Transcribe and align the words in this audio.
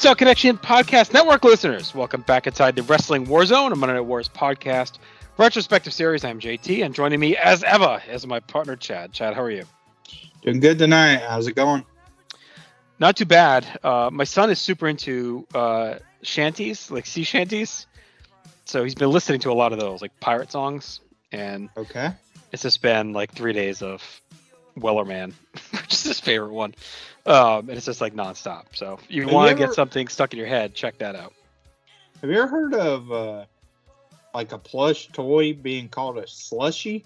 Hotel 0.00 0.14
Connection 0.14 0.56
Podcast 0.56 1.12
Network 1.12 1.44
listeners, 1.44 1.94
welcome 1.94 2.22
back 2.22 2.46
inside 2.46 2.74
the 2.74 2.82
Wrestling 2.84 3.26
War 3.26 3.44
Zone, 3.44 3.70
a 3.70 3.76
Monday 3.76 3.96
Night 3.96 4.00
Wars 4.00 4.30
podcast 4.30 4.96
retrospective 5.36 5.92
series. 5.92 6.24
I'm 6.24 6.40
JT, 6.40 6.82
and 6.82 6.94
joining 6.94 7.20
me 7.20 7.36
as 7.36 7.62
ever 7.64 8.00
is 8.10 8.26
my 8.26 8.40
partner 8.40 8.76
Chad. 8.76 9.12
Chad, 9.12 9.34
how 9.34 9.42
are 9.42 9.50
you? 9.50 9.64
Doing 10.40 10.58
good 10.60 10.78
tonight. 10.78 11.18
How's 11.28 11.48
it 11.48 11.52
going? 11.54 11.84
Not 12.98 13.18
too 13.18 13.26
bad. 13.26 13.66
Uh, 13.84 14.08
my 14.10 14.24
son 14.24 14.48
is 14.48 14.58
super 14.58 14.88
into 14.88 15.46
uh, 15.54 15.96
shanties, 16.22 16.90
like 16.90 17.04
sea 17.04 17.24
shanties. 17.24 17.86
So 18.64 18.82
he's 18.82 18.94
been 18.94 19.10
listening 19.10 19.40
to 19.40 19.50
a 19.50 19.54
lot 19.54 19.74
of 19.74 19.78
those, 19.78 20.00
like 20.00 20.18
pirate 20.18 20.50
songs, 20.50 21.00
and 21.30 21.68
Okay. 21.76 22.08
it's 22.52 22.62
just 22.62 22.80
been 22.80 23.12
like 23.12 23.32
three 23.32 23.52
days 23.52 23.82
of 23.82 24.02
Wellerman, 24.78 25.34
which 25.72 25.92
is 25.92 26.04
his 26.04 26.20
favorite 26.20 26.52
one. 26.54 26.74
Um, 27.26 27.68
and 27.68 27.70
it's 27.70 27.86
just 27.86 28.00
like 28.00 28.14
nonstop. 28.14 28.64
So 28.74 28.98
if 29.02 29.10
you 29.10 29.28
want 29.28 29.50
to 29.50 29.54
get 29.56 29.74
something 29.74 30.08
stuck 30.08 30.32
in 30.32 30.38
your 30.38 30.48
head, 30.48 30.74
check 30.74 30.98
that 30.98 31.14
out. 31.14 31.32
Have 32.20 32.30
you 32.30 32.36
ever 32.36 32.48
heard 32.48 32.74
of 32.74 33.12
uh, 33.12 33.44
like 34.34 34.52
a 34.52 34.58
plush 34.58 35.08
toy 35.08 35.52
being 35.52 35.88
called 35.88 36.18
a 36.18 36.26
slushy? 36.26 37.04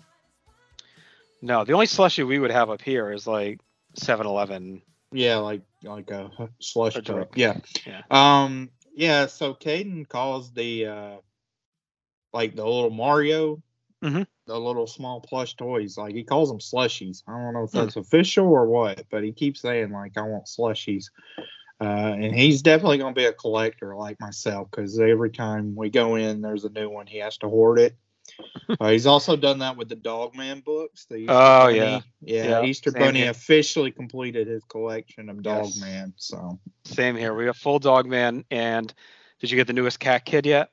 No, 1.43 1.65
the 1.65 1.73
only 1.73 1.87
slushy 1.87 2.23
we 2.23 2.39
would 2.39 2.51
have 2.51 2.71
up 2.71 2.81
here 2.81 3.13
is 3.13 3.27
like 3.27 3.61
7-Eleven. 3.99 4.83
Yeah, 5.13 5.37
like 5.37 5.63
like 5.83 6.11
a 6.11 6.31
slush 6.59 6.95
toy. 6.95 7.27
Yeah. 7.37 7.59
Yeah. 7.87 8.03
Um. 8.11 8.71
Yeah. 8.97 9.27
So 9.27 9.55
Caden 9.55 10.09
calls 10.09 10.51
the 10.53 10.87
uh, 10.87 11.17
like 12.33 12.57
the 12.57 12.65
little 12.65 12.91
Mario, 12.91 13.63
Mhm. 14.03 14.27
The 14.47 14.59
little 14.59 14.87
small 14.87 15.21
plush 15.21 15.55
toys. 15.57 15.97
Like 15.97 16.15
he 16.15 16.25
calls 16.25 16.49
them 16.49 16.59
slushies. 16.59 17.23
I 17.27 17.33
don't 17.33 17.55
know 17.55 17.65
if 17.65 17.71
Hmm. 17.73 17.79
that's 17.79 17.97
official 17.97 18.47
or 18.47 18.67
what, 18.67 19.05
but 19.11 19.25
he 19.25 19.33
keeps 19.33 19.61
saying 19.61 19.91
like 19.93 20.17
I 20.17 20.23
want 20.23 20.47
slushies. 20.47 21.07
Uh, 21.81 22.15
and 22.19 22.35
he's 22.35 22.63
definitely 22.63 22.99
going 22.99 23.15
to 23.15 23.19
be 23.21 23.25
a 23.27 23.33
collector 23.33 23.97
like 23.97 24.19
myself 24.21 24.71
because 24.71 24.99
every 25.01 25.31
time 25.31 25.75
we 25.75 25.91
go 25.91 26.15
in, 26.15 26.41
there's 26.41 26.65
a 26.65 26.71
new 26.71 26.89
one. 26.89 27.07
He 27.07 27.19
has 27.19 27.37
to 27.39 27.49
hoard 27.49 27.79
it. 27.79 27.97
uh, 28.81 28.89
he's 28.91 29.07
also 29.07 29.37
done 29.37 29.59
that 29.59 29.77
with 29.77 29.89
the 29.89 29.97
Dogman 29.97 30.61
books. 30.61 31.07
The 31.07 31.17
Easter 31.17 31.35
Oh, 31.35 31.67
Bunny. 31.67 31.77
yeah. 31.77 32.01
yeah, 32.21 32.45
Yeah, 32.45 32.65
Easter 32.65 32.91
same 32.91 33.01
Bunny 33.01 33.21
here. 33.21 33.31
officially 33.31 33.91
completed 33.91 34.47
his 34.47 34.65
collection 34.65 35.29
of 35.29 35.45
Yes. 35.45 35.75
Dogman. 35.79 36.15
So 36.17 36.59
Same 36.85 37.17
here. 37.17 37.35
We 37.35 37.47
have 37.47 37.57
full 37.57 37.79
dog 37.79 38.07
man. 38.07 38.45
And 38.51 38.93
did 39.41 39.51
you 39.51 39.57
get 39.57 39.67
the 39.67 39.73
newest 39.73 40.01
cat 40.01 40.25
kid 40.25 40.47
yet? 40.47 40.71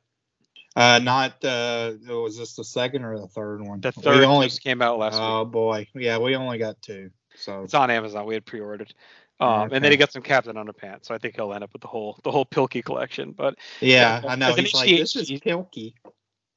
Uh, 0.75 0.99
not 1.03 1.43
uh, 1.43 1.93
was 2.07 2.37
this 2.37 2.55
the 2.55 2.63
second 2.63 3.03
or 3.03 3.19
the 3.19 3.27
third 3.27 3.61
one? 3.61 3.81
The 3.81 3.91
We 3.97 4.03
third 4.03 4.23
only. 4.23 4.47
just 4.47 4.63
came 4.63 4.81
out 4.81 4.97
last 4.99 5.13
week. 5.13 5.21
Oh 5.23 5.45
boy, 5.45 5.87
yeah, 5.93 6.17
we 6.17 6.35
only 6.35 6.57
got 6.57 6.81
two. 6.81 7.11
So 7.35 7.63
It's 7.63 7.73
on 7.73 7.89
Amazon. 7.91 8.25
We 8.25 8.33
had 8.35 8.45
pre-ordered. 8.45 8.93
Um, 9.39 9.71
And 9.71 9.83
then 9.83 9.91
he 9.91 9.97
got 9.97 10.11
some 10.11 10.21
Captain 10.21 10.55
Underpants. 10.55 11.05
So 11.07 11.15
I 11.15 11.17
think 11.17 11.35
he'll 11.35 11.53
end 11.53 11.63
up 11.63 11.73
with 11.73 11.81
the 11.81 11.87
whole 11.87 12.19
the 12.23 12.31
whole 12.31 12.45
Pilkey 12.45 12.83
collection. 12.85 13.31
But 13.31 13.55
yeah, 13.79 14.21
Yeah, 14.23 14.29
I 14.31 14.35
know. 14.35 14.53
He's 14.53 14.73
like, 14.73 14.89
this 14.89 15.15
is 15.15 15.29
Pilkey. 15.31 15.93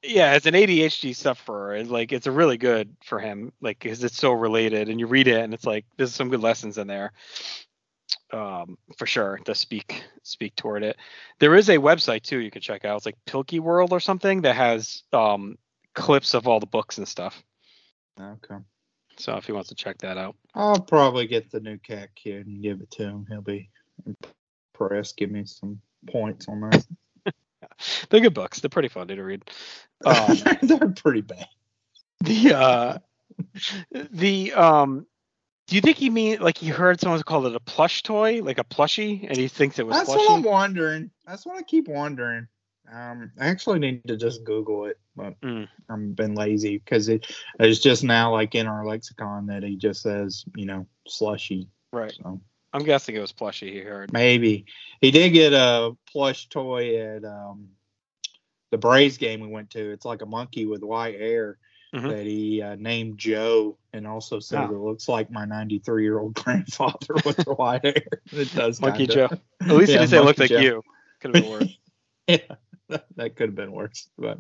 yeah, 0.02 0.28
as 0.32 0.46
an 0.46 0.54
ADHD 0.54 1.16
sufferer, 1.16 1.74
it's 1.76 1.90
like 1.90 2.12
it's 2.12 2.26
a 2.26 2.32
really 2.32 2.58
good 2.58 2.94
for 3.04 3.18
him, 3.18 3.52
like 3.60 3.78
because 3.78 4.04
it's 4.04 4.18
so 4.18 4.32
related, 4.32 4.88
and 4.90 5.00
you 5.00 5.06
read 5.06 5.26
it, 5.28 5.42
and 5.42 5.54
it's 5.54 5.64
like 5.66 5.86
there's 5.96 6.14
some 6.14 6.28
good 6.28 6.40
lessons 6.42 6.76
in 6.78 6.86
there, 6.86 7.12
um, 8.34 8.76
for 8.96 9.06
sure 9.06 9.38
to 9.44 9.54
speak 9.54 10.04
speak 10.22 10.56
toward 10.56 10.82
it. 10.82 10.96
There 11.38 11.54
is 11.54 11.68
a 11.68 11.78
website 11.78 12.22
too 12.22 12.38
you 12.38 12.50
can 12.50 12.62
check 12.62 12.84
out. 12.84 12.96
It's 12.96 13.06
like 13.06 13.16
Pilkey 13.26 13.60
World 13.60 13.92
or 13.92 14.00
something 14.00 14.42
that 14.42 14.56
has 14.56 15.02
um 15.12 15.56
clips 15.94 16.34
of 16.34 16.48
all 16.48 16.60
the 16.60 16.66
books 16.66 16.98
and 16.98 17.06
stuff. 17.06 17.42
Okay. 18.20 18.56
So 19.16 19.36
if 19.36 19.46
he 19.46 19.52
wants 19.52 19.68
to 19.68 19.76
check 19.76 19.98
that 19.98 20.18
out, 20.18 20.36
I'll 20.54 20.80
probably 20.80 21.26
get 21.26 21.50
the 21.50 21.60
new 21.60 21.78
cat 21.78 22.10
kid 22.16 22.46
and 22.46 22.62
give 22.62 22.80
it 22.80 22.90
to 22.92 23.04
him. 23.04 23.26
He'll 23.28 23.42
be 23.42 23.70
impressed. 24.74 25.16
Give 25.16 25.30
me 25.30 25.44
some 25.44 25.80
points 26.08 26.48
on 26.48 26.60
that. 26.60 26.84
they're 28.10 28.20
good 28.20 28.34
books. 28.34 28.58
They're 28.58 28.68
pretty 28.68 28.88
funny 28.88 29.14
to 29.14 29.22
read. 29.22 29.48
Um, 30.04 30.36
They're 30.62 30.88
pretty 30.90 31.20
bad. 31.20 31.46
the 32.20 32.54
uh 32.54 32.98
the 34.10 34.52
um 34.52 35.06
do 35.66 35.76
you 35.76 35.80
think 35.82 35.96
he 35.96 36.10
mean 36.10 36.40
like 36.40 36.58
he 36.58 36.68
heard 36.68 37.00
someone 37.00 37.22
call 37.22 37.46
it 37.46 37.54
a 37.54 37.60
plush 37.60 38.02
toy 38.02 38.40
like 38.42 38.58
a 38.58 38.64
plushie 38.64 39.26
and 39.28 39.36
he 39.36 39.48
thinks 39.48 39.78
it 39.78 39.86
was 39.86 39.96
That's 39.96 40.06
plushy 40.08 40.26
what 40.26 40.36
I'm 40.38 40.42
wondering. 40.42 41.10
That's 41.26 41.46
what 41.46 41.56
I 41.56 41.62
keep 41.62 41.88
wondering. 41.88 42.46
Um, 42.92 43.32
I 43.40 43.46
actually 43.48 43.78
need 43.78 44.06
to 44.08 44.16
just 44.16 44.44
Google 44.44 44.84
it, 44.86 44.98
but 45.16 45.40
Mm. 45.40 45.68
I've 45.88 46.16
been 46.16 46.34
lazy 46.34 46.78
because 46.78 47.08
it 47.08 47.26
it's 47.58 47.80
just 47.80 48.04
now 48.04 48.32
like 48.32 48.54
in 48.54 48.66
our 48.66 48.84
lexicon 48.86 49.46
that 49.46 49.62
he 49.62 49.76
just 49.76 50.02
says, 50.02 50.44
you 50.56 50.66
know, 50.66 50.86
slushy. 51.08 51.68
right 51.92 52.12
So 52.22 52.40
i'm 52.72 52.82
guessing 52.82 53.14
it 53.14 53.20
was 53.20 53.30
plushy 53.30 53.70
he 53.72 53.78
heard 53.78 54.12
maybe 54.12 54.66
he 55.00 55.12
did 55.12 55.30
get 55.30 55.52
a 55.52 55.96
plush 56.10 56.48
toy 56.48 56.96
at 56.98 57.24
um 57.24 57.68
the 58.72 58.78
Braves 58.78 59.18
game 59.18 59.40
we 59.40 59.46
went 59.46 59.70
to. 59.70 59.92
It's 59.92 60.04
like 60.04 60.22
a 60.22 60.26
monkey 60.26 60.66
with 60.66 60.82
white 60.82 61.20
hair 61.20 61.58
Mhm. 61.94 62.08
that 62.10 62.26
he 62.26 62.60
uh, 62.60 62.74
named 62.78 63.18
Joe, 63.18 63.78
and 63.92 64.06
also 64.06 64.40
said 64.40 64.68
Oh. 64.68 64.74
it 64.74 64.78
looks 64.78 65.08
like 65.08 65.30
my 65.30 65.44
93 65.44 66.02
year 66.02 66.18
old 66.18 66.34
grandfather 66.42 67.14
with 67.24 67.36
the 67.36 67.54
white 67.54 67.84
hair. 67.84 68.02
It 68.32 68.52
does. 68.54 68.80
monkey 68.80 69.06
kinda. 69.06 69.28
joe 69.28 69.38
at 69.60 69.68
least 69.76 69.92
Yeah, 69.92 69.98
he 70.00 70.06
didn't 70.06 70.08
say 70.08 70.18
it 70.18 70.24
looked 70.24 70.38
Monkey 70.40 70.54
like 70.54 70.62
Joe. 70.62 70.66
you 70.66 70.82
could 71.20 71.34
have 71.36 71.42
been 71.44 71.50
worse 71.52 71.78
Yeah, 72.26 72.38
that, 72.88 73.06
that 73.16 73.36
could 73.36 73.48
have 73.50 73.54
been 73.54 73.70
worse, 73.72 74.08
but 74.18 74.38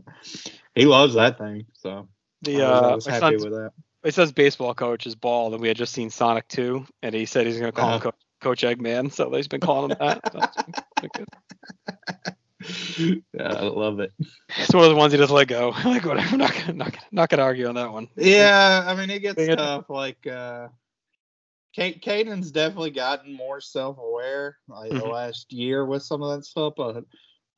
he 0.74 0.84
loves 0.86 1.14
that 1.14 1.38
thing. 1.38 1.66
So 1.74 2.08
the 2.42 2.62
I 2.62 2.70
was, 2.70 2.82
I 2.82 2.90
uh 2.90 2.94
was 2.96 3.06
happy 3.06 3.36
with 3.36 3.52
that. 3.52 3.72
my 4.02 4.10
son's 4.10 4.32
baseball 4.32 4.74
coach 4.74 5.06
is 5.06 5.14
bald 5.14 5.52
and 5.52 5.62
we 5.62 5.68
had 5.68 5.76
just 5.76 5.92
seen 5.92 6.10
sonic 6.10 6.48
2 6.48 6.84
and 7.02 7.14
he 7.14 7.24
said 7.26 7.46
he's 7.46 7.58
going 7.58 7.70
to 7.72 7.78
call 7.78 7.90
him 7.90 7.94
Uh-huh. 7.96 8.10
Co- 8.10 8.16
coach 8.50 8.62
eggman 8.62 9.10
so 9.12 9.30
he's 9.32 9.48
been 9.48 9.60
calling 9.60 9.90
him 9.92 9.96
that 10.00 10.20
so 10.32 10.38
it's 10.40 10.80
been 11.00 11.10
good. 11.14 11.28
yeah, 12.98 13.20
I 13.42 13.62
love 13.64 14.00
it. 14.00 14.12
it's 14.56 14.72
one 14.74 14.84
of 14.84 14.90
the 14.90 14.96
ones 14.96 15.12
he 15.12 15.18
doesn't 15.18 15.34
let 15.34 15.48
go 15.48 15.70
like 15.84 16.04
whatever 16.04 16.28
I'm 16.32 16.38
not 16.38 16.52
gonna 16.54 16.72
not 16.72 16.92
gonna, 16.92 17.06
not 17.12 17.28
gonna 17.28 17.42
argue 17.42 17.66
on 17.68 17.74
that 17.74 17.92
one 17.92 18.08
Yeah, 18.16 18.84
I 18.86 18.94
mean 18.94 19.10
it 19.10 19.20
gets 19.20 19.36
They 19.36 19.46
get- 19.48 19.58
tough. 19.58 19.88
Like 19.90 20.26
uh 20.26 20.68
Kate 21.74 22.00
Caden's 22.00 22.50
definitely 22.52 22.92
gotten 22.92 23.32
more 23.34 23.60
self 23.60 23.98
aware 23.98 24.56
like 24.68 24.92
the 24.92 24.98
Mhm. 25.00 25.12
last 25.12 25.52
year 25.52 25.84
with 25.84 26.02
some 26.02 26.22
of 26.22 26.36
that 26.36 26.44
stuff, 26.44 26.74
but 26.76 27.04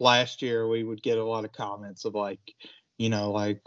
last 0.00 0.40
year 0.42 0.66
we 0.68 0.82
would 0.84 1.02
get 1.02 1.18
a 1.18 1.24
lot 1.24 1.44
of 1.44 1.52
comments 1.52 2.04
of 2.04 2.14
like, 2.14 2.40
you 2.98 3.08
know, 3.10 3.30
like 3.32 3.60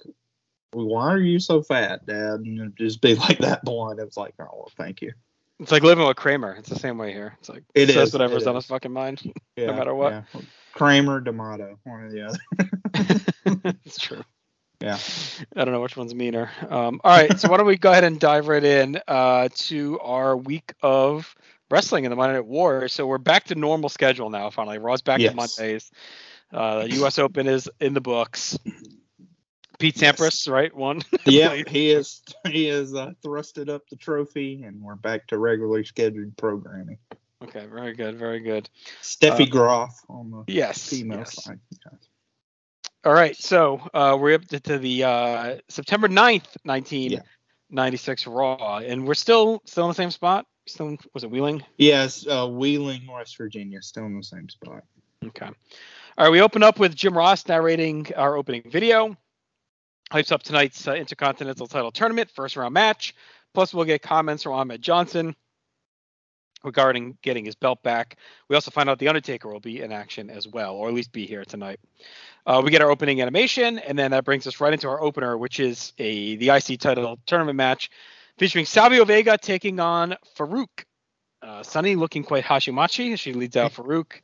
why 0.72 1.08
are 1.12 1.20
you 1.20 1.40
so 1.40 1.62
fat, 1.64 2.06
Dad? 2.06 2.42
And 2.42 2.76
just 2.78 3.02
be 3.02 3.16
like 3.30 3.40
that 3.40 3.64
blunt. 3.64 4.00
It 4.00 4.06
was 4.06 4.18
like, 4.18 4.34
oh 4.40 4.46
well, 4.52 4.72
thank 4.78 5.02
you. 5.02 5.14
It's 5.60 5.72
like 5.74 5.84
living 5.84 6.08
with 6.08 6.16
Kramer. 6.16 6.54
It's 6.54 6.70
the 6.70 6.80
same 6.80 6.98
way 6.98 7.12
here. 7.12 7.36
It's 7.40 7.50
like 7.50 7.64
It 7.76 7.88
says 7.88 8.08
is, 8.10 8.14
whatever's 8.14 8.44
it 8.44 8.48
on 8.50 8.56
his 8.56 8.66
fucking 8.66 8.94
mind. 8.94 9.22
Yeah, 9.58 9.72
matter 9.74 9.94
what. 9.94 10.12
yeah. 10.14 10.42
Kramer, 10.74 11.20
D'Amato, 11.20 11.78
one 11.84 12.02
or 12.02 12.12
the 12.12 12.28
other. 12.28 13.74
it's 13.86 14.00
true. 14.00 14.24
Yeah. 14.82 14.98
I 15.56 15.66
don't 15.66 15.74
know 15.74 15.82
which 15.82 15.98
one's 15.98 16.16
meaner. 16.16 16.52
Um, 16.70 17.02
all 17.04 17.12
right, 17.18 17.38
so 17.38 17.50
why 17.50 17.58
don't 17.58 17.66
we 17.68 17.78
go 17.78 17.92
ahead 17.92 18.06
and 18.06 18.20
dive 18.20 18.48
right 18.48 18.64
in 18.64 19.00
uh, 19.08 19.50
to 19.54 20.00
our 20.00 20.38
week 20.38 20.74
of 20.82 21.36
wrestling 21.70 22.06
in 22.06 22.10
the 22.12 22.16
Monday 22.16 22.36
Night 22.36 22.46
War. 22.46 22.88
So 22.88 23.06
we're 23.06 23.18
back 23.18 23.46
to 23.46 23.56
normal 23.56 23.90
schedule 23.90 24.30
now. 24.30 24.50
Finally, 24.50 24.78
Raw's 24.78 25.02
back 25.02 25.20
Yes. 25.20 25.32
to 25.32 25.36
Mondays. 25.36 25.92
Uh, 26.52 26.84
the 26.84 26.92
U.S. 26.96 27.20
Open 27.20 27.48
is 27.48 27.70
in 27.82 27.94
the 27.94 28.02
books. 28.02 28.58
Pete 29.80 30.02
Yes. 30.02 30.16
Sampras, 30.18 30.52
right? 30.52 30.74
One. 30.76 31.02
yeah, 31.26 31.62
he 31.68 31.92
is 31.92 32.22
he 32.48 32.68
is 32.68 32.96
uh, 32.96 33.12
thrusted 33.24 33.70
up 33.70 33.88
the 33.90 33.96
trophy 33.96 34.64
and 34.64 34.82
we're 34.82 34.96
back 34.96 35.28
to 35.28 35.38
regularly 35.38 35.84
scheduled 35.84 36.36
programming. 36.38 36.98
Okay, 37.44 37.66
very 37.68 37.94
good, 37.94 38.18
very 38.18 38.40
good. 38.42 38.70
Steffi 39.02 39.48
Uh, 39.48 39.50
Graf 39.50 40.02
on 40.10 40.30
the 40.32 40.44
Yes. 40.48 40.90
female 40.90 41.20
yes. 41.20 41.44
side. 41.44 41.60
Yes. 41.86 41.94
All 43.06 43.14
right, 43.14 43.36
so 43.38 43.82
uh, 43.94 44.18
we're 44.20 44.36
up 44.36 44.46
to, 44.50 44.60
to 44.60 44.78
the 44.78 45.04
uh, 45.06 45.58
September 45.70 46.10
9th, 46.10 46.58
1996 46.64 48.28
Raw, 48.28 48.78
and 48.80 49.08
we're 49.08 49.14
still 49.14 49.62
still 49.66 49.86
in 49.86 49.90
the 49.90 49.96
same 49.96 50.12
spot. 50.12 50.46
Still, 50.68 50.98
was 51.14 51.24
it 51.24 51.32
Wheeling? 51.32 51.64
Yes, 51.78 52.28
uh, 52.28 52.46
Wheeling, 52.48 53.08
West 53.08 53.38
Virginia, 53.38 53.82
still 53.82 54.06
in 54.06 54.18
the 54.18 54.24
same 54.24 54.50
spot. 54.50 54.84
Okay. 55.26 55.46
All 55.46 56.26
right, 56.26 56.30
we 56.30 56.42
open 56.42 56.62
up 56.62 56.78
with 56.78 56.94
Jim 56.94 57.18
Ross 57.18 57.48
narrating 57.48 58.08
our 58.18 58.36
opening 58.36 58.64
video. 58.70 59.16
Hypes 60.12 60.32
up 60.34 60.44
tonight's 60.44 60.86
uh, 60.88 60.94
Intercontinental 60.94 61.68
Title 61.68 61.92
Tournament 61.92 62.30
first 62.32 62.58
round 62.58 62.74
match. 62.74 63.16
Plus, 63.54 63.74
we'll 63.74 63.86
get 63.86 64.02
comments 64.02 64.44
from 64.44 64.54
Ahmed 64.54 64.82
Johnson 64.82 65.36
regarding 66.64 67.18
getting 67.22 67.46
his 67.46 67.56
belt 67.56 67.82
back. 67.84 68.18
We 68.48 68.56
also 68.56 68.72
find 68.72 68.90
out 68.90 69.00
the 69.00 69.08
Undertaker 69.08 69.50
will 69.50 69.60
be 69.60 69.82
in 69.82 69.92
action 69.92 70.30
as 70.30 70.48
well, 70.48 70.76
or 70.76 70.88
at 70.88 70.94
least 70.94 71.12
be 71.12 71.26
here 71.26 71.46
tonight. 71.46 71.80
Uh, 72.46 72.62
we 72.64 72.72
get 72.72 72.82
our 72.82 72.90
opening 72.90 73.22
animation, 73.22 73.80
and 73.80 73.98
then 73.98 74.12
that 74.12 74.26
brings 74.26 74.48
us 74.48 74.60
right 74.60 74.74
into 74.74 74.88
our 74.88 75.02
opener, 75.02 75.38
which 75.38 75.60
is 75.60 75.94
a 75.98 76.36
the 76.38 76.50
IC 76.50 76.80
title 76.80 77.20
tournament 77.26 77.58
match 77.58 77.90
featuring 78.38 78.66
Savio 78.66 79.06
Vega 79.06 79.38
taking 79.38 79.80
on 79.80 80.16
Farouk. 80.38 80.86
Uh, 81.42 81.64
Sunny 81.64 81.96
looking 81.96 82.24
quite 82.24 82.44
Hashimachi 82.44 83.14
as 83.14 83.20
she 83.20 83.34
leads 83.34 83.56
out 83.56 83.74
Farouk. 83.74 84.22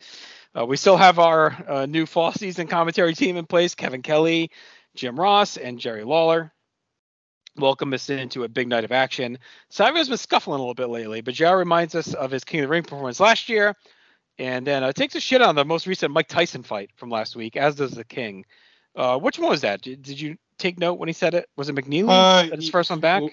Uh, 0.57 0.65
we 0.65 0.77
still 0.77 0.97
have 0.97 1.19
our 1.19 1.55
uh, 1.67 1.85
new 1.85 2.05
fall 2.05 2.31
season 2.31 2.67
commentary 2.67 3.13
team 3.13 3.37
in 3.37 3.45
place: 3.45 3.75
Kevin 3.75 4.01
Kelly, 4.01 4.51
Jim 4.95 5.19
Ross 5.19 5.57
and 5.57 5.79
Jerry 5.79 6.03
Lawler 6.03 6.53
welcome 7.57 7.93
us 7.93 8.09
into 8.09 8.43
a 8.43 8.47
big 8.47 8.67
night 8.67 8.83
of 8.83 8.91
action. 8.91 9.37
Savio's 9.69 10.09
been 10.09 10.17
scuffling 10.17 10.55
a 10.55 10.59
little 10.59 10.73
bit 10.73 10.89
lately, 10.89 11.21
but 11.21 11.33
JR 11.33 11.55
reminds 11.55 11.95
us 11.95 12.13
of 12.13 12.31
his 12.31 12.43
King 12.43 12.61
of 12.61 12.63
the 12.65 12.69
Ring 12.69 12.83
performance 12.83 13.19
last 13.19 13.49
year, 13.49 13.75
and 14.37 14.65
then 14.65 14.83
uh, 14.83 14.91
takes 14.91 15.15
a 15.15 15.19
shit 15.19 15.41
on 15.41 15.55
the 15.55 15.65
most 15.65 15.87
recent 15.87 16.13
Mike 16.13 16.27
Tyson 16.27 16.63
fight 16.63 16.91
from 16.95 17.09
last 17.09 17.35
week, 17.35 17.55
as 17.55 17.75
does 17.75 17.91
the 17.91 18.03
King. 18.03 18.45
Uh, 18.95 19.17
which 19.17 19.39
one 19.39 19.49
was 19.49 19.61
that? 19.61 19.81
Did, 19.81 20.01
did, 20.01 20.19
you 20.19 20.37
take 20.57 20.79
note 20.79 20.99
when 20.99 21.09
he 21.09 21.13
said 21.13 21.33
it? 21.33 21.49
Was 21.57 21.69
it 21.69 21.75
McNeeley? 21.75 22.09
Uh, 22.09 22.55
his 22.55 22.69
first 22.69 22.89
one 22.89 22.99
back? 22.99 23.23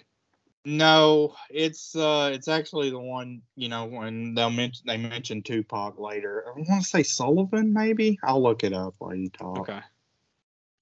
No, 0.64 1.34
it's 1.50 1.96
uh, 1.96 2.30
it's 2.32 2.46
actually 2.46 2.90
the 2.90 2.98
one 2.98 3.42
you 3.56 3.68
know 3.68 3.84
when 3.84 4.34
they'll 4.34 4.50
mention 4.50 4.84
they 4.86 4.96
mention 4.96 5.42
Tupac 5.42 5.98
later. 5.98 6.44
I 6.46 6.50
want 6.52 6.82
to 6.84 6.88
say 6.88 7.02
Sullivan, 7.02 7.72
maybe. 7.72 8.18
I'll 8.22 8.42
look 8.42 8.62
it 8.62 8.72
up 8.72 8.94
while 8.98 9.14
you 9.14 9.28
talk. 9.28 9.58
Okay. 9.58 9.80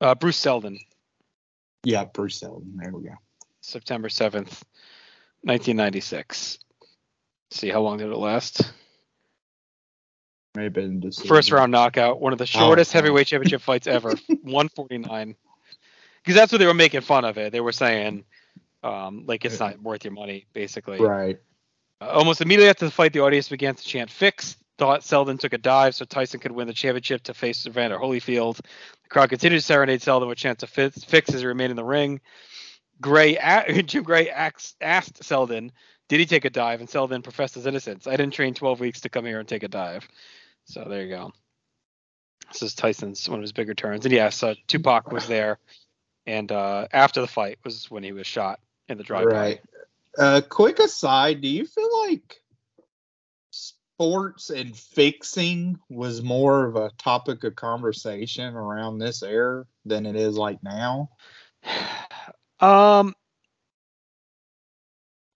Uh, 0.02 0.14
Bruce 0.14 0.36
Seldon. 0.36 0.78
Yeah, 1.82 2.04
Bruce 2.04 2.40
Seldon. 2.40 2.76
There 2.76 2.93
we 2.93 3.04
go. 3.04 3.14
September 3.70 4.08
7th, 4.08 4.62
1996. 5.43 6.58
see 7.50 7.69
how 7.69 7.81
long 7.81 7.99
did 7.99 8.11
it 8.11 8.17
last? 8.17 8.72
First 11.26 11.52
round 11.52 11.70
knockout, 11.70 12.20
one 12.20 12.32
of 12.32 12.38
the 12.38 12.44
oh, 12.44 12.46
shortest 12.46 12.94
oh, 12.94 12.99
heavyweight 12.99 13.28
championship 13.28 13.62
fights 13.62 13.87
ever, 13.87 14.11
149. 14.43 15.37
Because 16.22 16.34
that's 16.34 16.52
what 16.52 16.58
they 16.58 16.67
were 16.67 16.75
making 16.75 17.00
fun 17.02 17.25
of 17.25 17.38
it. 17.38 17.52
They 17.52 17.61
were 17.61 17.72
saying, 17.72 18.25
um, 18.82 19.25
like 19.26 19.44
it's 19.44 19.61
not 19.61 19.81
worth 19.81 20.05
your 20.05 20.12
money, 20.12 20.46
basically. 20.52 21.00
Right. 21.00 21.38
Uh, 22.00 22.06
almost 22.06 22.40
immediately 22.40 22.69
after 22.69 22.84
the 22.84 22.90
fight, 22.90 23.12
the 23.12 23.20
audience 23.20 23.49
began 23.49 23.75
to 23.75 23.82
chant 23.82 24.11
"fix." 24.11 24.56
Thought 24.78 25.05
Seldon 25.05 25.37
took 25.37 25.52
a 25.52 25.58
dive 25.58 25.94
so 25.94 26.06
Tyson 26.06 26.40
could 26.40 26.52
win 26.52 26.67
the 26.67 26.72
championship 26.72 27.22
to 27.25 27.34
face 27.34 27.67
Evander 27.67 27.99
Holyfield. 27.99 28.56
The 28.56 29.08
crowd 29.11 29.28
continued 29.28 29.58
to 29.58 29.64
serenade 29.64 30.00
Seldon 30.00 30.26
with 30.26 30.38
chants 30.38 30.62
of 30.62 30.70
fix 30.70 31.34
as 31.34 31.40
he 31.40 31.46
remained 31.46 31.70
in 31.70 31.76
the 31.76 31.84
ring. 31.84 32.22
Gray, 33.00 33.38
Jim 33.87 34.05
Gray 34.05 34.31
asked, 34.31 34.76
asked 34.81 35.25
Seldon, 35.25 35.73
did 36.08 36.20
he 36.20 36.26
take 36.26 36.44
a 36.44 36.50
dive? 36.50 36.81
And 36.81 36.91
Seldon 36.91 37.23
professed 37.23 37.55
his 37.55 37.67
innocence. 37.67 38.06
I 38.06 38.12
didn't 38.12 38.35
train 38.35 38.55
12 38.55 38.81
weeks 38.81 39.00
to 39.02 39.08
come 39.08 39.25
here 39.25 39.38
and 39.38 39.49
take 39.49 39.62
a 39.62 39.69
dive. 39.69 40.06
So 40.64 40.85
there 40.88 41.02
you 41.02 41.08
go. 41.08 41.32
This 42.52 42.62
is 42.62 42.75
Tyson's 42.75 43.29
one 43.29 43.38
of 43.38 43.43
his 43.43 43.52
bigger 43.52 43.75
turns. 43.75 44.05
And 44.05 44.12
yes, 44.12 44.43
uh, 44.43 44.55
Tupac 44.67 45.12
was 45.12 45.26
there. 45.29 45.58
And 46.26 46.50
uh, 46.50 46.88
after 46.93 47.20
the 47.20 47.26
fight 47.26 47.58
was 47.64 47.91
when 47.91 48.02
he 48.02 48.12
was 48.12 48.26
shot 48.26 48.61
in 48.88 48.99
the 48.99 49.05
drive. 49.05 49.26
Right. 49.26 49.61
Uh, 50.19 50.41
quick 50.49 50.81
aside, 50.81 51.41
do 51.41 51.49
you 51.49 51.64
feel 51.64 52.00
like 52.08 52.43
sports 53.50 54.50
and 54.50 54.76
fixing 54.76 55.79
was 55.88 56.23
more 56.23 56.67
of 56.67 56.75
a 56.75 56.91
topic 56.99 57.44
of 57.44 57.55
conversation 57.55 58.56
around 58.56 58.99
this 58.99 59.23
era 59.23 59.64
than 59.85 60.06
it 60.06 60.17
is 60.17 60.37
like 60.37 60.61
now? 60.64 61.11
Um, 62.60 63.14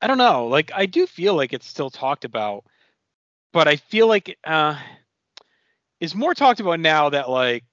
I 0.01 0.07
don't 0.07 0.19
know. 0.19 0.47
Like, 0.47 0.71
I 0.75 0.87
do 0.87 1.07
feel 1.07 1.35
like 1.35 1.53
it's 1.53 1.67
still 1.67 1.91
talked 1.91 2.25
about, 2.25 2.65
but 3.53 3.69
I 3.69 3.77
feel 3.77 4.07
like 4.07 4.37
uh, 4.45 4.79
it's 6.01 6.15
more 6.15 6.35
talked 6.35 6.61
about 6.61 6.81
now 6.81 7.09
that 7.11 7.31
like 7.31 7.65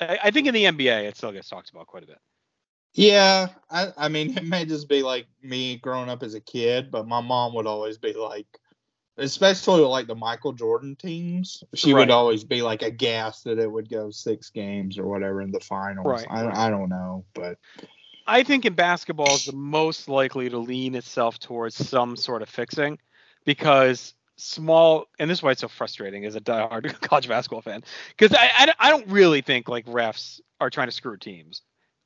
I, 0.00 0.18
I 0.24 0.30
think 0.30 0.46
in 0.46 0.54
the 0.54 0.64
NBA 0.64 1.08
it 1.08 1.16
still 1.16 1.32
gets 1.32 1.48
talked 1.48 1.70
about 1.70 1.86
quite 1.86 2.04
a 2.04 2.06
bit. 2.06 2.18
Yeah, 2.94 3.48
I, 3.70 3.92
I 3.96 4.08
mean, 4.08 4.34
it 4.36 4.44
may 4.44 4.64
just 4.64 4.88
be 4.88 5.02
like 5.02 5.26
me 5.42 5.76
growing 5.76 6.08
up 6.08 6.22
as 6.22 6.34
a 6.34 6.40
kid, 6.40 6.90
but 6.90 7.06
my 7.06 7.20
mom 7.20 7.54
would 7.54 7.66
always 7.66 7.98
be 7.98 8.12
like, 8.12 8.46
especially 9.18 9.80
like 9.82 10.06
the 10.06 10.14
Michael 10.14 10.52
Jordan 10.52 10.96
teams, 10.96 11.62
she 11.74 11.92
right. 11.92 12.00
would 12.00 12.10
always 12.10 12.44
be 12.44 12.62
like 12.62 12.82
aghast 12.82 13.44
that 13.44 13.58
it 13.58 13.70
would 13.70 13.88
go 13.88 14.10
six 14.10 14.50
games 14.50 14.98
or 14.98 15.06
whatever 15.06 15.42
in 15.42 15.50
the 15.50 15.60
finals. 15.60 16.06
Right, 16.06 16.26
I. 16.30 16.66
I 16.66 16.70
don't 16.70 16.88
know, 16.88 17.24
but 17.34 17.58
I 18.26 18.42
think 18.42 18.64
in 18.64 18.74
basketball 18.74 19.34
is 19.34 19.46
the 19.46 19.52
most 19.52 20.08
likely 20.08 20.48
to 20.50 20.58
lean 20.58 20.94
itself 20.94 21.38
towards 21.38 21.74
some 21.74 22.16
sort 22.16 22.42
of 22.42 22.48
fixing 22.48 22.98
because 23.44 24.14
small 24.36 25.06
and 25.18 25.28
this 25.28 25.38
is 25.38 25.42
why 25.42 25.50
it's 25.50 25.62
so 25.62 25.68
frustrating 25.68 26.24
as 26.24 26.36
a 26.36 26.40
diehard 26.40 27.00
college 27.00 27.26
basketball 27.26 27.60
fan 27.60 27.82
because 28.16 28.36
I, 28.38 28.50
I, 28.56 28.74
I 28.78 28.90
don't 28.90 29.08
really 29.08 29.40
think 29.40 29.68
like 29.68 29.84
refs 29.86 30.40
are 30.60 30.70
trying 30.70 30.88
to 30.88 30.92
screw 30.92 31.16
teams. 31.16 31.62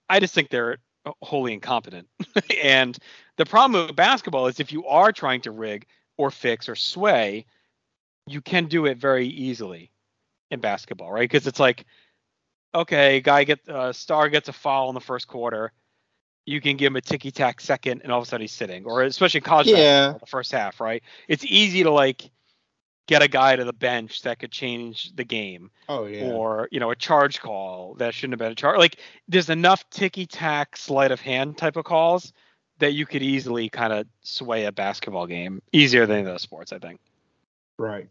I 0.08 0.20
just 0.20 0.34
think 0.34 0.48
they're 0.48 0.78
wholly 1.20 1.52
incompetent. 1.52 2.08
and 2.62 2.96
the 3.36 3.46
problem 3.46 3.86
with 3.86 3.96
basketball 3.96 4.46
is 4.46 4.60
if 4.60 4.72
you 4.72 4.86
are 4.86 5.12
trying 5.12 5.40
to 5.42 5.50
rig, 5.50 5.86
or 6.22 6.30
fix 6.30 6.68
or 6.68 6.76
sway, 6.76 7.46
you 8.26 8.40
can 8.40 8.66
do 8.66 8.86
it 8.86 8.98
very 8.98 9.26
easily 9.26 9.90
in 10.50 10.60
basketball, 10.60 11.10
right? 11.10 11.28
Because 11.28 11.46
it's 11.46 11.60
like, 11.60 11.84
okay, 12.74 13.20
guy 13.20 13.44
get 13.44 13.68
uh, 13.68 13.92
star 13.92 14.28
gets 14.28 14.48
a 14.48 14.52
foul 14.52 14.88
in 14.88 14.94
the 14.94 15.00
first 15.00 15.26
quarter, 15.26 15.72
you 16.46 16.60
can 16.60 16.76
give 16.76 16.92
him 16.92 16.96
a 16.96 17.00
ticky 17.00 17.30
tack 17.30 17.60
second, 17.60 18.02
and 18.02 18.12
all 18.12 18.20
of 18.20 18.24
a 18.24 18.28
sudden 18.28 18.42
he's 18.42 18.52
sitting, 18.52 18.84
or 18.84 19.02
especially 19.02 19.38
in 19.38 19.44
college 19.44 19.66
yeah. 19.66 20.14
the 20.18 20.26
first 20.26 20.52
half, 20.52 20.80
right? 20.80 21.02
It's 21.28 21.44
easy 21.44 21.82
to 21.82 21.90
like 21.90 22.30
get 23.08 23.22
a 23.22 23.28
guy 23.28 23.56
to 23.56 23.64
the 23.64 23.72
bench 23.72 24.22
that 24.22 24.38
could 24.38 24.52
change 24.52 25.14
the 25.16 25.24
game. 25.24 25.70
Oh 25.88 26.06
yeah. 26.06 26.24
Or 26.24 26.68
you 26.70 26.80
know 26.80 26.90
a 26.90 26.96
charge 26.96 27.40
call 27.40 27.94
that 27.94 28.14
shouldn't 28.14 28.34
have 28.34 28.38
been 28.38 28.52
a 28.52 28.56
charge. 28.56 28.78
Like 28.78 28.98
there's 29.28 29.50
enough 29.50 29.88
ticky 29.90 30.26
tack 30.26 30.76
sleight 30.76 31.10
of 31.10 31.20
hand 31.20 31.58
type 31.58 31.76
of 31.76 31.84
calls 31.84 32.32
that 32.82 32.92
you 32.92 33.06
could 33.06 33.22
easily 33.22 33.68
kind 33.68 33.92
of 33.92 34.06
sway 34.22 34.64
a 34.64 34.72
basketball 34.72 35.26
game 35.26 35.62
easier 35.72 36.04
than 36.04 36.24
those 36.24 36.42
sports, 36.42 36.72
I 36.72 36.78
think. 36.78 37.00
Right. 37.78 38.08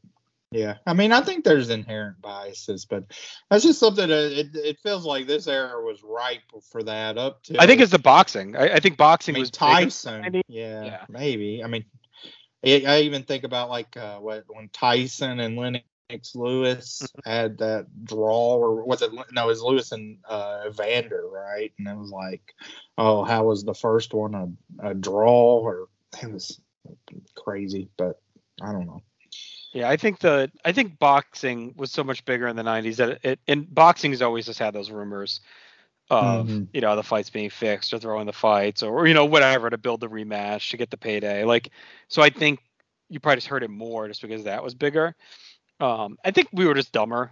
Yeah. 0.51 0.77
I 0.85 0.93
mean, 0.93 1.11
I 1.11 1.21
think 1.21 1.43
there's 1.43 1.69
inherent 1.69 2.21
biases, 2.21 2.85
but 2.85 3.03
that's 3.49 3.63
just 3.63 3.79
something 3.79 4.07
that 4.07 4.39
it, 4.39 4.47
it 4.55 4.79
feels 4.79 5.05
like 5.05 5.27
this 5.27 5.47
era 5.47 5.81
was 5.81 6.03
ripe 6.03 6.41
for 6.71 6.83
that 6.83 7.17
up 7.17 7.43
to. 7.43 7.61
I 7.61 7.67
think 7.67 7.81
it's 7.81 7.91
the 7.91 7.99
boxing. 7.99 8.55
I, 8.55 8.75
I 8.75 8.79
think 8.79 8.97
boxing 8.97 9.35
I 9.35 9.35
mean, 9.35 9.41
was 9.41 9.51
Tyson. 9.51 10.41
Yeah, 10.47 10.83
yeah, 10.83 11.05
maybe. 11.09 11.63
I 11.63 11.67
mean, 11.67 11.85
I 12.63 13.01
even 13.03 13.23
think 13.23 13.43
about 13.43 13.69
like 13.69 13.95
uh, 13.97 14.19
what 14.19 14.43
when 14.47 14.69
Tyson 14.69 15.39
and 15.39 15.57
Lennox 15.57 15.85
Lewis 16.35 17.01
mm-hmm. 17.03 17.29
had 17.29 17.57
that 17.59 17.87
draw, 18.03 18.55
or 18.55 18.83
was 18.83 19.01
it? 19.01 19.11
No, 19.31 19.43
it 19.43 19.47
was 19.47 19.61
Lewis 19.61 19.91
and 19.91 20.17
uh, 20.27 20.69
Vander, 20.71 21.25
right? 21.27 21.71
And 21.77 21.87
it 21.87 21.97
was 21.97 22.11
like, 22.11 22.53
oh, 22.97 23.23
how 23.23 23.45
was 23.45 23.63
the 23.63 23.73
first 23.73 24.13
one 24.13 24.35
a, 24.35 24.89
a 24.89 24.93
draw? 24.93 25.59
Or 25.59 25.87
it 26.21 26.31
was 26.31 26.59
crazy, 27.35 27.89
but 27.97 28.21
I 28.61 28.71
don't 28.71 28.85
know. 28.85 29.01
Yeah, 29.73 29.89
I 29.89 29.95
think 29.95 30.19
the 30.19 30.51
I 30.65 30.73
think 30.73 30.99
boxing 30.99 31.73
was 31.77 31.91
so 31.91 32.03
much 32.03 32.25
bigger 32.25 32.47
in 32.47 32.55
the 32.55 32.63
'90s 32.63 32.97
that 32.97 33.09
it, 33.09 33.19
it 33.23 33.39
and 33.47 33.73
boxing 33.73 34.11
has 34.11 34.21
always 34.21 34.45
just 34.45 34.59
had 34.59 34.73
those 34.73 34.91
rumors 34.91 35.39
of 36.09 36.47
mm-hmm. 36.47 36.63
you 36.73 36.81
know 36.81 36.95
the 36.97 37.03
fights 37.03 37.29
being 37.29 37.49
fixed 37.49 37.93
or 37.93 37.99
throwing 37.99 38.25
the 38.25 38.33
fights 38.33 38.83
or 38.83 39.07
you 39.07 39.13
know 39.13 39.25
whatever 39.25 39.69
to 39.69 39.77
build 39.77 40.01
the 40.01 40.09
rematch 40.09 40.71
to 40.71 40.77
get 40.77 40.89
the 40.89 40.97
payday. 40.97 41.45
Like, 41.45 41.69
so 42.09 42.21
I 42.21 42.29
think 42.29 42.59
you 43.09 43.19
probably 43.19 43.37
just 43.37 43.47
heard 43.47 43.63
it 43.63 43.69
more 43.69 44.07
just 44.07 44.21
because 44.21 44.43
that 44.43 44.63
was 44.63 44.75
bigger. 44.75 45.15
Um, 45.81 46.17
I 46.23 46.31
think 46.31 46.49
we 46.53 46.65
were 46.65 46.75
just 46.75 46.91
dumber 46.91 47.31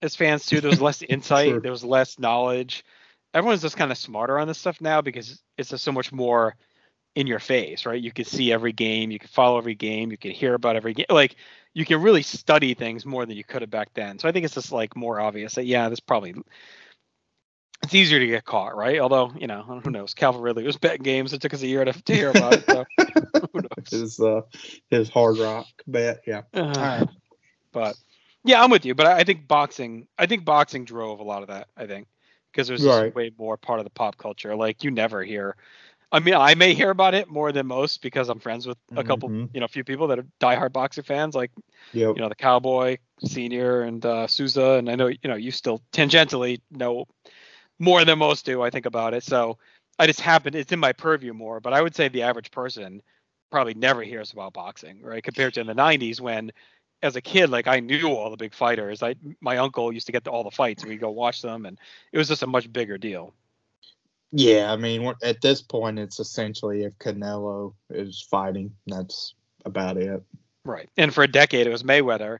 as 0.00 0.14
fans 0.16 0.46
too. 0.46 0.60
There 0.60 0.70
was 0.70 0.80
less 0.80 1.02
insight. 1.08 1.50
Sure. 1.50 1.60
There 1.60 1.72
was 1.72 1.84
less 1.84 2.18
knowledge. 2.18 2.84
Everyone's 3.34 3.62
just 3.62 3.76
kind 3.76 3.90
of 3.90 3.98
smarter 3.98 4.38
on 4.38 4.46
this 4.46 4.58
stuff 4.58 4.80
now 4.80 5.00
because 5.00 5.42
it's 5.58 5.70
just 5.70 5.82
so 5.82 5.90
much 5.90 6.12
more 6.12 6.56
in 7.16 7.26
your 7.26 7.40
face, 7.40 7.86
right? 7.86 8.00
You 8.00 8.12
can 8.12 8.24
see 8.24 8.52
every 8.52 8.72
game, 8.72 9.10
you 9.10 9.18
can 9.18 9.28
follow 9.28 9.58
every 9.58 9.74
game, 9.74 10.10
you 10.10 10.18
can 10.18 10.30
hear 10.30 10.54
about 10.54 10.76
every 10.76 10.94
game. 10.94 11.06
Like 11.10 11.36
you 11.72 11.84
can 11.84 12.02
really 12.02 12.22
study 12.22 12.74
things 12.74 13.04
more 13.04 13.26
than 13.26 13.36
you 13.36 13.44
could 13.44 13.62
have 13.62 13.70
back 13.70 13.90
then. 13.94 14.18
So 14.18 14.28
I 14.28 14.32
think 14.32 14.44
it's 14.44 14.54
just 14.54 14.72
like 14.72 14.96
more 14.96 15.20
obvious 15.20 15.54
that 15.54 15.66
yeah, 15.66 15.88
this 15.88 16.00
probably 16.00 16.34
it's 17.82 17.94
easier 17.94 18.18
to 18.18 18.26
get 18.26 18.44
caught, 18.44 18.76
right? 18.76 19.00
Although 19.00 19.32
you 19.36 19.46
know, 19.46 19.62
who 19.62 19.90
knows? 19.90 20.14
Calvin 20.14 20.42
Ridley 20.42 20.64
was 20.64 20.76
betting 20.76 21.02
games. 21.02 21.32
It 21.32 21.40
took 21.40 21.54
us 21.54 21.62
a 21.62 21.66
year 21.66 21.84
to, 21.84 21.92
to 21.92 22.14
hear 22.14 22.30
about 22.30 22.54
it. 22.54 22.64
So 22.66 22.84
who 23.52 23.60
knows? 23.60 23.90
His 23.90 24.20
uh, 24.20 24.42
his 24.90 25.08
hard 25.08 25.38
rock 25.38 25.66
bet, 25.86 26.22
yeah. 26.26 26.42
Uh, 26.52 27.06
but 27.74 27.96
yeah, 28.44 28.62
I'm 28.62 28.70
with 28.70 28.86
you. 28.86 28.94
But 28.94 29.06
I 29.06 29.24
think 29.24 29.46
boxing, 29.46 30.06
I 30.18 30.26
think 30.26 30.44
boxing 30.44 30.84
drove 30.84 31.20
a 31.20 31.24
lot 31.24 31.42
of 31.42 31.48
that. 31.48 31.68
I 31.76 31.86
think 31.86 32.06
because 32.52 32.68
there's 32.68 32.84
right. 32.84 33.14
way 33.14 33.32
more 33.36 33.56
part 33.56 33.80
of 33.80 33.84
the 33.84 33.90
pop 33.90 34.16
culture. 34.16 34.54
Like 34.54 34.84
you 34.84 34.90
never 34.90 35.22
hear. 35.22 35.56
I 36.12 36.20
mean, 36.20 36.34
I 36.34 36.54
may 36.54 36.74
hear 36.74 36.90
about 36.90 37.14
it 37.14 37.28
more 37.28 37.50
than 37.50 37.66
most 37.66 38.00
because 38.00 38.28
I'm 38.28 38.38
friends 38.38 38.68
with 38.68 38.78
a 38.94 39.02
couple, 39.02 39.28
mm-hmm. 39.28 39.46
you 39.52 39.58
know, 39.58 39.64
a 39.64 39.68
few 39.68 39.82
people 39.82 40.06
that 40.08 40.20
are 40.20 40.26
diehard 40.40 40.72
boxing 40.72 41.02
fans, 41.02 41.34
like 41.34 41.50
yep. 41.92 42.14
you 42.14 42.22
know 42.22 42.28
the 42.28 42.36
Cowboy 42.36 42.98
Senior 43.24 43.82
and 43.82 44.04
uh, 44.06 44.28
Souza, 44.28 44.72
and 44.72 44.88
I 44.88 44.94
know 44.94 45.08
you 45.08 45.18
know 45.24 45.34
you 45.34 45.50
still 45.50 45.82
tangentially 45.92 46.60
know 46.70 47.06
more 47.80 48.04
than 48.04 48.18
most 48.18 48.46
do. 48.46 48.62
I 48.62 48.70
think 48.70 48.86
about 48.86 49.12
it, 49.12 49.24
so 49.24 49.58
I 49.98 50.06
just 50.06 50.20
happen 50.20 50.54
it's 50.54 50.70
in 50.70 50.78
my 50.78 50.92
purview 50.92 51.34
more. 51.34 51.58
But 51.58 51.72
I 51.72 51.82
would 51.82 51.96
say 51.96 52.06
the 52.06 52.22
average 52.22 52.52
person 52.52 53.02
probably 53.50 53.74
never 53.74 54.02
hears 54.02 54.32
about 54.32 54.52
boxing, 54.52 55.02
right? 55.02 55.22
Compared 55.22 55.54
to 55.54 55.62
in 55.62 55.66
the 55.66 55.74
'90s 55.74 56.20
when 56.20 56.52
as 57.04 57.14
a 57.16 57.20
kid, 57.20 57.50
like 57.50 57.68
I 57.68 57.80
knew 57.80 58.08
all 58.08 58.30
the 58.30 58.36
big 58.36 58.54
fighters. 58.54 59.02
I 59.02 59.14
my 59.40 59.58
uncle 59.58 59.92
used 59.92 60.06
to 60.06 60.12
get 60.12 60.24
to 60.24 60.30
all 60.30 60.42
the 60.42 60.50
fights, 60.50 60.82
and 60.82 60.90
we'd 60.90 61.00
go 61.00 61.10
watch 61.10 61.42
them, 61.42 61.66
and 61.66 61.78
it 62.12 62.18
was 62.18 62.28
just 62.28 62.42
a 62.42 62.46
much 62.46 62.72
bigger 62.72 62.98
deal. 62.98 63.34
Yeah, 64.32 64.72
I 64.72 64.76
mean, 64.76 65.12
at 65.22 65.40
this 65.40 65.62
point, 65.62 65.98
it's 66.00 66.18
essentially 66.18 66.82
if 66.82 66.98
Canelo 66.98 67.74
is 67.90 68.26
fighting, 68.28 68.72
that's 68.86 69.34
about 69.64 69.96
it. 69.96 70.22
Right, 70.64 70.88
and 70.96 71.14
for 71.14 71.22
a 71.22 71.28
decade, 71.28 71.66
it 71.66 71.70
was 71.70 71.82
Mayweather. 71.84 72.38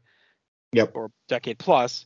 Yep. 0.73 0.91
Or 0.97 1.13
decade 1.29 1.59
plus, 1.59 2.05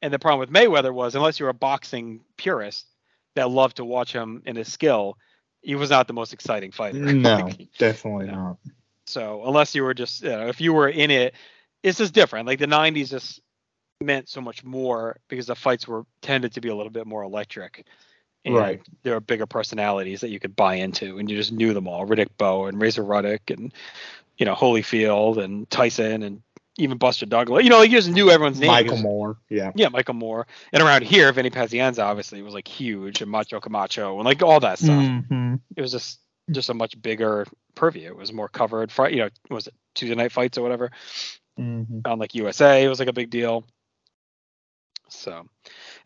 And 0.00 0.10
the 0.14 0.18
problem 0.18 0.40
with 0.40 0.50
Mayweather 0.50 0.94
was, 0.94 1.14
unless 1.14 1.38
you're 1.38 1.50
a 1.50 1.54
boxing 1.54 2.20
purist 2.38 2.86
that 3.34 3.50
loved 3.50 3.76
to 3.76 3.84
watch 3.84 4.10
him 4.12 4.42
in 4.46 4.56
his 4.56 4.72
skill, 4.72 5.18
he 5.60 5.74
was 5.74 5.90
not 5.90 6.06
the 6.06 6.14
most 6.14 6.32
exciting 6.32 6.70
fighter. 6.72 6.98
No, 7.12 7.36
Like, 7.40 7.68
definitely 7.78 8.26
you 8.26 8.32
know. 8.32 8.38
not. 8.38 8.56
so 9.06 9.42
unless 9.44 9.74
you 9.74 9.82
were 9.82 9.92
just, 9.92 10.22
you 10.22 10.30
know, 10.30 10.48
if 10.48 10.62
you 10.62 10.72
were 10.72 10.88
in 10.88 11.10
it, 11.10 11.34
it's 11.86 11.98
just 11.98 12.12
different. 12.12 12.46
Like 12.46 12.58
the 12.58 12.66
'90s 12.66 13.10
just 13.10 13.40
meant 14.02 14.28
so 14.28 14.40
much 14.40 14.62
more 14.64 15.16
because 15.28 15.46
the 15.46 15.54
fights 15.54 15.88
were 15.88 16.04
tended 16.20 16.52
to 16.52 16.60
be 16.60 16.68
a 16.68 16.74
little 16.74 16.90
bit 16.90 17.06
more 17.06 17.22
electric. 17.22 17.86
And 18.44 18.54
Right. 18.54 18.82
There 19.02 19.14
were 19.14 19.20
bigger 19.20 19.46
personalities 19.46 20.20
that 20.20 20.28
you 20.28 20.38
could 20.38 20.54
buy 20.54 20.74
into, 20.74 21.18
and 21.18 21.30
you 21.30 21.36
just 21.36 21.52
knew 21.52 21.72
them 21.74 21.88
all: 21.88 22.06
Riddick 22.06 22.28
Bowe 22.36 22.66
and 22.66 22.80
Razor 22.80 23.04
Ruddock, 23.04 23.50
and 23.50 23.72
you 24.38 24.44
know 24.46 24.54
Holyfield 24.54 25.42
and 25.42 25.68
Tyson, 25.70 26.22
and 26.22 26.42
even 26.78 26.98
Buster 26.98 27.26
Douglas. 27.26 27.64
You 27.64 27.70
know, 27.70 27.78
like 27.78 27.90
you 27.90 27.96
just 27.96 28.10
knew 28.10 28.30
everyone's 28.30 28.60
name. 28.60 28.68
Michael 28.68 28.98
Moorer. 28.98 29.36
Yeah. 29.48 29.72
Yeah, 29.74 29.88
Michael 29.88 30.14
Moorer. 30.14 30.46
And 30.72 30.82
around 30.82 31.02
here, 31.04 31.32
Vinny 31.32 31.50
Pazienza 31.50 32.04
obviously 32.04 32.42
was 32.42 32.54
like 32.54 32.68
huge, 32.68 33.22
and 33.22 33.30
Macho 33.30 33.60
Camacho, 33.60 34.16
and 34.16 34.24
like 34.24 34.42
all 34.42 34.60
that 34.60 34.78
stuff. 34.78 35.02
Mhm. 35.02 35.60
It 35.74 35.80
was 35.80 35.92
just 35.92 36.20
just 36.50 36.68
a 36.68 36.74
much 36.74 37.00
bigger 37.00 37.46
purview. 37.74 38.08
It 38.10 38.16
was 38.16 38.32
more 38.32 38.48
covered. 38.48 38.92
Fri- 38.92 39.12
you 39.12 39.18
know, 39.22 39.28
was 39.50 39.66
it 39.66 39.74
Tuesday 39.94 40.14
night 40.14 40.30
fights 40.32 40.58
or 40.58 40.62
whatever 40.62 40.90
Mhm. 41.58 42.06
on 42.06 42.18
like 42.18 42.34
USA? 42.34 42.84
It 42.84 42.88
was 42.88 42.98
like 42.98 43.08
a 43.08 43.12
big 43.12 43.30
deal. 43.30 43.64
So, 45.08 45.46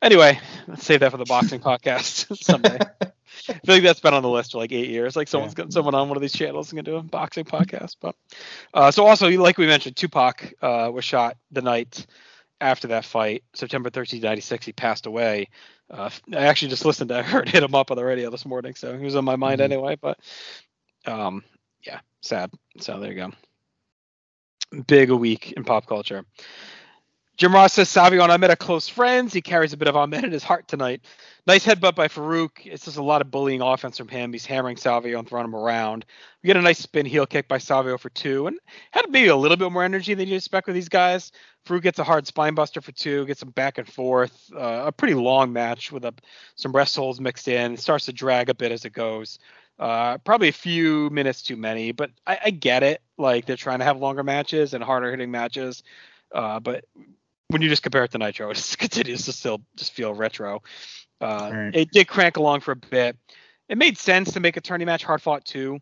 anyway, 0.03 0.39
let's 0.67 0.85
save 0.85 1.01
that 1.01 1.11
for 1.11 1.17
the 1.19 1.25
boxing 1.25 1.61
podcast 1.63 2.37
someday. 2.43 2.79
I 3.49 3.67
feel 3.67 3.75
like 3.77 3.83
that's 3.83 4.01
been 4.01 4.15
on 4.15 4.23
the 4.23 4.29
list 4.29 4.53
for 4.53 4.59
like 4.59 4.73
eight 4.73 4.89
years. 4.91 5.17
Like 5.17 5.29
someone's 5.29 5.55
got 5.55 5.73
someone 5.73 5.95
on 5.95 6.09
one 6.09 6.17
of 6.17 6.23
these 6.23 6.33
channels 6.33 6.69
is 6.69 6.73
gonna 6.73 6.83
do 6.83 6.97
a 6.97 7.03
boxing 7.03 7.45
podcast. 7.45 7.97
But 8.01 8.15
uh, 8.75 8.91
so 8.91 9.07
also, 9.07 9.29
like 9.31 9.59
we 9.59 9.67
mentioned, 9.67 9.97
Tupac 9.97 10.53
uh, 10.63 10.91
was 10.93 11.05
shot 11.05 11.37
the 11.51 11.63
night 11.63 12.07
after 12.61 12.89
that 12.89 13.05
fight, 13.05 13.45
September 13.55 13.91
13, 13.91 14.21
96. 14.23 14.67
He 14.67 14.73
passed 14.73 15.07
away. 15.07 15.49
Uh, 15.91 16.11
I 16.33 16.47
actually 16.47 16.69
just 16.69 16.85
listened 16.85 17.09
to, 17.11 17.19
I 17.19 17.23
heard 17.23 17.49
hit 17.49 17.63
him 17.63 17.75
up 17.75 17.91
on 17.91 17.97
the 17.97 18.05
radio 18.05 18.31
this 18.31 18.47
morning, 18.47 18.75
so 18.75 18.97
he 18.97 19.05
was 19.05 19.17
on 19.17 19.25
my 19.25 19.37
mind 19.37 19.61
Mhm. 19.61 19.65
anyway. 19.65 19.97
But 20.01 20.19
um, 21.07 21.45
yeah, 21.87 22.01
sad. 22.23 22.51
So 22.79 23.01
there 23.01 23.11
you 23.13 23.17
go. 23.17 23.33
Big 24.87 25.11
a 25.11 25.17
week 25.17 25.53
in 25.53 25.65
pop 25.65 25.87
culture. 25.87 26.25
Jim 27.41 27.55
Ross 27.55 27.73
says 27.73 27.89
Savio 27.89 28.23
and 28.23 28.31
Ahmed 28.31 28.51
are 28.51 28.57
close 28.57 28.87
friends. 28.87 29.33
He 29.33 29.41
carries 29.41 29.73
a 29.73 29.79
bit 29.79 29.89
of 29.89 29.97
Ahmed 29.97 30.25
in 30.25 30.31
his 30.31 30.43
heart 30.43 30.69
tonight. 30.69 31.01
Nice 31.47 31.65
headbutt 31.65 31.95
by 31.95 32.07
Farouk. 32.07 32.67
It's 32.67 32.85
just 32.85 32.99
a 32.99 33.03
lot 33.03 33.23
of 33.23 33.31
bullying 33.31 33.63
offense 33.63 33.97
from 33.97 34.09
him. 34.09 34.31
He's 34.31 34.45
hammering 34.45 34.77
Savio 34.77 35.19
and 35.19 35.27
throwing 35.27 35.47
him 35.47 35.57
around. 35.57 36.05
We 36.43 36.49
get 36.49 36.59
a 36.59 36.61
nice 36.61 36.81
spin 36.81 37.07
heel 37.07 37.25
kick 37.25 37.49
by 37.49 37.57
Savio 37.57 37.97
for 37.97 38.11
two, 38.11 38.47
and 38.47 38.59
had 38.91 39.11
maybe 39.11 39.29
a 39.29 39.37
little 39.37 39.57
bit 39.57 39.73
more 39.73 39.83
energy 39.83 40.13
than 40.13 40.29
you 40.29 40.37
expect 40.37 40.67
with 40.67 40.75
these 40.75 40.91
guys. 40.91 41.33
Farouk 41.65 41.81
gets 41.81 41.99
a 41.99 42.05
hard 42.05 42.27
spine 42.27 42.55
buster 42.55 42.83
for 42.83 42.93
two, 42.93 43.25
gets 43.25 43.41
them 43.41 43.53
back 43.53 43.79
and 43.79 43.89
forth. 43.89 44.51
Uh, 44.55 44.83
a 44.89 44.93
pretty 44.93 45.15
long 45.15 45.51
match 45.51 45.91
with 45.91 46.05
a, 46.05 46.13
some 46.57 46.73
rest 46.73 46.95
holds 46.95 47.23
mixed 47.23 47.49
in. 47.49 47.73
It 47.73 47.81
starts 47.81 48.05
to 48.05 48.13
drag 48.13 48.51
a 48.51 48.55
bit 48.55 48.71
as 48.71 48.85
it 48.85 48.93
goes. 48.93 49.39
Uh, 49.81 50.19
probably 50.19 50.49
a 50.49 50.53
few 50.53 51.09
minutes 51.09 51.41
too 51.43 51.57
many, 51.57 51.91
but 51.93 52.11
I, 52.27 52.39
I 52.45 52.51
get 52.51 52.83
it. 52.83 53.01
Like 53.17 53.47
they're 53.47 53.57
trying 53.57 53.79
to 53.79 53.87
have 53.87 53.99
longer 53.99 54.23
matches 54.23 54.75
and 54.75 54.85
harder 54.85 55.11
hitting 55.11 55.31
matches. 55.31 55.83
Uh, 56.35 56.61
but 56.61 56.85
when 57.49 57.63
you 57.63 57.69
just 57.71 57.83
compare 57.83 58.05
it 58.05 58.11
to 58.11 58.19
Nitro, 58.19 58.51
it 58.51 58.55
just 58.55 58.79
continues 58.79 59.25
to 59.25 59.33
still 59.33 59.63
just 59.77 59.93
feel 59.95 60.13
retro. 60.13 60.63
Uh, 61.19 61.51
Right. 61.53 61.75
It 61.75 61.91
did 61.93 62.09
crank 62.09 62.37
along 62.37 62.61
for 62.61 62.73
a 62.73 62.77
bit. 62.77 63.17
It 63.71 63.79
made 63.79 63.97
sense 63.97 64.33
to 64.33 64.41
make 64.41 64.59
a 64.59 64.61
tourney 64.61 64.85
match 64.85 65.03
hard 65.03 65.23
fought 65.23 65.47
too. 65.47 65.81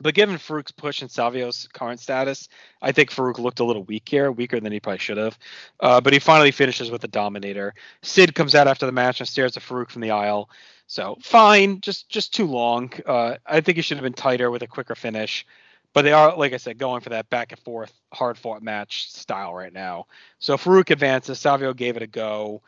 But 0.00 0.14
given 0.14 0.36
Farouk's 0.36 0.72
push 0.72 1.02
and 1.02 1.10
Savio's 1.10 1.68
current 1.72 2.00
status, 2.00 2.48
I 2.80 2.90
think 2.90 3.10
Farouk 3.10 3.38
looked 3.38 3.60
a 3.60 3.64
little 3.64 3.84
weak 3.84 4.08
here, 4.08 4.32
weaker 4.32 4.58
than 4.58 4.72
he 4.72 4.80
probably 4.80 4.98
should 4.98 5.18
have. 5.18 5.38
Uh, 5.78 6.00
but 6.00 6.12
he 6.14 6.18
finally 6.18 6.52
finishes 6.52 6.90
with 6.90 7.02
the 7.02 7.08
Dominator. 7.08 7.74
Sid 8.02 8.34
comes 8.34 8.54
out 8.54 8.66
after 8.66 8.86
the 8.86 8.92
match 8.92 9.20
and 9.20 9.28
stares 9.28 9.56
at 9.56 9.62
Farouk 9.62 9.90
from 9.90 10.00
the 10.00 10.10
aisle. 10.10 10.48
So 10.90 11.16
fine, 11.22 11.80
just 11.82 12.08
just 12.08 12.34
too 12.34 12.46
long. 12.46 12.92
Uh, 13.06 13.36
I 13.46 13.60
think 13.60 13.76
he 13.76 13.82
should 13.82 13.96
have 13.96 14.02
been 14.02 14.12
tighter 14.12 14.50
with 14.50 14.62
a 14.62 14.66
quicker 14.66 14.96
finish. 14.96 15.46
But 15.94 16.02
they 16.02 16.12
are, 16.12 16.36
like 16.36 16.52
I 16.52 16.56
said, 16.56 16.78
going 16.78 17.00
for 17.00 17.10
that 17.10 17.30
back 17.30 17.52
and 17.52 17.60
forth, 17.60 17.92
hard 18.12 18.36
fought 18.36 18.60
match 18.60 19.08
style 19.08 19.54
right 19.54 19.72
now. 19.72 20.06
So 20.40 20.56
Farouk 20.56 20.90
advances. 20.90 21.38
Savio 21.38 21.74
gave 21.74 21.96
it 21.96 22.02
a 22.02 22.08
go. 22.08 22.62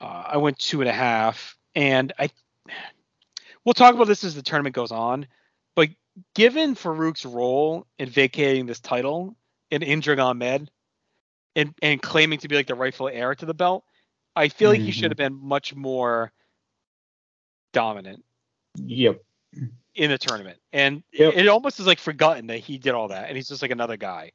Uh, 0.00 0.24
I 0.26 0.36
went 0.38 0.58
two 0.58 0.80
and 0.80 0.90
a 0.90 0.92
half, 0.92 1.56
and 1.76 2.12
I. 2.18 2.30
We'll 3.64 3.74
talk 3.74 3.94
about 3.94 4.08
this 4.08 4.24
as 4.24 4.34
the 4.34 4.42
tournament 4.42 4.74
goes 4.74 4.90
on, 4.90 5.28
but 5.76 5.90
given 6.34 6.74
Farouk's 6.74 7.24
role 7.24 7.86
in 8.00 8.08
vacating 8.08 8.66
this 8.66 8.80
title 8.80 9.36
and 9.70 9.84
injuring 9.84 10.18
Ahmed, 10.18 10.72
and 11.54 11.72
and 11.82 12.02
claiming 12.02 12.40
to 12.40 12.48
be 12.48 12.56
like 12.56 12.66
the 12.66 12.74
rightful 12.74 13.06
heir 13.08 13.32
to 13.36 13.46
the 13.46 13.54
belt, 13.54 13.84
I 14.34 14.48
feel 14.48 14.70
like 14.70 14.80
he 14.80 14.90
Mhm. 14.90 14.94
should 14.94 15.10
have 15.12 15.18
been 15.18 15.38
much 15.40 15.72
more 15.72 16.32
dominant 17.72 18.24
Yep. 18.76 19.22
in 19.94 20.10
the 20.10 20.18
tournament. 20.18 20.58
And 20.72 21.02
Yep. 21.12 21.34
it 21.36 21.48
almost 21.48 21.80
is 21.80 21.86
like 21.86 21.98
forgotten 21.98 22.46
that 22.48 22.58
he 22.58 22.78
did 22.78 22.94
all 22.94 23.08
that, 23.08 23.28
and 23.28 23.36
he's 23.36 23.48
just 23.48 23.62
like 23.62 23.70
another 23.70 23.96
guy. 23.96 24.32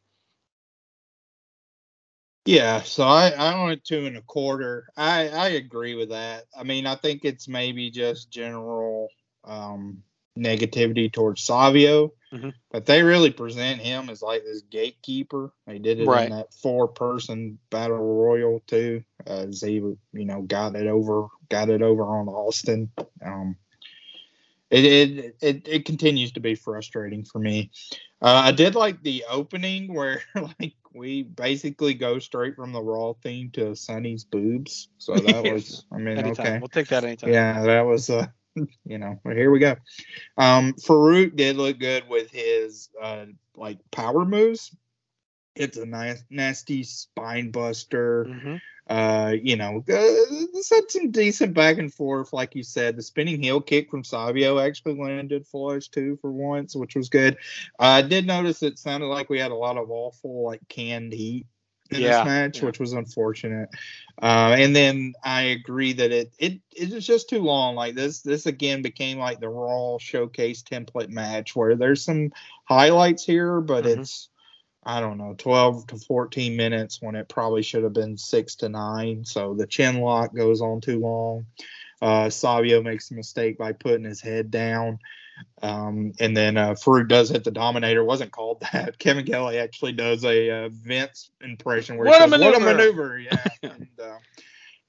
Yeah, 2.45 2.83
so 2.83 3.03
I, 3.05 3.29
I 3.31 3.63
went 3.65 3.83
two 3.83 4.05
and 4.05 4.17
a 4.17 4.21
quarter. 4.21 4.87
I, 4.95 5.29
I 5.29 5.47
agree 5.49 5.95
with 5.95 6.09
that. 6.09 6.43
I 6.55 6.63
mean, 6.63 6.85
I 6.85 6.93
think 6.95 7.25
it's 7.25 7.47
maybe 7.47 7.89
just 7.89 8.29
general 8.29 9.09
um, 9.43 10.03
negativity 10.37 11.11
towards 11.11 11.41
Savio, 11.43 12.13
Mhm. 12.31 12.53
but 12.69 12.85
they 12.85 13.01
really 13.01 13.31
present 13.31 13.81
him 13.81 14.09
as 14.11 14.21
like 14.21 14.43
this 14.43 14.61
gatekeeper. 14.61 15.53
They 15.65 15.79
did 15.79 15.99
it 15.99 16.07
Right. 16.07 16.25
in 16.29 16.37
that 16.37 16.53
four 16.53 16.87
person 16.87 17.57
battle 17.71 17.97
royal 17.97 18.59
too, 18.67 19.03
as 19.25 19.61
he 19.61 19.75
you 19.75 19.97
know 20.13 20.43
got 20.43 20.75
it 20.75 20.85
over 20.85 21.27
got 21.49 21.69
it 21.69 21.81
over 21.81 22.03
on 22.03 22.27
Austin. 22.27 22.91
Um, 23.25 23.57
it, 24.71 24.85
it 24.85 25.35
it 25.41 25.67
it 25.67 25.85
continues 25.85 26.31
to 26.33 26.39
be 26.39 26.55
frustrating 26.55 27.23
for 27.23 27.39
me. 27.39 27.71
Uh, 28.21 28.41
I 28.45 28.51
did 28.51 28.75
like 28.75 29.01
the 29.03 29.25
opening 29.29 29.93
where 29.93 30.21
like 30.35 30.73
we 30.93 31.23
basically 31.23 31.93
go 31.93 32.19
straight 32.19 32.55
from 32.55 32.71
the 32.71 32.81
Raw 32.81 33.13
theme 33.21 33.51
to 33.51 33.75
Sunny's 33.75 34.23
boobs. 34.23 34.89
So 34.97 35.13
that 35.19 35.43
was, 35.43 35.85
I 35.91 35.97
mean, 35.97 36.17
Anytime. 36.17 36.45
okay, 36.47 36.59
We'll 36.59 36.69
take 36.69 36.87
that 36.87 37.03
anytime. 37.03 37.33
yeah, 37.33 37.63
that 37.63 37.81
was, 37.81 38.09
uh, 38.09 38.27
you 38.85 38.97
know, 38.97 39.19
here 39.25 39.51
we 39.51 39.59
go. 39.59 39.75
Um, 40.37 40.73
Farouk 40.73 41.35
did 41.35 41.57
look 41.57 41.77
good 41.79 42.07
with 42.09 42.31
his 42.31 42.89
uh 43.01 43.25
like 43.55 43.79
power 43.91 44.25
moves. 44.25 44.75
It's 45.55 45.77
a 45.77 45.85
nice, 45.85 46.23
nasty 46.29 46.83
spine 46.83 47.51
buster 47.51 48.29
hmm 48.29 48.57
uh, 48.89 49.33
you 49.41 49.55
know, 49.55 49.77
uh, 49.89 50.45
this 50.53 50.69
had 50.69 50.89
some 50.89 51.11
decent 51.11 51.53
back 51.53 51.77
and 51.77 51.93
forth, 51.93 52.33
like 52.33 52.55
you 52.55 52.63
said. 52.63 52.95
The 52.97 53.03
spinning 53.03 53.41
heel 53.41 53.61
kick 53.61 53.89
from 53.91 54.03
Savio 54.03 54.59
actually 54.59 54.95
landed 54.99 55.45
flush 55.47 55.87
too 55.89 56.17
for 56.21 56.31
once, 56.31 56.75
which 56.75 56.95
was 56.95 57.09
good. 57.09 57.37
I 57.79 58.01
did 58.01 58.25
notice 58.27 58.61
it 58.63 58.77
sounded 58.79 59.07
like 59.07 59.29
we 59.29 59.39
had 59.39 59.51
a 59.51 59.55
lot 59.55 59.77
of 59.77 59.89
awful 59.91 60.43
like 60.45 60.67
canned 60.69 61.13
heat 61.13 61.45
in 61.91 62.03
Yeah, 62.03 62.21
this 62.21 62.23
match, 62.23 62.61
yeah. 62.61 62.71
which 62.71 62.79
was 62.79 62.93
unfortunate. 62.93 63.69
Uh, 64.21 64.55
and 64.57 64.75
then 64.75 65.13
I 65.23 65.41
agree 65.43 65.93
that 65.93 66.11
it 66.11 66.33
it 66.39 66.59
it 66.75 66.91
was 66.93 67.05
just 67.05 67.29
too 67.29 67.39
long. 67.41 67.75
Like 67.75 67.95
this 67.95 68.21
this 68.21 68.45
again 68.45 68.81
became 68.81 69.17
like 69.19 69.39
the 69.39 69.49
Raw 69.49 69.97
showcase 69.99 70.63
template 70.63 71.09
match 71.09 71.55
where 71.55 71.75
there's 71.75 72.03
some 72.03 72.31
highlights 72.65 73.25
here, 73.25 73.61
but 73.61 73.85
Mhm. 73.85 74.05
it's 74.05 74.29
I 74.85 74.99
don't 74.99 75.17
know, 75.17 75.33
12 75.37 75.87
to 75.87 75.97
14 75.97 76.55
minutes 76.55 77.01
when 77.01 77.15
it 77.15 77.27
probably 77.27 77.63
should 77.63 77.83
have 77.83 77.93
been 77.93 78.17
six 78.17 78.55
to 78.57 78.69
nine. 78.69 79.25
So 79.25 79.55
the 79.55 79.65
chin 79.65 79.99
lock 79.99 80.35
goes 80.35 80.61
on 80.61 80.79
too 80.81 80.99
long. 80.99 81.47
Uh, 82.01 82.29
Savio 82.29 82.83
makes 82.83 83.09
a 83.09 83.15
mistake 83.15 83.57
by 83.57 83.71
putting 83.71 84.03
his 84.03 84.21
head 84.21 84.51
down. 84.51 84.99
Um, 85.61 86.13
and 86.19 86.37
then 86.37 86.55
uh, 86.57 86.73
Farouk 86.75 87.07
does 87.09 87.29
hit 87.29 87.43
the 87.43 87.51
Dominator. 87.51 88.03
Wasn't 88.03 88.31
called 88.31 88.61
that. 88.73 88.99
Kevin 88.99 89.25
Kelly 89.25 89.57
actually 89.57 89.93
does 89.93 90.23
a 90.23 90.49
uh, 90.65 90.69
Vince 90.71 91.31
impression 91.41 91.97
where 91.97 92.05
What 92.07 92.21
a 92.21 92.25
he 92.25 92.31
says, 92.31 92.41
"What 92.41 92.55
a 92.55 92.59
maneuver." 92.59 93.17
maneuver!" 93.17 93.19
Yeah, 93.63 93.69
and 93.71 93.87
uh, 94.01 94.17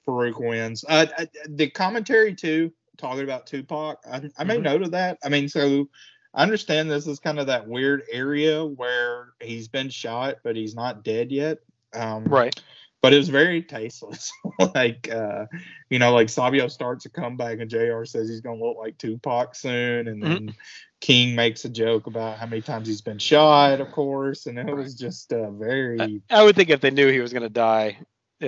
Farouk 0.07 0.39
wins. 0.39 0.85
Uh, 0.87 1.07
uh, 1.17 1.25
the 1.49 1.69
commentary 1.69 2.35
too, 2.35 2.71
talking 2.97 3.23
about 3.23 3.47
Tupac. 3.47 3.97
I, 4.09 4.29
I 4.37 4.43
made 4.43 4.59
Mhm. 4.59 4.63
note 4.63 4.81
of 4.83 4.91
that. 4.91 5.17
I 5.23 5.29
mean, 5.29 5.49
so 5.49 5.89
I 6.37 6.43
understand 6.43 6.89
this 6.89 7.07
is 7.07 7.19
kind 7.19 7.39
of 7.39 7.47
that 7.47 7.67
weird 7.67 8.03
area 8.11 8.63
where 8.63 9.29
he's 9.41 9.67
been 9.67 9.89
shot, 9.89 10.37
but 10.43 10.55
he's 10.55 10.75
not 10.75 11.03
dead 11.03 11.31
yet. 11.31 11.57
Um, 11.95 12.25
Right. 12.25 12.55
But 13.01 13.13
it 13.13 13.17
was 13.17 13.29
very 13.29 13.63
tasteless. 13.63 14.31
like, 14.75 15.09
uh, 15.09 15.47
you 15.89 15.97
know, 15.97 16.13
like 16.13 16.29
Savio 16.29 16.67
starts 16.67 17.05
a 17.05 17.09
comeback 17.09 17.59
and 17.59 17.69
JR 17.69 18.05
says 18.05 18.29
he's 18.29 18.41
going 18.41 18.59
to 18.59 18.65
look 18.65 18.77
like 18.77 18.99
Tupac 18.99 19.55
soon. 19.55 20.07
And 20.07 20.21
then 20.21 20.55
King 21.01 21.35
makes 21.35 21.65
a 21.65 21.69
joke 21.69 22.05
about 22.05 22.37
how 22.37 22.45
many 22.45 22.61
times 22.61 22.87
he's 22.87 23.01
been 23.01 23.17
shot, 23.17 23.81
of 23.81 23.91
course. 23.91 24.45
And 24.45 24.59
it 24.59 24.75
was 24.75 24.93
just 24.93 25.33
uh, 25.33 25.49
very. 25.49 26.21
I 26.29 26.43
would 26.43 26.55
think 26.55 26.69
if 26.69 26.81
they 26.81 26.91
knew 26.91 27.11
he 27.11 27.19
was 27.19 27.33
going 27.33 27.43
to 27.43 27.49
die, 27.49 27.97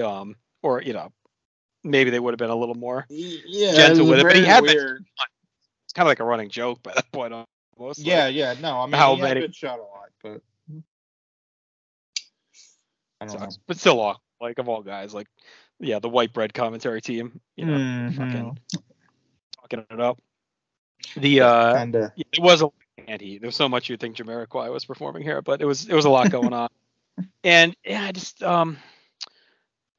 um, 0.04 0.36
or 0.62 0.82
you 0.82 0.94
know, 0.94 1.12
maybe 1.84 2.12
they 2.12 2.20
would 2.20 2.34
have 2.34 2.40
been 2.40 2.50
a 2.50 2.56
little 2.56 2.76
more. 2.76 3.06
yeah, 3.10 3.74
gentle 3.74 4.08
with 4.08 4.20
it, 4.20 4.24
but 4.24 4.36
he 4.36 4.46
had 4.46 4.64
been-. 4.64 5.06
It's 5.86 5.94
kind 5.94 6.06
of 6.06 6.12
like 6.12 6.20
a 6.20 6.26
running 6.26 6.50
joke 6.50 6.84
by 6.84 6.94
that 6.94 7.12
point 7.12 7.34
almost. 7.34 7.50
Like- 7.80 8.06
Yeah, 8.06 8.28
yeah. 8.28 8.56
No, 8.62 8.80
I 8.82 8.86
mean, 8.86 8.94
How 8.94 9.16
he 9.16 9.22
had 9.22 9.28
many- 9.30 9.42
been 9.42 9.52
shot 9.52 9.80
a 9.80 9.84
lot, 9.84 10.10
but. 10.24 10.42
I 13.22 13.26
don't 13.26 13.40
know. 13.40 13.50
But 13.68 13.78
still, 13.78 14.00
awkward. 14.00 14.22
Like 14.42 14.58
of 14.60 14.70
all 14.70 14.82
guys, 14.82 15.14
like 15.14 15.28
yeah, 15.82 16.00
the 16.00 16.08
white 16.08 16.32
bread 16.34 16.54
commentary 16.54 17.02
team. 17.02 17.42
You 17.58 17.66
know, 17.66 17.74
Mhm. 17.78 18.16
fucking 18.16 18.58
talking 19.60 19.86
it 19.92 20.00
up. 20.00 20.22
The 21.18 21.42
uh, 21.42 21.78
Kinda. 21.78 22.14
it 22.16 22.40
was 22.42 22.62
a 22.62 22.70
and 23.08 23.20
he. 23.22 23.38
There 23.38 23.48
was 23.50 23.56
so 23.58 23.68
much 23.68 23.90
you'd 23.90 24.00
think 24.00 24.16
Jamiroquai 24.16 24.72
was 24.72 24.86
performing 24.86 25.24
here, 25.24 25.42
but 25.42 25.62
it 25.62 25.66
was 25.66 25.88
it 25.90 25.94
was 25.94 26.06
a 26.06 26.10
lot 26.10 26.32
going 26.32 26.54
on. 26.54 26.70
And 27.44 27.76
yeah, 27.84 28.06
I 28.06 28.12
just 28.14 28.42
um, 28.44 28.78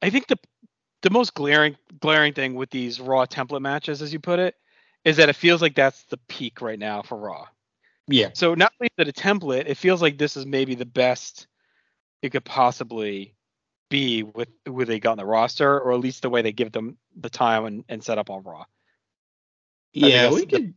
I 0.01 0.09
think 0.09 0.27
the 0.29 0.39
the 1.03 1.11
most 1.11 1.35
glaring 1.35 1.77
glaring 2.01 2.33
thing 2.33 2.55
with 2.55 2.71
these 2.71 2.99
Raw 2.99 3.27
template 3.27 3.61
matches, 3.61 4.01
as 4.01 4.11
you 4.11 4.21
put 4.21 4.39
it, 4.39 4.55
is 5.05 5.19
that 5.19 5.29
it 5.29 5.37
feels 5.37 5.61
like 5.61 5.75
that's 5.75 6.03
the 6.05 6.17
peak 6.29 6.63
right 6.63 6.79
now 6.79 7.03
for 7.03 7.19
Raw. 7.19 7.47
Yeah. 8.09 8.31
So 8.35 8.55
not 8.55 8.73
only 8.81 8.91
is 8.99 9.07
it 9.07 9.19
a 9.19 9.21
template, 9.21 9.65
it 9.67 9.77
feels 9.77 10.03
like 10.03 10.19
this 10.19 10.37
is 10.37 10.47
maybe 10.47 10.75
the 10.75 10.87
best 10.87 11.47
it 12.23 12.31
could 12.31 12.45
possibly 12.45 13.35
be 13.89 14.23
with 14.23 14.49
who 14.67 14.85
they 14.85 15.01
got 15.01 15.13
on 15.13 15.19
the 15.19 15.27
roster, 15.27 15.81
or 15.81 15.93
at 15.93 16.01
least 16.01 16.23
the 16.23 16.31
way 16.31 16.43
they 16.43 16.53
give 16.53 16.73
them 16.73 16.97
the 17.19 17.31
time 17.31 17.65
and, 17.65 17.85
and 17.89 18.03
set 18.05 18.19
up 18.19 18.31
on 18.31 18.43
Raw. 18.43 18.65
Yeah, 19.93 20.31
we 20.33 20.41
the- 20.41 20.47
could 20.47 20.75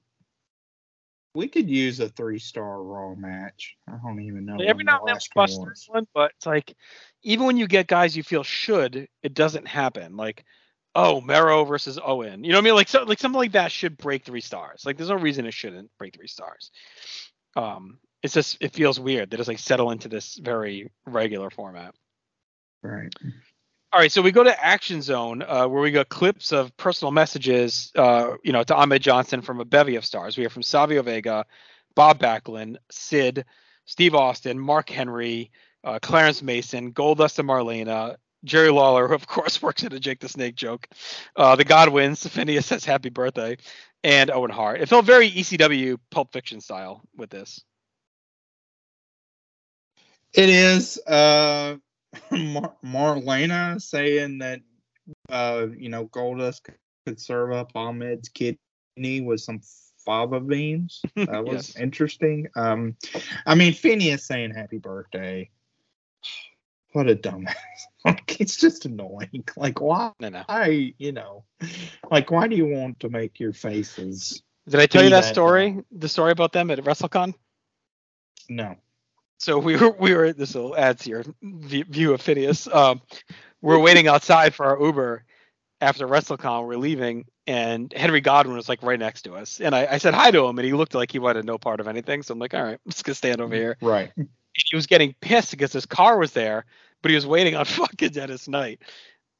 we 1.35 1.47
could 1.47 1.69
use 1.69 1.99
a 1.99 2.09
three 2.09 2.39
star 2.39 2.81
raw 2.81 3.15
match. 3.15 3.75
I 3.87 3.97
don't 4.03 4.21
even 4.21 4.45
know. 4.45 4.57
Every 4.59 4.83
now 4.83 4.99
and 4.99 5.07
then 5.07 5.15
we 5.15 5.41
bust 5.41 5.59
was. 5.59 5.85
one, 5.87 6.07
but 6.13 6.31
it's 6.37 6.45
like 6.45 6.75
even 7.23 7.45
when 7.45 7.57
you 7.57 7.67
get 7.67 7.87
guys 7.87 8.15
you 8.15 8.23
feel 8.23 8.43
should, 8.43 9.07
it 9.23 9.33
doesn't 9.33 9.67
happen. 9.67 10.15
Like, 10.15 10.45
oh, 10.95 11.21
Mero 11.21 11.63
versus 11.65 11.99
Owen. 12.03 12.43
You 12.43 12.51
know 12.51 12.57
what 12.57 12.63
I 12.63 12.65
mean? 12.65 12.75
Like 12.75 12.89
so, 12.89 13.03
like 13.03 13.19
something 13.19 13.39
like 13.39 13.53
that 13.53 13.71
should 13.71 13.97
break 13.97 14.25
three 14.25 14.41
stars. 14.41 14.85
Like 14.85 14.97
there's 14.97 15.09
no 15.09 15.15
reason 15.15 15.45
it 15.45 15.53
shouldn't 15.53 15.91
break 15.97 16.15
three 16.15 16.27
stars. 16.27 16.71
Um, 17.55 17.99
it's 18.21 18.33
just 18.33 18.57
it 18.61 18.73
feels 18.73 18.99
weird. 18.99 19.29
that 19.29 19.39
it's 19.39 19.49
like 19.49 19.59
settle 19.59 19.91
into 19.91 20.07
this 20.07 20.37
very 20.41 20.91
regular 21.05 21.49
format. 21.49 21.93
Right. 22.81 23.13
All 23.91 23.99
right, 23.99 24.11
so 24.11 24.23
we 24.23 24.31
go 24.31 24.43
to 24.43 24.65
Action 24.65 25.03
Zone, 25.03 25.43
uh, 25.43 25.67
where 25.67 25.83
we 25.83 25.91
got 25.91 26.09
clips 26.09 26.51
of 26.51 26.75
personal 26.77 27.11
messages, 27.11 27.91
uh, 27.95 28.31
you 28.43 28.51
know, 28.51 28.63
to 28.63 28.75
Ahmed 28.75 29.03
Johnson 29.03 29.43
from 29.43 29.59
a 29.59 29.65
bevy 29.65 29.97
of 29.97 30.03
stars. 30.03 30.35
We 30.35 30.41
hear 30.41 30.49
from 30.49 30.63
Savio 30.63 31.03
Vega, 31.03 31.45
Bob 31.95 32.17
Backlund, 32.17 32.77
Sid, 32.89 33.45
Steve 33.85 34.15
Austin, 34.15 34.57
Mark 34.57 34.89
Henry, 34.89 35.51
uh, 35.83 35.99
Clarence 36.01 36.41
Mason, 36.41 36.91
Goldust 36.91 37.37
and 37.37 37.47
Marlena, 37.47 38.15
Jerry 38.43 38.71
Lawler, 38.71 39.07
who 39.07 39.15
of 39.15 39.27
course 39.27 39.61
works 39.63 39.83
at 39.83 39.93
a 39.93 39.99
Jake 39.99 40.19
the 40.19 40.29
Snake 40.29 40.55
joke, 40.55 40.87
uh, 41.35 41.55
the 41.55 41.65
Godwins, 41.65 42.25
Phineas 42.27 42.65
says 42.65 42.85
happy 42.85 43.09
birthday, 43.09 43.57
and 44.03 44.31
Owen 44.31 44.51
Hart. 44.51 44.81
It 44.81 44.89
felt 44.89 45.05
very 45.05 45.29
ECW 45.31 45.97
Pulp 46.11 46.31
Fiction 46.33 46.61
style 46.61 47.01
with 47.17 47.29
this. 47.29 47.63
It 50.33 50.49
is 50.49 50.99
uh 51.07 51.77
Mar- 52.31 52.75
Marlena 52.83 53.81
saying 53.81 54.39
that 54.39 54.61
uh 55.29 55.67
you 55.77 55.89
know 55.89 56.07
Goldust 56.07 56.61
could 57.05 57.19
serve 57.19 57.51
up 57.53 57.71
Ahmed's 57.75 58.29
kidney 58.29 59.21
with 59.21 59.41
some 59.41 59.61
fava 60.05 60.39
beans. 60.39 61.01
That 61.27 61.45
was 61.45 61.71
Yes. 61.71 61.75
interesting. 61.77 62.47
Um 62.55 62.97
I 63.45 63.55
mean 63.55 63.73
Phineas 63.73 64.25
saying 64.25 64.51
happy 64.53 64.77
birthday. 64.79 65.49
What 66.93 67.09
a 67.09 67.15
dumbass. 67.15 67.55
like 68.05 68.39
it's 68.39 68.55
just 68.55 68.85
annoying. 68.85 69.43
Like 69.57 69.81
why 69.81 70.11
No, 70.19 70.29
no. 70.29 70.43
I 70.47 70.93
you 70.97 71.11
know 71.11 71.43
like 72.09 72.31
why 72.31 72.47
do 72.47 72.55
you 72.55 72.67
want 72.67 72.99
to 73.01 73.09
make 73.09 73.39
your 73.39 73.53
faces 73.53 74.43
Did 74.69 74.79
I 74.79 74.85
tell 74.85 75.03
you 75.03 75.09
that 75.09 75.21
that 75.21 75.33
story? 75.33 75.83
The 75.91 76.09
story 76.09 76.31
about 76.31 76.53
them 76.53 76.71
at 76.71 76.79
WrestleCon? 76.79 77.33
no. 78.49 78.75
so 79.37 79.57
we 79.57 79.75
were 79.75 79.91
we 79.91 80.13
were 80.13 80.33
this 80.33 80.53
will 80.53 80.77
add 80.77 80.99
to 80.99 81.09
your 81.09 81.23
view 81.41 82.13
of 82.13 82.21
Phineas. 82.21 82.67
Um, 82.67 83.01
we're 83.61 83.79
waiting 83.79 84.07
outside 84.07 84.53
for 84.53 84.65
our 84.65 84.79
Uber 84.81 85.23
after 85.81 86.07
WrestleCon. 86.07 86.67
We're 86.67 86.77
leaving, 86.77 87.25
and 87.47 87.91
Henry 87.93 88.21
Godwin 88.21 88.55
was 88.55 88.69
like 88.69 88.83
right 88.83 88.99
next 88.99 89.23
to 89.23 89.35
us, 89.35 89.61
and 89.61 89.73
I, 89.73 89.87
I 89.91 89.97
said 89.97 90.13
hi 90.13 90.31
to 90.31 90.45
him, 90.45 90.59
and 90.59 90.65
he 90.65 90.73
looked 90.73 90.93
like 90.93 91.11
he 91.11 91.19
wanted 91.19 91.45
no 91.45 91.57
part 91.57 91.79
of 91.79 91.87
anything. 91.87 92.21
So 92.21 92.33
I'm 92.33 92.39
like, 92.39 92.53
all 92.53 92.63
right, 92.63 92.79
I'm 92.85 92.91
just 92.91 93.03
gonna 93.03 93.15
stand 93.15 93.41
over 93.41 93.55
here. 93.55 93.77
Right. 93.81 94.11
And 94.55 94.63
he 94.69 94.75
was 94.75 94.87
getting 94.87 95.15
pissed 95.21 95.51
because 95.51 95.73
his 95.73 95.85
car 95.85 96.17
was 96.17 96.31
there, 96.33 96.65
but 97.01 97.09
he 97.09 97.15
was 97.15 97.25
waiting 97.25 97.55
on 97.55 97.65
fucking 97.65 98.09
Dennis 98.11 98.47
Knight. 98.47 98.81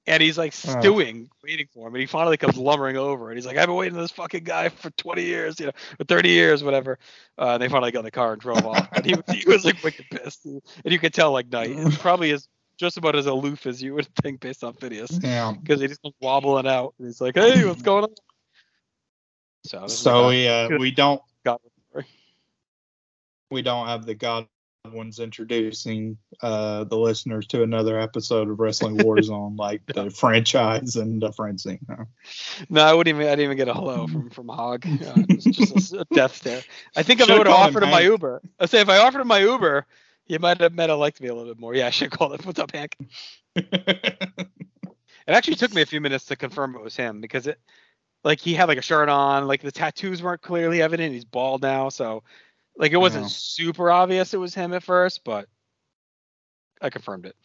And 0.06 0.22
he's 0.22 0.38
like 0.38 0.54
Oh. 0.68 0.80
stewing, 0.82 1.30
waiting 1.46 1.68
for 1.74 1.88
him. 1.88 1.94
And 1.94 2.02
he 2.02 2.08
finally 2.08 2.36
comes 2.36 2.58
lumbering 2.58 2.98
over. 2.98 3.30
And 3.30 3.38
he's 3.38 3.46
like, 3.46 3.56
I've 3.58 3.68
been 3.68 3.76
waiting 3.78 3.94
for 3.96 4.02
this 4.02 4.12
fucking 4.12 4.44
guy 4.44 4.68
for 4.68 4.90
20 4.92 5.24
years, 5.24 5.60
you 5.62 5.68
know, 5.68 5.72
for 5.98 6.04
30 6.04 6.28
years, 6.30 6.62
whatever. 6.62 7.00
Uh, 7.38 7.52
and 7.52 7.62
they 7.64 7.70
finally 7.70 7.92
got 7.92 8.00
in 8.00 8.06
the 8.06 8.12
car 8.12 8.34
and 8.34 8.42
drove 8.42 8.66
off. 8.66 8.86
And 8.92 9.06
he, 9.06 9.14
was- 9.16 9.24
he 9.36 9.48
was 9.50 9.64
like 9.64 9.82
wicked 9.82 10.06
pissed. 10.12 10.46
And 10.46 10.62
you 10.84 11.00
could 11.00 11.14
tell, 11.14 11.32
like, 11.32 11.50
Knight 11.50 11.70
is 11.72 11.98
probably 12.00 12.32
as 12.32 12.50
just 12.78 12.98
about 12.98 13.16
as 13.16 13.28
aloof 13.28 13.66
as 13.66 13.82
you 13.82 13.94
would 13.94 14.08
think 14.22 14.42
based 14.42 14.62
on 14.66 14.74
Phineas. 14.74 15.20
Yeah. 15.24 15.54
Because 15.54 15.80
he 15.80 15.88
just 15.88 16.02
comes 16.02 16.16
wobbling 16.20 16.68
out. 16.68 16.96
And 16.98 17.08
he's 17.08 17.22
like, 17.22 17.36
hey, 17.36 17.64
what's 17.66 17.82
going 17.82 18.04
on? 18.04 18.10
So, 19.66 19.88
So 19.88 20.28
we 20.28 20.50
uh, 20.50 20.68
we 20.80 20.92
don't 20.92 21.22
story. 21.46 22.06
we 23.52 23.62
don't 23.62 23.88
have 23.88 24.06
the 24.06 24.16
Godwins 24.86 25.20
introducing 25.20 26.18
uh, 26.42 26.84
the 26.84 26.98
listeners 26.98 27.48
to 27.48 27.64
another 27.64 27.98
episode 27.98 28.50
of 28.50 28.60
Wrestling 28.60 28.98
Warzone 28.98 29.58
like 29.58 29.86
the 29.86 30.10
franchise 30.10 30.98
and 30.98 31.22
the 31.22 31.32
frenzy. 31.32 31.80
No. 31.88 32.06
No, 32.70 32.84
I 32.84 32.94
wouldn't 32.94 33.16
even. 33.16 33.28
I 33.28 33.30
didn't 33.30 33.46
even 33.46 33.58
get 33.58 33.70
a 33.70 33.74
hello 33.74 34.08
from 34.08 34.30
from 34.30 34.50
Hog. 34.50 34.86
Uh, 34.86 35.24
it's 35.30 35.46
just 35.46 35.94
a, 35.94 36.02
a 36.02 36.06
death 36.14 36.36
stare. 36.36 36.62
I 36.98 37.04
think 37.04 37.22
if 37.22 37.28
I 37.28 37.28
Should've 37.28 37.38
would 37.38 37.48
have 37.48 37.56
called 37.56 37.70
him 37.70 37.76
offered 37.78 37.84
him 37.84 37.92
my 37.92 38.02
Uber, 38.02 38.42
I 38.60 38.66
say 38.66 38.82
if 38.82 38.90
I 38.90 38.98
offered 38.98 39.22
him 39.22 39.28
my 39.28 39.40
Uber, 39.40 39.86
he 40.26 40.38
might 40.38 40.60
have 40.60 40.74
might 40.74 40.90
have 40.90 41.00
liked 41.00 41.22
me 41.22 41.30
a 41.30 41.34
little 41.34 41.54
bit 41.54 41.62
more. 41.62 41.74
Yeah, 41.74 41.88
I 41.88 41.92
should 41.92 42.12
call 42.12 42.34
him. 42.34 42.42
What's 42.44 42.60
up, 42.60 42.74
Hank? 42.74 42.98
It 45.26 45.32
actually 45.32 45.56
took 45.56 45.74
me 45.74 45.82
a 45.82 45.86
few 45.86 46.02
minutes 46.02 46.26
to 46.26 46.36
confirm 46.36 46.76
it 46.76 46.82
was 46.82 46.98
him 46.98 47.22
because 47.22 47.48
it, 47.48 47.58
like, 48.26 48.42
he 48.42 48.54
had 48.54 48.68
like 48.68 48.78
a 48.78 48.82
shirt 48.82 49.08
on, 49.08 49.48
like 49.48 49.62
the 49.62 49.72
tattoos 49.72 50.22
weren't 50.22 50.42
clearly 50.42 50.82
evident. 50.82 51.14
He's 51.14 51.24
bald 51.24 51.62
now, 51.62 51.88
so 51.88 52.24
like 52.78 52.92
it 52.92 52.98
wasn't 52.98 53.30
super 53.30 53.92
obvious 53.92 54.34
it 54.34 54.40
was 54.40 54.54
him 54.54 54.74
at 54.74 54.84
first, 54.84 55.24
but 55.24 55.48
I 56.82 56.90
confirmed 56.90 57.26
it. 57.26 57.36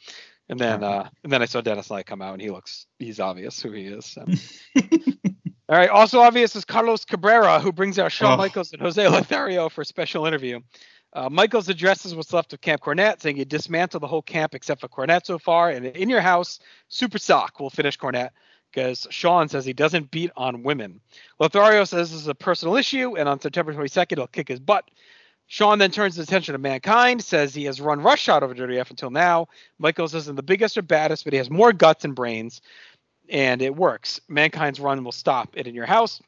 And 0.49 0.59
then, 0.59 0.83
uh, 0.83 1.09
and 1.23 1.31
then 1.31 1.43
I 1.43 1.45
saw 1.45 1.61
Dennis 1.61 1.91
Knight 1.91 2.07
come 2.07 2.23
out, 2.23 2.33
and 2.33 2.41
he 2.41 2.51
looks, 2.51 2.87
he's 2.99 3.21
obvious 3.21 3.61
who 3.61 3.71
he 3.73 3.87
is. 3.87 4.07
So. 4.07 4.25
All 5.69 5.77
right. 5.77 5.91
Also 5.91 6.21
obvious 6.21 6.57
is 6.57 6.65
Carlos 6.65 7.05
Cabrera, 7.05 7.61
who 7.61 7.71
brings 7.71 7.99
out 7.99 8.11
Shawn 8.11 8.33
Oh. 8.33 8.37
Michaels 8.39 8.73
and 8.73 8.81
Jose 8.81 9.07
Lothario 9.09 9.69
for 9.69 9.83
a 9.83 9.85
special 9.85 10.25
interview. 10.25 10.61
Uh, 11.13 11.29
Michaels 11.29 11.69
addresses 11.69 12.15
what's 12.15 12.33
left 12.33 12.53
of 12.55 12.61
Camp 12.61 12.81
Cornette, 12.81 13.21
saying 13.21 13.37
you 13.37 13.45
dismantled 13.45 14.03
the 14.03 14.07
whole 14.07 14.23
camp 14.23 14.55
except 14.55 14.81
for 14.81 14.89
Cornette 14.89 15.27
so 15.27 15.39
far, 15.39 15.71
and 15.71 15.85
in 15.87 16.09
your 16.09 16.21
house, 16.21 16.59
Super 16.89 17.19
Sock 17.19 17.61
will 17.61 17.71
finish 17.71 17.99
Cornette 17.99 18.31
because 18.71 19.07
Shawn 19.11 19.49
says 19.49 19.65
he 19.65 19.73
doesn't 19.73 20.11
beat 20.11 20.31
on 20.37 20.63
women. 20.63 21.01
Lothario 21.39 21.85
says 21.85 22.11
this 22.11 22.21
is 22.21 22.29
a 22.29 22.35
personal 22.35 22.77
issue, 22.77 23.17
and 23.17 23.29
on 23.29 23.41
September 23.41 23.73
22nd, 23.73 24.17
he'll 24.17 24.27
kick 24.27 24.49
his 24.49 24.61
butt. 24.61 24.85
Shawn 25.49 25.79
then 25.79 25.91
turns 25.91 26.17
his 26.17 26.29
attention 26.29 26.53
to 26.53 26.59
Mankind, 26.59 27.25
says 27.25 27.55
he 27.55 27.65
has 27.65 27.81
run 27.81 28.03
roughshod 28.03 28.43
over 28.43 28.55
Dirty 28.55 28.79
F 28.79 28.91
until 28.91 29.11
now. 29.11 29.49
Michaels 29.79 30.15
isn't 30.15 30.37
the 30.37 30.43
biggest 30.43 30.77
or 30.79 30.83
baddest, 30.83 31.25
but 31.25 31.33
he 31.33 31.39
has 31.39 31.51
more 31.51 31.73
guts 31.73 32.05
and 32.05 32.15
brains 32.15 32.61
and 33.29 33.63
it 33.63 33.75
works. 33.75 34.21
Mankind's 34.29 34.81
run 34.81 35.05
will 35.05 35.13
stop 35.13 35.51
it 35.55 35.67
in 35.67 35.75
your 35.75 35.87
house. 35.87 36.21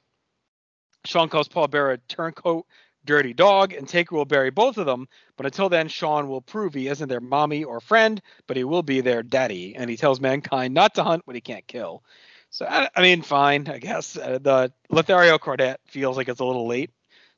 Shawn 1.04 1.28
calls 1.28 1.48
Paul 1.48 1.68
Bearer 1.68 1.98
turncoat, 2.08 2.66
dirty 3.04 3.32
dog, 3.32 3.72
and 3.72 3.88
Taker 3.88 4.14
will 4.14 4.26
bury 4.26 4.50
both 4.50 4.76
of 4.76 4.86
them. 4.86 5.08
But 5.36 5.46
until 5.46 5.68
then, 5.68 5.88
Shawn 5.88 6.28
will 6.28 6.42
prove 6.42 6.74
he 6.74 6.88
isn't 6.88 7.08
their 7.08 7.20
mommy 7.20 7.64
or 7.64 7.80
friend, 7.80 8.20
but 8.46 8.56
he 8.56 8.64
will 8.64 8.82
be 8.82 9.00
their 9.00 9.22
daddy. 9.22 9.74
And 9.76 9.88
he 9.88 9.96
tells 9.96 10.20
Mankind 10.20 10.74
not 10.74 10.94
to 10.96 11.04
hunt 11.04 11.26
what 11.26 11.36
he 11.36 11.40
can't 11.40 11.66
kill. 11.66 12.04
So 12.50 12.66
I, 12.66 12.90
I 12.94 13.02
mean, 13.02 13.22
fine, 13.22 13.68
I 13.68 13.78
guess. 13.78 14.16
Uh, 14.16 14.38
the 14.42 14.72
Lothario 14.90 15.38
Cornette 15.38 15.78
feels 15.86 16.16
like 16.16 16.28
it's 16.28 16.40
a 16.40 16.44
little 16.44 16.66
late. 16.66 16.90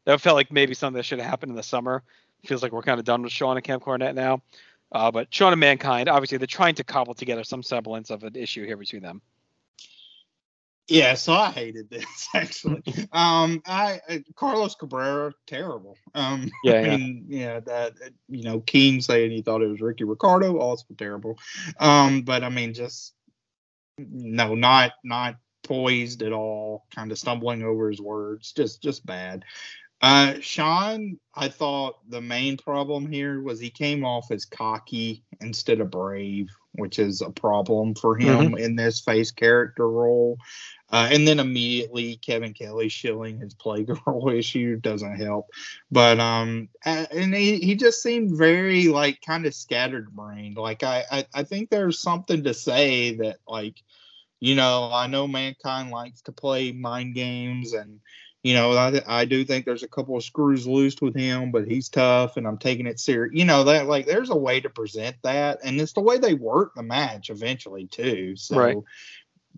That 0.04 0.20
felt 0.20 0.36
like 0.36 0.50
maybe 0.52 0.74
something 0.74 0.96
that 0.96 1.04
should 1.04 1.18
have 1.20 1.28
happened 1.28 1.50
in 1.50 1.56
the 1.56 1.62
summer. 1.62 2.02
Feels 2.44 2.62
like 2.62 2.72
we're 2.72 2.82
kind 2.82 2.98
of 2.98 3.04
done 3.04 3.22
with 3.22 3.32
Shawn 3.32 3.56
and 3.56 3.64
Camp 3.64 3.84
Cornette 3.84 4.14
now. 4.14 4.42
Uh, 4.90 5.10
but 5.10 5.32
Shawn 5.32 5.52
and 5.52 5.60
Mankind, 5.60 6.08
obviously, 6.08 6.38
they're 6.38 6.46
trying 6.46 6.74
to 6.74 6.84
cobble 6.84 7.14
together 7.14 7.44
some 7.44 7.62
semblance 7.62 8.10
of 8.10 8.24
an 8.24 8.36
issue 8.36 8.66
here 8.66 8.76
between 8.76 9.02
them. 9.02 9.22
yeah, 10.88 11.14
so 11.14 11.32
I 11.32 11.50
hated 11.50 11.88
this 11.88 12.28
actually. 12.34 12.82
um, 13.12 13.62
I 13.66 14.00
uh, 14.08 14.18
Carlos 14.34 14.74
Cabrera, 14.74 15.32
terrible. 15.46 15.96
Um, 16.14 16.50
Yeah, 16.64 16.72
I 16.72 16.82
yeah. 16.82 16.96
mean, 16.96 17.24
yeah, 17.28 17.60
that 17.60 17.92
uh, 18.04 18.10
you 18.28 18.42
know, 18.44 18.60
King 18.60 19.00
saying 19.00 19.30
he 19.30 19.42
thought 19.42 19.62
it 19.62 19.68
was 19.68 19.80
Ricky 19.80 20.04
Ricardo, 20.04 20.58
also 20.58 20.84
terrible. 20.98 21.38
Um, 21.78 22.22
but 22.22 22.42
I 22.44 22.48
mean, 22.50 22.74
just 22.74 23.14
no, 23.98 24.54
not 24.54 24.92
not 25.04 25.36
poised 25.64 26.22
at 26.22 26.32
all, 26.32 26.84
kind 26.94 27.12
of 27.12 27.18
stumbling 27.18 27.62
over 27.62 27.88
his 27.88 28.00
words, 28.00 28.52
just 28.52 28.82
just 28.82 29.06
bad. 29.06 29.44
Uh, 30.02 30.34
Shawn, 30.40 31.20
I 31.32 31.48
thought 31.48 31.98
the 32.08 32.20
main 32.20 32.56
problem 32.56 33.06
here 33.06 33.40
was 33.40 33.60
he 33.60 33.70
came 33.70 34.04
off 34.04 34.32
as 34.32 34.44
cocky 34.44 35.22
instead 35.40 35.80
of 35.80 35.92
brave, 35.92 36.48
which 36.72 36.98
is 36.98 37.20
a 37.20 37.30
problem 37.30 37.94
for 37.94 38.16
him 38.16 38.56
in 38.58 38.74
this 38.74 39.00
face 39.00 39.30
character 39.30 39.88
role. 39.88 40.38
Uh, 40.90 41.08
and 41.10 41.26
then 41.26 41.38
immediately 41.38 42.16
Kevin 42.16 42.52
Kelly 42.52 42.88
shilling 42.88 43.38
his 43.38 43.54
playgirl 43.54 44.34
issue 44.38 44.76
doesn't 44.76 45.16
help. 45.16 45.46
But 45.90 46.18
um, 46.18 46.68
and 46.84 47.32
he, 47.32 47.60
he 47.60 47.76
just 47.76 48.02
seemed 48.02 48.36
very 48.36 48.88
like 48.88 49.20
kind 49.24 49.46
of 49.46 49.54
scattered 49.54 50.10
brained. 50.10 50.56
Like 50.56 50.82
I, 50.82 51.04
I 51.10 51.26
I 51.32 51.42
think 51.44 51.70
there's 51.70 52.00
something 52.00 52.42
to 52.44 52.52
say 52.52 53.14
that 53.16 53.38
like 53.46 53.76
you 54.40 54.56
know, 54.56 54.90
I 54.92 55.06
know 55.06 55.28
mankind 55.28 55.92
likes 55.92 56.22
to 56.22 56.32
play 56.32 56.72
mind 56.72 57.14
games 57.14 57.74
and 57.74 58.00
you 58.42 58.54
know, 58.54 58.72
I, 58.72 59.00
I 59.06 59.24
do 59.24 59.44
think 59.44 59.64
there's 59.64 59.84
a 59.84 59.88
couple 59.88 60.16
of 60.16 60.24
screws 60.24 60.66
loose 60.66 61.00
with 61.00 61.14
him, 61.14 61.52
but 61.52 61.68
he's 61.68 61.88
tough 61.88 62.36
and 62.36 62.46
I'm 62.46 62.58
taking 62.58 62.86
it 62.86 62.98
serious. 62.98 63.32
You 63.34 63.44
know, 63.44 63.64
that 63.64 63.86
like 63.86 64.06
there's 64.06 64.30
a 64.30 64.36
way 64.36 64.60
to 64.60 64.68
present 64.68 65.16
that. 65.22 65.60
And 65.62 65.80
it's 65.80 65.92
the 65.92 66.00
way 66.00 66.18
they 66.18 66.34
work 66.34 66.74
the 66.74 66.82
match 66.82 67.30
eventually, 67.30 67.86
too. 67.86 68.34
So 68.36 68.56
Right. 68.58 68.76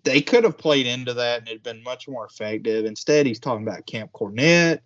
they 0.03 0.21
could 0.21 0.45
have 0.45 0.59
played 0.59 0.87
into 0.87 1.15
that 1.15 1.39
and 1.41 1.49
it'd 1.49 1.63
been 1.63 1.83
much 1.83 2.09
more 2.09 2.27
effective. 2.27 2.85
Instead, 2.85 3.25
he's 3.27 3.41
talking 3.41 3.67
about 3.67 3.87
Camp 3.87 4.13
Cornette, 4.13 4.81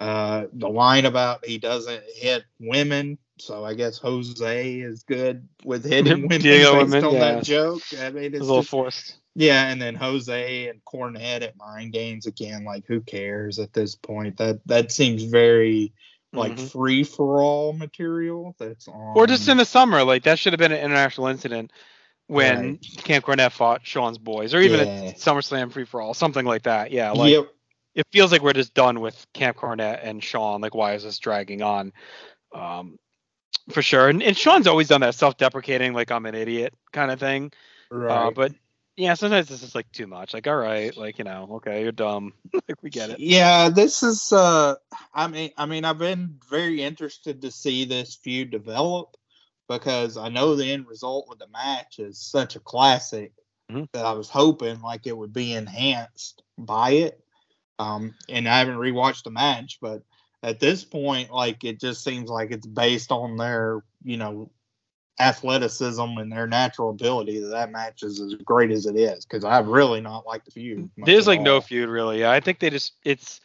uh, 0.00 0.46
the 0.52 0.68
line 0.68 1.04
about 1.06 1.44
he 1.44 1.58
doesn't 1.58 2.02
hit 2.14 2.44
women. 2.60 3.18
So 3.38 3.64
I 3.64 3.74
guess 3.74 3.98
Jose 3.98 4.74
is 4.80 5.02
good 5.02 5.48
with 5.64 5.84
hitting 5.84 6.22
women 6.28 6.42
based 6.42 6.72
women, 6.72 7.04
on 7.04 7.14
yeah. 7.14 7.18
that 7.18 7.44
joke. 7.44 7.82
I 7.98 8.10
mean, 8.10 8.24
It's 8.26 8.36
it's 8.36 8.40
a 8.42 8.44
little 8.44 8.60
just, 8.60 8.70
forced. 8.70 9.19
Yeah, 9.34 9.70
and 9.70 9.80
then 9.80 9.94
Jose 9.94 10.68
and 10.68 10.84
Cornette 10.84 11.42
at 11.42 11.56
mind 11.56 11.92
games 11.92 12.26
again. 12.26 12.64
Like, 12.64 12.84
who 12.86 13.00
cares 13.00 13.58
at 13.58 13.72
this 13.72 13.94
point? 13.94 14.36
That 14.38 14.60
that 14.66 14.92
seems 14.92 15.22
very 15.22 15.92
like 16.32 16.52
Mhm. 16.52 16.72
free 16.72 17.04
for 17.04 17.40
all 17.40 17.72
material. 17.72 18.54
That's 18.58 18.86
on. 18.88 19.16
Or 19.16 19.26
just 19.26 19.48
in 19.48 19.56
the 19.56 19.64
summer, 19.64 20.04
like 20.04 20.24
that 20.24 20.38
should 20.38 20.52
have 20.52 20.58
been 20.58 20.72
an 20.72 20.78
international 20.78 21.26
incident 21.28 21.72
when 22.26 22.58
Right. 22.58 22.86
Camp 22.98 23.24
Cornette 23.24 23.52
fought 23.52 23.84
Shawn's 23.84 24.18
boys, 24.18 24.54
or 24.54 24.60
even 24.60 24.80
Yeah. 24.80 25.08
at 25.08 25.16
SummerSlam 25.16 25.72
free 25.72 25.84
for 25.84 26.00
all, 26.00 26.14
something 26.14 26.44
like 26.46 26.62
that. 26.64 26.92
Yeah, 26.92 27.10
like 27.10 27.32
yep. 27.32 27.48
it 27.96 28.06
feels 28.12 28.30
like 28.30 28.42
we're 28.42 28.52
just 28.52 28.74
done 28.74 29.00
with 29.00 29.26
Camp 29.34 29.56
Cornette 29.56 30.00
and 30.04 30.22
Shawn. 30.22 30.60
Like, 30.60 30.74
why 30.74 30.94
is 30.94 31.02
this 31.02 31.18
dragging 31.18 31.62
on? 31.62 31.92
Um, 32.52 32.98
for 33.70 33.82
sure. 33.82 34.08
And, 34.08 34.22
and 34.22 34.36
Shawn's 34.36 34.66
always 34.68 34.88
done 34.88 35.00
that 35.00 35.14
self-deprecating, 35.16 35.92
like 35.92 36.10
I'm 36.12 36.26
an 36.26 36.34
idiot 36.36 36.74
kind 36.92 37.10
of 37.10 37.18
thing. 37.18 37.52
Right. 37.90 38.26
Uh, 38.26 38.30
but 38.30 38.52
yeah, 39.00 39.14
sometimes 39.14 39.48
this 39.48 39.62
is 39.62 39.74
like 39.74 39.90
too 39.92 40.06
much. 40.06 40.34
Like, 40.34 40.46
all 40.46 40.56
right, 40.56 40.94
like 40.96 41.18
you 41.18 41.24
know, 41.24 41.48
okay, 41.54 41.82
you're 41.82 41.92
dumb. 41.92 42.34
like 42.52 42.82
we 42.82 42.90
get 42.90 43.10
it. 43.10 43.18
Yeah, 43.18 43.70
this 43.70 44.02
is. 44.02 44.30
uh 44.32 44.74
I 45.14 45.26
mean, 45.26 45.50
I 45.56 45.64
mean, 45.66 45.84
I've 45.86 45.98
been 45.98 46.38
very 46.50 46.82
interested 46.82 47.40
to 47.42 47.50
see 47.50 47.86
this 47.86 48.14
feud 48.14 48.50
develop 48.50 49.16
because 49.68 50.18
I 50.18 50.28
know 50.28 50.54
the 50.54 50.70
end 50.70 50.86
result 50.86 51.28
with 51.28 51.38
the 51.38 51.48
match 51.48 51.98
is 51.98 52.20
such 52.20 52.56
a 52.56 52.60
classic 52.60 53.32
Mhm. 53.70 53.88
that 53.92 54.04
I 54.04 54.12
was 54.12 54.28
hoping 54.28 54.80
like 54.82 55.06
it 55.06 55.16
would 55.16 55.32
be 55.32 55.54
enhanced 55.54 56.42
by 56.58 56.90
it. 56.92 57.24
Um, 57.78 58.14
and 58.28 58.46
I 58.46 58.58
haven't 58.58 58.76
rewatched 58.76 59.22
the 59.24 59.30
match, 59.30 59.78
but 59.80 60.02
at 60.42 60.60
this 60.60 60.84
point, 60.84 61.30
like 61.30 61.64
it 61.64 61.80
just 61.80 62.04
seems 62.04 62.28
like 62.28 62.50
it's 62.50 62.66
based 62.66 63.12
on 63.12 63.36
their, 63.36 63.82
you 64.02 64.18
know, 64.18 64.50
athleticism 65.20 66.00
and 66.00 66.32
their 66.32 66.46
natural 66.46 66.90
ability 66.90 67.38
that 67.40 67.48
that 67.48 67.70
match 67.70 68.02
is 68.02 68.20
as 68.20 68.34
great 68.34 68.70
as 68.70 68.86
it 68.86 68.96
is. 68.96 69.24
Because 69.24 69.44
I've 69.44 69.68
really 69.68 70.00
not 70.00 70.26
liked 70.26 70.46
the 70.46 70.50
feud. 70.50 70.90
There's 70.96 71.26
like 71.26 71.40
no 71.40 71.60
feud 71.60 71.88
really. 71.88 72.26
I 72.26 72.40
think 72.40 72.58
they 72.58 72.70
just 72.70 72.94
it's 73.04 73.40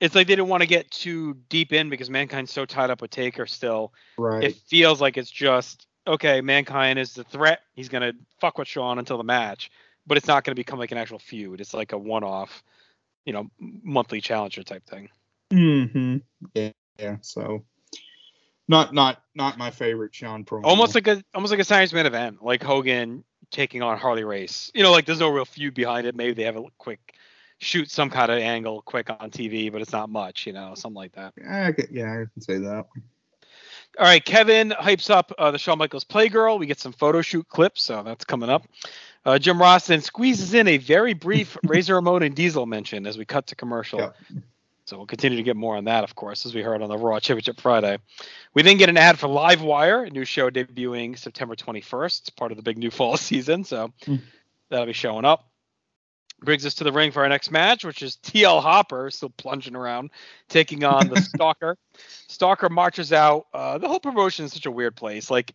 it's 0.00 0.14
like 0.14 0.26
they 0.26 0.36
didn't 0.36 0.48
want 0.48 0.62
to 0.62 0.68
get 0.68 0.90
too 0.90 1.34
deep 1.48 1.72
in 1.72 1.88
because 1.88 2.10
mankind's 2.10 2.52
so 2.52 2.64
tied 2.64 2.90
up 2.90 3.00
with 3.00 3.10
Taker 3.10 3.46
still. 3.46 3.92
right. 4.16 4.44
It 4.44 4.56
feels 4.56 5.00
like 5.00 5.16
it's 5.16 5.30
just 5.30 5.86
okay, 6.06 6.40
mankind 6.40 6.98
is 6.98 7.14
the 7.14 7.24
threat. 7.24 7.60
He's 7.74 7.88
gonna 7.88 8.12
fuck 8.40 8.58
with 8.58 8.68
Shawn 8.68 8.98
until 8.98 9.18
the 9.18 9.24
match, 9.24 9.70
but 10.06 10.16
it's 10.16 10.26
not 10.26 10.44
gonna 10.44 10.56
become 10.56 10.78
like 10.78 10.92
an 10.92 10.98
actual 10.98 11.18
feud. 11.18 11.60
It's 11.60 11.74
like 11.74 11.92
a 11.92 11.98
one 11.98 12.24
off, 12.24 12.62
you 13.24 13.32
know, 13.32 13.48
monthly 13.58 14.20
challenger 14.20 14.62
type 14.62 14.86
thing. 14.86 15.08
Mm-hmm. 15.52 16.16
Yeah, 16.54 16.70
yeah. 16.98 17.16
So 17.20 17.64
not 18.68 18.92
not 18.94 19.22
not 19.34 19.58
my 19.58 19.70
favorite 19.70 20.14
Shawn 20.14 20.44
promo. 20.44 20.64
Almost 20.64 20.94
like 20.94 21.06
a 21.08 21.22
almost 21.34 21.50
like 21.50 21.60
a 21.60 21.64
science 21.64 21.92
man 21.92 22.06
event, 22.06 22.42
like 22.42 22.62
Hogan 22.62 23.24
taking 23.50 23.82
on 23.82 23.98
Harley 23.98 24.24
Race. 24.24 24.70
You 24.74 24.82
know, 24.82 24.92
like 24.92 25.06
there's 25.06 25.20
no 25.20 25.30
real 25.30 25.44
feud 25.44 25.74
behind 25.74 26.06
it. 26.06 26.14
Maybe 26.14 26.34
they 26.34 26.44
have 26.44 26.56
a 26.56 26.64
quick 26.76 27.14
shoot 27.58 27.90
some 27.90 28.10
kind 28.10 28.30
of 28.30 28.38
angle 28.38 28.82
quick 28.82 29.10
on 29.10 29.30
TV, 29.30 29.72
but 29.72 29.80
it's 29.82 29.92
not 29.92 30.08
much, 30.08 30.46
you 30.46 30.52
know, 30.52 30.74
something 30.76 30.94
like 30.96 31.12
that. 31.12 31.34
I 31.48 31.72
could- 31.72 31.88
yeah, 31.90 32.12
I 32.12 32.24
can 32.32 32.40
say 32.40 32.58
that. 32.58 32.86
All 33.98 34.04
right, 34.04 34.24
Kevin 34.24 34.70
hypes 34.70 35.10
up 35.10 35.32
uh, 35.38 35.50
the 35.50 35.58
Shawn 35.58 35.78
Michaels 35.78 36.04
Playgirl. 36.04 36.60
We 36.60 36.66
get 36.66 36.78
some 36.78 36.92
photo 36.92 37.20
shoot 37.20 37.48
clips, 37.48 37.82
so 37.82 38.02
that's 38.04 38.24
coming 38.24 38.48
up. 38.48 38.64
Uh, 39.24 39.38
Jim 39.40 39.60
Ross 39.60 39.88
then 39.88 40.00
squeezes 40.02 40.54
in 40.54 40.68
a 40.68 40.76
very 40.78 41.14
brief 41.14 41.56
Razor 41.64 41.96
Ramon 41.96 42.22
and 42.22 42.34
Diesel 42.34 42.64
mention 42.66 43.06
as 43.06 43.18
we 43.18 43.24
cut 43.24 43.48
to 43.48 43.56
commercial. 43.56 43.98
Yep. 44.00 44.16
So 44.88 44.96
we'll 44.96 45.04
continue 45.06 45.36
to 45.36 45.42
get 45.42 45.54
more 45.54 45.76
on 45.76 45.84
that, 45.84 46.02
of 46.02 46.14
course, 46.14 46.46
as 46.46 46.54
we 46.54 46.62
heard 46.62 46.80
on 46.80 46.88
the 46.88 46.96
Raw 46.96 47.20
Championship 47.20 47.60
Friday. 47.60 47.98
We 48.54 48.62
then 48.62 48.78
get 48.78 48.88
an 48.88 48.96
ad 48.96 49.18
for 49.18 49.26
Livewire, 49.28 50.06
a 50.06 50.10
new 50.10 50.24
show 50.24 50.48
debuting 50.48 51.18
September 51.18 51.54
21st. 51.54 52.20
It's 52.20 52.30
part 52.30 52.52
of 52.52 52.56
the 52.56 52.62
big 52.62 52.78
new 52.78 52.90
fall 52.90 53.16
season, 53.18 53.64
so 53.64 53.92
Hmm. 54.06 54.16
that'll 54.70 54.86
be 54.86 54.94
showing 54.94 55.26
up. 55.26 55.44
Brings 56.42 56.64
us 56.64 56.72
to 56.76 56.84
the 56.84 56.92
ring 56.92 57.10
for 57.12 57.22
our 57.22 57.28
next 57.28 57.50
match, 57.50 57.84
which 57.84 58.02
is 58.02 58.16
TL 58.16 58.62
Hopper, 58.62 59.10
still 59.10 59.28
plunging 59.28 59.76
around, 59.76 60.10
taking 60.48 60.84
on 60.84 61.10
the 61.10 61.16
Stalker. 61.20 61.76
Stalker 62.28 62.70
marches 62.70 63.12
out. 63.12 63.46
Uh, 63.52 63.76
the 63.76 63.88
whole 63.88 64.00
promotion 64.00 64.46
is 64.46 64.54
such 64.54 64.64
a 64.64 64.70
weird 64.70 64.96
place. 64.96 65.30
Like, 65.30 65.52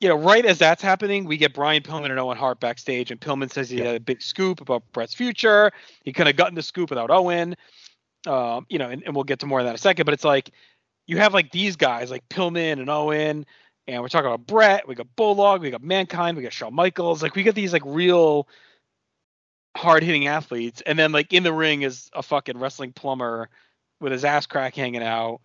you 0.00 0.08
know, 0.08 0.16
right 0.16 0.46
as 0.46 0.58
that's 0.58 0.82
happening, 0.82 1.26
we 1.26 1.36
get 1.36 1.52
Brian 1.52 1.82
Pillman 1.82 2.10
and 2.10 2.18
Owen 2.18 2.38
Hart 2.38 2.60
backstage, 2.60 3.10
and 3.10 3.20
Pillman 3.20 3.52
says 3.52 3.68
he 3.68 3.78
Yeah. 3.78 3.88
had 3.88 3.96
a 3.96 4.00
big 4.00 4.22
scoop 4.22 4.62
about 4.62 4.90
Bret's 4.92 5.12
future. 5.14 5.70
He 6.04 6.14
kind 6.14 6.30
of 6.30 6.36
gotten 6.36 6.54
the 6.54 6.62
scoop 6.62 6.88
without 6.88 7.10
Owen. 7.10 7.56
Um, 8.26 8.66
you 8.68 8.78
know, 8.78 8.88
and, 8.88 9.02
and 9.04 9.14
we'll 9.14 9.24
get 9.24 9.40
to 9.40 9.46
more 9.46 9.60
of 9.60 9.64
that 9.64 9.70
in 9.70 9.74
a 9.74 9.78
second. 9.78 10.04
But 10.06 10.14
it's 10.14 10.24
like 10.24 10.50
you 11.06 11.18
have 11.18 11.34
like 11.34 11.50
these 11.50 11.76
guys 11.76 12.10
like 12.10 12.28
Pillman 12.28 12.80
and 12.80 12.88
Owen, 12.88 13.46
and 13.86 14.02
we're 14.02 14.08
talking 14.08 14.26
about 14.26 14.46
Bret. 14.46 14.88
We 14.88 14.94
got 14.94 15.14
Bulldog, 15.16 15.60
we 15.60 15.70
got 15.70 15.82
Mankind, 15.82 16.36
we 16.36 16.42
got 16.42 16.52
Shawn 16.52 16.74
Michaels. 16.74 17.22
Like 17.22 17.34
we 17.34 17.42
got 17.42 17.54
these 17.54 17.72
like 17.72 17.82
real 17.84 18.48
hard 19.76 20.02
hitting 20.02 20.26
athletes, 20.26 20.82
and 20.86 20.98
then 20.98 21.12
like 21.12 21.32
in 21.32 21.42
the 21.42 21.52
ring 21.52 21.82
is 21.82 22.10
a 22.12 22.22
fucking 22.22 22.58
wrestling 22.58 22.92
plumber 22.92 23.50
with 24.00 24.12
his 24.12 24.24
ass 24.24 24.46
crack 24.46 24.74
hanging 24.74 25.02
out, 25.02 25.40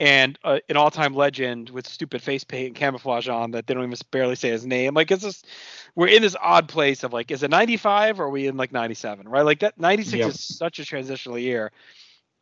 and 0.00 0.38
uh, 0.44 0.58
an 0.68 0.76
all 0.76 0.90
time 0.90 1.14
legend 1.14 1.70
with 1.70 1.86
stupid 1.86 2.22
face 2.22 2.44
paint 2.44 2.68
and 2.68 2.76
camouflage 2.76 3.28
on 3.28 3.52
that 3.52 3.66
they 3.66 3.74
don't 3.74 3.84
even 3.84 3.96
barely 4.10 4.34
say 4.34 4.50
his 4.50 4.66
name. 4.66 4.94
Like 4.94 5.10
it's 5.10 5.22
just 5.22 5.46
we're 5.94 6.08
in 6.08 6.22
this 6.22 6.36
odd 6.40 6.68
place 6.68 7.04
of 7.04 7.12
like, 7.12 7.30
is 7.30 7.42
it 7.42 7.50
95 7.50 8.20
or 8.20 8.24
are 8.24 8.30
we 8.30 8.46
in 8.46 8.56
like 8.56 8.72
97? 8.72 9.28
Right? 9.28 9.42
Like 9.44 9.60
that 9.60 9.78
96 9.78 10.18
Yep. 10.18 10.28
is 10.28 10.40
such 10.40 10.78
a 10.78 10.84
transitional 10.84 11.38
year. 11.38 11.72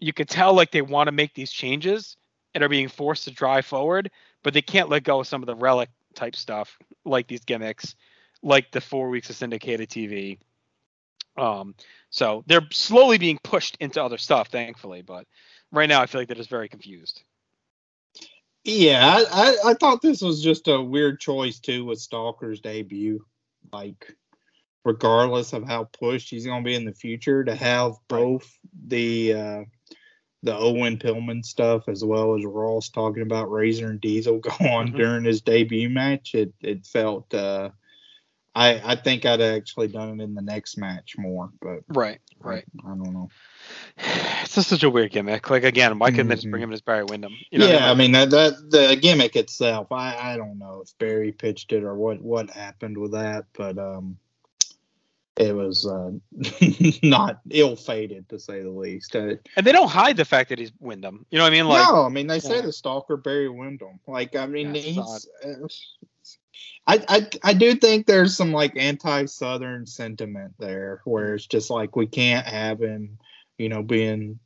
You 0.01 0.13
could 0.13 0.29
tell 0.29 0.55
like 0.55 0.71
they 0.71 0.83
want 0.83 1.09
to 1.09 1.13
make 1.13 1.35
these 1.35 1.53
changes 1.53 2.17
and 2.55 2.63
are 2.63 2.69
being 2.69 2.89
forced 2.89 3.25
to 3.25 3.31
drive 3.31 3.67
forward, 3.67 4.11
but 4.43 4.55
they 4.55 4.63
can't 4.63 4.89
let 4.89 5.05
go 5.05 5.21
of 5.21 5.27
some 5.27 5.43
of 5.43 5.47
the 5.47 5.57
relic 5.57 5.89
type 6.15 6.37
stuff, 6.37 6.79
like 7.05 7.27
these 7.27 7.45
gimmicks, 7.45 7.95
like 8.43 8.71
the 8.71 8.81
four 8.81 9.09
weeks 9.09 9.31
of 9.31 9.37
syndicated 9.37 9.89
TV. 9.89 10.39
Um, 11.37 11.75
so 12.11 12.45
they're 12.47 12.67
slowly 12.71 13.19
being 13.19 13.39
pushed 13.43 13.77
into 13.81 14.03
other 14.03 14.19
stuff, 14.19 14.49
thankfully. 14.49 15.03
But 15.03 15.27
right 15.73 15.89
now, 15.89 16.01
I 16.01 16.07
feel 16.07 16.21
like 16.21 16.29
they're 16.29 16.37
just 16.37 16.51
very 16.51 16.69
confused. 16.69 17.23
Yeah, 18.63 19.25
I, 19.31 19.57
I, 19.63 19.75
thought 19.75 20.01
this 20.01 20.23
was 20.23 20.43
just 20.43 20.69
a 20.69 20.81
weird 20.81 21.21
choice 21.21 21.59
too 21.59 21.85
with 21.85 21.99
Stalker's 21.99 22.61
debut. 22.61 23.23
Like, 23.73 24.17
regardless 24.85 25.53
of 25.53 25.67
how 25.67 25.85
pushed 25.85 26.31
he's 26.31 26.47
gonna 26.47 26.65
be 26.65 26.75
in 26.75 26.87
the 26.87 26.95
future, 26.95 27.45
to 27.45 27.55
have 27.55 27.93
both 28.09 28.59
the 28.87 29.35
uh, 29.35 29.65
the 30.45 30.57
Owen 30.57 30.99
Pillman 30.99 31.45
stuff 31.45 31.89
as 31.89 32.05
well 32.05 32.37
as 32.37 32.45
Ross 32.45 32.89
talking 32.91 33.23
about 33.23 33.51
Razor 33.51 33.89
and 33.91 34.01
Diesel 34.01 34.39
go 34.39 34.51
on 34.67 34.89
Mhm. 34.93 34.97
during 34.97 35.25
his 35.25 35.41
debut 35.41 35.89
match, 35.89 36.35
it 36.35 36.53
it 36.61 36.87
felt 36.87 37.33
uh, 37.35 37.71
I 38.55 38.93
I 38.93 38.95
think 38.97 39.25
I'd 39.27 39.41
actually 39.41 39.89
done 39.89 40.21
it 40.21 40.25
in 40.25 40.35
the 40.35 40.43
next 40.43 40.77
match 40.77 41.17
more, 41.19 41.51
but 41.61 41.81
Right, 41.89 42.21
right. 42.39 42.65
I 42.85 42.89
don't 42.89 43.13
know. 43.13 43.29
It's 44.45 44.55
just 44.57 44.69
such 44.69 44.83
a 44.85 44.91
weird 44.91 45.11
gimmick. 45.11 45.49
Like 45.51 45.65
again, 45.65 45.99
why 45.99 46.11
couldn't 46.11 46.29
they 46.29 46.35
just 46.37 46.51
bring 46.51 46.63
him 46.63 46.73
as 46.73 46.81
Barry 46.83 47.03
Windham? 47.05 47.33
You 47.51 47.59
know, 47.61 47.67
yeah, 47.67 47.87
I 47.87 47.89
like- 47.89 47.99
mean 47.99 48.13
that 48.13 48.31
that 48.31 48.71
the 48.71 48.95
gimmick 49.01 49.35
itself, 49.37 49.91
I 49.91 50.15
I 50.17 50.37
don't 50.37 50.59
know 50.59 50.83
if 50.85 50.97
Barry 50.99 51.33
pitched 51.33 51.73
it 51.73 51.83
or 51.83 51.95
what 51.95 52.21
what 52.21 52.51
happened 52.51 52.97
with 52.99 53.13
that, 53.13 53.47
but 53.57 53.79
um, 53.79 54.19
it 55.37 55.55
was 55.55 55.87
uh, 55.87 56.13
not 57.03 57.41
ill 57.51 57.77
fated 57.77 58.29
to 58.29 58.39
say 58.39 58.63
the 58.63 58.71
least. 58.71 59.17
Uh, 59.17 59.35
and 59.57 59.67
they 59.67 59.73
don't 59.73 59.91
hide 59.91 60.17
the 60.17 60.25
fact 60.25 60.51
that 60.51 60.59
he's 60.59 60.73
Windham. 60.79 61.27
You 61.31 61.39
know 61.39 61.45
what 61.45 61.53
I 61.53 61.57
mean? 61.57 61.67
Like, 61.67 61.89
no, 61.89 62.05
I 62.05 62.09
mean 62.09 62.27
they 62.27 62.41
say 62.41 62.61
the 62.61 62.73
stalker 62.73 63.17
Barry 63.17 63.49
Windham. 63.49 64.01
Like 64.07 64.37
I 64.37 64.47
mean 64.47 64.75
Yeah, 64.75 64.81
he's. 64.81 65.29
Uh, 65.45 65.67
I, 66.87 67.05
I 67.09 67.29
I 67.43 67.55
do 67.55 67.75
think 67.75 68.07
there's 68.07 68.37
some 68.37 68.53
like 68.53 68.77
anti-southern 68.77 69.87
sentiment 69.87 70.55
there, 70.59 71.01
where 71.05 71.35
it's 71.35 71.47
just 71.47 71.71
like 71.71 71.97
we 71.97 72.07
can't 72.07 72.47
have 72.47 72.81
him, 72.81 73.19
you 73.59 73.69
know, 73.69 73.83
being 73.83 74.39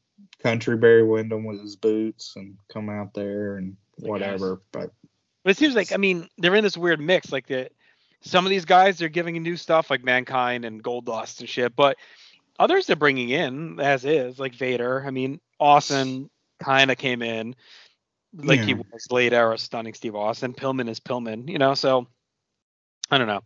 country 0.42 0.77
Barry 0.77 1.03
Windham 1.03 1.44
with 1.44 1.61
his 1.61 1.77
boots 1.77 2.35
and 2.37 2.57
come 2.72 2.88
out 2.88 3.12
there 3.12 3.57
and 3.57 3.77
whatever. 3.98 4.61
But 4.72 4.92
but 5.42 5.51
it 5.51 5.57
seems 5.57 5.74
like 5.74 5.92
I 5.92 5.96
mean 5.96 6.29
they're 6.38 6.55
in 6.55 6.64
this 6.64 6.79
weird 6.79 7.01
mix. 7.01 7.33
Like 7.33 7.48
the 7.48 7.70
some 8.21 8.45
of 8.45 8.51
these 8.51 8.65
guys 8.65 8.99
they're 8.99 9.09
giving 9.09 9.43
new 9.43 9.57
stuff 9.57 9.91
like 9.91 10.05
Mankind 10.05 10.65
and 10.65 10.83
Goldust 10.83 11.41
and 11.41 11.49
shit, 11.49 11.75
but 11.77 11.97
others 12.59 12.87
they're 12.87 12.97
bringing 12.97 13.31
in 13.31 13.81
as 13.81 14.05
is 14.05 14.39
like 14.39 14.55
Vader. 14.55 15.05
I 15.07 15.11
mean 15.11 15.41
Austin 15.61 16.31
kind 16.61 16.91
of 16.91 16.99
came 16.99 17.23
in 17.23 17.55
like 18.35 18.61
he 18.61 18.75
was 18.75 19.11
late 19.11 19.33
era 19.33 19.59
stunning 19.59 19.95
Steve 19.95 20.15
Austin. 20.15 20.55
Pillman 20.55 20.89
is 20.89 21.01
Pillman, 21.01 21.49
you 21.49 21.59
know. 21.59 21.75
So 21.75 22.07
I 23.11 23.19
don't 23.19 23.29
know. 23.29 23.43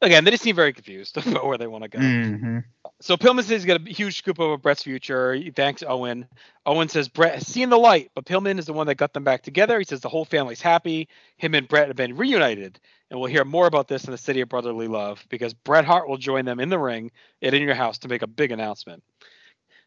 Again, 0.00 0.24
they 0.24 0.30
just 0.30 0.44
seem 0.44 0.54
very 0.54 0.72
confused 0.72 1.16
about 1.26 1.46
where 1.46 1.58
they 1.58 1.66
want 1.66 1.82
to 1.82 1.88
go. 1.88 1.98
Mm-hmm. 1.98 2.58
So 3.00 3.16
Pillman 3.16 3.42
says 3.42 3.62
he's 3.62 3.64
got 3.64 3.80
a 3.80 3.92
huge 3.92 4.18
scoop 4.18 4.40
over 4.40 4.56
Bret's 4.56 4.82
future. 4.82 5.34
He 5.34 5.50
thanks 5.50 5.82
Owen. 5.86 6.26
Owen 6.66 6.88
says 6.88 7.08
Bret 7.08 7.34
has 7.34 7.46
seen 7.46 7.68
the 7.70 7.78
light, 7.78 8.10
but 8.14 8.24
Pillman 8.24 8.58
is 8.58 8.66
the 8.66 8.72
one 8.72 8.86
that 8.88 8.96
got 8.96 9.12
them 9.12 9.24
back 9.24 9.42
together. 9.42 9.78
He 9.78 9.84
says 9.84 10.00
the 10.00 10.08
whole 10.08 10.24
family's 10.24 10.60
happy. 10.60 11.08
Him 11.36 11.54
and 11.54 11.68
Bret 11.68 11.88
have 11.88 11.96
been 11.96 12.16
reunited. 12.16 12.80
And 13.10 13.18
we'll 13.18 13.30
hear 13.30 13.44
more 13.44 13.66
about 13.66 13.88
this 13.88 14.04
in 14.04 14.10
the 14.10 14.18
City 14.18 14.40
of 14.40 14.48
Brotherly 14.48 14.86
Love 14.86 15.24
because 15.30 15.54
Bret 15.54 15.84
Hart 15.84 16.08
will 16.08 16.18
join 16.18 16.44
them 16.44 16.60
in 16.60 16.68
the 16.68 16.78
ring 16.78 17.10
at 17.42 17.54
In 17.54 17.62
Your 17.62 17.74
House 17.74 17.98
to 17.98 18.08
make 18.08 18.22
a 18.22 18.26
big 18.26 18.52
announcement. 18.52 19.02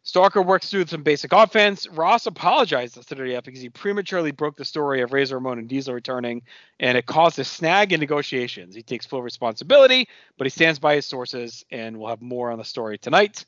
Stalker 0.03 0.41
works 0.41 0.69
through 0.69 0.87
some 0.87 1.03
basic 1.03 1.31
offense. 1.31 1.87
Ross 1.87 2.25
apologized 2.25 2.95
to 2.95 3.15
WWF 3.15 3.43
because 3.43 3.61
he 3.61 3.69
prematurely 3.69 4.31
broke 4.31 4.57
the 4.57 4.65
story 4.65 5.01
of 5.01 5.13
Razor 5.13 5.35
Ramon 5.35 5.59
and 5.59 5.69
Diesel 5.69 5.93
returning, 5.93 6.41
and 6.79 6.97
it 6.97 7.05
caused 7.05 7.37
a 7.37 7.43
snag 7.43 7.93
in 7.93 7.99
negotiations. 7.99 8.73
He 8.73 8.81
takes 8.81 9.05
full 9.05 9.21
responsibility, 9.21 10.07
but 10.37 10.45
he 10.45 10.49
stands 10.49 10.79
by 10.79 10.95
his 10.95 11.05
sources, 11.05 11.63
and 11.69 11.97
we'll 11.99 12.09
have 12.09 12.21
more 12.21 12.51
on 12.51 12.57
the 12.57 12.63
story 12.63 12.97
tonight. 12.97 13.45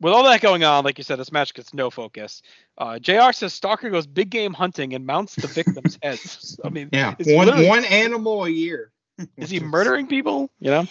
With 0.00 0.12
all 0.12 0.24
that 0.24 0.40
going 0.42 0.62
on, 0.64 0.84
like 0.84 0.98
you 0.98 1.04
said, 1.04 1.18
this 1.18 1.32
match 1.32 1.54
gets 1.54 1.72
no 1.72 1.88
focus. 1.88 2.42
Uh, 2.76 2.98
Jr. 2.98 3.32
says 3.32 3.54
Stalker 3.54 3.88
goes 3.88 4.06
big 4.06 4.28
game 4.28 4.52
hunting 4.52 4.92
and 4.92 5.06
mounts 5.06 5.36
the 5.36 5.46
victims' 5.46 5.98
heads. 6.02 6.58
I 6.64 6.68
mean, 6.68 6.90
Yeah, 6.92 7.14
one 7.20 7.66
one 7.66 7.84
animal 7.86 8.44
a 8.44 8.50
year. 8.50 8.90
is 9.38 9.48
he 9.48 9.60
murdering 9.60 10.06
people? 10.08 10.50
You 10.58 10.70
know? 10.72 10.86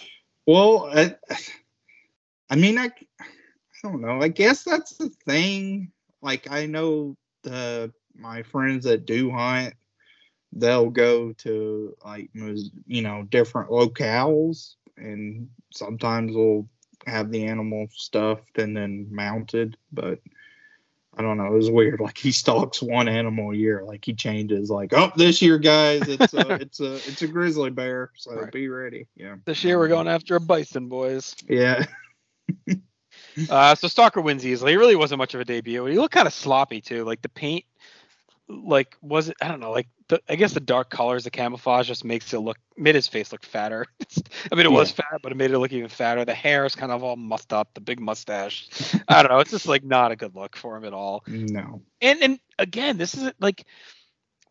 Well, 0.46 0.90
I, 0.92 1.14
I 2.50 2.56
mean, 2.56 2.78
I, 2.78 2.90
I 3.84 3.88
don't 3.88 4.00
know. 4.00 4.20
I 4.20 4.28
guess 4.28 4.64
that's 4.64 4.96
the 4.96 5.10
thing. 5.26 5.92
Like, 6.22 6.50
I 6.50 6.66
know 6.66 7.16
the 7.42 7.92
my 8.14 8.42
friends 8.42 8.84
that 8.84 9.06
do 9.06 9.30
hunt, 9.30 9.74
they'll 10.52 10.90
go 10.90 11.32
to 11.32 11.96
like 12.04 12.30
you 12.34 13.02
know 13.02 13.22
different 13.24 13.70
locales, 13.70 14.74
and 14.96 15.48
sometimes 15.72 16.34
they'll 16.34 16.68
have 17.06 17.30
the 17.30 17.44
animal 17.44 17.86
stuffed 17.92 18.58
and 18.58 18.76
then 18.76 19.06
mounted. 19.10 19.76
But 19.92 20.20
I 21.16 21.22
don't 21.22 21.38
know. 21.38 21.46
It 21.46 21.56
was 21.56 21.70
weird. 21.70 22.00
Like 22.06 22.18
he 22.18 22.32
stalks 22.32 22.82
one 22.82 23.08
animal 23.08 23.52
a 23.52 23.56
year. 23.56 23.84
Like 23.84 24.04
he 24.04 24.14
changes. 24.14 24.70
Like, 24.70 24.92
oh, 24.92 25.12
this 25.16 25.40
year, 25.42 25.58
guys, 25.58 26.08
it's 26.08 26.34
a 26.34 26.54
it's 26.60 26.80
a 26.80 26.94
it's 26.94 27.22
a 27.22 27.28
grizzly 27.28 27.70
bear. 27.70 28.10
So 28.16 28.32
Right. 28.32 28.52
be 28.52 28.68
ready. 28.68 29.06
Yeah. 29.16 29.36
This 29.44 29.62
year 29.64 29.78
we're 29.78 29.88
going 29.88 30.08
after 30.08 30.36
a 30.36 30.40
bison, 30.40 30.88
boys. 30.88 31.34
Yeah. 31.48 31.84
Uh, 33.50 33.74
so 33.74 33.88
Stalker 33.88 34.20
wins 34.20 34.46
easily. 34.46 34.72
It 34.72 34.76
really 34.76 34.96
wasn't 34.96 35.18
much 35.18 35.34
of 35.34 35.40
a 35.40 35.44
debut. 35.44 35.84
He 35.86 35.98
looked 35.98 36.14
kind 36.14 36.26
of 36.26 36.32
sloppy 36.32 36.80
too. 36.80 37.04
Like 37.04 37.22
the 37.22 37.28
paint, 37.28 37.64
like 38.48 38.96
was 39.02 39.28
it? 39.28 39.36
I 39.42 39.48
don't 39.48 39.60
know. 39.60 39.72
Like 39.72 39.88
the, 40.08 40.20
I 40.28 40.36
guess 40.36 40.52
the 40.52 40.60
dark 40.60 40.90
colors, 40.90 41.24
the 41.24 41.30
camouflage, 41.30 41.88
just 41.88 42.04
makes 42.04 42.32
it 42.32 42.38
look 42.38 42.58
made 42.76 42.94
his 42.94 43.08
face 43.08 43.32
look 43.32 43.44
fatter. 43.44 43.86
I 44.52 44.54
mean, 44.54 44.66
it 44.66 44.72
was 44.72 44.90
fat, 44.90 45.20
but 45.22 45.32
it 45.32 45.34
made 45.34 45.50
it 45.50 45.58
look 45.58 45.72
even 45.72 45.88
fatter. 45.88 46.24
The 46.24 46.34
hair 46.34 46.64
is 46.64 46.74
kind 46.74 46.92
of 46.92 47.02
all 47.02 47.16
muffed 47.16 47.52
up. 47.52 47.74
The 47.74 47.80
big 47.80 48.00
mustache. 48.00 48.68
I 49.08 49.22
don't 49.22 49.32
know. 49.32 49.40
It's 49.40 49.50
just 49.50 49.66
like 49.66 49.84
not 49.84 50.12
a 50.12 50.16
good 50.16 50.34
look 50.34 50.56
for 50.56 50.76
him 50.76 50.84
at 50.84 50.94
all. 50.94 51.24
No. 51.26 51.82
And 52.00 52.22
and 52.22 52.40
again, 52.58 52.96
this 52.96 53.14
is 53.14 53.32
like 53.40 53.66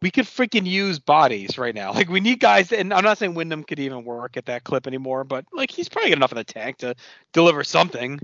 we 0.01 0.11
could 0.11 0.25
freaking 0.25 0.67
use 0.67 0.99
bodies 0.99 1.57
right 1.57 1.73
now. 1.73 1.91
Like 1.95 2.09
we 2.09 2.19
need 2.19 2.41
guys, 2.41 2.73
and 2.73 2.93
I'm 2.93 3.05
not 3.05 3.17
saying 3.17 3.35
Windham 3.35 3.63
could 3.63 3.79
even 3.79 4.03
work 4.03 4.35
at 4.35 4.47
that 4.47 4.65
clip 4.65 4.85
anymore, 4.85 5.23
but 5.23 5.45
like 5.53 5.71
he's 5.71 5.87
probably 5.87 6.09
got 6.09 6.17
enough 6.17 6.33
in 6.33 6.37
the 6.37 6.43
tank 6.43 6.77
to 6.79 6.95
deliver 7.31 7.63
something. 7.63 8.19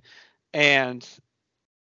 And 0.53 1.07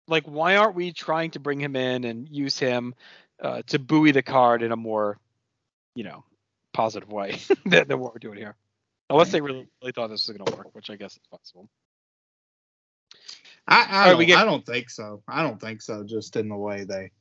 like, 0.08 0.26
why 0.26 0.58
aren't 0.58 0.76
we 0.76 0.92
trying 0.94 1.32
to 1.32 1.40
bring 1.40 1.60
him 1.60 1.76
in 1.76 2.04
and 2.04 2.28
use 2.30 2.58
him 2.60 2.94
uh, 3.42 3.62
to 3.68 3.80
buoy 3.80 4.12
the 4.12 4.22
card 4.22 4.62
in 4.62 4.72
a 4.72 4.76
more, 4.76 5.18
you 5.96 6.04
know, 6.04 6.24
positive 6.74 7.12
way 7.12 7.40
than, 7.66 7.88
than 7.88 8.00
what 8.00 8.14
we're 8.14 8.20
doing 8.20 8.38
here? 8.38 8.56
Unless 9.10 9.32
they 9.32 9.42
really, 9.42 9.68
really 9.82 9.92
thought 9.92 10.08
this 10.08 10.28
was 10.28 10.38
going 10.38 10.46
to 10.46 10.56
work, 10.56 10.74
which 10.74 10.90
I 10.90 10.96
guess 10.96 11.14
is 11.14 11.20
possible. 11.30 11.68
I 13.68 13.86
I, 13.90 14.10
don't, 14.10 14.18
we 14.18 14.26
get- 14.26 14.40
I 14.40 14.46
don't 14.46 14.66
think 14.66 14.90
so. 14.90 15.22
I 15.28 15.44
don't 15.44 15.60
think 15.60 15.82
so. 15.82 16.04
Just 16.04 16.36
in 16.36 16.50
the 16.50 16.56
way 16.56 16.84
they 16.84 17.12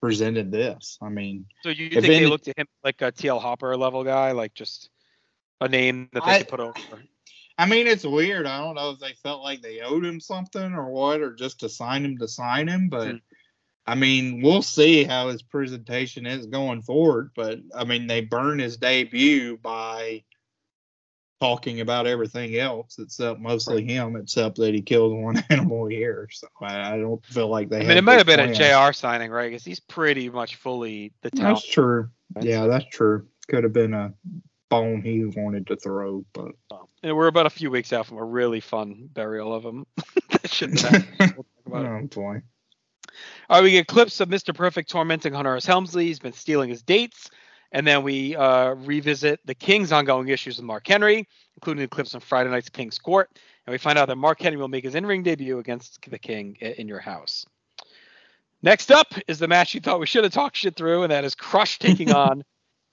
presented 0.00 0.50
this. 0.50 0.98
I 1.02 1.08
mean, 1.08 1.46
So 1.62 1.68
you 1.70 1.88
think 1.90 2.06
they 2.06 2.26
looked 2.26 2.48
at 2.48 2.58
him 2.58 2.66
like 2.84 3.00
a 3.02 3.12
TL 3.12 3.40
Hopper 3.40 3.76
level 3.76 4.02
guy, 4.04 4.32
like 4.32 4.54
just 4.54 4.90
a 5.60 5.68
name 5.68 6.08
that 6.12 6.24
they 6.24 6.30
I- 6.32 6.38
could 6.38 6.48
put 6.48 6.60
over? 6.60 6.74
I 7.60 7.66
mean, 7.66 7.86
it's 7.86 8.06
weird. 8.06 8.46
I 8.46 8.58
don't 8.58 8.74
know 8.74 8.90
if 8.90 9.00
they 9.00 9.12
felt 9.22 9.42
like 9.42 9.60
they 9.60 9.80
owed 9.80 10.02
him 10.02 10.18
something 10.18 10.72
or 10.72 10.90
what, 10.90 11.20
or 11.20 11.34
just 11.34 11.60
to 11.60 11.68
sign 11.68 12.06
him 12.06 12.16
to 12.16 12.26
sign 12.26 12.68
him. 12.68 12.88
But 12.88 13.08
Hmm. 13.08 13.16
I 13.86 13.96
mean, 13.96 14.40
we'll 14.40 14.62
see 14.62 15.04
how 15.04 15.28
his 15.28 15.42
presentation 15.42 16.24
is 16.24 16.46
going 16.46 16.80
forward. 16.80 17.32
But 17.36 17.58
I 17.74 17.84
mean, 17.84 18.06
they 18.06 18.22
burned 18.22 18.60
his 18.62 18.78
debut 18.78 19.58
by 19.58 20.22
talking 21.40 21.80
about 21.80 22.06
everything 22.06 22.56
else 22.56 22.98
except 22.98 23.40
mostly 23.40 23.84
him, 23.84 24.16
except 24.16 24.56
that 24.56 24.72
he 24.72 24.80
killed 24.80 25.18
one 25.22 25.42
animal 25.50 25.86
a 25.88 25.92
year. 25.92 26.28
So 26.32 26.48
I, 26.62 26.94
I 26.94 26.98
don't 26.98 27.24
feel 27.26 27.48
like 27.48 27.68
they. 27.68 27.80
I 27.80 27.88
mean, 27.88 27.98
it 27.98 28.04
might 28.04 28.16
have 28.18 28.26
been 28.26 28.40
a. 28.40 28.54
JR 28.54 28.92
signing, 28.94 29.30
right? 29.30 29.50
Because 29.50 29.64
he's 29.66 29.80
pretty 29.80 30.30
much 30.30 30.56
fully 30.56 31.12
the 31.20 31.30
talent. 31.30 31.56
That's 31.56 31.68
true. 31.70 32.08
right? 32.36 32.44
Yeah, 32.44 32.66
that's 32.66 32.86
true. 32.86 33.26
Could 33.48 33.64
have 33.64 33.72
been 33.74 33.92
a 33.92 34.14
bone 34.70 35.02
he 35.02 35.24
wanted 35.24 35.66
to 35.66 35.76
throw, 35.76 36.24
but 36.32 36.52
And 37.02 37.16
we're 37.16 37.26
about 37.26 37.46
a 37.46 37.50
few 37.50 37.70
weeks 37.70 37.92
out 37.92 38.06
from 38.06 38.16
a 38.16 38.24
really 38.24 38.60
fun 38.60 39.10
burial 39.12 39.52
of 39.52 39.64
him. 39.64 39.86
that 40.30 40.50
shouldn't 40.50 40.80
happen. 40.80 41.06
We'll 41.18 41.28
talk 41.28 41.66
about 41.66 41.84
it. 41.84 41.88
oh 41.88 42.06
boy. 42.06 42.42
All 43.50 43.58
right, 43.58 43.62
we 43.62 43.72
get 43.72 43.88
clips 43.88 44.20
of 44.20 44.28
Mr. 44.28 44.54
Perfect 44.54 44.88
tormenting 44.88 45.32
Hunter 45.32 45.50
Hearst 45.50 45.66
Helmsley. 45.66 46.06
He's 46.06 46.20
been 46.20 46.32
stealing 46.32 46.70
his 46.70 46.82
dates. 46.82 47.28
And 47.72 47.86
then 47.86 48.02
we 48.02 48.34
uh, 48.34 48.74
revisit 48.74 49.40
the 49.44 49.54
King's 49.54 49.92
ongoing 49.92 50.28
issues 50.28 50.56
with 50.56 50.64
Mark 50.64 50.86
Henry, 50.86 51.28
including 51.56 51.82
the 51.82 51.88
clips 51.88 52.12
from 52.12 52.20
Friday 52.20 52.50
night's 52.50 52.68
King's 52.68 52.98
Court. 52.98 53.28
And 53.66 53.72
we 53.72 53.78
find 53.78 53.98
out 53.98 54.08
that 54.08 54.16
Mark 54.16 54.40
Henry 54.40 54.58
will 54.58 54.68
make 54.68 54.84
his 54.84 54.94
in 54.94 55.06
ring 55.06 55.22
debut 55.22 55.58
against 55.58 56.00
the 56.10 56.18
King 56.18 56.56
in 56.60 56.88
your 56.88 56.98
house. 56.98 57.46
Next 58.62 58.90
up 58.90 59.14
is 59.26 59.38
the 59.38 59.48
match 59.48 59.74
you 59.74 59.80
thought 59.80 60.00
we 60.00 60.06
should 60.06 60.24
have 60.24 60.32
talked 60.32 60.56
shit 60.56 60.76
through, 60.76 61.04
and 61.04 61.12
that 61.12 61.24
is 61.24 61.34
Crush 61.34 61.78
taking 61.78 62.12
on 62.14 62.44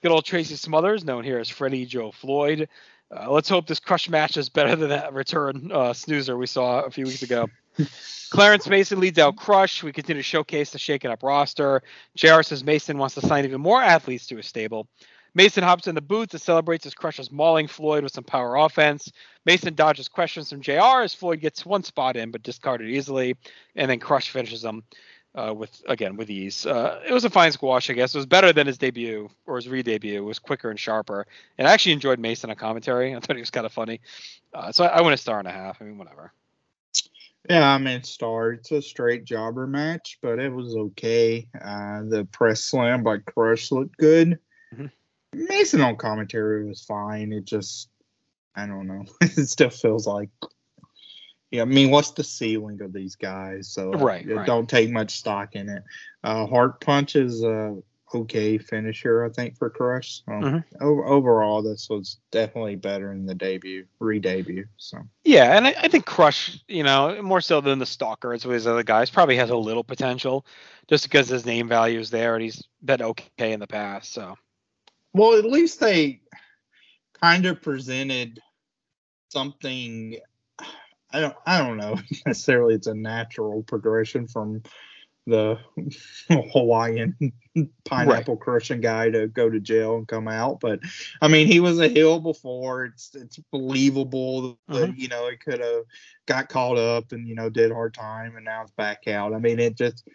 good 0.02 0.12
old 0.12 0.26
Tracy 0.26 0.56
Smothers, 0.56 1.04
known 1.04 1.24
here 1.24 1.40
as 1.40 1.50
Freddie 1.50 1.86
Joe 1.86 2.12
Floyd. 2.12 2.70
Uh, 3.10 3.32
let's 3.32 3.50
hope 3.50 3.68
this 3.68 3.80
Crush 3.80 4.10
match 4.10 4.38
is 4.38 4.50
better 4.50 4.76
than 4.76 4.90
that 4.90 5.14
return 5.14 5.72
uh, 5.72 5.94
snoozer 5.94 6.38
we 6.38 6.48
saw 6.48 6.82
a 6.82 6.92
few 6.92 7.06
weeks 7.06 7.24
ago. 7.24 7.50
Clarence 8.30 8.68
Mason 8.68 9.00
leads 9.00 9.18
out 9.18 9.38
Crush. 9.38 9.82
We 9.82 9.94
continue 9.94 10.22
to 10.22 10.28
showcase 10.28 10.72
the 10.72 10.80
shaken 10.80 11.12
up 11.12 11.24
roster. 11.24 11.82
JR 12.16 12.42
says 12.42 12.64
Mason 12.64 12.98
wants 12.98 13.16
to 13.16 13.22
sign 13.22 13.46
even 13.46 13.62
more 13.62 13.82
athletes 13.82 14.28
to 14.28 14.38
his 14.38 14.46
stable. 14.46 14.88
Mason 15.34 15.64
hops 15.64 15.88
in 15.88 15.96
the 15.96 16.02
booth 16.02 16.34
and 16.34 16.42
celebrates 16.42 16.86
as 16.86 16.96
Crush 16.96 17.20
is 17.20 17.32
mauling 17.32 17.68
Floyd 17.68 18.04
with 18.04 18.12
some 18.12 18.24
power 18.24 18.56
offense. 18.56 19.12
Mason 19.46 19.76
dodges 19.76 20.08
questions 20.08 20.50
from 20.50 20.62
JR 20.62 21.02
as 21.04 21.14
Floyd 21.14 21.40
gets 21.42 21.66
one 21.66 21.84
spot 21.84 22.18
in 22.18 22.32
but 22.32 22.44
discarded 22.44 22.90
easily. 22.90 23.38
And 23.76 23.90
then 23.90 24.00
Crush 24.00 24.30
finishes 24.30 24.66
him 24.66 24.84
uh, 25.36 25.54
with, 25.54 25.82
again, 25.88 26.16
with 26.18 26.30
ease. 26.30 26.66
Uh, 26.66 27.02
it 27.08 27.14
was 27.14 27.26
a 27.26 27.30
fine 27.30 27.52
squash, 27.52 27.90
I 27.90 27.94
guess. 27.94 28.14
It 28.14 28.18
was 28.18 28.26
better 28.26 28.52
than 28.54 28.68
his 28.68 28.78
debut 28.78 29.30
or 29.46 29.58
his 29.58 29.68
re 29.68 29.84
debut. 29.84 30.18
It 30.18 30.26
was 30.26 30.40
quicker 30.40 30.70
and 30.70 30.80
sharper. 30.80 31.28
And 31.58 31.68
I 31.68 31.74
actually 31.74 31.94
enjoyed 31.94 32.20
Mason 32.20 32.50
on 32.50 32.56
commentary. 32.56 33.16
I 33.16 33.20
thought 33.20 33.36
he 33.36 33.42
was 33.42 33.52
kind 33.52 33.66
of 33.66 33.74
funny. 33.74 34.02
Uh, 34.54 34.72
so 34.72 34.86
I, 34.86 35.00
I 35.00 35.02
went 35.02 35.14
a 35.14 35.18
star 35.18 35.40
and 35.40 35.48
a 35.48 35.52
half. 35.52 35.82
I 35.82 35.86
mean, 35.86 35.98
whatever. 35.98 36.34
Yeah, 37.50 37.74
I 37.74 37.78
mean, 37.78 38.04
star. 38.04 38.52
It's 38.52 38.72
a 38.72 38.82
straight 38.82 39.24
jobber 39.24 39.68
match, 39.68 40.20
but 40.22 40.40
it 40.40 40.52
was 40.52 40.76
okay. 40.76 41.48
Uh, 41.56 42.04
the 42.04 42.28
press 42.32 42.62
slam 42.62 43.04
by 43.04 43.20
Crush 43.20 43.72
looked 43.72 43.98
good. 43.98 44.40
Mhm. 44.76 44.92
Mason 45.34 45.82
on 45.82 45.96
commentary 45.96 46.66
was 46.66 46.84
fine. 46.84 47.32
It 47.32 47.46
just, 47.46 47.90
I 48.56 48.66
don't 48.66 48.88
know. 48.88 49.06
it 49.22 49.48
still 49.48 49.70
feels 49.70 50.08
like, 50.08 50.30
yeah. 51.52 51.62
I 51.62 51.66
mean, 51.66 51.92
what's 51.92 52.12
the 52.12 52.24
ceiling 52.24 52.82
of 52.82 52.94
these 52.94 53.16
guys? 53.16 53.70
So 53.70 53.94
uh, 53.94 53.98
Right, 53.98 54.26
yeah, 54.26 54.36
right. 54.36 54.46
don't 54.48 54.70
take 54.70 54.90
much 54.90 55.12
stock 55.12 55.56
in 55.56 55.70
it. 55.70 55.84
Uh, 56.24 56.46
Heart 56.46 56.82
Punch 56.82 57.16
is 57.16 57.44
a 57.44 57.78
okay 58.14 58.58
finisher, 58.58 59.26
I 59.26 59.30
think, 59.30 59.58
for 59.58 59.70
Crush. 59.70 60.24
So 60.26 60.32
Mhm. 60.32 60.64
o- 60.80 61.04
overall, 61.04 61.62
this 61.62 61.90
was 61.90 62.20
definitely 62.32 62.76
better 62.78 63.12
in 63.12 63.26
the 63.26 63.36
debut, 63.36 63.86
re-debut. 64.00 64.66
So. 64.78 65.00
Yeah, 65.26 65.58
and 65.58 65.68
I, 65.68 65.76
I 65.78 65.88
think 65.90 66.06
Crush, 66.06 66.58
you 66.70 66.84
know, 66.84 67.22
more 67.22 67.42
so 67.42 67.60
than 67.60 67.80
the 67.80 67.86
Stalker 67.86 68.32
as 68.32 68.44
some 68.44 68.52
of 68.52 68.56
these 68.56 68.66
other 68.68 68.84
guys, 68.84 69.10
probably 69.10 69.36
has 69.36 69.50
a 69.50 69.58
little 69.58 69.84
potential 69.84 70.46
just 70.88 71.04
because 71.04 71.28
his 71.28 71.46
name 71.46 71.68
value 71.68 72.00
is 72.00 72.10
there 72.10 72.36
and 72.36 72.44
he's 72.44 72.64
been 72.82 73.02
okay 73.02 73.52
in 73.52 73.60
the 73.60 73.68
past. 73.68 74.14
So 74.14 74.38
Well, 75.14 75.38
at 75.38 75.44
least 75.44 75.82
they 75.82 76.22
kind 77.22 77.46
of 77.46 77.62
presented 77.62 78.40
something. 79.30 80.18
I 81.12 81.22
don't. 81.22 81.36
I 81.46 81.58
don't 81.60 81.78
know 81.78 81.98
necessarily. 82.26 82.76
It's 82.76 82.88
a 82.88 82.94
natural 82.94 83.64
progression 83.64 84.28
from 84.28 84.64
the 85.28 85.58
Hawaiian 86.30 87.16
pineapple 87.86 88.38
crushing 88.38 88.82
guy 88.82 89.10
to 89.10 89.28
go 89.28 89.50
to 89.50 89.60
jail 89.60 89.98
and 89.98 90.08
come 90.08 90.28
out. 90.28 90.60
But 90.60 90.80
I 91.22 91.28
mean, 91.28 91.48
he 91.48 91.60
was 91.60 91.80
a 91.80 91.90
hill 91.90 92.20
before. 92.20 92.86
It's 92.86 93.14
it's 93.14 93.40
believable 93.52 94.58
that 94.68 94.90
mm-hmm. 94.90 95.00
you 95.00 95.10
know 95.10 95.30
he 95.30 95.38
could 95.38 95.60
have 95.60 95.84
got 96.26 96.50
caught 96.50 96.78
up 96.78 97.12
and 97.12 97.28
you 97.28 97.36
know 97.36 97.50
did 97.50 97.72
hard 97.72 97.94
time 97.94 98.36
and 98.36 98.46
now 98.46 98.64
it's 98.64 98.72
back 98.72 99.08
out. 99.08 99.34
I 99.34 99.40
mean, 99.40 99.60
it 99.60 99.76
just 99.76 100.08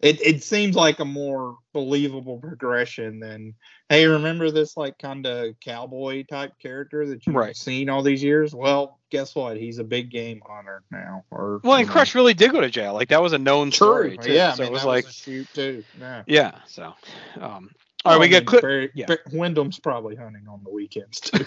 it 0.00 0.20
it 0.20 0.42
seems 0.42 0.76
like 0.76 0.98
a 1.00 1.04
more 1.04 1.56
believable 1.72 2.38
progression 2.38 3.18
than 3.20 3.54
hey, 3.88 4.06
remember 4.06 4.50
this 4.50 4.76
like 4.76 4.98
kind 4.98 5.26
of 5.26 5.54
cowboy 5.60 6.24
type 6.24 6.52
character 6.60 7.06
that 7.06 7.26
you've 7.26 7.36
Right. 7.36 7.56
seen 7.56 7.88
all 7.88 8.02
these 8.02 8.22
years? 8.22 8.54
Well, 8.54 8.98
guess 9.10 9.34
what? 9.34 9.56
He's 9.56 9.78
a 9.78 9.84
big 9.84 10.10
game 10.10 10.42
hunter 10.46 10.82
now. 10.90 11.24
Or 11.30 11.60
Well, 11.62 11.74
and 11.78 11.86
know. 11.86 11.92
Crush 11.92 12.14
really 12.14 12.34
did 12.34 12.50
go 12.52 12.60
to 12.60 12.68
jail. 12.68 12.94
Like 12.94 13.08
that 13.10 13.22
was 13.22 13.32
a 13.32 13.38
known 13.38 13.70
story 13.72 14.18
too. 14.18 14.32
Yeah, 14.32 14.52
so 14.54 14.62
I 14.62 14.66
mean, 14.66 14.72
it 14.72 14.74
was 14.74 14.84
like 14.84 15.04
was 15.06 15.14
shoot 15.14 15.46
too. 15.54 15.84
Yeah. 16.00 16.22
yeah. 16.26 16.52
So 16.66 16.92
um, 17.40 17.70
all 18.04 18.12
right, 18.12 18.20
we 18.20 18.28
get 18.28 18.46
clip. 18.46 18.62
Barry- 18.62 18.90
yeah. 18.94 19.06
Windham's 19.32 19.78
probably 19.80 20.14
hunting 20.16 20.46
on 20.48 20.62
the 20.64 20.70
weekends 20.70 21.20
too. 21.20 21.44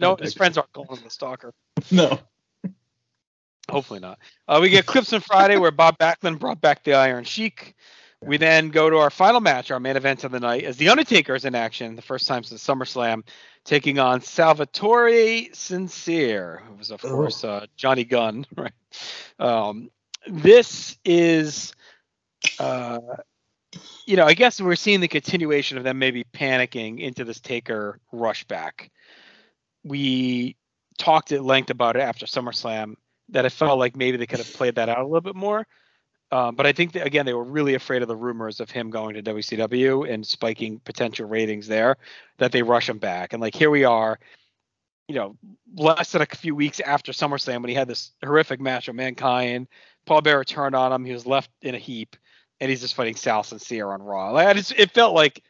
no, 0.00 0.16
his 0.16 0.34
friends 0.38 0.58
aren't 0.58 0.72
calling 0.72 1.00
the 1.04 1.10
stalker. 1.10 1.52
no. 1.90 2.18
Hopefully 3.70 4.00
not. 4.00 4.18
Uh, 4.48 4.58
we 4.60 4.68
get 4.68 4.86
clips 4.86 5.12
on 5.12 5.20
Friday 5.20 5.56
where 5.56 5.70
Bob 5.70 5.98
Backlund 5.98 6.38
brought 6.38 6.60
back 6.60 6.84
the 6.84 6.94
Iron 6.94 7.24
Sheik. 7.24 7.74
We 8.24 8.36
then 8.36 8.68
go 8.68 8.88
to 8.88 8.98
our 8.98 9.10
final 9.10 9.40
match, 9.40 9.72
our 9.72 9.80
main 9.80 9.96
event 9.96 10.22
of 10.22 10.30
the 10.30 10.38
night, 10.38 10.62
as 10.62 10.76
the 10.76 10.88
Undertaker 10.88 11.34
is 11.34 11.44
in 11.44 11.56
action, 11.56 11.96
the 11.96 12.02
first 12.02 12.28
time 12.28 12.44
since 12.44 12.64
SummerSlam, 12.64 13.24
taking 13.64 13.98
on 13.98 14.20
Salvatore 14.20 15.48
Sincere, 15.52 16.62
who 16.68 16.74
was 16.74 16.92
of 16.92 17.04
Ugh. 17.04 17.10
course 17.10 17.42
uh, 17.42 17.66
Johnny 17.76 18.04
Gunn. 18.04 18.46
Right. 18.56 18.72
Um, 19.40 19.90
this 20.28 20.96
is, 21.04 21.72
uh, 22.60 23.00
you 24.06 24.16
know, 24.16 24.24
I 24.24 24.34
guess 24.34 24.60
we're 24.60 24.76
seeing 24.76 25.00
the 25.00 25.08
continuation 25.08 25.78
of 25.78 25.84
them 25.84 25.98
maybe 25.98 26.24
panicking 26.32 27.00
into 27.00 27.24
this 27.24 27.40
Taker 27.40 27.98
rush 28.12 28.44
back. 28.44 28.92
We 29.82 30.56
talked 30.96 31.32
at 31.32 31.42
length 31.42 31.70
about 31.70 31.96
it 31.96 32.02
after 32.02 32.26
SummerSlam 32.26 32.94
that 33.32 33.44
I 33.44 33.48
felt 33.48 33.78
like 33.78 33.96
maybe 33.96 34.16
they 34.16 34.26
could 34.26 34.38
have 34.38 34.52
played 34.52 34.76
that 34.76 34.88
out 34.88 35.00
a 35.00 35.04
little 35.04 35.20
bit 35.20 35.36
more. 35.36 35.66
Um, 36.30 36.54
but 36.54 36.66
I 36.66 36.72
think 36.72 36.92
that 36.92 37.06
again 37.06 37.26
they 37.26 37.34
were 37.34 37.44
really 37.44 37.74
afraid 37.74 38.00
of 38.00 38.08
the 38.08 38.16
rumors 38.16 38.58
of 38.60 38.70
him 38.70 38.88
going 38.88 39.14
to 39.14 39.22
WCW 39.22 40.10
and 40.10 40.26
spiking 40.26 40.80
potential 40.80 41.28
ratings 41.28 41.66
there 41.66 41.98
that 42.38 42.52
they 42.52 42.62
rush 42.62 42.88
him 42.88 42.98
back. 42.98 43.34
And 43.34 43.42
like 43.42 43.54
here 43.54 43.68
we 43.70 43.84
are, 43.84 44.18
you 45.08 45.14
know, 45.14 45.36
less 45.74 46.12
than 46.12 46.22
a 46.22 46.26
few 46.26 46.54
weeks 46.54 46.80
after 46.80 47.12
SummerSlam 47.12 47.60
when 47.60 47.68
he 47.68 47.74
had 47.74 47.88
this 47.88 48.12
horrific 48.24 48.60
match 48.60 48.86
with 48.86 48.96
Mankind. 48.96 49.68
Paul 50.06 50.22
Bearer 50.22 50.44
turned 50.44 50.74
on 50.74 50.90
him. 50.90 51.04
He 51.04 51.12
was 51.12 51.26
left 51.26 51.50
in 51.60 51.74
a 51.74 51.78
heap, 51.78 52.16
and 52.60 52.70
he's 52.70 52.80
just 52.80 52.94
fighting 52.94 53.14
Sal 53.14 53.42
Sincere 53.42 53.90
on 53.90 54.02
Raw. 54.02 54.30
Like 54.30 54.56
it 54.56 54.90
felt 54.92 55.14
like 55.14 55.42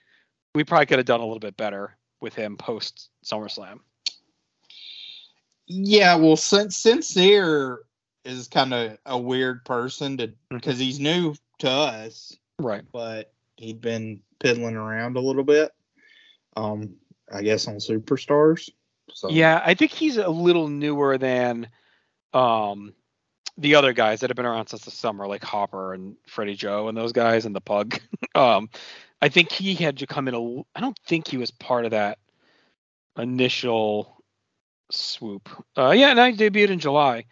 we 0.54 0.64
probably 0.64 0.86
could 0.86 0.98
have 0.98 1.06
done 1.06 1.20
a 1.20 1.24
little 1.24 1.38
bit 1.38 1.56
better 1.56 1.96
with 2.20 2.34
him 2.34 2.56
post 2.56 3.08
SummerSlam. 3.24 3.78
Yeah, 5.66 6.16
well, 6.16 6.36
Sin- 6.36 6.70
Sincere 6.70 7.80
is 8.24 8.48
kind 8.48 8.72
of 8.74 8.98
a 9.06 9.18
weird 9.18 9.64
person 9.64 10.16
to 10.18 10.32
because 10.50 10.78
he's 10.78 11.00
new 11.00 11.34
to 11.58 11.70
us, 11.70 12.36
Right. 12.58 12.82
but 12.92 13.32
he'd 13.56 13.80
been 13.80 14.20
piddling 14.40 14.76
around 14.76 15.16
a 15.16 15.20
little 15.20 15.44
bit. 15.44 15.72
Um, 16.56 16.96
I 17.32 17.42
guess 17.42 17.66
on 17.68 17.76
Superstars. 17.76 18.68
So 19.12 19.30
Yeah, 19.30 19.62
I 19.64 19.74
think 19.74 19.90
he's 19.92 20.16
a 20.16 20.28
little 20.28 20.68
newer 20.68 21.18
than 21.18 21.68
um 22.32 22.94
the 23.58 23.74
other 23.74 23.92
guys 23.92 24.20
that 24.20 24.30
have 24.30 24.36
been 24.36 24.46
around 24.46 24.68
since 24.68 24.84
the 24.84 24.90
summer, 24.90 25.26
like 25.26 25.44
Hopper 25.44 25.92
and 25.92 26.16
Freddie 26.26 26.54
Joe 26.54 26.88
and 26.88 26.96
those 26.96 27.12
guys 27.12 27.44
and 27.44 27.54
the 27.54 27.60
Pug. 27.60 28.00
um, 28.34 28.70
I 29.20 29.28
think 29.28 29.52
he 29.52 29.74
had 29.74 29.98
to 29.98 30.06
come 30.06 30.26
in 30.26 30.34
A, 30.34 30.60
I 30.74 30.80
don't 30.80 30.98
think 31.06 31.28
he 31.28 31.36
was 31.36 31.50
part 31.50 31.84
of 31.84 31.90
that 31.90 32.18
initial 33.18 34.21
swoop. 34.92 35.48
Uh, 35.76 35.90
yeah, 35.90 36.10
and 36.10 36.20
I 36.20 36.32
debuted 36.32 36.70
in 36.70 36.78
July. 36.78 37.24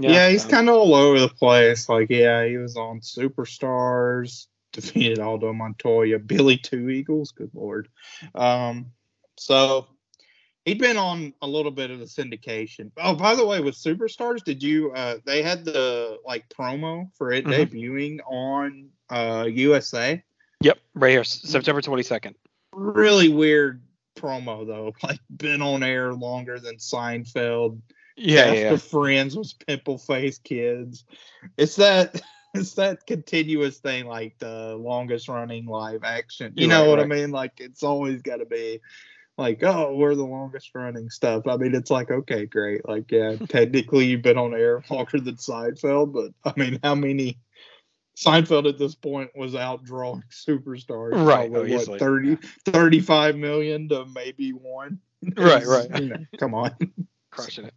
Yeah, 0.00 0.28
he's 0.28 0.44
so- 0.44 0.50
kind 0.50 0.68
of 0.68 0.76
all 0.76 0.94
over 0.94 1.18
the 1.18 1.28
place. 1.28 1.88
Like, 1.88 2.08
yeah, 2.10 2.44
he 2.46 2.56
was 2.56 2.76
on 2.76 3.00
Superstars, 3.00 4.46
defeated 4.72 5.18
Aldo 5.18 5.52
Montoya, 5.52 6.18
Billy 6.18 6.56
Two 6.56 6.88
Eagles. 6.90 7.32
Good 7.32 7.50
lord. 7.54 7.88
Um, 8.34 8.92
so 9.36 9.88
he'd 10.64 10.78
been 10.78 10.96
on 10.96 11.32
a 11.42 11.48
little 11.48 11.72
bit 11.72 11.90
of 11.90 11.98
the 11.98 12.04
syndication. 12.04 12.92
Oh, 12.96 13.14
by 13.14 13.34
the 13.34 13.44
way, 13.46 13.60
with 13.60 13.74
Superstars, 13.74 14.44
did 14.44 14.62
you? 14.62 14.92
Uh, 14.92 15.16
they 15.24 15.42
had 15.42 15.64
the 15.64 16.18
like 16.24 16.48
promo 16.48 17.10
for 17.16 17.32
it 17.32 17.44
Mhm. 17.44 17.66
debuting 17.70 18.18
on 18.30 18.90
uh 19.10 19.46
USA. 19.50 20.22
Yep, 20.60 20.78
right 20.94 21.10
here, 21.10 21.24
September 21.24 21.80
twenty 21.82 22.02
second. 22.04 22.36
Really 22.72 23.28
weird 23.28 23.82
promo 24.20 24.66
though. 24.66 24.94
Like, 25.02 25.20
been 25.34 25.62
on 25.62 25.82
air 25.82 26.12
longer 26.12 26.58
than 26.58 26.76
Seinfeld. 26.76 27.80
Yeah, 28.16 28.52
cast 28.52 28.56
yeah, 28.56 28.76
friends 28.76 29.36
was 29.36 29.52
pimple 29.52 29.98
face 29.98 30.38
kids. 30.38 31.04
It's 31.56 31.76
that 31.76 32.20
it's 32.54 32.74
that 32.74 33.06
continuous 33.06 33.78
thing 33.78 34.06
like 34.06 34.38
the 34.38 34.74
longest 34.76 35.28
running 35.28 35.66
live 35.66 36.04
action. 36.04 36.52
You 36.56 36.66
know 36.66 36.82
right, 36.82 36.88
what 36.88 36.98
right. 36.98 37.04
I 37.04 37.08
mean? 37.08 37.30
Like 37.30 37.52
it's 37.58 37.82
always 37.82 38.22
got 38.22 38.36
to 38.36 38.46
be 38.46 38.80
like, 39.36 39.62
oh, 39.62 39.94
we're 39.94 40.16
the 40.16 40.24
longest 40.24 40.70
running 40.74 41.10
stuff. 41.10 41.46
I 41.46 41.56
mean, 41.56 41.74
it's 41.74 41.90
like 41.90 42.10
okay, 42.10 42.46
great. 42.46 42.86
Like 42.86 43.10
yeah, 43.10 43.36
technically 43.48 44.06
you've 44.06 44.22
been 44.22 44.38
on 44.38 44.52
air 44.52 44.82
longer 44.90 45.20
than 45.20 45.36
Seinfeld, 45.36 46.12
but 46.12 46.32
I 46.44 46.58
mean, 46.58 46.80
how 46.82 46.96
many? 46.96 47.38
Seinfeld 48.18 48.68
at 48.68 48.78
this 48.78 48.96
point 48.96 49.30
was 49.36 49.54
outdrawing 49.54 50.22
superstars. 50.30 51.12
Right, 51.12 51.50
Probably, 51.50 51.72
oh, 51.72 51.76
what, 51.76 51.82
easily. 51.82 51.98
30, 52.00 52.38
35 52.64 53.36
million 53.36 53.88
to 53.90 54.06
maybe 54.06 54.50
one. 54.50 54.98
Right, 55.36 55.64
right. 55.64 55.88
You 56.00 56.08
know, 56.08 56.24
come 56.38 56.54
on. 56.54 56.74
crushing 57.30 57.66
it. 57.66 57.74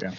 Yeah. 0.00 0.12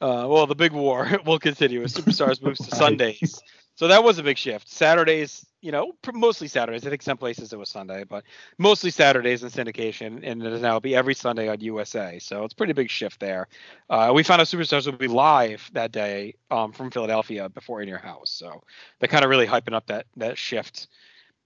Uh, 0.00 0.26
well, 0.28 0.46
the 0.46 0.56
big 0.56 0.72
war 0.72 1.08
will 1.24 1.38
continue 1.38 1.82
as 1.82 1.94
Superstars 1.94 2.42
moves 2.42 2.58
to 2.68 2.74
Sundays. 2.76 3.40
So 3.76 3.88
that 3.88 4.02
was 4.02 4.18
a 4.18 4.22
big 4.22 4.38
shift. 4.38 4.70
Saturdays, 4.70 5.44
you 5.60 5.70
know, 5.70 5.92
mostly 6.14 6.48
Saturdays. 6.48 6.86
I 6.86 6.90
think 6.90 7.02
some 7.02 7.18
places 7.18 7.52
it 7.52 7.58
was 7.58 7.68
Sunday, 7.68 8.04
but 8.04 8.24
mostly 8.56 8.90
Saturdays 8.90 9.42
in 9.42 9.50
syndication, 9.50 10.20
and 10.22 10.42
it 10.42 10.52
is 10.52 10.62
now 10.62 10.80
be 10.80 10.96
every 10.96 11.14
Sunday 11.14 11.48
on 11.48 11.60
USA. 11.60 12.18
So 12.18 12.44
it's 12.44 12.54
pretty 12.54 12.72
big 12.72 12.88
shift 12.88 13.20
there. 13.20 13.48
Uh, 13.90 14.12
we 14.14 14.22
found 14.22 14.40
out 14.40 14.46
Superstars 14.46 14.86
would 14.86 14.98
be 14.98 15.08
live 15.08 15.70
that 15.74 15.92
day 15.92 16.34
um, 16.50 16.72
from 16.72 16.90
Philadelphia 16.90 17.50
before 17.50 17.82
In 17.82 17.88
Your 17.88 17.98
House. 17.98 18.30
So 18.30 18.62
they're 18.98 19.08
kind 19.08 19.24
of 19.24 19.30
really 19.30 19.46
hyping 19.46 19.74
up 19.74 19.86
that 19.88 20.06
that 20.16 20.38
shift 20.38 20.88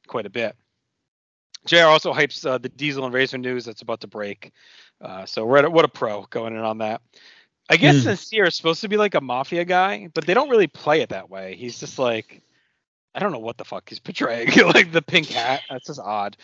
quite 0.06 0.26
a 0.26 0.30
bit. 0.30 0.54
JR 1.66 1.84
also 1.84 2.14
hypes 2.14 2.46
uh, 2.46 2.58
the 2.58 2.68
Diesel 2.68 3.04
and 3.04 3.12
Razor 3.12 3.38
news 3.38 3.64
that's 3.64 3.82
about 3.82 4.00
to 4.02 4.06
break. 4.06 4.52
Uh, 5.00 5.26
so 5.26 5.44
we're 5.44 5.58
at, 5.58 5.72
what 5.72 5.84
a 5.84 5.88
pro 5.88 6.22
going 6.30 6.54
in 6.54 6.60
on 6.60 6.78
that. 6.78 7.02
I 7.70 7.76
guess 7.76 7.96
Hmm. 7.96 8.02
Sincere 8.02 8.46
is 8.46 8.56
supposed 8.56 8.80
to 8.82 8.88
be 8.88 8.96
like 8.96 9.14
a 9.14 9.20
mafia 9.20 9.64
guy, 9.64 10.08
but 10.12 10.26
they 10.26 10.34
don't 10.34 10.50
really 10.50 10.66
play 10.66 11.00
it 11.02 11.10
that 11.10 11.30
way. 11.30 11.54
He's 11.54 11.78
just 11.78 11.98
like, 11.98 12.42
I 13.14 13.20
don't 13.20 13.32
know 13.32 13.38
what 13.38 13.58
the 13.58 13.64
fuck 13.64 13.88
he's 13.88 13.98
portraying. 14.00 14.50
like 14.74 14.92
the 14.92 15.02
pink 15.02 15.28
hat. 15.28 15.62
That's 15.70 15.86
just 15.86 16.00
odd. 16.00 16.36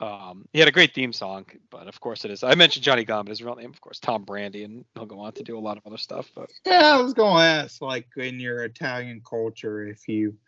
Um, 0.00 0.46
he 0.54 0.58
had 0.58 0.68
a 0.68 0.72
great 0.72 0.94
theme 0.94 1.12
song, 1.12 1.44
but 1.70 1.86
of 1.86 2.00
course 2.00 2.24
it 2.24 2.30
is. 2.30 2.42
I 2.42 2.54
mentioned 2.54 2.82
Johnny 2.82 3.04
Gunn, 3.04 3.26
but 3.26 3.30
his 3.30 3.42
real 3.42 3.54
name, 3.56 3.68
of 3.68 3.80
course, 3.82 4.00
Tom 4.00 4.24
Brandi, 4.24 4.64
and 4.64 4.86
he'll 4.94 5.04
go 5.04 5.20
on 5.20 5.32
to 5.34 5.42
do 5.42 5.58
a 5.58 5.60
lot 5.60 5.76
of 5.76 5.86
other 5.86 5.98
stuff. 5.98 6.30
But 6.34 6.50
Yeah, 6.64 6.96
I 6.96 7.02
was 7.02 7.12
gonna 7.12 7.44
ask, 7.44 7.82
like 7.82 8.08
in 8.16 8.40
your 8.40 8.64
Italian 8.64 9.20
culture, 9.28 9.86
if 9.86 10.08
you, 10.08 10.38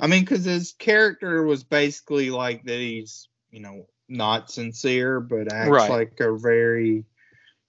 I 0.00 0.06
mean, 0.06 0.22
because 0.22 0.46
his 0.46 0.72
character 0.72 1.42
was 1.42 1.62
basically 1.62 2.30
like 2.30 2.64
that 2.64 2.78
he's, 2.78 3.28
you 3.50 3.60
know, 3.60 3.86
not 4.08 4.50
sincere, 4.50 5.20
but 5.20 5.52
acts 5.52 5.68
Right. 5.68 5.90
like 5.90 6.18
a 6.20 6.34
very, 6.34 7.04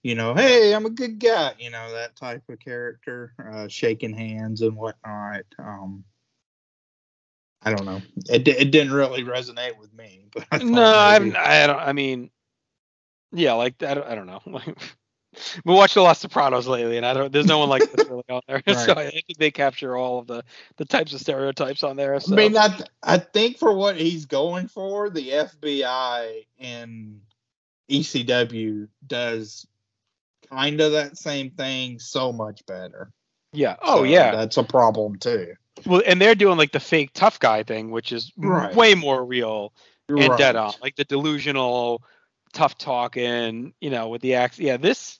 you 0.04 0.14
know, 0.14 0.34
hey, 0.34 0.74
I'm 0.74 0.84
a 0.84 0.90
good 0.90 1.18
guy, 1.18 1.54
you 1.58 1.70
know, 1.70 1.92
that 1.92 2.14
type 2.14 2.42
of 2.50 2.60
character, 2.60 3.32
uh, 3.52 3.68
shaking 3.68 4.12
hands 4.12 4.60
and 4.60 4.76
whatnot. 4.76 5.44
Um, 5.58 6.04
I 7.62 7.72
don't 7.72 7.86
know. 7.86 8.02
It, 8.28 8.46
it 8.46 8.70
didn't 8.70 8.92
really 8.92 9.24
resonate 9.24 9.78
with 9.78 9.92
me, 9.94 10.26
but 10.32 10.46
I 10.52 10.58
no, 10.58 10.84
I 10.84 11.18
maybe- 11.18 11.30
haven't. 11.30 11.36
I 11.36 11.66
don't. 11.66 11.88
I 11.88 11.92
mean, 11.94 12.30
yeah, 13.32 13.54
like 13.54 13.82
I 13.82 13.94
don't, 13.94 14.06
I 14.06 14.14
don't 14.14 14.26
know. 14.26 14.42
we 15.64 15.72
watched 15.74 15.96
a 15.96 16.02
lot 16.02 16.10
of 16.10 16.16
Sopranos 16.18 16.68
lately, 16.68 16.98
and 16.98 17.06
I 17.06 17.14
don't. 17.14 17.32
There's 17.32 17.46
no 17.46 17.58
one 17.58 17.70
like 17.70 17.90
this 17.90 18.06
really 18.06 18.24
out 18.28 18.44
there. 18.46 18.62
so 18.74 18.92
I 18.92 19.08
think 19.10 19.24
they 19.38 19.50
capture 19.50 19.96
all 19.96 20.18
of 20.18 20.26
the 20.26 20.44
the 20.76 20.84
types 20.84 21.14
of 21.14 21.20
stereotypes 21.20 21.82
on 21.82 21.96
there. 21.96 22.20
So. 22.20 22.34
I 22.34 22.36
mean, 22.36 22.58
I, 22.58 22.68
th- 22.68 22.90
I 23.02 23.16
think 23.16 23.56
for 23.56 23.72
what 23.72 23.96
he's 23.96 24.26
going 24.26 24.68
for, 24.68 25.08
the 25.08 25.30
FBI 25.30 26.44
and 26.58 27.22
ECW 27.88 28.88
does 29.06 29.66
kind 30.50 30.80
of 30.80 30.92
that 30.92 31.16
same 31.18 31.50
thing 31.50 31.98
so 31.98 32.32
much 32.32 32.64
better. 32.66 33.10
yeah. 33.52 33.76
Oh 33.82 33.98
So 33.98 34.02
yeah. 34.04 34.34
that's 34.34 34.56
a 34.56 34.64
problem 34.64 35.16
too. 35.18 35.54
Well, 35.86 36.02
and 36.06 36.20
they're 36.20 36.34
doing 36.34 36.56
like 36.58 36.72
the 36.72 36.80
fake 36.80 37.10
tough 37.14 37.38
guy 37.40 37.62
thing, 37.62 37.90
which 37.90 38.12
is 38.12 38.32
Right. 38.36 38.74
way 38.74 38.94
more 38.94 39.24
real 39.24 39.72
and 40.08 40.18
Right. 40.28 40.38
dead 40.38 40.56
on. 40.56 40.72
Like 40.82 40.96
the 40.96 41.04
delusional, 41.04 42.02
tough 42.52 42.78
talking, 42.78 43.74
you 43.80 43.90
know, 43.90 44.08
with 44.08 44.22
the 44.22 44.34
axe. 44.34 44.58
Yeah, 44.58 44.76
this. 44.76 45.18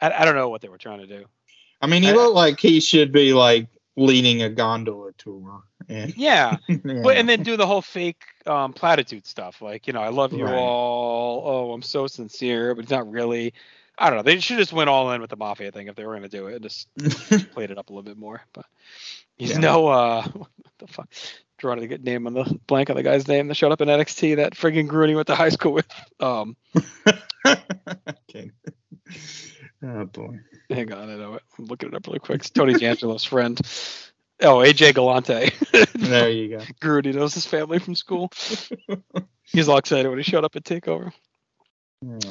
I, 0.00 0.10
I 0.10 0.24
don't 0.24 0.34
know 0.36 0.48
what 0.50 0.60
they 0.60 0.68
were 0.68 0.78
trying 0.78 1.00
to 1.00 1.06
do. 1.06 1.24
I 1.80 1.86
mean, 1.86 2.02
he 2.02 2.10
I- 2.10 2.12
looked 2.14 2.34
like 2.34 2.60
he 2.60 2.80
should 2.80 3.12
be 3.12 3.32
like 3.32 3.68
leading 3.96 4.42
a 4.42 4.48
gondola 4.50 5.12
tour. 5.18 5.62
And, 5.88 6.16
Yeah, 6.16 6.56
yeah. 6.68 7.02
but 7.02 7.16
and 7.16 7.28
then 7.28 7.42
do 7.42 7.56
the 7.56 7.66
whole 7.66 7.82
fake 7.82 8.22
um, 8.46 8.72
platitude 8.72 9.26
stuff, 9.26 9.60
like 9.62 9.86
you 9.86 9.92
know, 9.92 10.00
I 10.02 10.08
love 10.08 10.32
you 10.32 10.44
Right. 10.44 10.54
all. 10.54 11.42
Oh, 11.46 11.72
I'm 11.72 11.82
so 11.82 12.06
sincere, 12.06 12.74
but 12.74 12.82
it's 12.84 12.90
not 12.90 13.10
really. 13.10 13.54
I 13.98 14.08
don't 14.10 14.16
know. 14.18 14.22
They 14.22 14.40
should 14.40 14.58
just 14.58 14.72
went 14.72 14.90
all 14.90 15.10
in 15.12 15.20
with 15.20 15.30
the 15.30 15.36
mafia 15.36 15.70
thing 15.70 15.86
if 15.88 15.94
they 15.94 16.04
were 16.04 16.12
going 16.16 16.28
to 16.28 16.28
do 16.28 16.46
it. 16.48 16.54
and 16.54 16.62
Just 16.62 16.88
played 17.52 17.70
it 17.70 17.78
up 17.78 17.90
a 17.90 17.92
little 17.92 18.02
bit 18.02 18.18
more. 18.18 18.42
But 18.52 18.66
He's 19.36 19.50
Yeah. 19.52 19.58
no 19.58 19.86
uh 19.88 20.22
what 20.32 20.48
the 20.78 20.86
fuck 20.86 21.08
drawing 21.58 21.82
a 21.82 21.86
good 21.86 22.04
name 22.04 22.26
on 22.26 22.34
the 22.34 22.58
blank 22.66 22.90
on 22.90 22.96
the 22.96 23.02
guy's 23.02 23.26
name 23.28 23.48
that 23.48 23.54
showed 23.54 23.72
up 23.72 23.80
in 23.80 23.88
NXT 23.88 24.36
that 24.36 24.54
friggin' 24.54 24.88
Grooney 24.88 25.14
went 25.14 25.28
to 25.28 25.34
high 25.36 25.48
school 25.50 25.72
with. 25.72 25.86
Um 26.20 26.56
okay. 27.46 28.50
Oh 29.82 30.04
boy. 30.06 30.38
hang 30.70 30.92
on, 30.92 31.10
I 31.10 31.16
know 31.16 31.34
it. 31.34 31.42
I'm 31.58 31.66
looking 31.66 31.90
it 31.90 31.94
up 31.94 32.06
really 32.06 32.18
quick. 32.18 32.40
It's 32.40 32.50
Tony 32.50 32.74
D'Angelo's 32.74 33.24
friend. 33.24 33.60
Oh, 34.42 34.56
AJ 34.58 34.94
Galante. 34.94 35.50
There 35.94 36.28
you 36.30 36.58
go. 36.58 36.64
Grooney 36.80 37.12
knows 37.12 37.34
his 37.34 37.46
family 37.46 37.78
from 37.78 37.94
school. 37.94 38.30
He's 39.44 39.68
all 39.68 39.78
excited 39.78 40.08
when 40.08 40.18
he 40.18 40.24
showed 40.24 40.44
up 40.44 40.56
at 40.56 40.64
Takeover. 40.64 41.12
Yeah. 42.02 42.30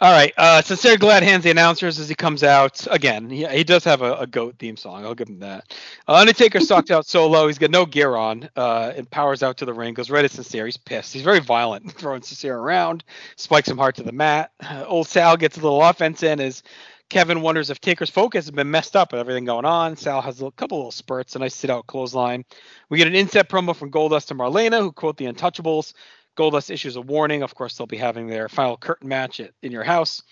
All 0.00 0.12
right. 0.12 0.32
Uh, 0.38 0.62
Sincere 0.62 0.96
Glad 0.96 1.22
hands 1.22 1.44
the 1.44 1.50
announcers 1.50 1.98
as 1.98 2.08
he 2.08 2.14
comes 2.14 2.42
out. 2.42 2.86
Again, 2.90 3.28
he, 3.28 3.46
he 3.46 3.64
does 3.64 3.84
have 3.84 4.00
a, 4.00 4.14
a 4.14 4.26
GOAT 4.26 4.56
theme 4.58 4.78
song. 4.78 5.04
I'll 5.04 5.14
give 5.14 5.28
him 5.28 5.40
that. 5.40 5.74
Uh, 6.08 6.14
Undertaker 6.14 6.58
stalks 6.60 6.90
out 6.90 7.04
solo. 7.08 7.46
He's 7.48 7.58
got 7.58 7.70
no 7.70 7.84
gear 7.84 8.16
on 8.16 8.48
uh, 8.56 8.92
and 8.96 9.10
powers 9.10 9.42
out 9.42 9.58
to 9.58 9.66
the 9.66 9.74
ring. 9.74 9.92
Goes 9.92 10.08
right 10.10 10.24
at 10.24 10.30
Sincere. 10.30 10.64
He's 10.64 10.78
pissed. 10.78 11.12
He's 11.12 11.22
very 11.22 11.40
violent, 11.40 11.92
throwing 11.98 12.22
Sincere 12.22 12.56
around, 12.56 13.04
spikes 13.36 13.68
him 13.68 13.76
hard 13.76 13.94
to 13.96 14.02
the 14.02 14.12
mat. 14.12 14.52
Uh, 14.62 14.84
old 14.86 15.06
Sal 15.06 15.36
gets 15.36 15.58
a 15.58 15.60
little 15.60 15.82
offense 15.82 16.22
in 16.22 16.40
as 16.40 16.62
Kevin 17.10 17.42
wonders 17.42 17.68
if 17.68 17.78
Taker's 17.80 18.08
focus 18.08 18.46
has 18.46 18.52
been 18.52 18.70
messed 18.70 18.96
up 18.96 19.12
with 19.12 19.20
everything 19.20 19.44
going 19.44 19.66
on. 19.66 19.96
Sal 19.96 20.22
has 20.22 20.36
a 20.38 20.44
little- 20.44 20.52
couple 20.52 20.78
little 20.78 20.92
spurts, 20.92 21.36
a 21.36 21.40
nice 21.40 21.54
sit 21.54 21.68
out 21.68 21.86
clothesline. 21.86 22.46
We 22.88 22.96
get 22.96 23.06
an 23.06 23.14
inset 23.16 23.50
promo 23.50 23.76
from 23.76 23.90
Goldust 23.90 24.30
and 24.30 24.40
Marlena, 24.40 24.78
who 24.80 24.92
quote 24.92 25.18
the 25.18 25.26
Untouchables. 25.26 25.92
Goldust 26.40 26.70
issues 26.70 26.96
a 26.96 27.02
warning. 27.02 27.42
Of 27.42 27.54
course, 27.54 27.76
they'll 27.76 27.86
be 27.86 27.98
having 27.98 28.26
their 28.26 28.48
final 28.48 28.76
curtain 28.76 29.08
match 29.08 29.40
at, 29.40 29.52
in 29.62 29.72
your 29.72 29.84
house. 29.84 30.22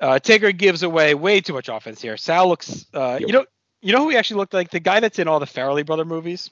Uh, 0.00 0.18
Taker 0.18 0.52
gives 0.52 0.82
away 0.82 1.14
way 1.14 1.40
too 1.40 1.52
much 1.52 1.68
offense 1.68 2.02
here. 2.02 2.16
Sal 2.16 2.48
looks, 2.48 2.86
uh, 2.92 3.18
you 3.20 3.32
know, 3.32 3.46
you 3.80 3.92
know 3.92 4.02
who 4.02 4.10
he 4.10 4.16
actually 4.16 4.38
looked 4.38 4.54
like? 4.54 4.70
The 4.70 4.80
guy 4.80 5.00
that's 5.00 5.18
in 5.18 5.28
all 5.28 5.38
the 5.38 5.46
Farrelly 5.46 5.86
brother 5.86 6.04
movies. 6.04 6.50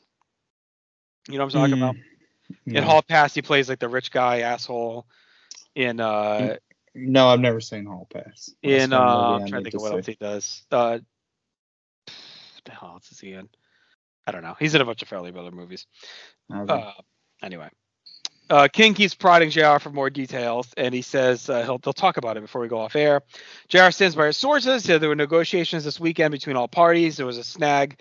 You 1.28 1.38
know 1.38 1.44
what 1.44 1.54
I'm 1.54 1.60
talking 1.60 1.82
about? 1.82 1.96
In 2.64 2.82
Hall 2.84 3.02
Pass, 3.02 3.34
he 3.34 3.42
plays 3.42 3.68
like 3.68 3.80
the 3.80 3.88
rich 3.88 4.12
guy 4.12 4.40
asshole. 4.40 5.06
In 5.74 5.98
uh, 6.00 6.56
No, 6.94 7.28
I've 7.28 7.40
never 7.40 7.60
seen 7.60 7.86
Hall 7.86 8.06
Pass. 8.12 8.50
That's 8.62 8.84
in 8.84 8.92
uh, 8.92 9.00
I'm 9.00 9.48
trying 9.48 9.64
to 9.64 9.70
think 9.70 9.74
of 9.74 9.82
what 9.82 9.92
else 9.92 10.06
he 10.06 10.14
does. 10.14 10.64
Uh, 10.70 10.90
what 10.90 11.02
the 12.64 12.70
hell 12.70 12.90
else 12.94 13.10
is 13.10 13.18
he 13.18 13.32
in? 13.32 13.48
I 14.26 14.32
don't 14.32 14.42
know. 14.42 14.56
He's 14.58 14.74
in 14.74 14.80
a 14.80 14.84
bunch 14.84 15.02
of 15.02 15.08
Farrelly 15.08 15.32
brother 15.32 15.50
movies. 15.50 15.86
Okay. 16.52 16.72
Uh, 16.72 16.92
anyway, 17.42 17.68
uh, 18.50 18.68
King 18.72 18.94
keeps 18.94 19.14
prodding 19.14 19.50
JR 19.50 19.78
for 19.78 19.90
more 19.90 20.10
details, 20.10 20.68
and 20.76 20.94
he 20.94 21.02
says 21.02 21.48
uh, 21.48 21.62
he'll 21.62 21.78
they'll 21.78 21.92
talk 21.92 22.16
about 22.16 22.36
it 22.36 22.40
before 22.40 22.60
we 22.60 22.68
go 22.68 22.78
off 22.78 22.96
air. 22.96 23.22
JR 23.68 23.90
stands 23.90 24.14
by 24.14 24.26
his 24.26 24.36
sources. 24.36 24.84
Said 24.84 25.00
there 25.00 25.08
were 25.08 25.16
negotiations 25.16 25.84
this 25.84 25.98
weekend 25.98 26.32
between 26.32 26.56
all 26.56 26.68
parties. 26.68 27.16
There 27.16 27.26
was 27.26 27.38
a 27.38 27.44
snag 27.44 27.98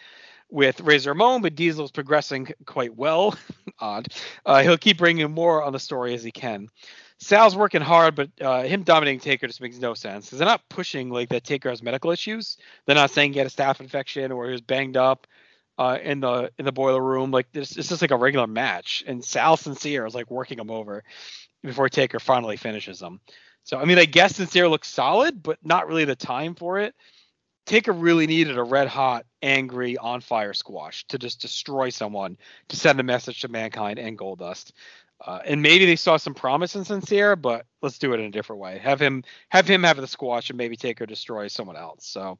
with 0.50 0.82
Razor 0.82 1.12
Ramon, 1.12 1.41
but 1.41 1.56
Diesel's 1.56 1.91
progressing 1.91 2.50
quite 2.66 2.96
well. 2.96 3.36
Odd. 3.80 4.08
Uh, 4.46 4.62
he'll 4.62 4.78
keep 4.78 4.98
bringing 4.98 5.30
more 5.32 5.64
on 5.64 5.74
the 5.74 5.80
story 5.80 6.14
as 6.14 6.24
he 6.24 6.32
can. 6.32 6.70
Sal's 7.18 7.56
working 7.56 7.82
hard, 7.82 8.16
but 8.16 8.30
uh, 8.41 8.64
him 8.64 8.84
dominating 8.84 9.20
Taker 9.20 9.48
just 9.48 9.62
makes 9.62 9.80
no 9.80 9.93
sense 9.93 10.26
because 10.26 10.39
they're 10.39 10.48
not 10.48 10.68
pushing 10.70 11.10
like 11.10 11.30
that 11.30 11.43
Taker 11.43 11.70
has 11.70 11.82
medical 11.82 12.12
issues. 12.12 12.58
They're 12.86 12.96
not 12.96 13.12
saying 13.12 13.34
he 13.34 13.39
had 13.39 13.48
a 13.48 13.52
staph 13.52 13.80
infection 13.80 14.32
or 14.32 14.46
he 14.46 14.52
was 14.52 14.62
banged 14.62 14.98
up 14.98 15.26
uh, 15.78 15.97
in 16.01 16.19
the 16.19 16.51
in 16.57 16.65
the 16.65 16.71
boiler 16.71 17.01
room. 17.01 17.32
Like 17.32 17.51
this, 17.51 17.78
it's 17.78 17.89
just 17.89 18.01
like 18.01 18.11
a 18.11 18.17
regular 18.17 18.47
match, 18.47 19.03
and 19.07 19.23
Sal 19.23 19.57
Sincere 19.57 20.05
is 20.05 20.15
like 20.15 20.32
working 20.32 20.59
him 20.59 20.71
over 20.71 21.03
before 21.63 21.89
Taker 21.89 22.19
finally 22.19 22.57
finishes 22.57 23.01
him. 23.01 23.19
So 23.63 23.78
I 23.78 23.86
mean, 23.86 23.97
I 23.97 24.05
guess 24.05 24.36
Sincere 24.36 24.67
looks 24.67 24.88
solid, 24.88 25.41
but 25.41 25.59
not 25.63 25.88
really 25.88 26.05
the 26.05 26.15
time 26.15 26.55
for 26.55 26.80
it. 26.80 26.95
Taker 27.65 27.93
really 27.93 28.28
needed 28.28 28.57
a 28.57 28.63
red 28.63 28.88
hot, 28.88 29.26
angry, 29.41 29.97
on 29.97 30.21
fire 30.21 30.53
squash 30.53 31.03
to 31.07 31.17
just 31.17 31.41
destroy 31.41 31.89
someone 31.89 32.38
to 32.69 32.76
send 32.76 32.99
a 32.99 33.03
message 33.03 33.41
to 33.41 33.47
mankind 33.47 33.97
and 33.97 34.17
Goldust. 34.17 34.71
Uh, 35.26 35.39
and 35.45 35.61
maybe 35.61 35.86
they 35.86 35.95
saw 35.95 36.17
some 36.17 36.36
promise 36.36 36.76
in 36.76 36.84
Sincere, 36.84 37.36
but 37.36 37.65
let's 37.82 37.97
do 37.97 38.13
it 38.13 38.19
in 38.19 38.28
a 38.28 38.32
different 38.32 38.61
way. 38.61 38.78
Have 38.78 38.99
him 38.99 39.23
have 39.49 39.67
him 39.67 39.84
have 39.84 39.97
the 39.97 40.07
squash 40.07 40.49
and 40.49 40.57
maybe 40.57 40.76
Taker 40.76 41.05
destroy 41.05 41.47
someone 41.47 41.78
else. 41.78 42.05
So 42.05 42.38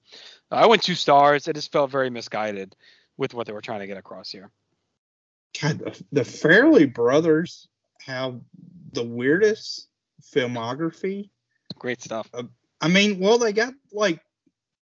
uh, 0.52 0.56
I 0.56 0.68
went 0.68 0.84
two 0.84 0.94
stars. 0.94 1.48
It 1.48 1.56
just 1.56 1.72
felt 1.72 1.90
very 1.90 2.10
misguided 2.10 2.76
with 3.18 3.34
what 3.34 3.48
they 3.48 3.54
were 3.54 3.62
trying 3.62 3.80
to 3.82 3.88
get 3.88 3.98
across 3.98 4.30
here. 4.32 4.52
God, 5.62 5.80
the, 5.80 6.04
the 6.12 6.22
Farrelly 6.22 6.92
brothers 6.94 7.68
have 8.06 8.40
the 8.92 9.04
weirdest 9.04 9.88
filmography. 10.22 11.30
Great 11.80 12.02
stuff. 12.02 12.30
I 12.82 12.88
mean, 12.88 13.20
well, 13.20 13.38
they 13.38 13.54
got 13.54 13.74
like 13.92 14.20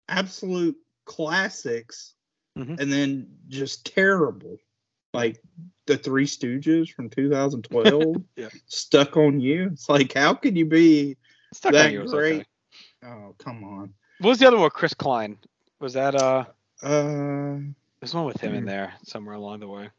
absolute 0.07 0.75
classics 1.05 2.13
Mhm. 2.57 2.79
and 2.79 2.91
then 2.91 3.27
just 3.47 3.85
terrible. 3.93 4.57
Like 5.13 5.41
the 5.87 5.97
Three 5.97 6.25
Stooges 6.25 6.91
from 6.93 7.09
2012, 7.09 8.15
Yeah. 8.35 8.49
Stuck 8.67 9.17
on 9.17 9.39
You. 9.39 9.69
It's 9.71 9.87
like, 9.89 10.13
how 10.13 10.33
could 10.33 10.55
you 10.57 10.65
be? 10.65 11.17
Stuck 11.53 11.71
That 11.73 11.87
on 11.87 11.93
you 11.93 12.05
great. 12.05 12.41
okay. 12.41 12.45
Oh, 13.05 13.33
come 13.39 13.63
on. 13.63 13.93
What 14.19 14.29
was 14.29 14.39
the 14.39 14.47
other 14.47 14.57
one? 14.57 14.69
Chris 14.71 14.93
Klein. 14.93 15.37
Was 15.79 15.93
that 15.93 16.15
uh? 16.15 16.45
Uh, 16.83 17.59
There's 17.99 18.13
one 18.13 18.25
with 18.25 18.39
him 18.41 18.53
in 18.53 18.61
Hmm. 18.63 18.67
there 18.67 18.93
somewhere 19.03 19.35
along 19.35 19.59
the 19.61 19.67
way. 19.67 19.89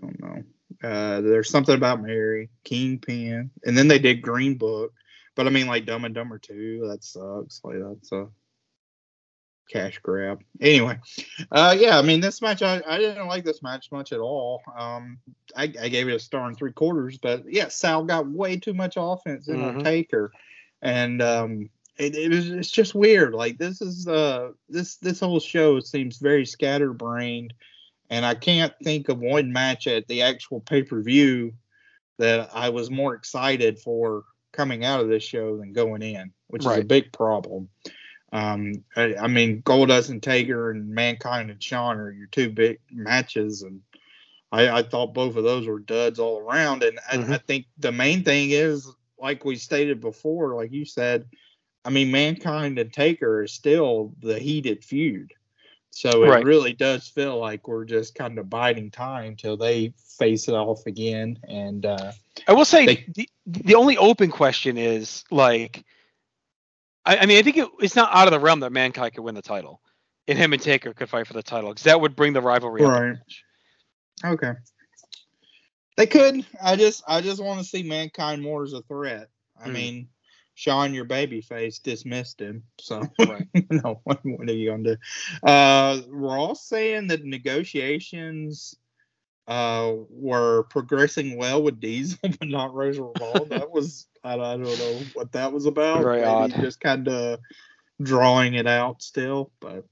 don't 0.00 0.20
know. 0.20 0.42
Uh, 0.88 1.20
there's 1.20 1.48
something 1.50 1.74
about 1.74 2.02
Mary, 2.02 2.50
Kingpin, 2.64 3.50
and 3.64 3.78
then 3.78 3.86
they 3.88 3.98
did 3.98 4.22
Green 4.22 4.56
Book. 4.58 4.92
But 5.36 5.46
I 5.46 5.50
mean, 5.50 5.66
like 5.66 5.86
Dumb 5.86 6.04
and 6.04 6.14
Dumber 6.14 6.38
2, 6.38 6.88
that 6.88 7.02
sucks. 7.04 7.60
Like 7.64 7.76
that's 7.80 8.12
a 8.12 8.28
cash 9.70 9.98
grab. 10.02 10.42
Anyway, 10.60 10.98
uh, 11.52 11.74
yeah, 11.78 11.98
I 11.98 12.02
mean, 12.02 12.20
this 12.20 12.42
match, 12.42 12.62
I, 12.62 12.82
I 12.86 12.98
didn't 12.98 13.28
like 13.28 13.44
this 13.44 13.62
match 13.62 13.90
much 13.92 14.12
at 14.12 14.20
all. 14.20 14.62
Um, 14.76 15.18
I, 15.56 15.64
I 15.80 15.88
gave 15.88 16.08
it 16.08 16.14
a 16.14 16.18
star 16.20 16.46
and 16.46 16.56
three 16.56 16.72
quarters, 16.72 17.18
but 17.18 17.44
yeah, 17.48 17.68
Sal 17.68 18.04
got 18.04 18.28
way 18.28 18.56
too 18.56 18.74
much 18.74 18.94
offense 18.96 19.48
in 19.48 19.56
Mhm. 19.60 19.78
on 19.78 19.84
Taker, 19.84 20.32
and 20.82 21.22
um, 21.22 21.70
it, 21.96 22.16
it 22.16 22.30
was 22.30 22.50
it's 22.50 22.70
just 22.70 22.94
weird. 22.94 23.34
Like 23.34 23.58
this 23.58 23.80
is 23.80 24.06
uh 24.08 24.50
this 24.68 24.96
this 24.96 25.20
whole 25.20 25.40
show 25.40 25.80
seems 25.80 26.18
very 26.18 26.46
scatterbrained 26.46 27.54
and 28.10 28.24
I 28.24 28.34
can't 28.34 28.72
think 28.82 29.08
of 29.08 29.18
one 29.18 29.52
match 29.52 29.86
at 29.86 30.06
the 30.08 30.22
actual 30.22 30.60
pay 30.60 30.82
per 30.82 31.00
view 31.00 31.52
that 32.18 32.50
I 32.54 32.68
was 32.68 32.90
more 32.90 33.14
excited 33.14 33.78
for 33.78 34.24
coming 34.52 34.84
out 34.84 35.00
of 35.00 35.08
this 35.08 35.24
show 35.24 35.56
than 35.56 35.72
going 35.72 36.02
in, 36.02 36.32
which 36.48 36.64
is 36.64 36.72
a 36.72 36.84
big 36.84 37.12
problem. 37.12 37.68
Um, 38.32 38.84
I, 38.96 39.16
I 39.16 39.26
mean, 39.26 39.62
Goldust 39.62 40.10
and 40.10 40.22
Taker 40.22 40.70
and 40.70 40.88
Mankind 40.88 41.50
and 41.50 41.62
Shawn 41.62 41.98
are 41.98 42.10
your 42.10 42.26
two 42.28 42.50
big 42.50 42.78
matches, 42.90 43.62
and 43.62 43.80
I, 44.52 44.78
I 44.78 44.82
thought 44.82 45.14
both 45.14 45.36
of 45.36 45.44
those 45.44 45.66
were 45.66 45.80
duds 45.80 46.18
all 46.18 46.40
around. 46.40 46.82
And 46.82 46.98
I, 47.10 47.34
I 47.34 47.38
think 47.38 47.66
the 47.78 47.92
main 47.92 48.22
thing 48.22 48.50
is, 48.50 48.88
like 49.18 49.44
we 49.44 49.56
stated 49.56 50.00
before, 50.00 50.54
like 50.54 50.72
you 50.72 50.84
said, 50.84 51.26
I 51.84 51.90
mean, 51.90 52.10
Mankind 52.10 52.78
and 52.78 52.92
Taker 52.92 53.42
is 53.42 53.52
still 53.52 54.14
the 54.20 54.38
heated 54.38 54.84
feud. 54.84 55.32
So 55.90 56.24
it 56.24 56.28
Right. 56.28 56.44
really 56.44 56.72
does 56.72 57.06
feel 57.08 57.38
like 57.38 57.68
we're 57.68 57.84
just 57.84 58.14
kind 58.14 58.38
of 58.38 58.50
biding 58.50 58.90
time 58.90 59.36
till 59.36 59.56
they 59.56 59.92
face 60.18 60.48
it 60.48 60.54
off 60.54 60.86
again. 60.86 61.38
And 61.46 61.86
uh, 61.86 62.12
I 62.48 62.52
will 62.52 62.64
say 62.64 62.86
They- 62.86 63.04
the 63.14 63.28
the 63.46 63.74
only 63.74 63.96
open 63.98 64.30
question 64.30 64.78
is 64.78 65.22
like, 65.30 65.84
I, 67.04 67.18
I 67.18 67.26
mean, 67.26 67.38
I 67.38 67.42
think 67.42 67.58
it, 67.58 67.68
it's 67.80 67.94
not 67.94 68.12
out 68.12 68.26
of 68.26 68.32
the 68.32 68.40
realm 68.40 68.60
that 68.60 68.72
Mankind 68.72 69.14
could 69.14 69.22
win 69.22 69.34
the 69.34 69.42
title, 69.42 69.80
and 70.26 70.38
him 70.38 70.52
and 70.54 70.62
Taker 70.62 70.94
could 70.94 71.10
fight 71.10 71.26
for 71.26 71.34
the 71.34 71.42
title 71.42 71.70
because 71.70 71.84
that 71.84 72.00
would 72.00 72.16
bring 72.16 72.32
the 72.32 72.40
rivalry 72.40 72.82
up. 72.82 72.90
Right. 72.90 73.12
notch. 73.12 73.44
okay, 74.24 74.52
they 75.96 76.06
could. 76.06 76.44
I 76.62 76.76
just 76.76 77.04
I 77.06 77.20
just 77.20 77.42
want 77.42 77.60
to 77.60 77.64
see 77.66 77.82
Mankind 77.82 78.42
more 78.42 78.64
as 78.64 78.72
a 78.72 78.80
threat. 78.82 79.28
I 79.62 79.66
Hmm. 79.68 79.74
mean, 79.74 80.08
Shawn, 80.54 80.94
your 80.94 81.04
baby 81.04 81.40
face 81.40 81.78
dismissed 81.78 82.40
him. 82.40 82.64
So 82.78 83.10
Right. 83.18 83.46
no, 83.70 84.00
what, 84.04 84.20
what 84.24 84.48
are 84.48 84.52
you 84.54 84.70
gonna 84.70 84.96
do? 84.96 84.96
Uh, 85.48 86.00
Ross 86.08 86.66
saying 86.68 87.08
that 87.08 87.24
negotiations 87.24 88.76
uh 89.46 89.92
were 90.08 90.64
progressing 90.64 91.36
well 91.36 91.62
with 91.62 91.80
Diesel, 91.80 92.18
but 92.22 92.48
not 92.48 92.74
Razor 92.74 93.04
Ramon. 93.04 93.50
that 93.50 93.70
was 93.70 94.06
I, 94.24 94.34
I 94.34 94.56
don't 94.56 94.78
know 94.78 95.08
what 95.12 95.32
that 95.32 95.52
was 95.52 95.66
about. 95.66 96.10
Very 96.10 96.18
Maybe 96.18 96.48
odd. 96.48 96.54
Just 96.60 96.80
kind 96.80 97.08
of 97.08 97.40
drawing 98.02 98.54
it 98.54 98.66
out 98.66 99.02
still, 99.02 99.50
but 99.60 99.84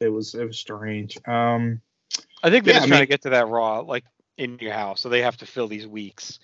it 0.00 0.08
was 0.08 0.34
it 0.34 0.44
was 0.44 0.58
strange. 0.58 1.18
Um, 1.26 1.80
I 2.42 2.50
think 2.50 2.64
they're 2.64 2.72
Yeah, 2.72 2.74
just 2.74 2.86
I 2.86 2.86
trying 2.88 3.02
to 3.02 3.06
get 3.06 3.22
to 3.22 3.30
that 3.30 3.48
Raw 3.48 3.80
like 3.80 4.04
in 4.36 4.58
your 4.60 4.72
house, 4.72 5.00
so 5.00 5.08
they 5.08 5.22
have 5.22 5.36
to 5.38 5.46
fill 5.46 5.68
these 5.68 5.86
weeks, 5.86 6.38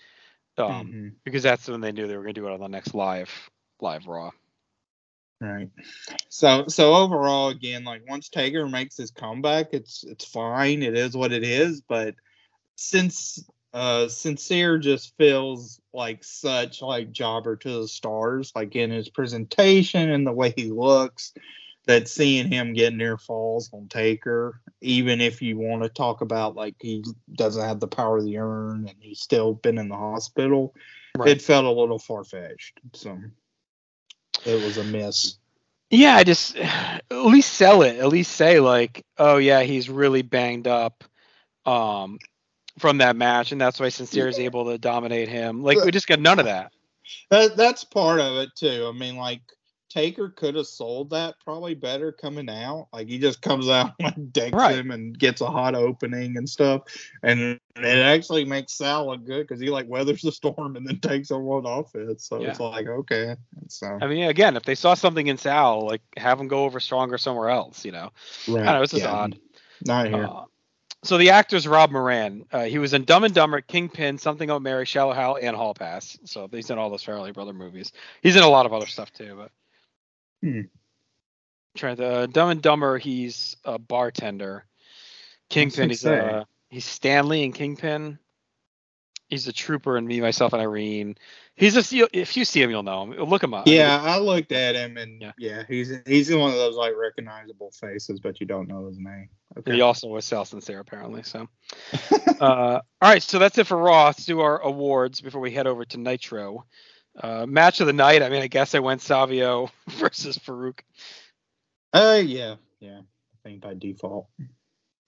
um, 0.59 0.97
mhm, 0.97 1.15
because 1.25 1.43
that's 1.43 1.69
when 1.69 1.81
they 1.81 1.93
knew 1.93 2.07
they 2.07 2.17
were 2.17 2.23
going 2.23 2.35
to 2.35 2.41
do 2.41 2.47
it 2.49 2.53
on 2.53 2.61
the 2.61 2.69
next 2.69 2.95
live 2.95 3.31
live 3.81 4.07
Raw. 4.07 4.31
right. 5.41 5.71
So 6.29 6.67
so 6.69 6.95
overall, 6.95 7.49
again, 7.49 7.85
like 7.85 8.09
once 8.09 8.29
Taker 8.29 8.69
makes 8.69 8.97
his 8.97 9.11
comeback, 9.11 9.69
it's 9.73 10.05
it's 10.05 10.25
fine. 10.25 10.83
It 10.83 10.97
is 10.97 11.17
what 11.17 11.33
it 11.33 11.45
is. 11.45 11.81
But 11.81 12.15
since 12.77 13.45
uh 13.73 14.09
sincere 14.09 14.79
just 14.79 15.17
feels 15.19 15.81
like 15.93 16.25
such 16.25 16.83
like 16.83 17.11
jobber 17.13 17.57
to 17.57 17.81
the 17.83 17.89
stars 17.89 18.53
like 18.55 18.77
in 18.77 18.91
his 18.91 19.09
presentation 19.09 20.11
and 20.11 20.27
the 20.27 20.33
way 20.33 20.55
he 20.57 20.71
looks 20.71 21.33
that 21.87 22.09
seeing 22.09 22.51
him 22.51 22.73
get 22.73 22.93
near 22.95 23.17
falls 23.17 23.71
on 23.73 23.89
Taker, 23.89 24.61
even 24.81 25.21
if 25.21 25.41
you 25.41 25.57
want 25.57 25.83
to 25.83 25.89
talk 25.89 26.21
about 26.21 26.57
like 26.57 26.75
he 26.81 27.05
doesn't 27.33 27.63
have 27.63 27.81
the 27.81 27.87
power 27.87 28.19
of 28.19 28.25
the 28.25 28.39
urn 28.39 28.87
and 28.89 28.97
he's 29.01 29.21
still 29.21 29.55
been 29.55 29.79
in 29.79 29.89
the 29.89 29.97
hospital, 29.97 30.75
Right. 31.17 31.31
it 31.31 31.43
felt 31.43 31.65
a 31.65 31.71
little 31.71 31.99
far 31.99 32.25
fetched. 32.25 32.81
So 32.93 33.19
it 34.47 34.65
was 34.65 34.77
a 34.79 34.85
miss. 34.85 35.37
Yeah, 35.91 36.17
I 36.17 36.25
just 36.25 36.57
at 36.57 37.03
least 37.11 37.53
sell 37.53 37.83
it. 37.83 37.97
At 37.99 38.09
least 38.09 38.33
say 38.33 38.61
like, 38.61 39.05
oh 39.19 39.37
yeah, 39.37 39.63
he's 39.63 39.89
really 39.89 40.23
banged 40.23 40.67
up 40.67 41.05
um 41.65 42.19
from 42.79 42.99
that 42.99 43.17
match, 43.17 43.53
and 43.53 43.61
that's 43.61 43.81
why 43.81 43.89
Sincere 43.89 44.29
is 44.29 44.39
able 44.39 44.67
to 44.67 44.79
dominate 44.79 45.29
him. 45.29 45.63
Like 45.63 45.83
we 45.83 45.91
just 45.91 46.07
got 46.07 46.21
none 46.21 46.39
of 46.39 46.47
that. 46.47 46.73
That 47.31 47.57
that's 47.57 47.85
part 47.85 48.21
of 48.21 48.37
it 48.37 48.51
too. 48.57 48.91
I 48.93 48.97
mean, 48.97 49.17
like 49.17 49.41
Taker 49.89 50.29
could 50.31 50.55
have 50.57 50.67
sold 50.67 51.11
that 51.11 51.37
probably 51.45 51.75
better 51.75 52.13
coming 52.13 52.49
out. 52.49 52.89
Like 52.93 53.09
he 53.09 53.19
just 53.19 53.41
comes 53.43 53.69
out 53.69 53.93
and 54.01 54.33
decks 54.33 54.55
Right. 54.55 54.77
him 54.79 54.91
and 54.91 55.19
gets 55.19 55.41
a 55.41 55.47
hot 55.47 55.75
opening 55.75 56.37
and 56.37 56.49
stuff, 56.49 56.83
and 57.23 57.59
it 57.77 57.85
actually 57.85 58.45
makes 58.45 58.73
Sal 58.73 59.07
look 59.07 59.25
good 59.25 59.47
because 59.47 59.61
he 59.61 59.71
like 59.71 59.89
weathers 59.89 60.23
the 60.23 60.33
storm 60.33 60.77
and 60.77 60.87
then 60.87 61.01
takes 61.01 61.31
on 61.31 61.43
one 61.43 61.67
offense. 61.67 62.29
So 62.29 62.43
it's 62.43 62.61
like 62.61 62.87
okay, 62.87 63.37
so 63.69 63.99
I 64.01 64.07
mean, 64.07 64.25
again, 64.25 64.57
if 64.57 64.65
they 64.65 64.75
saw 64.75 64.95
something 64.95 65.27
in 65.27 65.39
Sal, 65.39 65.87
like 65.87 66.03
have 66.17 66.41
him 66.41 66.49
go 66.49 66.65
over 66.65 66.81
stronger 66.81 67.19
somewhere 67.19 67.51
else, 67.51 67.85
you 67.85 67.93
know. 67.93 68.11
right. 68.49 68.63
I 68.63 68.65
don't 68.67 68.75
know, 68.75 68.83
it's 68.83 68.93
just 68.93 69.05
yeah, 69.05 69.13
odd. 69.13 69.39
Not 69.85 70.09
here. 70.09 70.25
Uh, 70.25 70.45
so 71.05 71.19
the 71.19 71.31
actor's 71.31 71.69
Rob 71.69 71.93
Moran. 71.93 72.45
Uh, 72.51 72.65
he 72.65 72.79
was 72.79 72.93
in 72.93 73.05
Dumb 73.05 73.23
and 73.25 73.33
Dumber, 73.35 73.61
Kingpin, 73.61 74.19
Something 74.19 74.51
About 74.51 74.63
Mary, 74.63 74.85
Shallow 74.85 75.13
Hal, 75.13 75.39
and 75.41 75.55
Hall 75.55 75.73
Pass. 75.73 76.19
So 76.25 76.49
he's 76.51 76.71
in 76.71 76.79
all 76.79 76.91
those 76.91 77.05
Farrelly 77.05 77.33
Brother 77.33 77.53
movies. 77.53 77.93
He's 78.23 78.35
in 78.35 78.43
a 78.43 78.49
lot 78.49 78.67
of 78.67 78.73
other 78.73 78.87
stuff 78.87 79.13
too. 79.13 79.37
But 79.37 79.53
Hmm. 80.43 80.63
trying 81.77 81.97
to 81.97 82.07
uh, 82.07 82.27
Dumb 82.27 82.51
and 82.51 82.63
Dumber, 82.63 82.99
he's 82.99 83.57
a 83.65 83.79
bartender. 83.79 84.65
Kingpin, 85.49 85.91
he's 85.91 86.01
say? 86.01 86.19
uh, 86.19 86.45
he's 86.71 86.85
Stanley 86.85 87.45
and 87.45 87.55
Kingpin. 87.55 88.19
He's 89.29 89.49
a 89.49 89.53
trooper 89.53 89.97
and 89.97 90.07
Me, 90.07 90.21
Myself, 90.21 90.53
and 90.53 90.63
Irene. 90.63 91.17
He's 91.57 91.77
a 91.77 92.09
if 92.13 92.37
you 92.37 92.45
see 92.45 92.63
him, 92.63 92.71
you'll 92.71 92.83
know 92.85 93.03
him. 93.03 93.13
Look 93.25 93.43
him 93.43 93.55
up. 93.55 93.67
yeah, 93.67 94.01
I 94.01 94.19
looked 94.19 94.53
at 94.53 94.77
him 94.77 94.97
and 94.99 95.21
Yeah. 95.21 95.33
yeah. 95.39 95.63
he's 95.67 95.93
he's 96.07 96.31
one 96.31 96.51
of 96.51 96.57
those 96.57 96.77
like 96.77 96.93
recognizable 96.97 97.73
faces, 97.73 98.21
but 98.21 98.41
you 98.41 98.47
don't 98.47 98.69
know 98.69 98.87
his 98.87 98.99
name. 98.99 99.29
And 99.65 99.75
he 99.75 99.81
also 99.81 100.07
was 100.09 100.25
Sal 100.27 100.45
Sincere 100.45 100.81
apparently. 100.81 101.23
So, 101.23 101.49
uh, 102.41 102.41
all 102.41 102.83
right, 103.03 103.23
so 103.23 103.39
that's 103.39 103.57
it 103.59 103.67
for 103.67 103.79
Raw. 103.79 104.05
Let's 104.07 104.27
do 104.27 104.41
our 104.41 104.61
awards 104.61 105.21
before 105.23 105.41
we 105.41 105.51
head 105.51 105.67
over 105.67 105.85
to 105.87 105.99
Nitro. 105.99 106.65
Uh, 107.19 107.47
match 107.47 107.81
of 107.81 107.87
the 107.87 107.93
night. 107.93 108.23
I 108.23 108.29
mean, 108.29 108.43
I 108.43 108.47
guess 108.47 108.75
I 108.75 108.81
went 108.81 109.01
Savio 109.01 109.71
versus 109.89 110.39
Farouk. 110.39 110.81
Uh, 111.93 112.21
yeah, 112.25 112.57
yeah. 112.81 112.99
I 112.99 113.49
think 113.49 113.63
by 113.63 113.75
default. 113.75 114.27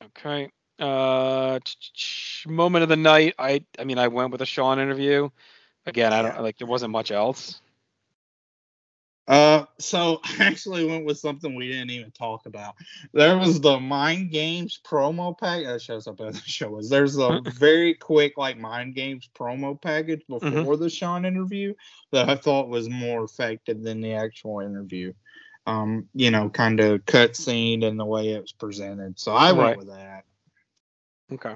Okay. 0.05 0.51
Uh, 0.79 1.59
moment 2.47 2.83
of 2.85 2.89
the 2.89 2.97
night. 2.97 3.35
I, 3.39 3.65
I 3.79 3.85
mean, 3.85 3.99
I 3.99 4.09
went 4.09 4.31
with 4.31 4.41
a 4.43 4.47
Shawn 4.47 4.79
interview. 4.79 5.29
Again, 5.87 6.13
I 6.13 6.23
don't 6.23 6.43
like. 6.43 6.59
There 6.59 6.67
wasn't 6.67 6.93
much 6.93 7.11
else. 7.11 7.61
Uh, 9.29 9.67
so 9.79 10.21
I 10.25 10.47
actually 10.47 10.85
went 10.87 11.05
with 11.05 11.19
something 11.19 11.55
we 11.55 11.69
didn't 11.69 11.91
even 11.91 12.11
talk 12.11 12.47
about. 12.47 12.75
There 13.13 13.37
was 13.39 13.61
the 13.61 13.79
Mind 13.79 14.31
Games 14.31 14.81
promo 14.85 15.39
pack. 15.39 15.65
That 15.65 15.83
shows 15.83 16.07
up 16.07 16.21
as 16.21 16.35
the 16.43 16.49
show 16.49 16.71
was. 16.71 16.89
There's 16.89 17.19
a 17.19 17.41
very 17.45 17.95
quick 17.95 18.39
like 18.39 18.59
Mind 18.59 18.95
Games 18.95 19.29
promo 19.39 19.81
package 19.81 20.23
before 20.29 20.77
the 20.77 20.89
Shawn 20.91 21.25
interview 21.27 21.75
that 22.11 22.29
I 22.29 22.37
thought 22.37 22.69
was 22.69 22.89
more 22.89 23.23
effective 23.25 23.83
than 23.83 24.01
the 24.01 24.15
actual 24.15 24.61
interview. 24.61 25.13
Um, 25.67 26.09
you 26.15 26.31
know, 26.31 26.49
kind 26.49 26.81
of 26.81 27.05
cutscene 27.05 27.85
and 27.85 28.01
the 28.01 28.07
way 28.07 28.31
it 28.31 28.41
was 28.41 28.53
presented. 28.53 29.21
So 29.21 29.33
I 29.35 29.53
Right. 29.53 29.77
went 29.77 29.79
with 29.79 29.89
that. 29.89 30.25
Okay. 31.31 31.55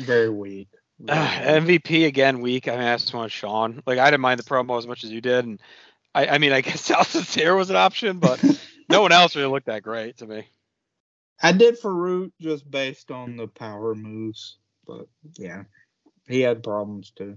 Very 0.00 0.30
weak. 0.30 0.68
Very 0.98 1.20
Uh, 1.20 1.60
weak. 1.60 1.84
MVP 1.84 2.06
again, 2.06 2.40
weak. 2.40 2.66
I 2.66 2.72
mean, 2.72 2.86
I 2.88 2.96
just 2.96 3.14
want 3.14 3.30
Shawn. 3.30 3.82
Like, 3.86 3.98
I 3.98 4.10
didn't 4.10 4.22
mind 4.22 4.40
the 4.40 4.44
promo 4.44 4.76
as 4.78 4.86
much 4.88 5.04
as 5.04 5.12
you 5.12 5.20
did, 5.20 5.44
and 5.44 5.60
I, 6.16 6.26
I 6.28 6.38
mean, 6.38 6.52
I 6.52 6.62
guess 6.62 6.80
Sal 6.84 7.04
Sincere 7.04 7.54
was 7.54 7.68
an 7.68 7.76
option, 7.76 8.18
but 8.18 8.42
no 8.88 9.02
one 9.02 9.12
else 9.12 9.36
really 9.36 9.50
looked 9.50 9.66
that 9.66 9.82
great 9.82 10.16
to 10.18 10.26
me. 10.26 10.48
I 11.42 11.52
did 11.52 11.78
Farouk 11.78 12.32
just 12.40 12.68
based 12.68 13.10
on 13.10 13.36
the 13.36 13.46
power 13.46 13.94
moves, 13.94 14.56
but 14.86 15.06
yeah, 15.34 15.64
he 16.26 16.40
had 16.40 16.62
problems 16.62 17.10
too. 17.10 17.36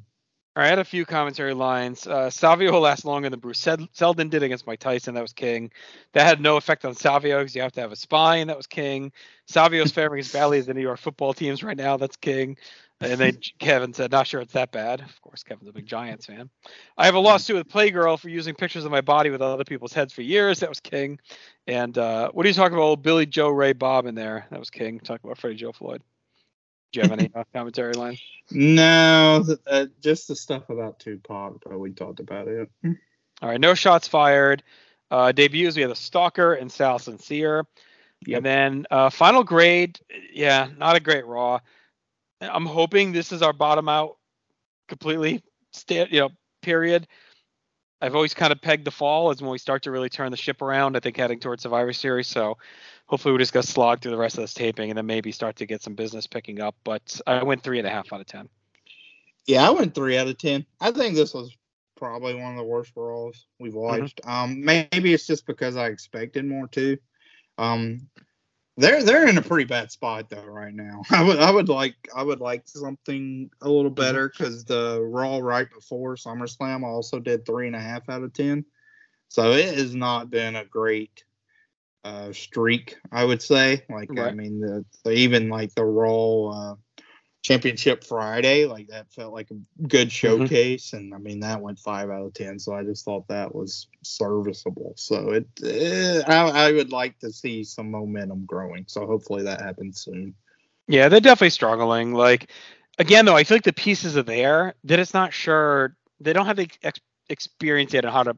All 0.55 0.63
right, 0.63 0.67
I 0.67 0.69
had 0.69 0.79
a 0.79 0.85
few 0.85 1.05
commentary 1.05 1.53
lines. 1.53 2.07
Uh, 2.07 2.29
Savio 2.29 2.71
will 2.71 2.79
last 2.79 3.03
longer 3.03 3.29
than 3.29 3.39
Bruce 3.39 3.59
Sed- 3.59 3.87
Seldon 3.91 4.29
did 4.29 4.43
against 4.43 4.65
Mike 4.65 4.79
Tyson. 4.79 5.13
That 5.13 5.21
was 5.21 5.33
king. 5.33 5.71
That 6.13 6.25
had 6.25 6.41
no 6.41 6.55
effect 6.55 6.85
on 6.85 6.95
Savio 6.95 7.39
because 7.39 7.55
you 7.55 7.61
have 7.61 7.73
to 7.73 7.81
have 7.81 7.91
a 7.91 7.97
spine. 7.97 8.47
That 8.47 8.57
was 8.57 8.65
king. 8.65 9.11
Savio's 9.45 9.91
faring 9.91 10.19
as 10.19 10.31
badly 10.31 10.57
as 10.57 10.65
the 10.65 10.73
New 10.73 10.81
York 10.81 10.99
football 10.99 11.33
teams 11.33 11.63
right 11.63 11.77
now. 11.77 11.97
That's 11.97 12.15
king. 12.15 12.57
And 13.01 13.19
then 13.19 13.37
Kevin 13.59 13.93
said, 13.93 14.11
not 14.11 14.27
sure 14.27 14.41
it's 14.41 14.53
that 14.53 14.71
bad. 14.71 14.99
Of 14.99 15.21
course, 15.21 15.43
Kevin's 15.43 15.69
a 15.69 15.71
big 15.71 15.85
Giants 15.85 16.25
fan. 16.25 16.49
I 16.97 17.05
have 17.05 17.15
a 17.15 17.19
lawsuit 17.19 17.55
with 17.55 17.69
Playgirl 17.69 18.19
for 18.19 18.27
using 18.27 18.55
pictures 18.55 18.83
of 18.83 18.91
my 18.91 18.99
body 18.99 19.29
with 19.29 19.41
other 19.41 19.63
people's 19.63 19.93
heads 19.93 20.11
for 20.11 20.21
years. 20.21 20.59
That 20.59 20.69
was 20.69 20.81
king. 20.81 21.19
And 21.65 21.97
uh, 21.97 22.31
what 22.31 22.45
are 22.45 22.49
you 22.49 22.53
talking 22.53 22.73
about? 22.73 22.83
Old 22.83 23.03
Billy 23.03 23.25
Joe 23.25 23.49
Ray 23.49 23.71
Bob 23.71 24.05
in 24.05 24.15
there. 24.15 24.47
That 24.51 24.59
was 24.59 24.69
king. 24.69 24.99
Talk 24.99 25.23
about 25.23 25.37
Freddie 25.37 25.55
Joe 25.55 25.71
Floyd. 25.71 26.01
Do 26.91 26.99
you 26.99 27.07
have 27.07 27.17
any 27.17 27.31
uh, 27.33 27.43
commentary 27.53 27.93
lines? 27.93 28.21
No, 28.51 29.45
uh, 29.67 29.85
just 30.01 30.27
the 30.27 30.35
stuff 30.35 30.69
about 30.69 30.99
Tupac, 30.99 31.61
but 31.63 31.79
we 31.79 31.91
talked 31.91 32.19
about 32.19 32.47
it. 32.47 32.69
All 32.83 33.49
right, 33.49 33.61
no 33.61 33.75
shots 33.75 34.07
fired. 34.07 34.63
Uh, 35.11 35.31
debuts, 35.31 35.75
we 35.75 35.83
have 35.83 35.89
the 35.89 35.95
Stalker 35.95 36.53
and 36.53 36.71
Sal 36.71 36.99
Sincere. 36.99 37.65
Yep. 38.25 38.37
And 38.37 38.45
then 38.45 38.85
uh, 38.91 39.09
final 39.09 39.43
grade, 39.43 39.99
yeah, 40.33 40.67
not 40.77 40.95
a 40.95 40.99
great 40.99 41.25
Raw. 41.25 41.59
I'm 42.41 42.65
hoping 42.65 43.11
this 43.11 43.31
is 43.31 43.41
our 43.41 43.53
bottom 43.53 43.89
out 43.89 44.17
completely, 44.87 45.43
you 45.89 46.07
know, 46.11 46.29
period. 46.61 47.07
I've 48.01 48.15
always 48.15 48.33
kind 48.33 48.53
of 48.53 48.61
pegged 48.61 48.85
the 48.85 48.91
fall 48.91 49.29
as 49.29 49.41
when 49.41 49.51
we 49.51 49.57
start 49.57 49.83
to 49.83 49.91
really 49.91 50.09
turn 50.09 50.31
the 50.31 50.37
ship 50.37 50.61
around. 50.61 50.95
I 50.95 51.01
think 51.01 51.17
heading 51.17 51.39
towards 51.39 51.63
Survivor 51.63 51.91
Series. 51.91 52.27
So 52.27 52.57
hopefully 53.07 53.33
we 53.33 53.39
just 53.39 53.51
got 53.51 53.65
slog 53.65 54.01
through 54.01 54.11
the 54.11 54.17
rest 54.17 54.37
of 54.37 54.43
this 54.43 54.53
taping 54.53 54.89
and 54.89 54.97
then 54.97 55.05
maybe 55.05 55.31
start 55.33 55.57
to 55.57 55.65
get 55.65 55.81
some 55.81 55.95
business 55.95 56.25
picking 56.25 56.61
up. 56.61 56.75
But 56.85 57.19
I 57.27 57.43
went 57.43 57.61
three 57.61 57.77
and 57.77 57.87
a 57.87 57.91
half 57.91 58.13
out 58.13 58.21
of 58.21 58.27
ten. 58.27 58.47
Yeah, 59.45 59.67
I 59.67 59.71
went 59.71 59.93
three 59.93 60.17
out 60.17 60.27
of 60.27 60.37
ten. 60.37 60.65
I 60.79 60.91
think 60.91 61.15
this 61.15 61.33
was 61.33 61.55
probably 61.97 62.35
one 62.35 62.51
of 62.51 62.57
the 62.57 62.63
worst 62.63 62.93
Raws 62.95 63.45
we've 63.59 63.75
watched. 63.75 64.21
Um, 64.23 64.63
maybe 64.63 65.13
it's 65.13 65.27
just 65.27 65.45
because 65.45 65.75
I 65.75 65.87
expected 65.87 66.45
more 66.45 66.67
too. 66.67 66.97
Um, 67.57 68.07
they're 68.79 69.03
they're 69.03 69.27
in 69.27 69.37
a 69.37 69.41
pretty 69.41 69.65
bad 69.65 69.91
spot 69.91 70.29
though 70.29 70.45
right 70.45 70.73
now. 70.73 71.01
I 71.11 71.23
would 71.23 71.39
I 71.39 71.51
would 71.51 71.69
like 71.69 71.95
I 72.15 72.23
would 72.23 72.39
like 72.39 72.67
something 72.67 73.49
a 73.61 73.69
little 73.69 73.91
better 73.91 74.29
because 74.29 74.65
the 74.65 75.01
Raw 75.01 75.39
right 75.39 75.67
before 75.69 76.15
SummerSlam 76.15 76.83
I 76.83 76.87
also 76.87 77.19
did 77.19 77.45
three 77.45 77.67
and 77.67 77.75
a 77.75 77.81
half 77.81 78.07
out 78.09 78.23
of 78.23 78.33
ten. 78.33 78.65
So 79.27 79.51
it 79.51 79.77
has 79.77 79.93
not 79.93 80.29
been 80.29 80.55
a 80.55 80.65
great 80.65 81.23
uh 82.05 82.31
streak, 82.31 82.95
I 83.11 83.25
would 83.25 83.41
say. 83.41 83.83
Like 83.89 84.17
I 84.17 84.31
mean 84.31 84.61
the, 84.61 84.85
the 85.03 85.11
even 85.11 85.49
like 85.49 85.75
the 85.75 85.85
Raw 85.85 86.47
uh 86.47 86.75
championship 87.41 88.03
Friday, 88.03 88.65
like 88.65 88.87
that 88.87 89.11
felt 89.11 89.33
like 89.33 89.49
a 89.51 89.87
good 89.87 90.11
showcase, 90.11 90.93
and 90.93 91.13
I 91.13 91.17
mean 91.17 91.39
that 91.41 91.61
went 91.61 91.79
five 91.79 92.09
out 92.09 92.25
of 92.25 92.33
ten. 92.33 92.59
So 92.59 92.73
I 92.73 92.83
just 92.83 93.05
thought 93.05 93.27
that 93.27 93.53
was 93.53 93.87
serviceable. 94.03 94.93
So 94.97 95.31
it, 95.31 95.47
eh, 95.63 96.21
I, 96.27 96.67
I 96.67 96.71
would 96.71 96.91
like 96.91 97.19
to 97.19 97.31
see 97.31 97.63
some 97.63 97.91
momentum 97.91 98.45
growing. 98.45 98.85
So 98.87 99.05
hopefully 99.05 99.43
that 99.43 99.61
happens 99.61 100.01
soon. 100.01 100.35
Yeah, 100.87 101.07
they're 101.07 101.19
definitely 101.19 101.51
struggling. 101.51 102.13
Like 102.13 102.51
again, 102.97 103.25
though, 103.25 103.35
I 103.35 103.43
feel 103.43 103.55
like 103.55 103.63
the 103.63 103.73
pieces 103.73 104.17
are 104.17 104.23
there. 104.23 104.75
That 104.83 104.99
it's 104.99 105.13
not 105.13 105.33
sure 105.33 105.95
they 106.19 106.33
don't 106.33 106.45
have 106.45 106.57
the 106.57 106.69
ex- 106.83 106.99
experience 107.29 107.93
yet 107.93 108.05
on 108.05 108.11
how 108.11 108.23
to 108.23 108.37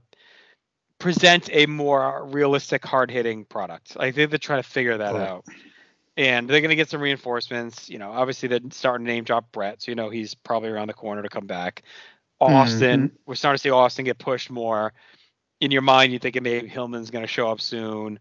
present 1.00 1.50
a 1.52 1.66
more 1.66 2.28
realistic, 2.28 2.86
hard 2.86 3.10
hitting 3.10 3.46
product. 3.46 3.98
I 4.00 4.12
think 4.12 4.30
they're 4.30 4.38
trying 4.38 4.62
to 4.62 4.70
figure 4.70 4.98
that 5.00 5.16
out. 5.16 5.46
And 6.18 6.50
they're 6.50 6.62
going 6.62 6.70
to 6.70 6.76
get 6.76 6.90
some 6.90 7.02
reinforcements. 7.02 7.90
You 7.90 7.98
know, 7.98 8.12
obviously 8.12 8.50
they're 8.50 8.60
starting 8.72 9.06
to 9.06 9.12
name 9.12 9.24
drop 9.24 9.52
Bret, 9.52 9.82
so 9.82 9.92
you 9.92 9.96
know 9.96 10.10
he's 10.10 10.36
probably 10.36 10.70
around 10.70 10.88
the 10.88 10.94
corner 10.94 11.22
to 11.22 11.30
come 11.30 11.48
back. 11.48 11.84
Austin, 12.42 13.08
mm-hmm. 13.08 13.16
we're 13.26 13.36
starting 13.36 13.58
to 13.58 13.62
see 13.62 13.70
Austin 13.70 14.06
get 14.06 14.18
pushed 14.18 14.50
more. 14.50 14.94
In 15.60 15.70
your 15.70 15.84
mind, 15.84 16.12
you're 16.12 16.20
thinking 16.20 16.42
maybe 16.42 16.70
Pillman's 16.70 17.12
going 17.12 17.24
to 17.24 17.28
show 17.28 17.50
up 17.50 17.62
soon. 17.62 18.20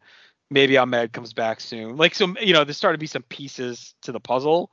Maybe 0.51 0.77
Ahmed 0.77 1.13
comes 1.13 1.33
back 1.33 1.61
soon. 1.61 1.97
Like 1.97 2.15
so, 2.15 2.35
you 2.41 2.53
know, 2.53 2.65
there's 2.65 2.77
starting 2.77 2.99
to 2.99 3.01
be 3.01 3.07
some 3.07 3.23
pieces 3.23 3.95
to 4.03 4.13
the 4.13 4.21
puzzle. 4.21 4.71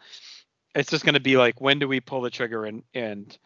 It's 0.75 0.89
just 0.91 1.05
going 1.05 1.13
to 1.13 1.21
be 1.21 1.37
like, 1.37 1.61
when 1.61 1.79
do 1.79 1.87
we 1.87 2.01
pull 2.01 2.21
the 2.21 2.29
trigger 2.29 2.65
and 2.65 2.83
and 2.93 3.37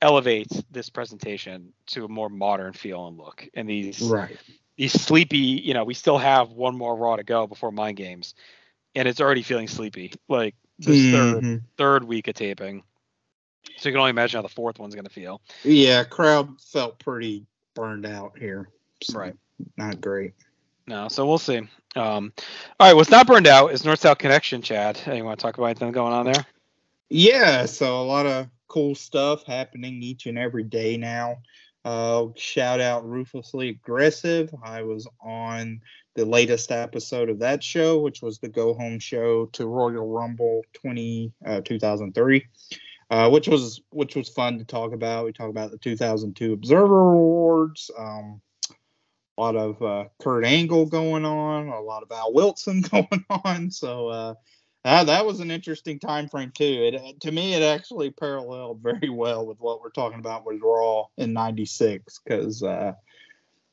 elevate 0.00 0.48
this 0.70 0.88
presentation 0.88 1.72
to 1.88 2.04
a 2.04 2.08
more 2.08 2.30
modern 2.30 2.72
feel 2.72 3.06
and 3.06 3.18
look? 3.18 3.46
And 3.52 3.68
these 3.68 4.00
Right. 4.00 4.38
these 4.78 4.92
sleepy, 4.92 5.38
you 5.38 5.74
know, 5.74 5.84
we 5.84 5.94
still 5.94 6.18
have 6.18 6.50
one 6.50 6.78
more 6.78 6.96
raw 6.96 7.16
to 7.16 7.24
go 7.24 7.46
before 7.46 7.72
mind 7.72 7.98
games, 7.98 8.34
and 8.96 9.06
it's 9.06 9.20
already 9.20 9.42
feeling 9.42 9.68
sleepy. 9.68 10.12
Like 10.28 10.56
this 10.78 11.12
third 11.12 11.44
Mhm. 11.44 11.62
third 11.78 12.04
week 12.04 12.26
of 12.28 12.34
taping. 12.34 12.82
So 13.78 13.88
you 13.88 13.92
can 13.92 13.98
only 14.00 14.10
imagine 14.10 14.38
how 14.38 14.42
the 14.42 14.48
fourth 14.48 14.78
one's 14.78 14.94
going 14.94 15.04
to 15.06 15.12
feel. 15.12 15.40
Yeah, 15.62 16.04
crowd 16.04 16.60
felt 16.60 16.98
pretty 16.98 17.46
burned 17.74 18.06
out 18.06 18.38
here. 18.38 18.70
So 19.02 19.18
Right. 19.18 19.34
Not 19.76 20.00
great. 20.00 20.32
No, 20.86 21.08
so 21.08 21.26
we'll 21.26 21.38
see. 21.38 21.58
Um, 21.96 22.32
all 22.78 22.88
right, 22.88 22.94
what's 22.94 23.10
not 23.10 23.26
burned 23.26 23.46
out 23.46 23.72
is 23.72 23.84
North 23.84 24.00
South 24.00 24.18
Connection, 24.18 24.62
Chad. 24.62 25.00
You 25.06 25.24
want 25.24 25.38
to 25.38 25.42
talk 25.42 25.56
about 25.56 25.66
anything 25.66 25.92
going 25.92 26.12
on 26.12 26.26
there? 26.26 26.46
Yeah, 27.08 27.66
so 27.66 28.00
a 28.00 28.04
lot 28.04 28.26
of 28.26 28.48
cool 28.68 28.94
stuff 28.94 29.44
happening 29.44 30.02
each 30.02 30.26
and 30.26 30.38
every 30.38 30.64
day 30.64 30.96
now. 30.96 31.38
Uh, 31.84 32.26
shout 32.36 32.80
out 32.80 33.08
Ruthlessly 33.08 33.68
Aggressive. 33.70 34.54
I 34.62 34.82
was 34.82 35.08
on 35.20 35.80
the 36.16 36.24
latest 36.24 36.72
episode 36.72 37.28
of 37.28 37.38
that 37.40 37.62
show, 37.62 38.00
which 38.00 38.22
was 38.22 38.38
the 38.38 38.48
go 38.48 38.74
home 38.74 38.98
show 38.98 39.46
to 39.52 39.66
Royal 39.66 40.08
Rumble 40.08 40.62
20, 40.72 41.32
uh, 41.44 41.60
2003, 41.60 42.46
uh, 43.10 43.30
which 43.30 43.46
was 43.46 43.82
which 43.90 44.16
was 44.16 44.28
fun 44.30 44.58
to 44.58 44.64
talk 44.64 44.92
about. 44.92 45.26
We 45.26 45.32
talked 45.32 45.50
about 45.50 45.70
the 45.70 45.78
2002 45.78 46.54
Observer 46.54 47.12
Awards. 47.12 47.90
Um, 47.96 48.40
a 49.38 49.40
lot 49.40 49.56
of 49.56 49.82
uh, 49.82 50.04
Kurt 50.20 50.46
Angle 50.46 50.86
going 50.86 51.26
on, 51.26 51.68
a 51.68 51.80
lot 51.80 52.02
of 52.02 52.10
Al 52.10 52.32
Wilson 52.32 52.80
going 52.90 53.24
on. 53.28 53.70
So 53.70 54.08
uh, 54.08 54.34
that 54.84 55.26
was 55.26 55.40
an 55.40 55.50
interesting 55.50 55.98
time 55.98 56.28
frame 56.28 56.52
too. 56.56 56.90
It 56.92 57.20
to 57.20 57.30
me, 57.30 57.52
it 57.52 57.62
actually 57.62 58.10
paralleled 58.10 58.80
very 58.82 59.10
well 59.10 59.46
with 59.46 59.60
what 59.60 59.82
we're 59.82 59.90
talking 59.90 60.18
about 60.18 60.46
with 60.46 60.60
Raw 60.62 61.04
in 61.18 61.34
'96 61.34 62.20
because 62.24 62.62
uh, 62.62 62.94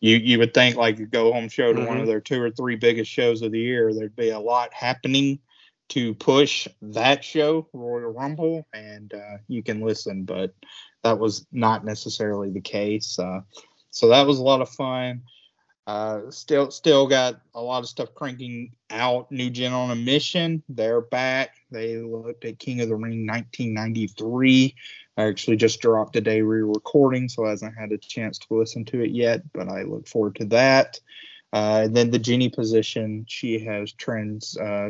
you 0.04 0.18
you 0.18 0.38
would 0.38 0.54
think 0.54 0.76
like 0.76 0.99
a 0.99 1.06
go 1.06 1.32
home 1.32 1.47
show 1.47 1.72
to 1.72 1.80
mm-hmm. 1.80 1.88
one 1.88 1.97
of 1.97 2.08
their 2.08 2.20
two 2.20 2.41
or 2.41 2.51
three 2.51 2.76
biggest 2.76 3.10
shows 3.10 3.41
of 3.41 3.54
the 3.54 3.60
year, 3.60 3.93
there'd 3.93 4.16
be 4.18 4.32
a 4.32 4.39
lot 4.39 4.74
happening 4.74 5.39
to 5.89 6.14
push 6.16 6.68
that 6.82 7.24
show, 7.24 7.68
Royal 7.72 8.12
Rumble, 8.12 8.68
and 8.74 9.14
uh, 9.14 9.38
you 9.47 9.64
can 9.64 9.80
listen, 9.80 10.26
but 10.26 10.54
that 11.04 11.18
was 11.18 11.47
not 11.54 11.86
necessarily 11.86 12.49
the 12.49 12.60
case. 12.60 13.18
Uh, 13.18 13.41
so 13.91 14.10
that 14.10 14.28
was 14.28 14.39
a 14.39 14.43
lot 14.43 14.60
of 14.60 14.70
fun. 14.70 15.22
Uh, 15.88 16.30
still, 16.30 16.70
still 16.70 17.08
got 17.08 17.39
a 17.56 17.62
lot 17.62 17.84
of 17.84 17.88
stuff 17.88 18.14
cranking 18.14 18.74
out. 18.89 19.32
New 19.32 19.49
Gen 19.49 19.72
on 19.72 19.91
a 19.91 19.95
mission. 19.95 20.64
They're 20.68 21.01
back. 21.01 21.56
They 21.72 21.97
looked 21.97 22.43
at 22.43 22.60
King 22.60 22.82
of 22.82 22.89
the 22.89 22.95
Ring 22.95 23.26
1993. 23.26 24.76
I 25.18 25.26
actually 25.26 25.57
just 25.57 25.80
dropped 25.80 26.16
a 26.16 26.22
day 26.22 26.41
re-recording, 26.41 27.30
so 27.30 27.45
I 27.45 27.51
hasn't 27.51 27.78
had 27.78 27.91
a 27.91 27.97
chance 27.97 28.39
to 28.39 28.57
listen 28.57 28.84
to 28.86 29.01
it 29.01 29.11
yet. 29.11 29.41
But 29.53 29.70
I 29.70 29.84
look 29.84 30.07
forward 30.07 30.36
to 30.38 30.45
that. 30.45 30.99
Uh, 31.53 31.82
and 31.86 31.95
then 31.95 32.09
the 32.09 32.18
Jinny 32.18 32.49
position, 32.49 33.26
she 33.28 33.59
has 33.59 33.93
trans 33.93 34.57
uh, 34.57 34.89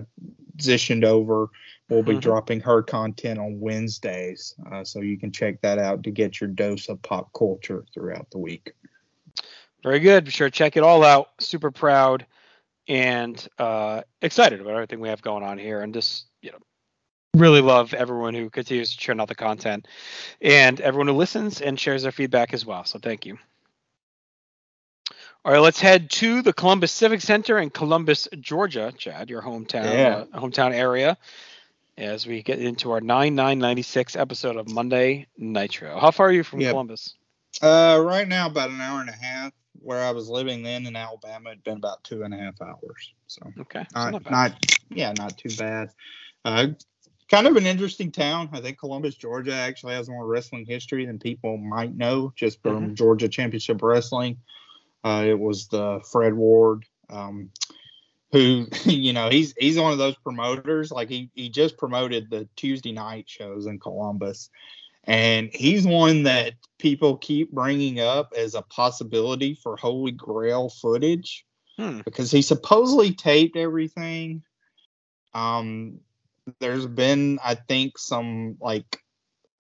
transitioned 0.58 1.04
over. 1.04 1.50
We'll 1.90 2.04
be 2.04 2.14
mm-hmm. 2.14 2.20
dropping 2.20 2.62
her 2.62 2.82
content 2.82 3.38
on 3.38 3.60
Wednesdays, 3.60 4.56
uh, 4.72 4.86
so 4.86 5.02
you 5.02 5.18
can 5.18 5.32
check 5.32 5.60
that 5.62 5.78
out 5.78 6.04
to 6.04 6.12
get 6.12 6.40
your 6.40 6.50
dose 6.50 6.88
of 6.88 7.02
pop 7.02 7.34
culture 7.34 7.84
throughout 7.94 8.30
the 8.32 8.38
week. 8.38 8.72
Very 9.84 10.00
good. 10.00 10.24
Be 10.24 10.32
sure 10.32 10.50
to 10.50 10.56
check 10.56 10.78
it 10.78 10.84
all 10.84 11.04
out. 11.04 11.32
Super 11.42 11.70
proud 11.70 12.26
and 12.88 13.46
uh, 13.60 14.02
excited 14.22 14.62
about 14.62 14.74
everything 14.74 15.02
we 15.02 15.10
have 15.10 15.22
going 15.22 15.44
on 15.44 15.58
here, 15.58 15.82
and 15.82 15.94
just 15.94 16.28
really 17.36 17.62
love 17.62 17.94
everyone 17.94 18.34
who 18.34 18.50
continues 18.50 18.92
to 18.92 18.98
churn 18.98 19.20
out 19.20 19.28
the 19.28 19.36
content, 19.36 19.88
and 20.42 20.80
everyone 20.82 21.08
who 21.08 21.14
listens 21.14 21.62
and 21.62 21.80
shares 21.80 22.04
their 22.04 22.12
feedback 22.12 22.54
as 22.54 22.66
well. 22.66 22.86
So 22.86 23.00
thank 23.00 23.26
you. 23.26 23.38
All 25.46 25.52
right, 25.52 25.60
let's 25.60 25.80
head 25.80 26.10
to 26.12 26.42
the 26.42 26.54
Columbus 26.54 26.92
Civic 26.92 27.20
Center 27.20 27.60
in 27.60 27.70
Columbus, 27.70 28.30
Georgia. 28.40 28.94
Chad, 28.98 29.30
your 29.30 29.42
hometown, 29.42 29.84
yeah. 29.84 30.24
uh, 30.32 30.40
hometown 30.40 30.74
area, 30.74 31.18
as 31.98 32.26
we 32.26 32.42
get 32.44 32.60
into 32.60 32.92
our 32.92 33.02
9996 33.02 34.16
episode 34.16 34.56
of 34.56 34.70
Monday 34.70 35.28
Nitro. 35.38 36.00
How 36.00 36.12
far 36.12 36.28
are 36.28 36.32
you 36.32 36.44
from 36.44 36.62
yep. 36.62 36.72
Columbus? 36.72 37.16
Uh, 37.62 38.02
right 38.06 38.28
now 38.28 38.48
about 38.48 38.70
an 38.70 38.80
hour 38.80 39.02
and 39.02 39.10
a 39.10 39.14
half 39.14 39.52
where 39.82 40.02
I 40.02 40.12
was 40.12 40.30
living 40.30 40.64
then 40.64 40.86
in 40.86 40.96
Alabama, 40.96 41.50
it'd 41.50 41.64
been 41.64 41.78
about 41.78 42.04
two 42.06 42.24
and 42.24 42.34
a 42.34 42.38
half 42.38 42.62
hours. 42.62 43.14
So 43.28 43.52
okay, 43.60 43.86
not, 43.94 44.14
not, 44.14 44.32
not 44.32 44.78
yeah, 44.90 45.14
not 45.18 45.38
too 45.38 45.50
bad. 45.58 45.90
Uh, 46.46 46.68
kind 47.30 47.48
of 47.48 47.56
an 47.56 47.66
interesting 47.66 48.12
town. 48.12 48.50
I 48.52 48.62
think 48.62 48.78
Columbus, 48.78 49.16
Georgia, 49.16 49.54
actually 49.54 49.94
has 49.94 50.10
more 50.10 50.26
wrestling 50.26 50.66
history 50.66 51.06
than 51.06 51.20
people 51.20 51.58
might 51.58 51.96
know, 51.96 52.34
just 52.36 52.62
from 52.62 52.84
mm-hmm. 52.84 52.94
Georgia 52.94 53.28
Championship 53.28 53.82
Wrestling. 53.82 54.38
Uh, 55.04 55.26
it 55.28 55.40
was 55.40 55.68
the 55.68 56.02
Fred 56.10 56.34
Ward, 56.34 56.86
um, 57.10 57.50
who 58.32 58.68
you 58.86 59.14
know 59.14 59.30
he's 59.30 59.54
he's 59.58 59.78
one 59.78 59.92
of 59.92 59.98
those 59.98 60.16
promoters. 60.16 60.92
Like 60.92 61.10
he 61.10 61.30
he 61.34 61.50
just 61.50 61.78
promoted 61.78 62.30
the 62.30 62.48
Tuesday 62.56 62.92
night 62.92 63.30
shows 63.30 63.66
in 63.66 63.80
Columbus, 63.80 64.50
and 65.04 65.50
he's 65.54 65.86
one 65.86 66.24
that 66.24 66.54
people 66.80 67.18
keep 67.18 67.52
bringing 67.52 68.00
up 68.00 68.34
as 68.38 68.56
a 68.56 68.62
possibility 68.62 69.56
for 69.56 69.76
Holy 69.76 70.12
Grail 70.12 70.70
footage 70.70 71.46
hmm. 71.78 72.00
because 72.06 72.32
he 72.32 72.42
supposedly 72.42 73.14
taped 73.14 73.58
everything. 73.58 74.44
Um, 75.34 76.00
there's 76.60 76.88
been, 76.88 77.40
I 77.44 77.56
think, 77.56 77.98
some 77.98 78.58
like 78.60 79.02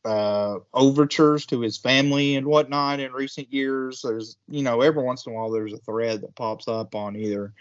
uh, 0.05 0.59
overtures 0.73 1.45
to 1.47 1.61
his 1.61 1.77
family 1.77 2.36
and 2.36 2.47
whatnot 2.47 2.99
in 2.99 3.13
recent 3.13 3.51
years. 3.53 4.01
There's, 4.01 4.38
you 4.47 4.63
know, 4.63 4.81
every 4.81 5.03
once 5.03 5.25
in 5.25 5.34
a 5.34 5.36
while 5.36 5.51
there's 5.51 5.73
a 5.73 5.77
thread 5.77 6.21
that 6.21 6.36
pops 6.36 6.67
up 6.67 6.95
on 6.95 7.15
either 7.15 7.53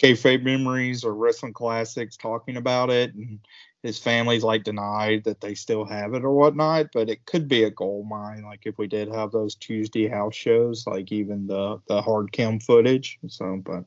kayfabe 0.00 0.42
memories 0.42 1.04
or 1.04 1.14
wrestling 1.14 1.52
classics 1.52 2.16
talking 2.16 2.56
about 2.56 2.90
it, 2.90 3.14
and 3.14 3.38
his 3.82 3.98
family's 3.98 4.44
like 4.44 4.64
denied 4.64 5.24
that 5.24 5.40
they 5.40 5.54
still 5.54 5.84
have 5.84 6.14
it 6.14 6.24
or 6.24 6.32
whatnot, 6.32 6.86
but 6.92 7.08
it 7.08 7.24
could 7.26 7.48
be 7.48 7.64
a 7.64 7.70
gold 7.70 8.08
mine. 8.08 8.42
Like 8.42 8.60
if 8.64 8.78
we 8.78 8.86
did 8.86 9.08
have 9.08 9.30
those 9.30 9.54
Tuesday 9.54 10.08
house 10.08 10.34
shows, 10.34 10.86
like 10.86 11.12
even 11.12 11.46
the 11.46 11.80
the 11.88 12.00
hard 12.00 12.32
cam 12.32 12.60
footage. 12.60 13.18
So, 13.28 13.60
but 13.64 13.84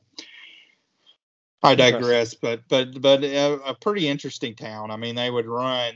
I 1.64 1.74
digress. 1.74 2.34
But 2.34 2.62
but 2.68 3.00
but 3.00 3.24
a, 3.24 3.54
a 3.64 3.74
pretty 3.74 4.08
interesting 4.08 4.54
town. 4.54 4.90
I 4.90 4.96
mean, 4.96 5.14
they 5.14 5.30
would 5.30 5.46
run 5.46 5.94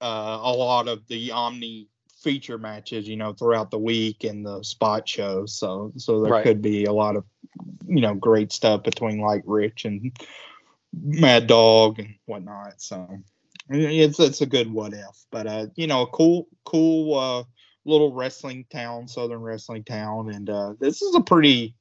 uh, 0.00 0.38
a 0.42 0.52
lot 0.52 0.88
of 0.88 1.06
the 1.08 1.32
Omni 1.32 1.88
feature 2.22 2.58
matches, 2.58 3.08
you 3.08 3.16
know, 3.16 3.32
throughout 3.32 3.70
the 3.70 3.78
week 3.78 4.24
and 4.24 4.46
the 4.46 4.62
spot 4.62 5.08
shows. 5.08 5.58
So 5.58 5.92
so 5.96 6.22
there 6.22 6.32
right. 6.32 6.44
could 6.44 6.62
be 6.62 6.84
a 6.84 6.92
lot 6.92 7.16
of 7.16 7.24
you 7.86 8.00
know 8.00 8.14
great 8.14 8.52
stuff 8.52 8.82
between 8.82 9.18
like 9.18 9.42
Rich 9.44 9.84
and 9.84 10.16
Mad 10.92 11.46
Dog 11.46 11.98
and 11.98 12.14
whatnot. 12.26 12.80
So 12.80 13.18
it's 13.68 14.20
it's 14.20 14.40
a 14.40 14.46
good 14.46 14.72
what 14.72 14.92
if, 14.92 15.26
but 15.30 15.46
uh, 15.46 15.66
you 15.74 15.86
know, 15.86 16.02
a 16.02 16.06
cool 16.06 16.48
cool 16.64 17.18
uh 17.18 17.44
little 17.84 18.12
wrestling 18.12 18.64
town, 18.70 19.08
southern 19.08 19.40
wrestling 19.40 19.84
town, 19.84 20.30
and 20.32 20.48
uh, 20.48 20.74
this 20.78 21.02
is 21.02 21.14
a 21.14 21.20
pretty 21.20 21.74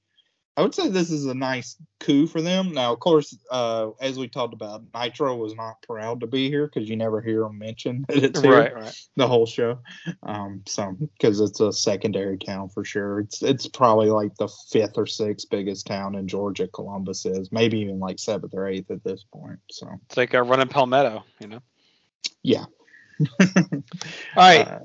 I 0.58 0.64
would 0.64 0.76
say 0.76 0.90
this 0.90 1.12
is 1.12 1.26
a 1.26 1.34
nice 1.34 1.78
coup 2.02 2.28
for 2.28 2.42
them. 2.42 2.74
Now, 2.74 2.92
of 2.92 3.00
course, 3.00 3.38
uh, 3.50 3.92
as 4.02 4.20
we 4.20 4.28
talked 4.28 4.54
about, 4.54 4.84
Nitro 4.94 5.36
was 5.38 5.56
not 5.56 5.82
proud 5.82 6.20
to 6.20 6.28
be 6.28 6.50
here 6.50 6.68
because 6.68 6.90
you 6.90 6.98
never 6.98 7.22
hear 7.22 7.42
them 7.44 7.58
mention 7.58 8.06
that 8.10 8.24
it's 8.24 8.42
here 8.42 8.52
right, 8.52 8.76
right. 8.76 9.02
the 9.16 9.28
whole 9.28 9.46
show. 9.46 9.80
Um, 10.24 10.64
so 10.68 10.98
because 11.00 11.40
it's 11.40 11.62
a 11.62 11.72
secondary 11.72 12.38
town 12.38 12.68
for 12.68 12.84
sure. 12.84 13.22
It's 13.22 13.42
it's 13.42 13.68
probably 13.68 14.10
like 14.10 14.36
the 14.36 14.50
fifth 14.70 14.98
or 14.98 15.08
sixth 15.08 15.50
biggest 15.50 15.88
town 15.88 16.16
in 16.16 16.28
Georgia. 16.28 16.68
Columbus 16.68 17.26
is 17.26 17.52
maybe 17.52 17.80
even 17.80 18.00
like 18.00 18.20
seventh 18.20 18.54
or 18.54 18.68
eighth 18.68 18.92
at 18.92 19.06
this 19.06 19.24
point. 19.34 19.60
So 19.72 19.88
it's 20.08 20.18
like 20.18 20.34
a 20.34 20.44
running 20.44 20.68
Palmetto, 20.68 21.24
you 21.40 21.48
know. 21.48 21.62
Yeah. 22.44 22.66
All 23.40 23.48
right. 24.36 24.68
Uh, 24.68 24.80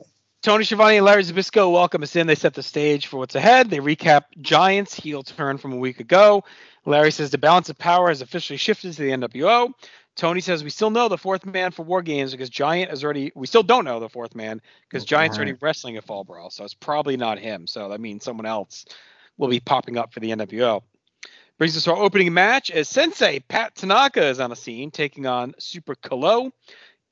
Tony 0.47 0.63
Schiavone 0.63 0.99
and 0.99 1.05
Larry 1.05 1.25
Zbyszko 1.25 1.73
welcome 1.73 2.05
us 2.05 2.15
in. 2.15 2.29
They 2.29 2.37
set 2.37 2.55
the 2.55 2.63
stage 2.63 3.09
for 3.09 3.17
what's 3.17 3.35
ahead. 3.35 3.69
They 3.69 3.81
recap 3.81 4.27
Giants' 4.41 4.95
heel 4.95 5.25
turn 5.25 5.59
from 5.59 5.73
a 5.73 5.77
week 5.77 5.99
ago. 5.99 6.45
Larry 6.85 7.11
says 7.11 7.33
the 7.33 7.37
balance 7.37 7.69
of 7.69 7.77
power 7.77 8.11
has 8.11 8.23
officially 8.23 8.57
shifted 8.57 8.93
to 8.93 9.03
the 9.03 9.11
NWO. 9.11 9.73
Tony 10.15 10.41
says 10.41 10.63
we 10.63 10.71
still 10.71 10.91
know 10.91 11.09
the 11.09 11.19
fourth 11.19 11.45
man 11.45 11.73
for 11.73 11.83
War 11.83 12.01
Games 12.01 12.31
because 12.31 12.49
Giant 12.49 12.93
is 12.93 13.03
already. 13.03 13.33
We 13.35 13.49
still 13.49 13.65
don't 13.65 13.85
know 13.85 13.99
the 13.99 14.09
fourth 14.09 14.37
man 14.37 14.63
because 14.89 15.05
Giant's 15.05 15.37
already 15.37 15.55
wrestling 15.55 15.97
at 15.97 16.05
Fall 16.05 16.23
Brawl, 16.23 16.51
so 16.51 16.63
it's 16.63 16.75
probably 16.75 17.17
not 17.17 17.41
him. 17.41 17.67
So 17.67 17.89
that 17.89 18.01
means 18.01 18.23
someone 18.23 18.47
else 18.47 18.87
will 19.39 19.49
be 19.49 19.59
popping 19.59 19.99
up 19.99 20.15
for 20.15 20.21
the 20.21 20.31
NWO. 20.31 20.81
Brings 21.59 21.77
us 21.77 21.83
to 21.85 21.91
our 21.91 22.01
opening 22.01 22.33
match 22.33 22.71
as 22.71 22.89
Sensei 22.89 23.41
Pat 23.41 23.75
Tanaka 23.75 24.25
is 24.25 24.39
on 24.39 24.51
the 24.51 24.57
scene 24.57 24.93
taking 24.93 25.27
on 25.27 25.57
Super 25.59 25.97
Calo. 25.97 26.53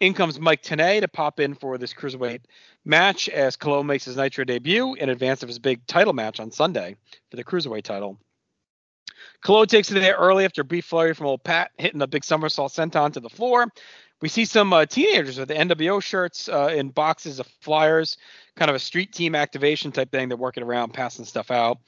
In 0.01 0.13
comes 0.13 0.41
Mike 0.41 0.63
Tenay 0.63 1.01
to 1.01 1.09
pop 1.09 1.39
in 1.39 1.55
for 1.55 1.79
this 1.79 1.95
cruiserweight 1.95 2.41
match 2.85 3.29
as 3.29 3.57
Calo 3.57 3.85
makes 3.85 4.05
his 4.05 4.17
Nitro 4.17 4.45
debut 4.45 4.95
in 4.95 5.09
advance 5.09 5.43
of 5.43 5.49
his 5.49 5.59
big 5.59 5.87
title 5.87 6.13
match 6.13 6.41
on 6.41 6.51
Sunday 6.51 6.97
for 7.31 7.37
the 7.37 7.45
cruiserweight 7.45 7.85
title. 7.85 8.19
Calo 9.45 9.67
takes 9.67 9.91
it 9.91 9.95
there 9.95 10.17
early 10.17 10.45
after 10.45 10.63
a 10.63 10.65
brief 10.65 10.85
flurry 10.85 11.15
from 11.15 11.27
old 11.27 11.45
Pat, 11.45 11.71
hitting 11.79 12.03
a 12.03 12.07
big 12.07 12.25
somersault 12.25 12.73
senton 12.73 13.13
to 13.13 13.21
the 13.21 13.29
floor. 13.29 13.69
We 14.21 14.29
see 14.29 14.45
some 14.45 14.73
uh, 14.73 14.87
teenagers 14.87 15.39
with 15.39 15.49
the 15.49 15.55
NWO 15.55 16.03
shirts 16.03 16.49
uh, 16.49 16.73
in 16.75 16.89
boxes 16.89 17.39
of 17.41 17.47
flyers, 17.61 18.17
kind 18.57 18.71
of 18.71 18.75
a 18.75 18.81
street 18.81 19.13
team 19.13 19.35
activation 19.35 19.93
type 19.93 20.11
thing. 20.11 20.29
They're 20.29 20.37
working 20.37 20.63
around, 20.63 20.93
passing 20.93 21.25
stuff 21.25 21.51
out. 21.51 21.79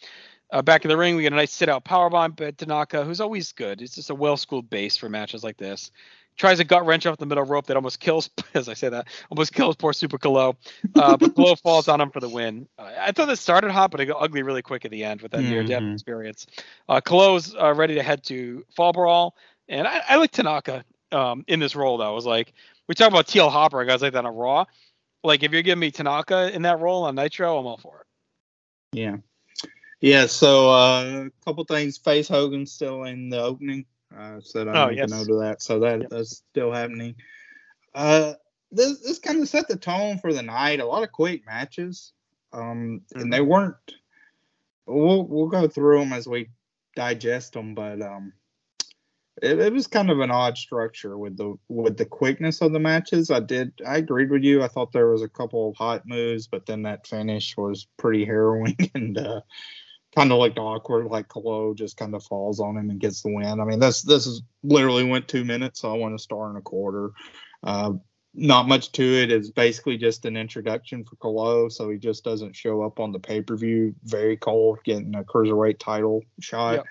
Uh, 0.53 0.63
back 0.63 0.85
in 0.85 0.91
the 0.91 0.97
ring, 0.97 1.17
we 1.17 1.23
get 1.23 1.33
a 1.33 1.37
nice 1.37 1.53
sit 1.53 1.69
out 1.69 1.85
powerbomb 1.85 2.37
by 2.37 2.53
Tanaka, 2.53 3.05
who's 3.05 3.21
always 3.21 3.53
good. 3.53 3.83
It's 3.83 3.95
just 3.95 4.11
a 4.11 4.15
well 4.15 4.37
schooled 4.37 4.71
base 4.71 4.97
for 4.97 5.09
matches 5.09 5.43
like 5.43 5.57
this. 5.57 5.91
Tries 6.37 6.61
a 6.61 6.65
gut 6.65 6.85
wrench 6.85 7.07
off 7.07 7.17
the 7.17 7.25
middle 7.27 7.45
rope 7.45 7.67
that 7.67 7.77
almost 7.77 7.99
kills, 7.99 8.29
as 8.55 8.69
I 8.69 8.75
say 8.75 8.89
that, 8.91 9.07
almost 9.31 9.55
kills 9.55 9.75
poor 9.77 9.93
Super 9.93 10.19
Calo. 10.19 10.57
Uh, 10.95 11.17
but 11.17 11.35
Calo 11.35 11.59
falls 11.63 11.89
on 11.89 12.01
him 12.01 12.11
for 12.11 12.21
the 12.21 12.29
win. 12.29 12.69
Uh, 12.79 12.91
I 12.99 13.13
thought 13.13 13.27
this 13.27 13.41
started 13.41 13.71
hot, 13.71 13.91
but 13.91 14.01
it 14.01 14.07
got 14.07 14.21
ugly 14.21 14.43
really 14.43 14.63
quick 14.63 14.85
at 14.85 14.91
the 14.91 15.03
end 15.05 15.23
with 15.23 15.33
that 15.33 15.43
near 15.43 15.65
death 15.65 15.83
Mhm. 15.83 15.95
experience. 15.95 16.47
Uh, 16.89 17.01
Calo's 17.01 17.55
uh, 17.55 17.73
ready 17.75 17.95
to 17.95 18.03
head 18.03 18.23
to 18.25 18.65
Fall 18.75 18.93
Brawl, 18.93 19.35
and 19.69 19.87
I, 19.89 20.03
I 20.11 20.17
like 20.17 20.31
Tanaka 20.31 20.85
um, 21.13 21.45
in 21.49 21.59
this 21.61 21.75
role 21.75 21.97
though. 21.99 22.09
I 22.09 22.15
was 22.15 22.27
like, 22.27 22.53
we 22.89 22.95
talk 22.95 23.09
about 23.09 23.27
TL 23.27 23.51
Hopper, 23.51 23.85
guys 23.85 24.03
like 24.03 24.13
that 24.13 24.25
on 24.27 24.35
Raw. 24.37 24.67
Like 25.25 25.43
if 25.43 25.53
you're 25.53 25.63
giving 25.63 25.81
me 25.81 25.91
Tanaka 25.91 26.55
in 26.55 26.63
that 26.63 26.79
role 26.81 27.05
on 27.05 27.15
Nitro, 27.15 27.59
I'm 27.59 27.67
all 27.67 27.79
for 27.79 28.01
it. 28.01 28.99
Yeah. 28.99 29.17
Yeah, 30.01 30.27
so 30.27 30.69
uh, 30.71 31.25
a 31.27 31.45
couple 31.45 31.65
things. 31.65 31.97
Face 31.97 32.29
Hogan 32.29 32.67
still 32.67 33.05
in 33.05 33.31
the 33.31 33.41
opening. 33.43 33.87
Uh, 34.15 34.41
said 34.41 34.69
I 34.69 34.85
Oh, 34.87 34.89
yes. 34.91 35.11
note 35.11 35.31
of 35.31 35.41
that. 35.41 35.63
So 35.63 35.81
that 35.81 36.01
Yep. 36.03 36.11
that's 36.11 36.43
still 36.51 36.73
happening. 36.73 37.17
Uh, 37.95 38.35
this 38.71 39.01
this 39.01 39.19
kind 39.19 39.41
of 39.41 39.49
set 39.49 39.69
the 39.69 39.77
tone 39.77 40.19
for 40.19 40.33
the 40.33 40.43
night. 40.43 40.81
A 40.81 40.87
lot 40.87 41.03
of 41.03 41.13
quick 41.13 41.47
matches. 41.47 42.13
Um, 42.53 43.03
Mhm. 43.15 43.21
and 43.23 43.33
they 43.33 43.41
weren't. 43.41 43.95
We'll 44.87 45.27
we'll 45.27 45.49
go 45.49 45.67
through 45.69 46.01
them 46.01 46.13
as 46.13 46.29
we 46.29 46.51
digest 46.95 47.53
them, 47.55 47.75
but 47.75 48.01
um, 48.01 48.33
it, 49.43 49.59
it 49.59 49.73
was 49.73 49.87
kind 49.87 50.11
of 50.11 50.21
an 50.21 50.31
odd 50.31 50.57
structure 50.57 51.19
with 51.19 51.37
the 51.37 51.57
with 51.69 51.97
the 51.97 52.07
quickness 52.07 52.61
of 52.63 52.73
the 52.73 52.79
matches. 52.79 53.31
I 53.31 53.41
did 53.41 53.73
I 53.87 53.99
agreed 53.99 54.31
with 54.31 54.45
you. 54.45 54.63
I 54.63 54.69
thought 54.69 54.93
there 54.93 55.11
was 55.11 55.23
a 55.23 55.29
couple 55.29 55.69
of 55.71 55.77
hot 55.77 56.07
moves, 56.07 56.47
but 56.47 56.67
then 56.67 56.83
that 56.83 57.07
finish 57.07 57.57
was 57.57 57.87
pretty 57.97 58.25
harrowing 58.25 58.77
and 58.95 59.19
uh, 59.19 59.41
kind 60.17 60.33
of 60.33 60.39
like 60.39 60.57
awkward. 60.57 61.07
Like 61.07 61.29
Calo 61.29 61.75
just 61.77 61.97
kind 61.97 62.15
of 62.15 62.25
falls 62.25 62.59
on 62.61 62.77
him 62.77 62.91
and 62.91 62.99
gets 63.01 63.23
the 63.23 63.33
win. 63.33 63.61
I 63.61 63.65
mean, 63.65 63.79
this 63.79 64.03
this 64.03 64.27
is 64.27 64.43
literally 64.63 65.05
went 65.05 65.29
two 65.29 65.45
minutes, 65.45 65.81
so 65.81 65.93
I 65.93 65.97
want 65.97 66.15
a 66.15 66.19
star 66.19 66.49
and 66.49 66.59
a 66.59 66.63
quarter. 66.63 67.11
Uh, 67.63 67.93
not 68.35 68.69
much 68.69 68.93
to 68.93 69.03
it. 69.03 69.33
It's 69.33 69.51
basically 69.51 69.97
just 69.97 70.25
an 70.27 70.37
introduction 70.37 71.05
for 71.05 71.17
Calo, 71.17 71.73
so 71.73 71.89
he 71.91 71.97
just 71.99 72.23
doesn't 72.25 72.55
show 72.55 72.83
up 72.83 73.01
on 73.01 73.13
the 73.13 73.19
pay 73.19 73.41
per 73.41 73.57
view. 73.57 73.95
Very 74.05 74.37
cold, 74.37 74.79
getting 74.85 75.15
a 75.15 75.25
cruiserweight 75.25 75.79
title 75.79 76.23
shot 76.41 76.75
Yep. 76.75 76.85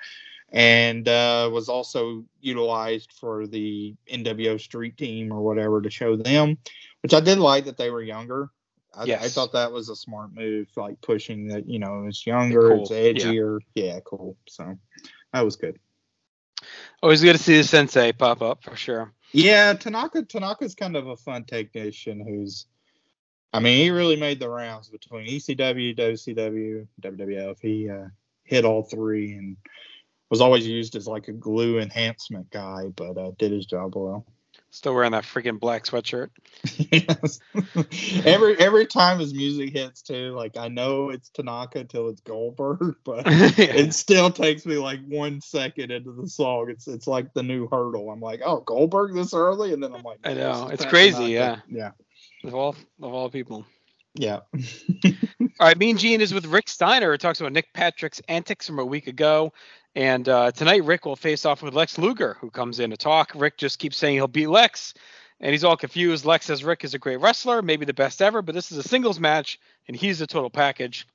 and 0.51 1.07
uh, 1.07 1.49
was 1.51 1.69
also 1.69 2.25
utilized 2.41 3.13
for 3.13 3.45
the 3.47 3.95
NWO 4.11 4.59
Street 4.59 4.97
Team 4.97 5.31
or 5.31 5.41
whatever 5.41 5.81
to 5.81 5.89
show 5.89 6.15
them, 6.15 6.57
which 7.03 7.13
I 7.13 7.19
did 7.19 7.37
like 7.37 7.65
that 7.65 7.77
they 7.77 7.91
were 7.91 8.01
younger. 8.01 8.49
I, 8.97 9.03
I 9.03 9.29
thought 9.29 9.53
that 9.53 9.71
was 9.71 9.89
a 9.89 9.95
smart 9.95 10.33
move, 10.33 10.67
like 10.75 11.01
pushing 11.01 11.47
that 11.47 11.67
you 11.67 11.79
know 11.79 12.05
it's 12.07 12.25
younger, 12.25 12.69
Cool, 12.69 12.81
it's 12.83 12.91
edgier. 12.91 13.59
Yeah. 13.73 13.99
cool. 14.05 14.37
So 14.47 14.77
that 15.33 15.45
was 15.45 15.55
good. 15.55 15.79
Always 17.03 17.21
good 17.21 17.33
to 17.33 17.41
see 17.41 17.57
the 17.57 17.63
Sensei 17.63 18.11
pop 18.13 18.41
up 18.41 18.63
for 18.63 18.75
sure. 18.75 19.13
Yeah, 19.31 19.73
Tanaka 19.73 20.23
Tanaka's 20.23 20.75
kind 20.75 20.95
of 20.95 21.07
a 21.07 21.17
fun 21.17 21.43
technician 21.43 22.25
who's 22.25 22.67
I 23.55 23.59
mean, 23.59 23.77
he 23.77 23.89
really 23.89 24.17
made 24.17 24.41
the 24.41 24.49
rounds 24.49 24.89
between 24.89 25.27
ECW, 25.27 25.95
WCW, 25.95 26.87
WWF. 27.01 27.55
He 27.61 27.89
uh, 27.89 28.07
hit 28.43 28.65
all 28.65 28.83
three 28.83 29.31
and 29.31 29.55
was 30.29 30.41
always 30.41 30.67
used 30.67 30.97
as 30.97 31.07
like 31.07 31.29
a 31.29 31.31
glue 31.31 31.79
enhancement 31.79 32.49
guy, 32.49 32.87
but 32.93 33.17
uh, 33.17 33.31
did 33.37 33.53
his 33.53 33.65
job 33.65 33.95
well. 33.95 34.25
Still 34.75 34.93
wearing 34.93 35.13
that 35.13 35.23
freaking 35.23 35.57
black 35.57 35.85
sweatshirt. 35.85 36.31
yes. 36.91 37.39
every 38.25 38.57
every 38.59 38.85
time 38.85 39.19
his 39.19 39.33
music 39.33 39.71
hits 39.71 40.01
too, 40.01 40.31
like 40.31 40.57
I 40.57 40.67
know 40.67 41.11
it's 41.11 41.29
Tanaka 41.29 41.85
till 41.85 42.09
it's 42.09 42.19
Goldberg, 42.19 42.97
but 43.05 43.23
it 43.25 43.93
still 43.93 44.29
takes 44.31 44.65
me 44.65 44.75
like 44.75 44.99
one 45.07 45.39
second 45.39 45.91
into 45.91 46.11
the 46.11 46.27
song. 46.27 46.69
It's 46.69 46.89
it's 46.89 47.07
like 47.07 47.33
the 47.33 47.41
new 47.41 47.69
hurdle. 47.69 48.11
I'm 48.11 48.19
like, 48.19 48.41
oh 48.43 48.59
Goldberg 48.59 49.13
this 49.13 49.33
early, 49.33 49.71
and 49.71 49.81
then 49.81 49.95
I'm 49.95 50.03
like, 50.03 50.19
I 50.25 50.33
know. 50.33 50.67
It's 50.67 50.83
crazy, 50.83 51.35
Tanaka. 51.35 51.63
yeah, 51.69 51.91
of 52.43 52.53
all 52.53 52.75
of 53.01 53.13
all 53.13 53.29
people. 53.29 53.65
yeah. 54.13 54.41
All 55.57 55.67
right, 55.67 55.77
Mean 55.77 55.95
Gene 55.95 56.19
is 56.19 56.33
with 56.33 56.47
Rick 56.47 56.67
Steiner. 56.67 57.13
It 57.13 57.21
talks 57.21 57.39
about 57.39 57.53
Nick 57.53 57.71
Patrick's 57.71 58.21
antics 58.27 58.67
from 58.67 58.79
a 58.79 58.85
week 58.85 59.07
ago. 59.07 59.53
And 59.95 60.27
uh, 60.27 60.51
tonight, 60.51 60.83
Rick 60.83 61.05
will 61.05 61.15
face 61.15 61.45
off 61.45 61.63
with 61.63 61.73
Lex 61.73 61.97
Luger, 61.97 62.35
who 62.41 62.49
comes 62.51 62.79
in 62.79 62.89
to 62.89 62.97
talk. 62.97 63.31
Rick 63.33 63.57
just 63.57 63.79
keeps 63.79 63.95
saying 63.97 64.15
he'll 64.15 64.27
beat 64.27 64.47
Lex, 64.47 64.93
and 65.39 65.51
he's 65.51 65.63
all 65.63 65.77
confused. 65.77 66.25
Lex 66.25 66.45
says 66.45 66.65
Rick 66.65 66.83
is 66.83 66.93
a 66.93 66.99
great 66.99 67.21
wrestler, 67.21 67.61
maybe 67.61 67.85
the 67.85 67.93
best 67.93 68.21
ever, 68.21 68.41
but 68.41 68.53
this 68.53 68.71
is 68.73 68.77
a 68.77 68.83
singles 68.83 69.19
match, 69.21 69.57
and 69.87 69.95
he's 69.95 70.19
the 70.19 70.27
total 70.27 70.49
package. 70.49 71.07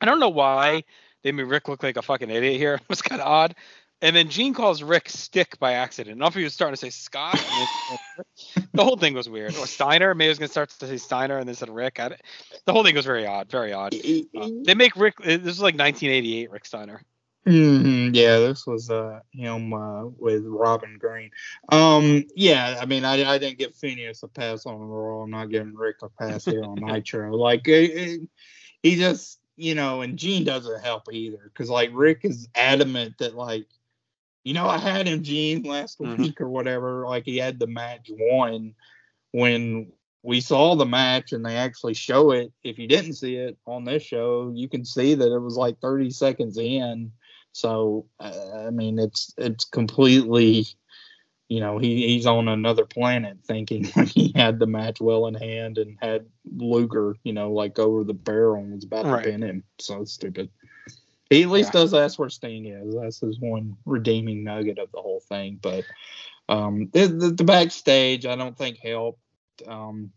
I 0.00 0.06
don't 0.06 0.20
know 0.20 0.28
why 0.28 0.84
they 1.22 1.32
made 1.32 1.44
Rick 1.44 1.68
look 1.68 1.82
like 1.82 1.96
a 1.96 2.02
fucking 2.02 2.30
idiot 2.30 2.56
here. 2.56 2.74
It 2.82 2.88
was 2.88 3.02
kind 3.02 3.20
of 3.20 3.26
odd. 3.26 3.54
And 4.02 4.16
then 4.16 4.30
Gene 4.30 4.54
calls 4.54 4.82
Rick 4.82 5.10
Stick 5.10 5.58
by 5.58 5.74
accident. 5.74 6.12
I 6.12 6.14
don't 6.14 6.20
know 6.20 6.26
if 6.28 6.34
he 6.34 6.42
was 6.42 6.54
starting 6.54 6.72
to 6.72 6.80
say 6.80 6.88
Scott. 6.88 7.38
and 8.16 8.24
the 8.72 8.82
whole 8.82 8.96
thing 8.96 9.12
was 9.12 9.28
weird. 9.28 9.54
Or 9.56 9.66
Steiner. 9.66 10.14
Maybe 10.14 10.24
he 10.24 10.28
was 10.30 10.38
going 10.38 10.48
to 10.48 10.52
start 10.52 10.70
to 10.70 10.86
say 10.86 10.96
Steiner 10.96 11.36
and 11.36 11.46
then 11.46 11.54
said 11.54 11.68
Rick. 11.68 12.00
I, 12.00 12.16
the 12.64 12.72
whole 12.72 12.82
thing 12.82 12.94
was 12.94 13.04
very 13.04 13.26
odd. 13.26 13.50
Very 13.50 13.74
odd. 13.74 13.94
Uh, 13.94 14.48
they 14.64 14.74
make 14.74 14.96
Rick. 14.96 15.18
This 15.18 15.44
is 15.44 15.60
like 15.60 15.74
1988 15.74 16.50
Rick 16.50 16.64
Steiner. 16.64 17.02
Mhm, 17.46 18.14
Yeah, 18.14 18.38
this 18.38 18.66
was 18.66 18.90
uh 18.90 19.20
him 19.32 19.72
uh 19.72 20.04
with 20.18 20.44
Robin 20.44 20.98
Green. 20.98 21.30
Um 21.70 22.24
yeah, 22.36 22.78
I 22.80 22.84
mean 22.84 23.04
I 23.04 23.24
I 23.24 23.38
didn't 23.38 23.58
give 23.58 23.74
Phineas 23.74 24.22
a 24.22 24.28
pass 24.28 24.66
on 24.66 24.78
Raw. 24.78 25.22
I'm 25.22 25.30
not 25.30 25.50
giving 25.50 25.74
Rick 25.74 25.96
a 26.02 26.10
pass 26.10 26.44
here 26.44 26.62
on 26.64 26.78
Nitro. 26.80 27.34
Like 27.34 27.66
it, 27.66 27.90
it- 27.90 28.28
he 28.82 28.96
just 28.96 29.40
you 29.56 29.74
know, 29.74 30.00
and 30.02 30.16
Gene 30.18 30.44
doesn't 30.44 30.82
help 30.82 31.04
either 31.12 31.38
because 31.52 31.68
like 31.70 31.90
Rick 31.92 32.20
is 32.24 32.48
adamant 32.54 33.18
that 33.18 33.34
like 33.34 33.66
you 34.44 34.54
know 34.54 34.66
I 34.66 34.78
had 34.78 35.06
him 35.08 35.22
Gene 35.22 35.62
last 35.62 35.98
Mhm. 36.00 36.18
week 36.18 36.40
or 36.40 36.48
whatever. 36.48 37.06
Like 37.06 37.24
he 37.24 37.38
had 37.38 37.58
the 37.58 37.66
match 37.66 38.10
won 38.10 38.74
when 39.32 39.92
we 40.22 40.40
saw 40.40 40.74
the 40.76 40.86
match 40.86 41.32
and 41.32 41.44
they 41.44 41.56
actually 41.56 41.94
show 41.94 42.32
it. 42.32 42.52
If 42.64 42.78
you 42.78 42.88
didn't 42.88 43.14
see 43.14 43.36
it 43.36 43.56
on 43.66 43.84
this 43.84 44.02
show, 44.02 44.52
you 44.54 44.68
can 44.68 44.84
see 44.84 45.14
that 45.14 45.32
it 45.34 45.38
was 45.40 45.56
like 45.56 45.80
30 45.80 46.10
seconds 46.10 46.58
in. 46.58 47.12
So 47.52 48.06
uh, 48.20 48.66
I 48.66 48.70
mean, 48.70 48.98
it's 48.98 49.34
it's 49.36 49.64
completely, 49.64 50.66
you 51.48 51.60
know, 51.60 51.78
he, 51.78 52.06
he's 52.08 52.26
on 52.26 52.48
another 52.48 52.84
planet 52.84 53.38
thinking 53.44 53.84
he 54.06 54.32
had 54.34 54.58
the 54.58 54.66
match 54.66 55.00
well 55.00 55.26
in 55.26 55.34
hand 55.34 55.78
and 55.78 55.96
had 56.00 56.26
Luger, 56.56 57.16
you 57.24 57.32
know, 57.32 57.52
like 57.52 57.78
over 57.78 58.04
the 58.04 58.14
barrel 58.14 58.62
and 58.62 58.74
was 58.74 58.84
about 58.84 59.06
Right. 59.06 59.24
to 59.24 59.30
pin 59.30 59.42
him. 59.42 59.64
So 59.78 60.04
stupid. 60.04 60.50
He 61.28 61.42
at 61.42 61.48
least 61.48 61.74
Yeah. 61.74 61.80
does 61.80 61.94
ask 61.94 62.18
where 62.18 62.28
Sting 62.28 62.66
is. 62.66 62.94
That's 62.94 63.20
his 63.20 63.38
one 63.40 63.76
redeeming 63.86 64.42
nugget 64.44 64.78
of 64.78 64.90
the 64.92 65.00
whole 65.00 65.20
thing. 65.28 65.58
But 65.62 65.84
um, 66.48 66.88
the, 66.92 67.06
the, 67.06 67.30
the 67.30 67.44
backstage, 67.44 68.26
I 68.26 68.34
don't 68.36 68.56
think 68.58 68.78
helped. 68.78 69.20
Um, 69.66 70.12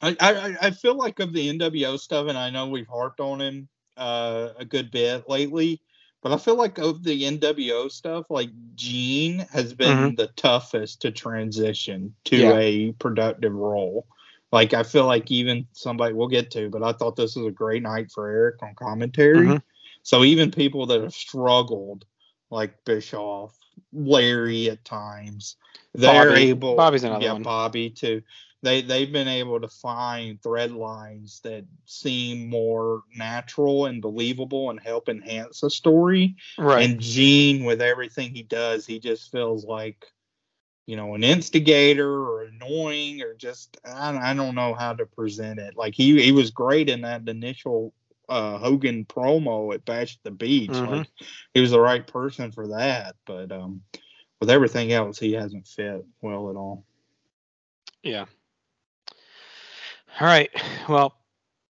I, 0.00 0.16
I 0.20 0.56
I 0.66 0.70
feel 0.70 0.96
like 0.96 1.20
of 1.20 1.32
the 1.32 1.48
NWO 1.52 1.98
stuff, 1.98 2.28
and 2.28 2.36
I 2.36 2.50
know 2.50 2.66
we've 2.68 2.88
harped 2.88 3.20
on 3.20 3.40
him 3.40 3.68
uh, 3.96 4.50
a 4.58 4.64
good 4.64 4.90
bit 4.90 5.28
lately, 5.28 5.80
but 6.22 6.32
I 6.32 6.36
feel 6.36 6.56
like 6.56 6.78
of 6.78 7.02
the 7.02 7.24
NWO 7.24 7.90
stuff, 7.90 8.26
like 8.30 8.50
Gene 8.74 9.40
has 9.52 9.74
been 9.74 10.14
the 10.14 10.28
toughest 10.36 11.02
to 11.02 11.10
transition 11.10 12.14
to 12.24 12.36
Yeah. 12.36 12.56
a 12.56 12.92
productive 12.92 13.54
role. 13.54 14.06
Like 14.52 14.74
I 14.74 14.82
feel 14.82 15.06
like 15.06 15.30
even 15.30 15.66
somebody 15.72 16.14
we'll 16.14 16.28
get 16.28 16.50
to, 16.52 16.68
but 16.68 16.82
I 16.82 16.92
thought 16.92 17.16
this 17.16 17.36
was 17.36 17.46
a 17.46 17.50
great 17.50 17.82
night 17.82 18.10
for 18.12 18.28
Eric 18.28 18.62
on 18.62 18.74
commentary. 18.74 19.46
Mhm. 19.48 19.62
So 20.02 20.24
even 20.24 20.50
people 20.50 20.86
that 20.86 21.00
have 21.00 21.14
struggled, 21.14 22.04
like 22.50 22.84
Bischoff, 22.84 23.56
Larry 23.92 24.68
at 24.68 24.84
times, 24.84 25.56
they're 25.94 26.28
Bobby. 26.28 26.50
able. 26.50 26.76
Bobby's 26.76 27.04
another 27.04 27.24
yeah, 27.24 27.32
one. 27.32 27.42
Bobby 27.42 27.88
too. 27.90 28.22
They 28.62 28.80
they've 28.82 29.10
been 29.12 29.28
able 29.28 29.60
to 29.60 29.68
find 29.68 30.40
thread 30.40 30.70
lines 30.70 31.40
that 31.40 31.64
seem 31.84 32.48
more 32.48 33.02
natural 33.14 33.86
and 33.86 34.00
believable 34.00 34.70
and 34.70 34.78
help 34.78 35.08
enhance 35.08 35.62
a 35.64 35.70
story. 35.70 36.36
Right. 36.56 36.88
And 36.88 37.00
Gene, 37.00 37.64
with 37.64 37.82
everything 37.82 38.30
he 38.34 38.44
does, 38.44 38.86
he 38.86 39.00
just 39.00 39.32
feels 39.32 39.64
like, 39.64 40.06
you 40.86 40.96
know, 40.96 41.14
an 41.14 41.24
instigator 41.24 42.08
or 42.08 42.44
annoying 42.44 43.22
or 43.22 43.34
just 43.34 43.78
I, 43.84 44.30
I 44.30 44.34
don't 44.34 44.54
know 44.54 44.74
how 44.74 44.92
to 44.94 45.06
present 45.06 45.58
it. 45.58 45.76
Like 45.76 45.94
he 45.94 46.22
he 46.22 46.30
was 46.30 46.50
great 46.50 46.88
in 46.88 47.00
that 47.00 47.28
initial 47.28 47.92
uh, 48.28 48.58
Hogan 48.58 49.04
promo 49.04 49.74
at 49.74 49.84
Bash 49.84 50.16
at 50.16 50.22
the 50.22 50.30
Beach. 50.30 50.70
Mhm. 50.70 50.88
Like 50.88 51.08
he 51.52 51.60
was 51.60 51.72
the 51.72 51.80
right 51.80 52.06
person 52.06 52.52
for 52.52 52.68
that, 52.68 53.16
but 53.26 53.50
um, 53.50 53.82
with 54.40 54.50
everything 54.50 54.92
else, 54.92 55.18
he 55.18 55.32
hasn't 55.32 55.66
fit 55.66 56.04
well 56.20 56.48
at 56.48 56.56
all. 56.56 56.84
Yeah. 58.02 58.26
All 60.20 60.26
right. 60.26 60.50
Well, 60.88 61.14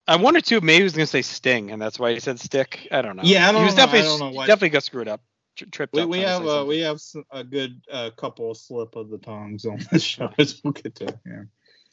I 0.08 0.18
wonder 0.18 0.42
too. 0.42 0.62
Maybe 0.62 0.78
he 0.78 0.84
was 0.84 0.94
gonna 0.94 1.06
say 1.08 1.22
Sting, 1.22 1.72
and 1.72 1.82
that's 1.82 1.98
why 2.00 2.14
he 2.14 2.20
said 2.20 2.40
Stick. 2.40 2.88
I 2.92 3.02
don't 3.02 3.16
know. 3.16 3.24
Yeah, 3.26 3.48
I 3.50 3.52
don't 3.52 3.62
he 3.62 3.66
was 3.66 3.76
know. 3.76 3.84
I 3.84 3.86
definitely 3.86 4.08
don't 4.20 4.34
know 4.36 4.40
definitely 4.42 4.70
got 4.70 4.84
screwed 4.84 5.08
up. 5.08 5.22
Tri- 5.56 5.68
tripped 5.72 5.94
We, 5.96 6.02
up. 6.02 6.10
we 6.10 6.20
have 6.20 6.46
uh, 6.46 6.66
we 6.68 6.80
have 6.80 7.00
a 7.32 7.44
good 7.44 7.82
uh, 7.92 8.10
couple 8.18 8.52
of 8.52 8.58
slip 8.58 8.96
of 8.96 9.10
the 9.10 9.18
tongues 9.18 9.66
on 9.66 9.80
this 9.92 10.04
show 10.14 10.30
as 10.38 10.62
we'll 10.64 10.74
get 10.74 10.96
to. 10.96 11.18
Yeah. 11.26 11.44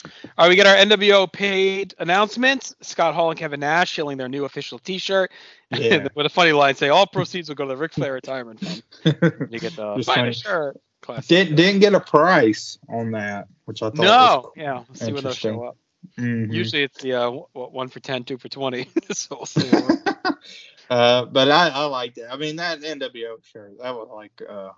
All 0.05 0.11
right, 0.47 0.49
we 0.49 0.57
get 0.57 0.67
our 0.67 0.75
NWO 0.75 1.33
paid 1.33 1.95
announcements. 2.01 2.75
Scott 2.83 3.15
Hall 3.15 3.31
and 3.31 3.39
Kevin 3.39 3.61
Nash 3.61 3.89
shilling 3.89 4.19
their 4.19 4.29
new 4.29 4.45
official 4.45 4.81
T-shirt 4.81 5.31
Yeah. 5.71 6.09
with 6.17 6.27
a 6.27 6.29
funny 6.29 6.51
line 6.51 6.75
say, 6.75 6.89
"All 6.89 7.07
proceeds 7.07 7.49
will 7.49 7.55
go 7.55 7.65
to 7.65 7.69
the 7.69 7.77
Ric 7.77 7.93
Flair 7.95 8.13
retirement 8.15 8.59
fund." 8.61 8.83
You 9.51 9.61
get 9.61 9.77
the 9.77 9.95
Just 9.97 10.09
buy 10.09 10.17
funny. 10.17 10.31
a 10.31 10.35
shirt. 10.35 10.77
Classic. 11.03 11.29
Didn't 11.29 11.55
didn't 11.57 11.81
get 11.81 11.95
a 11.95 12.01
price 12.01 12.79
on 12.89 13.13
that, 13.13 13.47
which 13.65 13.81
I 13.83 13.91
thought. 13.91 13.97
no, 13.99 14.53
yeah. 14.57 14.83
We'll 14.89 14.95
see 14.95 15.05
when 15.07 15.15
those 15.15 15.25
Interesting. 15.37 15.55
show 15.55 15.65
up. 15.67 15.77
Mhm. 16.19 16.53
Usually 16.53 16.83
it's 16.83 17.01
the 17.01 17.15
uh, 17.15 17.21
w- 17.25 17.47
one 17.53 17.89
for 17.89 18.01
ten, 18.01 18.25
two 18.25 18.39
for 18.39 18.49
twenty. 18.49 18.89
so 19.13 19.37
we'll 19.37 19.47
see. 19.47 19.71
uh, 20.91 21.25
but 21.27 21.51
I, 21.51 21.69
I 21.71 21.85
liked 21.87 22.19
it. 22.19 22.27
I 22.31 22.37
mean, 22.37 22.57
that 22.57 22.81
NWO 22.81 23.43
shirt, 23.45 23.79
that 23.81 23.95
was 23.95 24.09
like, 24.13 24.43
uh, 24.49 24.71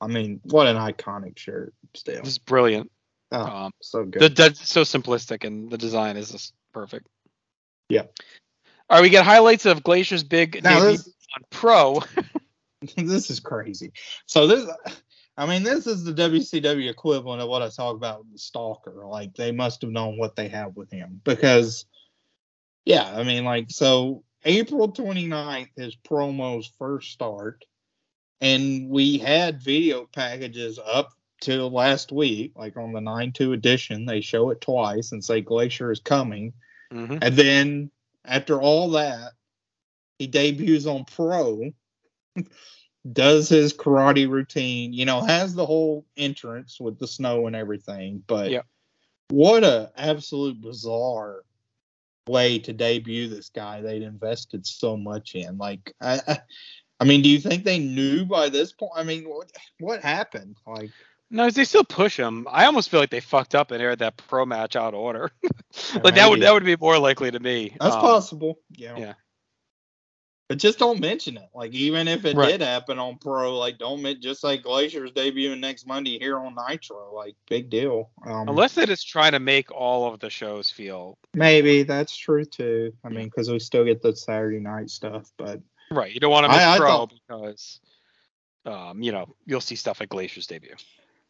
I 0.00 0.06
mean, 0.06 0.40
what 0.44 0.66
an 0.66 0.76
iconic 0.76 1.38
shirt 1.38 1.74
still. 1.94 2.20
this 2.22 2.28
is 2.32 2.38
brilliant. 2.38 2.90
Oh, 3.32 3.40
Um, 3.44 3.72
so 3.80 4.04
good. 4.04 4.22
the, 4.22 4.28
that's 4.30 4.68
so 4.68 4.82
simplistic, 4.82 5.44
and 5.44 5.70
the 5.70 5.78
design 5.78 6.16
is 6.16 6.30
just 6.30 6.54
perfect. 6.72 7.06
Yeah. 7.88 8.02
All 8.88 8.96
right, 8.96 9.02
we 9.02 9.10
get 9.10 9.24
highlights 9.24 9.66
of 9.66 9.82
Glacier's 9.84 10.24
big 10.24 10.62
Now 10.64 10.80
debut 10.80 10.96
this, 10.96 11.06
on 11.36 11.44
Pro. 11.50 12.02
this 12.96 13.30
is 13.30 13.38
crazy. 13.38 13.92
So 14.26 14.46
this, 14.46 14.68
I 15.36 15.46
mean, 15.46 15.62
this 15.62 15.86
is 15.86 16.04
the 16.04 16.12
WCW 16.12 16.90
equivalent 16.90 17.40
of 17.40 17.48
what 17.48 17.62
I 17.62 17.68
talk 17.68 17.96
about 17.96 18.20
with 18.20 18.32
the 18.32 18.38
Stalker. 18.38 19.06
Like 19.06 19.34
they 19.34 19.52
must 19.52 19.82
have 19.82 19.90
known 19.90 20.18
what 20.18 20.36
they 20.36 20.48
have 20.48 20.76
with 20.76 20.90
him 20.90 21.20
because, 21.24 21.86
yeah, 22.84 23.10
I 23.16 23.22
mean, 23.22 23.44
like 23.44 23.70
so 23.70 24.22
April 24.44 24.92
29th, 24.92 25.70
his 25.76 25.96
promos 25.96 26.66
first 26.78 27.12
start, 27.12 27.64
and 28.40 28.88
we 28.88 29.18
had 29.18 29.62
video 29.62 30.06
packages 30.06 30.78
up 30.78 31.12
till 31.40 31.70
last 31.70 32.12
week, 32.12 32.52
like 32.56 32.76
on 32.76 32.92
the 32.92 33.00
9-2 33.00 33.54
edition. 33.54 34.04
They 34.04 34.20
show 34.20 34.50
it 34.50 34.60
twice 34.60 35.12
and 35.12 35.24
say 35.24 35.40
Glacier 35.40 35.90
is 35.90 36.00
coming. 36.00 36.52
Mhm. 36.92 37.18
And 37.22 37.36
then 37.36 37.90
after 38.24 38.60
all 38.60 38.90
that, 38.90 39.32
he 40.18 40.26
debuts 40.26 40.86
on 40.86 41.04
Pro, 41.06 41.70
does 43.10 43.48
his 43.48 43.72
karate 43.72 44.28
routine, 44.28 44.92
you 44.92 45.04
know, 45.04 45.20
has 45.22 45.54
the 45.54 45.66
whole 45.66 46.04
entrance 46.16 46.78
with 46.80 46.98
the 46.98 47.06
snow 47.06 47.46
and 47.46 47.56
everything. 47.56 48.22
But 48.26 48.50
Yep. 48.50 48.66
what 49.30 49.64
a 49.64 49.90
absolute 49.96 50.60
bizarre 50.60 51.44
way 52.28 52.58
to 52.60 52.72
debut 52.72 53.28
this 53.28 53.48
guy 53.48 53.80
they'd 53.80 54.02
invested 54.02 54.66
so 54.66 54.96
much 54.96 55.34
in. 55.34 55.56
Like, 55.58 55.94
I, 56.00 56.20
I, 56.28 56.38
I 57.00 57.04
mean, 57.04 57.22
do 57.22 57.28
you 57.30 57.40
think 57.40 57.64
they 57.64 57.78
knew 57.78 58.24
by 58.26 58.50
this 58.50 58.72
point? 58.72 58.92
I 58.94 59.02
mean, 59.02 59.24
what 59.24 59.50
what 59.78 60.02
happened? 60.02 60.56
Like, 60.66 60.90
No, 61.30 61.48
they 61.48 61.64
still 61.64 61.84
push 61.84 62.18
him. 62.18 62.46
I 62.50 62.66
almost 62.66 62.90
feel 62.90 63.00
like 63.00 63.10
they 63.10 63.20
fucked 63.20 63.54
up 63.54 63.70
and 63.70 63.80
aired 63.82 64.00
that 64.00 64.18
pro 64.18 64.44
match 64.44 64.76
out 64.76 64.92
of 64.92 65.00
order. 65.00 65.30
like 66.04 66.14
that 66.16 66.28
would 66.28 66.42
that 66.42 66.52
would 66.52 66.64
be 66.64 66.76
more 66.76 66.98
likely 66.98 67.30
to 67.30 67.40
me. 67.40 67.74
That's 67.80 67.94
Um, 67.94 68.00
possible. 68.02 68.58
Yeah. 68.76 68.98
yeah. 68.98 69.14
But 70.50 70.58
just 70.58 70.80
don't 70.80 70.98
mention 70.98 71.36
it. 71.36 71.48
Like 71.54 71.72
even 71.74 72.08
if 72.08 72.24
it 72.24 72.36
Right. 72.36 72.48
did 72.50 72.60
happen 72.60 72.98
on 72.98 73.18
Pro, 73.18 73.56
like 73.56 73.78
don't 73.78 74.02
just 74.20 74.42
like 74.42 74.64
Glacier's 74.64 75.12
debuting 75.12 75.60
next 75.60 75.86
Monday 75.86 76.18
here 76.18 76.36
on 76.40 76.56
Nitro. 76.68 77.14
Like 77.14 77.36
big 77.48 77.70
deal. 77.70 78.10
Um, 78.26 78.48
Unless 78.48 78.74
they're 78.74 78.84
trying 79.06 79.30
to 79.30 79.38
make 79.38 79.70
all 79.70 80.12
of 80.12 80.18
the 80.18 80.28
shows 80.28 80.68
feel 80.68 81.16
maybe 81.34 81.84
that's 81.84 82.16
true 82.16 82.44
too. 82.44 82.92
I 83.04 83.10
mean, 83.10 83.26
because 83.26 83.48
we 83.48 83.60
still 83.60 83.84
get 83.84 84.02
the 84.02 84.16
Saturday 84.16 84.58
night 84.58 84.90
stuff, 84.90 85.30
but 85.38 85.60
right. 85.92 86.12
You 86.12 86.18
don't 86.18 86.32
want 86.32 86.46
to 86.46 86.48
miss 86.50 86.58
I- 86.58 86.74
I 86.74 86.78
pro 86.78 86.88
thought- 86.88 87.12
because, 87.28 87.80
um, 88.66 89.00
you 89.04 89.12
know, 89.12 89.32
you'll 89.46 89.60
see 89.60 89.76
stuff 89.76 90.00
at 90.00 90.08
Glacier's 90.08 90.48
debut. 90.48 90.74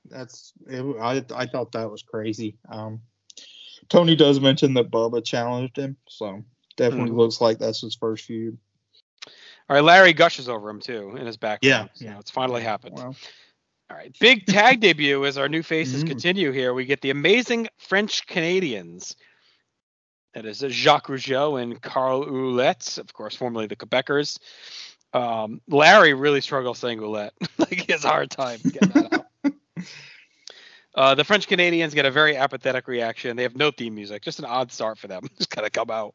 that's 0.06 0.54
it, 0.66 0.80
I 0.98 1.22
I 1.34 1.44
thought 1.44 1.72
that 1.72 1.90
was 1.90 2.02
crazy. 2.02 2.56
Um, 2.70 3.02
Tony 3.90 4.16
does 4.16 4.40
mention 4.40 4.72
that 4.74 4.90
Bubba 4.90 5.22
challenged 5.22 5.76
him, 5.76 5.98
so 6.08 6.42
definitely 6.78 7.10
Mhm. 7.10 7.18
looks 7.18 7.42
like 7.42 7.58
that's 7.58 7.82
his 7.82 7.94
first 7.96 8.24
feud. 8.24 8.56
All 9.70 9.76
right, 9.76 9.84
Larry 9.84 10.12
gushes 10.12 10.48
over 10.48 10.68
him 10.68 10.80
too 10.80 11.16
in 11.16 11.26
his 11.26 11.36
background. 11.36 11.90
Yeah, 11.94 11.94
so 11.94 12.04
yeah. 12.06 12.18
it's 12.18 12.30
finally 12.32 12.60
happened. 12.60 12.98
All 12.98 13.14
right, 13.88 14.12
big 14.18 14.44
tag 14.46 14.80
debut 14.80 15.24
as 15.24 15.38
our 15.38 15.48
new 15.48 15.62
faces 15.62 16.02
Mhm. 16.02 16.08
continue 16.08 16.50
here. 16.50 16.74
We 16.74 16.84
get 16.86 17.00
the 17.02 17.10
amazing 17.10 17.68
French 17.78 18.26
Canadians. 18.26 19.14
That 20.34 20.44
is 20.44 20.58
Jacques 20.58 21.06
Rougeau 21.06 21.60
and 21.62 21.80
Carl 21.80 22.24
Ouellet, 22.24 22.98
of 22.98 23.12
course, 23.12 23.36
formerly 23.36 23.66
the 23.66 23.76
Quebecers. 23.76 24.38
Um, 25.12 25.60
Larry 25.68 26.14
really 26.14 26.40
struggles 26.40 26.78
saying 26.80 26.98
Ouellet. 26.98 27.30
like 27.58 27.80
he 27.86 27.92
has 27.92 28.04
a 28.04 28.08
hard 28.08 28.30
time 28.30 28.58
getting 28.64 28.88
that 28.90 29.12
out. 29.14 29.19
Uh, 31.00 31.14
the 31.14 31.24
French 31.24 31.48
Canadians 31.48 31.94
get 31.94 32.04
a 32.04 32.10
very 32.10 32.36
apathetic 32.36 32.86
reaction. 32.86 33.34
They 33.34 33.44
have 33.44 33.56
no 33.56 33.70
theme 33.70 33.94
music, 33.94 34.20
just 34.20 34.38
an 34.38 34.44
odd 34.44 34.70
start 34.70 34.98
for 34.98 35.08
them. 35.08 35.22
just 35.38 35.48
kind 35.48 35.66
of 35.66 35.72
come 35.72 35.90
out. 35.90 36.14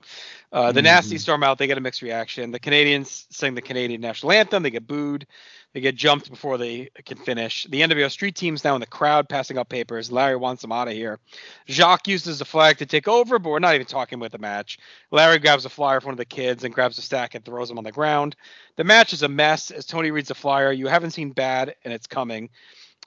Uh, 0.51 0.71
the 0.71 0.83
Nasty 0.83 1.15
Mhm. 1.15 1.21
storm 1.21 1.43
out. 1.43 1.57
They 1.57 1.65
get 1.65 1.79
a 1.79 1.81
mixed 1.81 2.03
reaction. 2.03 2.51
The 2.51 2.59
Canadians 2.59 3.25
sing 3.31 3.55
the 3.55 3.63
Canadian 3.63 3.99
national 3.99 4.31
anthem. 4.31 4.61
They 4.61 4.69
get 4.69 4.85
booed. 4.85 5.25
They 5.73 5.81
get 5.81 5.95
jumped 5.95 6.29
before 6.29 6.59
they 6.59 6.89
can 7.03 7.17
finish. 7.17 7.65
The 7.67 7.81
NWO 7.81 8.09
street 8.09 8.35
team's 8.35 8.63
now 8.63 8.75
in 8.75 8.79
the 8.79 8.85
crowd 8.85 9.27
passing 9.27 9.57
out 9.57 9.69
papers. 9.69 10.11
Larry 10.11 10.35
wants 10.35 10.61
them 10.61 10.71
out 10.71 10.87
of 10.87 10.93
here. 10.93 11.19
Jacques 11.67 12.07
uses 12.07 12.37
the 12.37 12.45
flag 12.45 12.77
to 12.77 12.85
take 12.85 13.07
over, 13.07 13.39
but 13.39 13.49
we're 13.49 13.57
not 13.57 13.73
even 13.73 13.87
talking 13.87 14.19
about 14.19 14.31
the 14.33 14.37
match. 14.37 14.77
Larry 15.09 15.39
grabs 15.39 15.65
a 15.65 15.69
flyer 15.69 15.99
from 15.99 16.09
one 16.09 16.13
of 16.13 16.19
the 16.19 16.25
kids 16.25 16.63
and 16.63 16.71
grabs 16.73 16.99
a 16.99 17.01
stack 17.01 17.33
and 17.33 17.43
throws 17.43 17.69
them 17.69 17.79
on 17.79 17.83
the 17.83 17.91
ground. 17.91 18.35
The 18.75 18.83
match 18.83 19.13
is 19.13 19.23
a 19.23 19.27
mess 19.27 19.71
as 19.71 19.87
Tony 19.87 20.11
reads 20.11 20.27
the 20.27 20.35
flyer. 20.35 20.71
You 20.71 20.87
haven't 20.87 21.11
seen 21.11 21.31
bad, 21.31 21.75
and 21.83 21.91
it's 21.91 22.07
coming. 22.07 22.49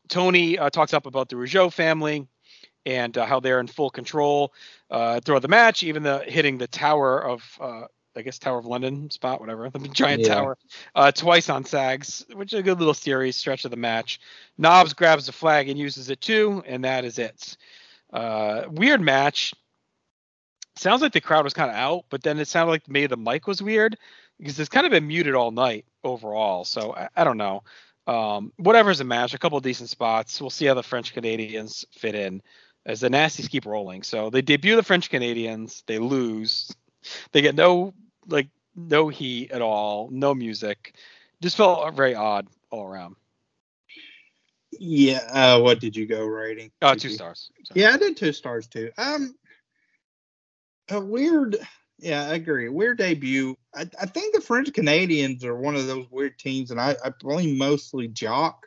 Tony 0.09 0.59
uh, 0.59 0.71
talks 0.71 0.95
up 0.95 1.07
about 1.07 1.29
the 1.29 1.37
Rougeau 1.37 1.73
family 1.73 2.27
and 2.87 3.17
uh, 3.19 3.27
how 3.27 3.41
they're 3.41 3.61
in 3.61 3.67
full 3.67 3.91
control 3.91 4.53
uh, 4.91 5.21
throughout 5.21 5.43
the 5.43 5.49
match, 5.49 5.83
even 5.83 6.03
the 6.03 6.21
hitting 6.27 6.59
the 6.59 6.67
Tower 6.67 7.23
of, 7.25 7.59
uh, 7.61 7.83
I 8.17 8.23
guess 8.23 8.39
Tower 8.39 8.59
of 8.59 8.67
London 8.67 9.11
spot, 9.11 9.41
whatever, 9.41 9.69
the 9.73 9.89
giant 9.89 10.23
Yeah. 10.23 10.35
tower, 10.35 10.59
uh, 10.95 11.13
twice 11.13 11.49
on 11.51 11.65
Sags, 11.65 12.25
which 12.33 12.53
is 12.53 12.61
a 12.61 12.63
good 12.63 12.79
little 12.79 12.95
series 12.95 13.37
stretch 13.37 13.65
of 13.65 13.71
the 13.71 13.77
match. 13.77 14.21
Knobs 14.57 14.95
grabs 14.95 15.27
the 15.27 15.33
flag 15.33 15.69
and 15.69 15.79
uses 15.79 16.11
it 16.11 16.21
too, 16.21 16.63
and 16.67 16.85
that 16.85 17.05
is 17.05 17.19
it. 17.19 17.57
Uh, 18.13 18.63
weird 18.71 19.01
match. 19.01 19.55
Sounds 20.77 21.03
like 21.03 21.13
the 21.13 21.21
crowd 21.21 21.45
was 21.45 21.55
kind 21.55 21.71
of 21.71 21.77
out, 21.77 22.05
but 22.09 22.23
then 22.23 22.39
it 22.39 22.47
sounded 22.49 22.71
like 22.71 22.89
maybe 22.89 23.09
the 23.09 23.17
mic 23.17 23.47
was 23.47 23.61
weird 23.63 23.99
because 24.39 24.59
it's 24.61 24.69
kind 24.69 24.87
of 24.87 24.93
been 24.93 25.09
muted 25.09 25.35
all 25.35 25.51
night 25.51 25.85
overall. 26.05 26.65
So 26.65 26.95
I, 26.95 27.09
I 27.17 27.25
don't 27.25 27.37
know. 27.37 27.65
Um, 28.09 28.53
whatever's 28.57 29.01
a 29.01 29.05
match, 29.05 29.35
a 29.35 29.39
couple 29.39 29.59
of 29.59 29.65
decent 29.65 29.91
spots. 29.91 30.41
We'll 30.41 30.51
see 30.51 30.65
how 30.67 30.75
the 30.75 30.83
French 30.83 31.13
Canadians 31.13 31.85
fit 31.93 32.15
in 32.15 32.43
as 32.87 33.01
the 33.01 33.09
Nasties 33.11 33.51
keep 33.51 33.67
rolling. 33.67 34.03
So 34.03 34.31
they 34.31 34.41
debut 34.43 34.77
the 34.77 34.83
French 34.83 35.11
Canadians, 35.11 35.85
they 35.87 35.99
lose, 35.99 36.75
they 37.33 37.43
get 37.43 37.55
no 37.55 37.93
like 38.27 38.49
no 38.75 39.09
heat 39.09 39.51
at 39.53 39.61
all, 39.63 40.09
no 40.11 40.35
music. 40.35 40.95
Just 41.43 41.57
felt 41.57 41.95
very 41.95 42.15
odd 42.15 42.47
all 42.71 42.85
around. 42.87 43.17
yeah. 44.73 45.19
Uh, 45.31 45.61
what 45.61 45.79
did 45.81 45.95
you 45.97 46.07
go 46.07 46.25
rating? 46.25 46.71
Uh, 46.81 46.93
Did 46.95 47.03
two 47.03 47.09
stars. 47.11 47.51
So- 47.65 47.73
Yeah, 47.77 47.91
I 47.93 47.99
did 47.99 48.17
two 48.17 48.33
stars 48.33 48.67
too. 48.69 48.91
Um, 48.97 49.35
a 50.91 50.99
weird. 51.01 51.57
Yeah, 51.99 52.24
I 52.24 52.34
agree. 52.34 52.68
Weird 52.68 52.99
debut. 52.99 53.57
I, 53.74 53.88
I 54.01 54.07
think 54.07 54.34
the 54.34 54.40
French 54.40 54.72
Canadians 54.72 55.44
are 55.44 55.57
one 55.57 55.74
of 55.74 55.86
those 55.86 56.07
weird 56.11 56.38
teams, 56.38 56.70
and 56.70 56.80
I, 56.80 56.96
I 57.05 57.11
blame 57.20 57.59
mostly 57.59 58.09
Jacques, 58.09 58.66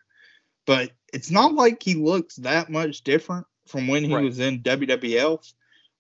but 0.66 0.92
it's 1.14 1.32
not 1.32 1.54
like 1.54 1.82
he 1.82 1.96
looks 1.96 2.36
that 2.38 2.70
much 2.70 3.04
different 3.04 3.46
from 3.68 3.88
when 3.88 4.04
he 4.04 4.14
Right. 4.14 4.24
was 4.26 4.40
in 4.40 4.62
WWF. 4.62 5.54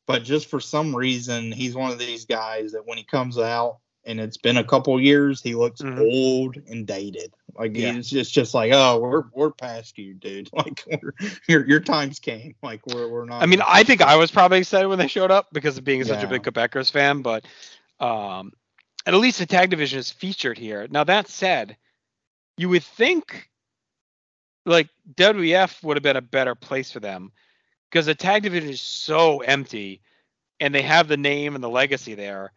But 0.07 0.23
just 0.23 0.47
for 0.49 0.59
some 0.59 0.93
reason, 0.95 1.51
he's 1.51 1.75
one 1.75 1.91
of 1.91 1.99
these 1.99 2.25
guys 2.25 2.73
that 2.73 2.86
when 2.86 2.97
he 2.97 3.03
comes 3.05 3.38
out 3.38 3.77
and 4.03 4.19
it's 4.19 4.38
been 4.38 4.57
a 4.57 4.63
couple 4.63 4.99
years, 4.99 5.41
he 5.41 5.55
looks 5.55 5.82
Mhm. 5.82 5.99
old 5.99 6.57
and 6.67 6.86
dated. 6.88 7.34
Like 7.58 7.76
Yeah. 7.76 7.93
it's 7.95 8.10
just 8.10 8.34
just 8.34 8.54
like, 8.54 8.72
oh, 8.74 8.99
we're 8.99 9.24
we're 9.34 9.52
past 9.52 9.97
you, 9.97 10.14
dude. 10.14 10.49
Like 10.54 10.86
your 11.47 11.66
your 11.68 11.80
time's 11.80 12.20
came. 12.20 12.56
Like 12.62 12.86
we're 12.88 13.08
we're 13.08 13.26
not. 13.26 13.41
I 13.43 13.45
mean, 13.45 13.62
I 13.68 13.84
think 13.84 14.02
I 14.02 14.16
was 14.18 14.32
probably 14.32 14.60
excited 14.60 14.88
when 14.88 14.99
they 14.99 15.08
showed 15.08 15.32
up 15.32 15.47
because 15.52 15.78
of 15.78 15.84
being 15.84 16.04
such 16.04 16.24
a 16.24 16.28
big 16.28 16.43
Quebecers 16.43 16.91
fan, 16.91 17.22
but 17.22 17.45
um, 17.99 18.52
at 19.06 19.14
least 19.14 19.39
the 19.39 19.45
tag 19.45 19.70
division 19.70 19.99
is 19.99 20.12
featured 20.12 20.58
here. 20.58 20.88
Now 20.89 21.04
that 21.04 21.28
said, 21.30 21.78
you 22.58 22.70
would 22.70 22.84
think 22.84 23.49
like 24.66 24.89
WWF 25.16 25.84
would 25.84 25.97
have 25.97 26.04
been 26.04 26.18
a 26.18 26.22
better 26.22 26.56
place 26.56 26.91
for 26.91 26.99
them 26.99 27.32
because 27.89 28.06
the 28.06 28.16
tag 28.16 28.43
division 28.43 28.70
is 28.70 28.82
so 28.82 29.39
empty, 29.41 30.02
and 30.60 30.74
they 30.74 30.84
have 30.84 31.08
the 31.08 31.18
name 31.18 31.56
and 31.56 31.64
the 31.64 31.70
legacy 31.70 32.16
there. 32.16 32.52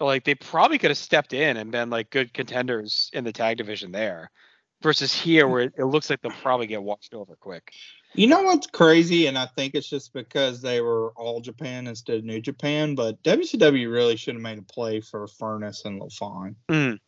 Like 0.00 0.24
they 0.24 0.34
probably 0.34 0.78
could 0.78 0.90
have 0.90 0.98
stepped 0.98 1.32
in 1.32 1.56
and 1.56 1.70
been 1.70 1.90
like 1.90 2.10
good 2.10 2.32
contenders 2.32 3.10
in 3.12 3.24
the 3.24 3.32
tag 3.32 3.58
division 3.58 3.92
there, 3.92 4.30
versus 4.82 5.12
here 5.12 5.46
where 5.46 5.72
it, 5.76 5.84
looks 5.84 6.08
like 6.10 6.20
they'll 6.22 6.32
probably 6.32 6.66
get 6.66 6.82
washed 6.82 7.14
over 7.14 7.36
quick. 7.36 7.72
You 8.14 8.26
know 8.26 8.42
what's 8.42 8.66
crazy, 8.66 9.26
and 9.26 9.38
I 9.38 9.46
think 9.46 9.74
it's 9.74 9.88
just 9.88 10.12
because 10.12 10.60
they 10.60 10.80
were 10.80 11.12
all 11.16 11.40
Japan 11.40 11.86
instead 11.86 12.16
of 12.18 12.24
New 12.24 12.40
Japan. 12.40 12.94
But 12.94 13.22
WCW 13.22 13.92
really 13.92 14.16
should 14.16 14.34
have 14.34 14.42
made 14.42 14.58
a 14.58 14.62
play 14.62 15.00
for 15.00 15.26
Furnas 15.26 15.84
and 15.84 16.00
LaFon. 16.00 16.98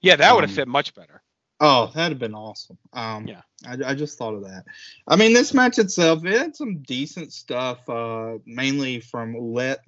Yeah, 0.00 0.16
that 0.16 0.34
would 0.34 0.44
have 0.44 0.50
Um, 0.50 0.56
fit 0.56 0.68
much 0.68 0.94
better. 0.94 1.22
Oh, 1.58 1.90
that'd 1.94 2.12
have 2.12 2.18
been 2.18 2.34
awesome. 2.34 2.78
Um, 2.92 3.26
Yeah. 3.26 3.40
I, 3.66 3.90
I 3.90 3.94
just 3.94 4.18
thought 4.18 4.34
of 4.34 4.44
that. 4.44 4.64
I 5.08 5.16
mean, 5.16 5.32
this 5.32 5.54
match 5.54 5.78
itself, 5.78 6.24
it 6.24 6.38
had 6.38 6.54
some 6.54 6.82
decent 6.82 7.32
stuff, 7.32 7.88
uh, 7.88 8.38
mainly 8.44 9.00
from 9.00 9.34
Ouellet. 9.34 9.78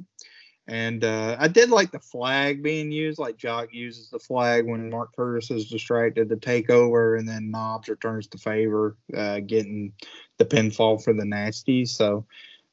And 0.68 1.02
uh, 1.02 1.34
I 1.38 1.48
did 1.48 1.70
like 1.70 1.90
the 1.92 1.98
flag 1.98 2.62
being 2.62 2.92
used. 2.92 3.18
Like 3.18 3.38
Jacques 3.38 3.72
uses 3.72 4.10
the 4.10 4.18
flag 4.18 4.66
when 4.66 4.90
Mark 4.90 5.16
Curtis 5.16 5.50
is 5.50 5.70
distracted 5.70 6.28
to 6.28 6.36
take 6.36 6.68
over, 6.68 7.16
and 7.16 7.26
then 7.26 7.50
Knobbs 7.50 7.88
returns 7.88 8.28
the 8.28 8.36
favor, 8.36 8.94
uh, 9.16 9.40
getting 9.40 9.94
the 10.36 10.44
pinfall 10.44 11.02
for 11.02 11.14
the 11.14 11.22
Nasties. 11.22 11.88
So 11.88 12.26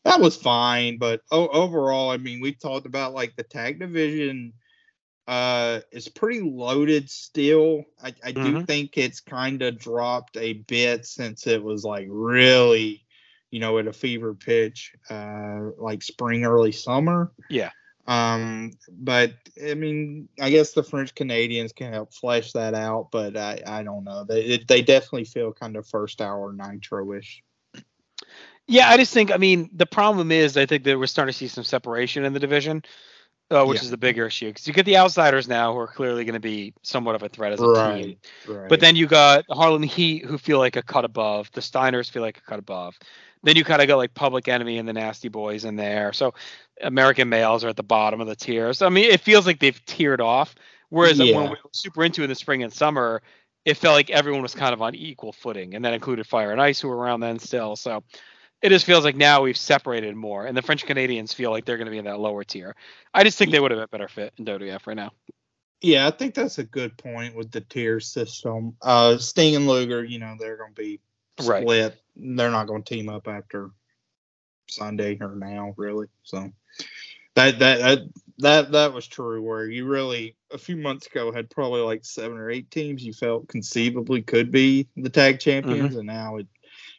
that 0.04 0.20
was 0.20 0.36
fine. 0.36 0.98
But 0.98 1.22
overall, 1.32 2.10
I 2.12 2.18
mean, 2.18 2.42
we've 2.42 2.60
talked 2.60 2.86
about 2.86 3.14
like 3.14 3.36
the 3.38 3.44
tag 3.44 3.80
division 3.80 4.54
uh 5.28 5.80
is 5.92 6.08
pretty 6.08 6.42
loaded 6.42 7.10
still. 7.10 7.84
I, 8.04 8.14
I 8.24 8.32
do 8.32 8.54
Mhm. 8.54 8.68
think 8.68 8.98
it's 8.98 9.22
kind 9.22 9.62
of 9.64 9.80
dropped 9.80 10.38
a 10.38 10.54
bit 10.54 11.06
since 11.06 11.48
it 11.48 11.64
was 11.64 11.84
like 11.84 12.08
really, 12.12 13.04
you 13.50 13.60
know, 13.60 13.80
at 13.80 13.88
a 13.88 13.94
fever 13.94 14.36
pitch, 14.36 14.94
uh 15.10 15.72
like 15.80 16.04
spring, 16.04 16.46
early 16.46 16.72
summer. 16.74 17.32
Yeah. 17.50 17.72
Um, 18.08 18.74
but 18.90 19.34
I 19.68 19.74
mean, 19.74 20.30
I 20.40 20.50
guess 20.52 20.74
the 20.74 20.84
French 20.84 21.16
Canadians 21.16 21.74
can 21.74 21.92
help 21.92 22.14
flesh 22.14 22.52
that 22.54 22.76
out, 22.76 23.10
but 23.12 23.36
I, 23.36 23.62
I 23.66 23.84
don't 23.84 24.04
know. 24.04 24.24
They 24.24 24.58
they 24.68 24.82
definitely 24.82 25.26
feel 25.26 25.52
kind 25.54 25.76
of 25.76 25.88
first 25.88 26.22
hour 26.22 26.54
nitro-ish. 26.54 27.44
Yeah, 28.68 28.90
I 28.90 28.98
just 28.98 29.14
think 29.14 29.32
I 29.32 29.38
mean 29.38 29.70
the 29.74 29.86
problem 29.86 30.32
is 30.32 30.58
I 30.58 30.66
think 30.66 30.84
that 30.84 30.98
we're 30.98 31.08
starting 31.08 31.32
to 31.34 31.38
see 31.38 31.48
some 31.48 31.64
separation 31.64 32.26
in 32.26 32.34
the 32.34 32.40
division, 32.40 32.84
uh, 33.52 33.64
which 33.66 33.78
Yeah. 33.78 33.84
is 33.86 33.90
the 33.92 33.98
bigger 33.98 34.28
issue 34.28 34.48
because 34.50 34.68
you 34.68 34.74
get 34.74 34.86
the 34.86 34.98
outsiders 34.98 35.48
now 35.48 35.74
who 35.74 35.80
are 35.80 35.88
clearly 35.88 36.26
going 36.26 36.34
to 36.34 36.40
be 36.40 36.74
somewhat 36.84 37.16
of 37.16 37.24
a 37.24 37.30
threat 37.30 37.54
as 37.54 37.60
a 37.60 37.64
team. 37.64 37.72
Right. 37.74 38.18
Right. 38.48 38.70
But 38.70 38.80
then 38.80 38.96
you 38.96 39.08
got 39.08 39.46
Harlem 39.50 39.84
Heat 39.84 40.26
who 40.26 40.38
feel 40.38 40.58
like 40.58 40.76
a 40.76 40.82
cut 40.84 41.06
above. 41.06 41.52
The 41.52 41.62
Steiners 41.62 42.10
feel 42.10 42.24
like 42.24 42.38
a 42.40 42.42
cut 42.42 42.60
above. 42.60 42.98
Then 43.44 43.56
you 43.56 43.64
kind 43.64 43.82
of 43.82 43.88
got 43.88 43.98
like 43.98 44.16
Public 44.16 44.48
Enemy 44.48 44.80
and 44.80 44.88
the 44.90 44.94
Nasty 44.94 45.28
Boys 45.30 45.66
in 45.66 45.76
there. 45.76 46.12
So 46.14 46.34
American 46.82 47.30
males 47.30 47.64
are 47.64 47.70
at 47.70 47.78
the 47.78 47.84
bottom 47.84 48.22
of 48.22 48.28
the 48.28 48.36
tier. 48.36 48.74
So 48.74 48.86
I 48.86 48.90
mean, 48.90 49.06
it 49.06 49.22
feels 49.22 49.46
like 49.46 49.60
they've 49.60 49.86
tiered 49.86 50.22
off. 50.22 50.56
Whereas 50.90 51.20
Yeah. 51.20 51.36
when 51.36 51.46
we 51.46 51.50
were 51.52 51.70
super 51.72 52.04
into 52.04 52.24
in 52.24 52.30
the 52.30 52.36
spring 52.36 52.64
and 52.64 52.72
summer, 52.72 53.22
it 53.66 53.76
felt 53.76 53.96
like 53.96 54.10
everyone 54.12 54.44
was 54.44 54.54
kind 54.54 54.74
of 54.74 54.82
on 54.82 54.94
equal 54.96 55.32
footing, 55.32 55.74
and 55.74 55.84
that 55.84 55.94
included 55.94 56.28
Fire 56.28 56.52
and 56.52 56.62
Ice 56.62 56.80
who 56.80 56.88
were 56.88 56.98
around 56.98 57.22
then 57.22 57.40
still. 57.40 57.76
So 57.76 58.04
it 58.62 58.70
just 58.70 58.86
feels 58.86 59.04
like 59.04 59.16
now 59.16 59.42
we've 59.42 59.58
separated 59.58 60.16
more, 60.16 60.46
and 60.46 60.56
the 60.56 60.62
French 60.62 60.86
Canadians 60.86 61.34
feel 61.34 61.52
like 61.52 61.66
they're 61.66 61.78
going 61.78 61.86
to 61.88 61.92
be 61.92 61.98
in 61.98 62.06
that 62.06 62.20
lower 62.20 62.44
tier. 62.44 62.76
I 63.14 63.24
just 63.24 63.38
think 63.38 63.52
they 63.52 63.60
would 63.60 63.72
have 63.72 63.80
been 63.80 63.88
better 63.92 64.08
fit 64.08 64.34
in 64.38 64.46
WWF 64.46 64.86
right 64.88 64.96
now. 64.96 65.12
Yeah, 65.82 66.08
I 66.08 66.12
think 66.12 66.36
that's 66.36 66.58
a 66.58 66.64
good 66.64 66.98
point 66.98 67.36
with 67.36 67.52
the 67.52 67.62
tier 67.62 68.00
system. 68.00 68.76
Uh, 68.82 69.18
Sting 69.18 69.56
and 69.56 69.68
Luger, 69.68 70.04
you 70.04 70.20
know, 70.20 70.36
they're 70.40 70.58
going 70.58 70.74
to 70.74 70.82
be 70.82 71.00
Right. 71.44 71.64
split. 71.64 72.02
They're 72.16 72.50
not 72.52 72.68
going 72.68 72.84
to 72.84 72.94
team 72.96 73.10
up 73.10 73.28
after 73.28 73.72
Sunday 74.70 75.18
or 75.20 75.36
now, 75.36 75.74
really. 75.78 76.08
So 76.24 76.52
that 77.36 77.60
that 77.60 77.80
that 77.80 78.00
that 78.40 78.72
that 78.72 78.94
was 78.94 79.08
true. 79.08 79.42
Where 79.42 79.66
you 79.70 79.86
really 79.86 80.36
a 80.52 80.58
few 80.58 80.78
months 80.78 81.08
ago 81.08 81.32
had 81.32 81.50
probably 81.50 81.82
like 81.82 82.06
seven 82.06 82.38
or 82.38 82.50
eight 82.50 82.70
teams 82.72 83.04
you 83.04 83.14
felt 83.14 83.48
conceivably 83.48 84.22
could 84.22 84.52
be 84.52 84.88
the 84.96 85.10
tag 85.10 85.40
champions, 85.40 85.90
Mm-hmm. 85.92 85.98
and 86.00 86.08
now 86.08 86.38
it 86.38 86.48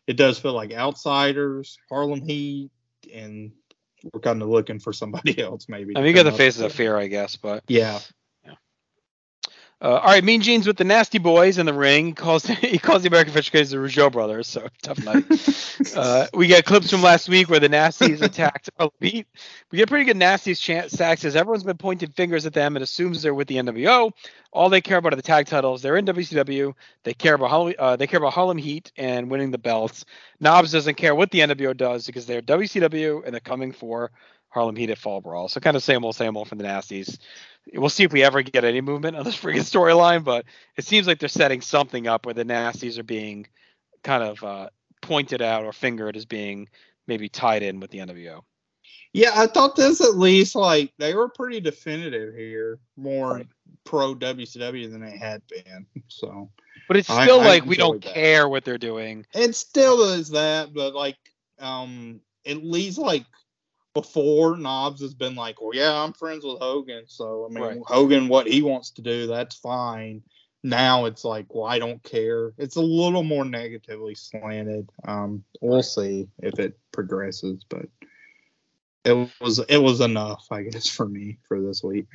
it 0.06 0.16
does 0.16 0.38
feel 0.38 0.52
like 0.52 0.72
outsiders, 0.72 1.78
Harlem 1.90 2.22
Heat, 2.22 2.70
and 3.12 3.52
we're 4.12 4.20
kind 4.20 4.40
of 4.42 4.48
looking 4.48 4.78
for 4.78 4.92
somebody 4.92 5.38
else 5.42 5.66
maybe. 5.68 5.96
I 5.96 6.00
mean, 6.00 6.08
you 6.08 6.14
got 6.14 6.30
the 6.30 6.32
faces 6.32 6.62
of 6.62 6.72
fear, 6.72 6.96
I 6.96 7.06
guess, 7.08 7.36
but 7.36 7.64
Yeah. 7.68 7.98
Uh, 9.78 9.96
all 9.96 10.08
right, 10.08 10.24
Mean 10.24 10.40
Gene's 10.40 10.66
with 10.66 10.78
the 10.78 10.84
Nasty 10.84 11.18
Boys 11.18 11.58
in 11.58 11.66
the 11.66 11.74
ring. 11.74 12.06
He 12.06 12.12
calls 12.12 12.46
he 12.46 12.78
calls 12.78 13.02
the 13.02 13.08
American 13.08 13.34
Fish 13.34 13.50
Guys 13.50 13.70
the 13.70 13.76
Rougeau 13.76 14.10
brothers. 14.10 14.46
So 14.46 14.66
tough 14.82 15.04
night. 15.04 15.26
uh, 15.96 16.28
we 16.32 16.46
get 16.46 16.64
clips 16.64 16.90
from 16.90 17.02
last 17.02 17.28
week 17.28 17.50
where 17.50 17.60
the 17.60 17.68
Nasties 17.68 18.22
attacked 18.22 18.70
Heat. 19.00 19.26
We 19.70 19.76
get 19.76 19.88
pretty 19.88 20.06
good 20.06 20.16
Nasties 20.16 20.58
chant. 20.58 20.90
Sags 20.90 21.20
says 21.20 21.36
everyone's 21.36 21.62
been 21.62 21.76
pointing 21.76 22.10
fingers 22.12 22.46
at 22.46 22.54
them 22.54 22.76
and 22.76 22.82
assumes 22.82 23.20
they're 23.20 23.34
with 23.34 23.48
the 23.48 23.56
NWO. 23.56 24.12
All 24.50 24.70
they 24.70 24.80
care 24.80 24.96
about 24.96 25.12
are 25.12 25.16
the 25.16 25.22
tag 25.22 25.46
titles. 25.46 25.82
They're 25.82 25.98
in 25.98 26.06
WCW. 26.06 26.72
They 27.04 27.12
care 27.12 27.34
about 27.34 27.50
Harlem, 27.50 27.74
uh, 27.78 27.96
they 27.96 28.06
care 28.06 28.18
about 28.18 28.32
Harlem 28.32 28.56
Heat 28.56 28.92
and 28.96 29.30
winning 29.30 29.50
the 29.50 29.58
belts. 29.58 30.06
Knobbs 30.40 30.72
doesn't 30.72 30.94
care 30.94 31.14
what 31.14 31.30
the 31.30 31.40
NWO 31.40 31.76
does 31.76 32.06
because 32.06 32.24
they're 32.24 32.40
WCW 32.40 33.24
and 33.26 33.34
they're 33.34 33.40
coming 33.40 33.72
for 33.72 34.10
Harlem 34.48 34.76
Heat 34.76 34.88
at 34.88 34.96
Fall 34.96 35.20
Brawl. 35.20 35.48
So 35.50 35.60
kind 35.60 35.76
of 35.76 35.82
same 35.82 36.02
old, 36.02 36.16
same 36.16 36.34
old 36.34 36.48
from 36.48 36.56
the 36.56 36.64
Nasties 36.64 37.18
we'll 37.74 37.88
see 37.90 38.04
if 38.04 38.12
we 38.12 38.22
ever 38.22 38.42
get 38.42 38.64
any 38.64 38.80
movement 38.80 39.16
on 39.16 39.24
this 39.24 39.36
freaking 39.36 39.60
storyline, 39.60 40.24
but 40.24 40.44
it 40.76 40.84
seems 40.84 41.06
like 41.06 41.18
they're 41.18 41.28
setting 41.28 41.60
something 41.60 42.06
up 42.06 42.26
where 42.26 42.34
the 42.34 42.44
nasties 42.44 42.98
are 42.98 43.02
being 43.04 43.46
kind 44.02 44.22
of 44.22 44.42
uh, 44.44 44.68
pointed 45.02 45.42
out 45.42 45.64
or 45.64 45.72
fingered 45.72 46.16
as 46.16 46.24
being 46.26 46.68
maybe 47.06 47.28
tied 47.28 47.62
in 47.62 47.80
with 47.80 47.90
the 47.90 47.98
NWO. 47.98 48.42
Yeah, 49.12 49.30
I 49.34 49.46
thought 49.46 49.76
this 49.76 50.00
at 50.00 50.16
least 50.16 50.54
like 50.54 50.92
they 50.98 51.14
were 51.14 51.28
pretty 51.28 51.60
definitive 51.60 52.34
here, 52.34 52.78
more 52.96 53.34
Right. 53.34 53.46
pro 53.84 54.14
WCW 54.14 54.90
than 54.90 55.00
they 55.00 55.16
had 55.16 55.42
been. 55.48 55.86
So 56.08 56.50
But 56.86 56.98
it's 56.98 57.08
still 57.12 57.40
I 57.40 57.46
like 57.46 57.64
we 57.64 57.76
don't 57.76 58.02
that. 58.02 58.14
care 58.14 58.48
what 58.48 58.64
they're 58.64 58.78
doing. 58.78 59.24
it 59.34 59.54
still 59.56 60.02
is 60.12 60.30
that, 60.30 60.74
but 60.74 60.94
like 60.94 61.16
um 61.58 62.20
at 62.46 62.62
least 62.62 62.98
like 62.98 63.24
before 63.96 64.58
Knobbs 64.58 65.00
has 65.00 65.14
been 65.14 65.34
like, 65.34 65.60
well, 65.60 65.70
yeah, 65.72 66.02
I'm 66.02 66.12
friends 66.12 66.44
with 66.44 66.58
Hogan, 66.58 67.04
so 67.06 67.46
I 67.46 67.52
mean 67.52 67.64
Right. 67.64 67.78
Hogan, 67.86 68.28
what 68.28 68.46
he 68.46 68.60
wants 68.60 68.90
to 68.92 69.02
do, 69.02 69.26
that's 69.26 69.56
fine. 69.56 70.22
Now 70.62 71.06
it's 71.06 71.24
like, 71.24 71.54
well, 71.54 71.64
I 71.64 71.78
don't 71.78 72.02
care. 72.02 72.52
It's 72.58 72.76
a 72.76 72.82
little 72.82 73.22
more 73.22 73.44
negatively 73.46 74.14
slanted. 74.14 74.90
Um, 75.08 75.44
we'll 75.62 75.82
see 75.82 76.28
if 76.42 76.58
it 76.58 76.78
progresses, 76.92 77.64
but 77.68 77.86
it 79.06 79.30
was 79.40 79.60
it 79.60 79.78
was 79.78 80.00
enough, 80.00 80.46
I 80.50 80.64
guess, 80.64 80.88
for 80.88 81.08
me 81.08 81.38
for 81.48 81.60
this 81.62 81.82
week. 81.82 82.06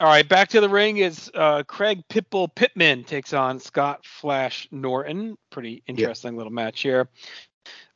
All 0.00 0.08
right, 0.08 0.28
back 0.28 0.48
to 0.48 0.60
the 0.60 0.68
ring 0.68 0.96
is 0.96 1.30
uh, 1.32 1.62
Craig 1.62 2.02
Pitbull 2.08 2.52
Pittman 2.52 3.04
takes 3.04 3.32
on 3.32 3.60
Scott 3.60 4.04
Flash 4.04 4.66
Norton. 4.72 5.38
Pretty 5.50 5.84
interesting 5.86 6.36
little 6.36 6.52
match 6.52 6.80
here. 6.80 7.08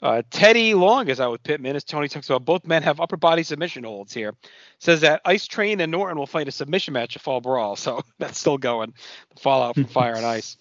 Uh, 0.02 0.22
Teddy 0.30 0.74
Long 0.74 1.08
is 1.08 1.20
out 1.20 1.32
with 1.32 1.42
Pittman 1.42 1.74
as 1.74 1.84
Tony 1.84 2.08
talks 2.08 2.28
about 2.28 2.44
both 2.44 2.66
men 2.66 2.82
have 2.82 3.00
upper 3.00 3.16
body 3.16 3.42
submission 3.42 3.84
holds 3.84 4.12
here. 4.12 4.34
Says 4.78 5.00
that 5.00 5.22
Ice 5.24 5.46
Train 5.46 5.80
and 5.80 5.90
Norton 5.90 6.18
will 6.18 6.26
fight 6.26 6.48
a 6.48 6.52
submission 6.52 6.92
match 6.92 7.16
at 7.16 7.22
Fall 7.22 7.40
Brawl, 7.40 7.76
so 7.76 8.02
that's 8.18 8.38
still 8.38 8.58
going. 8.58 8.92
The 9.34 9.40
fallout 9.40 9.74
from 9.74 9.84
Fire 9.86 10.14
and 10.14 10.26
Ice. 10.26 10.56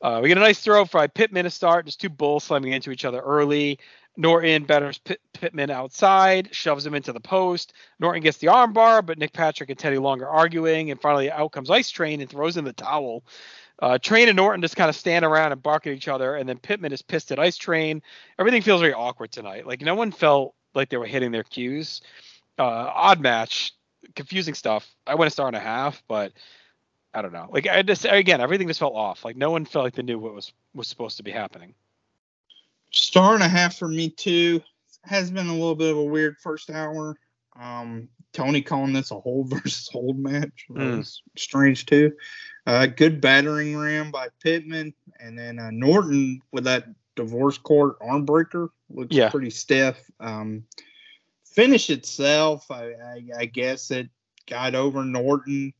Uh, 0.00 0.20
we 0.22 0.28
get 0.28 0.38
a 0.38 0.40
nice 0.40 0.60
throw 0.60 0.84
by 0.84 1.06
Pittman 1.06 1.44
to 1.44 1.50
start. 1.50 1.86
Just 1.86 2.00
two 2.00 2.08
bulls 2.08 2.44
slamming 2.44 2.72
into 2.72 2.90
each 2.90 3.04
other 3.04 3.20
early. 3.20 3.78
Norton 4.16 4.64
batters 4.64 4.98
Pitt, 4.98 5.20
Pittman 5.32 5.70
outside, 5.70 6.54
shoves 6.54 6.86
him 6.86 6.94
into 6.94 7.12
the 7.12 7.20
post. 7.20 7.74
Norton 7.98 8.22
gets 8.22 8.38
the 8.38 8.46
armbar, 8.46 9.04
but 9.04 9.18
Nick 9.18 9.32
Patrick 9.32 9.68
and 9.68 9.78
Teddy 9.78 9.98
Long 9.98 10.22
are 10.22 10.28
arguing, 10.28 10.90
and 10.90 11.00
finally 11.00 11.30
out 11.30 11.52
comes 11.52 11.70
Ice 11.70 11.90
Train 11.90 12.20
and 12.20 12.30
throws 12.30 12.56
in 12.56 12.64
the 12.64 12.72
towel. 12.72 13.24
Uh, 13.78 13.98
Train 13.98 14.28
and 14.28 14.36
Norton 14.36 14.62
just 14.62 14.76
kind 14.76 14.88
of 14.88 14.96
stand 14.96 15.24
around 15.24 15.52
and 15.52 15.62
bark 15.62 15.86
at 15.86 15.92
each 15.92 16.08
other, 16.08 16.36
and 16.36 16.48
then 16.48 16.58
Pittman 16.58 16.92
is 16.92 17.02
pissed 17.02 17.30
at 17.30 17.38
Ice 17.38 17.56
Train. 17.56 18.02
Everything 18.38 18.62
feels 18.62 18.80
very 18.80 18.94
awkward 18.94 19.32
tonight. 19.32 19.66
Like 19.66 19.82
no 19.82 19.94
one 19.94 20.12
felt 20.12 20.54
like 20.74 20.88
they 20.88 20.96
were 20.96 21.06
hitting 21.06 21.30
their 21.30 21.42
cues. 21.42 22.00
Uh, 22.58 22.62
odd 22.94 23.20
match, 23.20 23.72
confusing 24.14 24.54
stuff. 24.54 24.88
I 25.06 25.14
went 25.14 25.28
a 25.28 25.30
star 25.30 25.46
and 25.46 25.56
a 25.56 25.60
half, 25.60 26.02
but 26.08 26.32
I 27.12 27.20
don't 27.20 27.32
know. 27.32 27.48
Like 27.50 27.66
I 27.66 27.82
just 27.82 28.06
again, 28.08 28.40
everything 28.40 28.66
just 28.66 28.80
felt 28.80 28.94
off. 28.94 29.24
Like 29.24 29.36
no 29.36 29.50
one 29.50 29.66
felt 29.66 29.84
like 29.84 29.94
they 29.94 30.02
knew 30.02 30.18
what 30.18 30.34
was 30.34 30.52
was 30.74 30.88
supposed 30.88 31.18
to 31.18 31.22
be 31.22 31.30
happening. 31.30 31.74
Star 32.92 33.34
and 33.34 33.42
a 33.42 33.48
half 33.48 33.76
for 33.76 33.88
me 33.88 34.08
too. 34.10 34.62
Has 35.04 35.30
been 35.30 35.48
a 35.48 35.52
little 35.52 35.74
bit 35.76 35.90
of 35.92 35.98
a 35.98 36.04
weird 36.04 36.36
first 36.38 36.70
hour. 36.70 37.16
Um, 37.60 38.08
Tony 38.32 38.60
calling 38.60 38.92
this 38.92 39.10
a 39.10 39.20
hold 39.20 39.50
versus 39.50 39.88
hold 39.92 40.18
match 40.18 40.66
Mm. 40.70 40.98
was 40.98 41.22
strange 41.36 41.86
too. 41.86 42.12
Uh, 42.66 42.86
good 42.86 43.20
battering 43.20 43.76
ram 43.76 44.10
by 44.10 44.28
Pittman, 44.42 44.92
and 45.20 45.38
then 45.38 45.58
uh, 45.58 45.70
Norton 45.70 46.40
with 46.52 46.64
that 46.64 46.86
divorce 47.14 47.58
court 47.58 47.96
arm 48.00 48.24
breaker 48.24 48.70
looks 48.90 49.14
Yeah. 49.14 49.30
pretty 49.30 49.50
stiff. 49.50 49.98
Um, 50.20 50.64
finish 51.44 51.90
itself, 51.90 52.70
I, 52.70 52.92
I, 52.92 53.22
I 53.38 53.44
guess 53.46 53.90
it 53.90 54.08
got 54.48 54.74
over 54.74 55.04
Norton. 55.04 55.72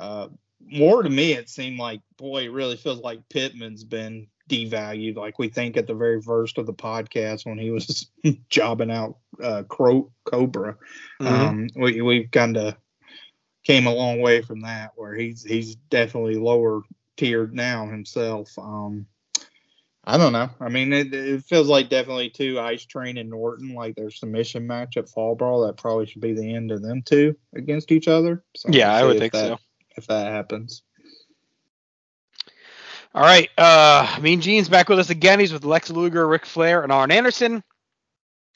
Uh, 0.00 0.28
more 0.66 1.02
to 1.02 1.10
me, 1.10 1.32
it 1.32 1.48
seemed 1.50 1.78
like, 1.78 2.00
boy, 2.16 2.44
it 2.44 2.52
really 2.52 2.76
feels 2.76 3.00
like 3.00 3.20
Pittman's 3.28 3.84
been 3.84 4.26
devalued, 4.48 5.16
like 5.16 5.38
we 5.38 5.48
think 5.48 5.76
at 5.76 5.86
the 5.86 5.94
very 5.94 6.20
first 6.20 6.58
of 6.58 6.66
the 6.66 6.74
podcast 6.74 7.46
when 7.46 7.58
he 7.58 7.70
was 7.70 8.10
jobbing 8.50 8.90
out 8.90 9.18
uh, 9.42 9.62
Cro- 9.68 10.10
Cobra. 10.24 10.76
Mm-hmm. 11.20 11.26
Um, 11.26 11.68
we 11.76 12.00
we've 12.02 12.30
kind 12.30 12.56
of 12.56 12.76
came 13.64 13.86
a 13.86 13.94
long 13.94 14.20
way 14.20 14.42
from 14.42 14.60
that, 14.60 14.92
where 14.96 15.14
he's 15.14 15.42
he's 15.42 15.74
definitely 15.74 16.36
lower 16.36 16.82
tiered 17.16 17.54
now 17.54 17.86
himself. 17.86 18.56
Um, 18.58 19.06
I 20.06 20.18
don't 20.18 20.34
know. 20.34 20.50
I 20.60 20.68
mean, 20.68 20.92
it, 20.92 21.14
it 21.14 21.44
feels 21.44 21.66
like 21.68 21.88
definitely 21.88 22.28
two 22.28 22.60
Ice 22.60 22.84
Train 22.84 23.16
and 23.16 23.30
Norton, 23.30 23.74
like 23.74 23.94
their 23.96 24.10
submission 24.10 24.66
match 24.66 24.96
at 24.96 25.08
Fall 25.08 25.34
Brawl. 25.34 25.66
That 25.66 25.78
probably 25.78 26.06
should 26.06 26.20
be 26.20 26.34
the 26.34 26.54
end 26.54 26.70
of 26.70 26.82
them 26.82 27.02
two 27.02 27.36
against 27.54 27.90
each 27.90 28.06
other. 28.06 28.44
So 28.54 28.68
yeah, 28.70 28.92
I 28.92 29.04
would 29.04 29.18
think 29.18 29.32
that- 29.32 29.48
so. 29.48 29.58
If 29.96 30.08
that 30.08 30.32
happens. 30.32 30.82
All 33.14 33.22
right. 33.22 33.48
Uh, 33.56 34.18
mean 34.20 34.40
Gene's 34.40 34.68
back 34.68 34.88
with 34.88 34.98
us 34.98 35.08
again. 35.08 35.38
He's 35.38 35.52
with 35.52 35.64
Lex 35.64 35.88
Luger, 35.88 36.26
Ric 36.26 36.44
Flair, 36.44 36.82
and 36.82 36.90
Arn 36.90 37.12
Anderson. 37.12 37.62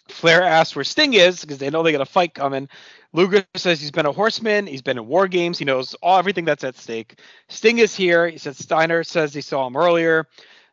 Flair 0.09 0.43
asks 0.43 0.75
where 0.75 0.85
Sting 0.85 1.15
is 1.15 1.41
because 1.41 1.59
they 1.59 1.71
know 1.71 1.83
they 1.83 1.93
got 1.93 2.01
a 2.01 2.07
fight 2.07 2.35
coming. 2.35 2.69
Luger 3.13 3.45
says 3.55 3.81
he's 3.81 3.91
been 3.91 4.07
a 4.07 4.13
horseman. 4.13 4.67
He's 4.67 4.83
been 4.83 4.99
in 4.99 5.07
war 5.07 5.29
games. 5.29 5.59
He 5.59 5.65
knows 5.65 5.95
all 5.95 6.19
everything 6.19 6.45
that's 6.45 6.65
at 6.65 6.77
stake. 6.77 7.21
Sting 7.49 7.79
is 7.79 7.95
here. 7.95 8.29
He 8.29 8.39
says 8.39 8.59
Steiner 8.59 9.05
says 9.05 9.33
he 9.33 9.41
saw 9.41 9.67
him 9.67 9.77
earlier. 9.77 10.27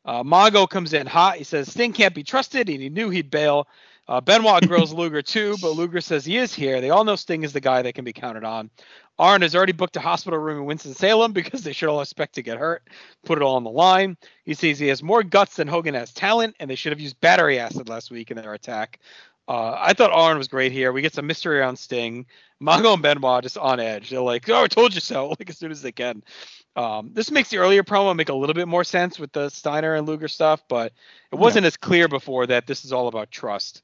Uh, 0.03 0.23
Mongo 0.23 0.69
comes 0.69 0.93
in 0.93 1.07
hot. 1.07 1.37
He 1.37 1.43
says 1.43 1.71
Sting 1.71 1.93
can't 1.93 2.13
be 2.13 2.23
trusted, 2.23 2.69
and 2.69 2.81
he 2.81 2.89
knew 2.89 3.09
he'd 3.09 3.31
bail. 3.31 3.67
Uh, 4.07 4.21
Benoit 4.21 4.67
grills 4.67 4.93
Luger 4.93 5.21
too, 5.21 5.55
but 5.61 5.71
Luger 5.71 6.01
says 6.01 6.25
he 6.25 6.37
is 6.37 6.53
here. 6.53 6.79
They 6.79 6.91
all 6.91 7.03
know 7.03 7.15
Sting 7.15 7.43
is 7.43 7.53
the 7.53 7.61
guy 7.61 7.81
that 7.81 7.95
can 7.95 8.05
be 8.05 8.13
counted 8.13 8.43
on. 8.43 8.69
Arn 9.17 9.41
has 9.41 9.55
already 9.55 9.71
booked 9.71 9.95
a 9.95 10.01
hospital 10.01 10.39
room 10.39 10.59
in 10.59 10.65
Winston-Salem 10.65 11.31
because 11.33 11.63
they 11.63 11.73
should 11.73 11.89
all 11.89 12.01
expect 12.01 12.35
to 12.35 12.41
get 12.41 12.57
hurt. 12.57 12.83
Put 13.23 13.37
it 13.37 13.41
all 13.41 13.55
on 13.55 13.63
the 13.63 13.69
line. 13.69 14.17
He 14.43 14.53
says 14.53 14.79
he 14.79 14.87
has 14.87 15.01
more 15.01 15.23
guts 15.23 15.55
than 15.55 15.67
Hogan 15.67 15.93
has 15.93 16.13
talent, 16.13 16.55
and 16.59 16.69
they 16.69 16.75
should 16.75 16.91
have 16.91 16.99
used 16.99 17.19
battery 17.21 17.59
acid 17.59 17.89
last 17.89 18.11
week 18.11 18.31
in 18.31 18.37
their 18.37 18.53
attack. 18.53 18.99
Uh, 19.47 19.77
I 19.79 19.93
thought 19.93 20.11
Arn 20.11 20.37
was 20.37 20.47
great 20.47 20.71
here. 20.71 20.91
We 20.91 21.01
get 21.01 21.13
some 21.13 21.27
mystery 21.27 21.59
around 21.59 21.77
Sting. 21.77 22.25
Mongo 22.61 22.93
and 22.93 23.03
Benoit 23.03 23.43
just 23.43 23.57
on 23.57 23.79
edge. 23.79 24.09
They're 24.09 24.21
like, 24.21 24.49
"Oh, 24.49 24.63
I 24.63 24.67
told 24.67 24.95
you 24.95 25.01
so!" 25.01 25.29
Like 25.39 25.49
as 25.49 25.57
soon 25.57 25.71
as 25.71 25.81
they 25.81 25.91
can. 25.91 26.23
Um, 26.75 27.11
this 27.13 27.31
makes 27.31 27.49
the 27.49 27.57
earlier 27.57 27.83
promo 27.83 28.15
make 28.15 28.29
a 28.29 28.33
little 28.33 28.53
bit 28.53 28.67
more 28.67 28.83
sense 28.83 29.19
with 29.19 29.31
the 29.31 29.49
Steiner 29.49 29.95
and 29.95 30.07
Luger 30.07 30.27
stuff, 30.27 30.63
but 30.67 30.93
it 31.31 31.35
wasn't 31.35 31.63
yeah. 31.63 31.67
as 31.67 31.77
clear 31.77 32.07
before 32.07 32.47
that 32.47 32.67
this 32.67 32.83
is 32.85 32.91
all 32.91 33.07
about 33.07 33.31
trust, 33.31 33.81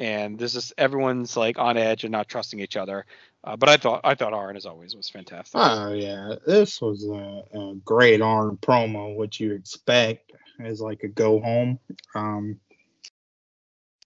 and 0.00 0.38
this 0.38 0.54
is 0.54 0.72
everyone's 0.76 1.36
like 1.36 1.58
on 1.58 1.76
edge 1.76 2.04
and 2.04 2.12
not 2.12 2.28
trusting 2.28 2.60
each 2.60 2.76
other. 2.76 3.06
Uh, 3.42 3.56
but 3.56 3.68
I 3.68 3.76
thought 3.76 4.00
I 4.04 4.14
thought 4.14 4.32
Arn 4.32 4.56
as 4.56 4.66
always 4.66 4.96
was 4.96 5.08
fantastic. 5.08 5.60
Oh 5.62 5.92
yeah, 5.92 6.34
this 6.46 6.80
was 6.80 7.04
a, 7.04 7.58
a 7.58 7.74
great 7.84 8.20
Arn 8.20 8.56
promo, 8.56 9.16
which 9.16 9.40
you 9.40 9.52
expect 9.52 10.32
as 10.60 10.80
like 10.80 11.02
a 11.02 11.08
go 11.08 11.40
home. 11.40 11.78
Um, 12.14 12.58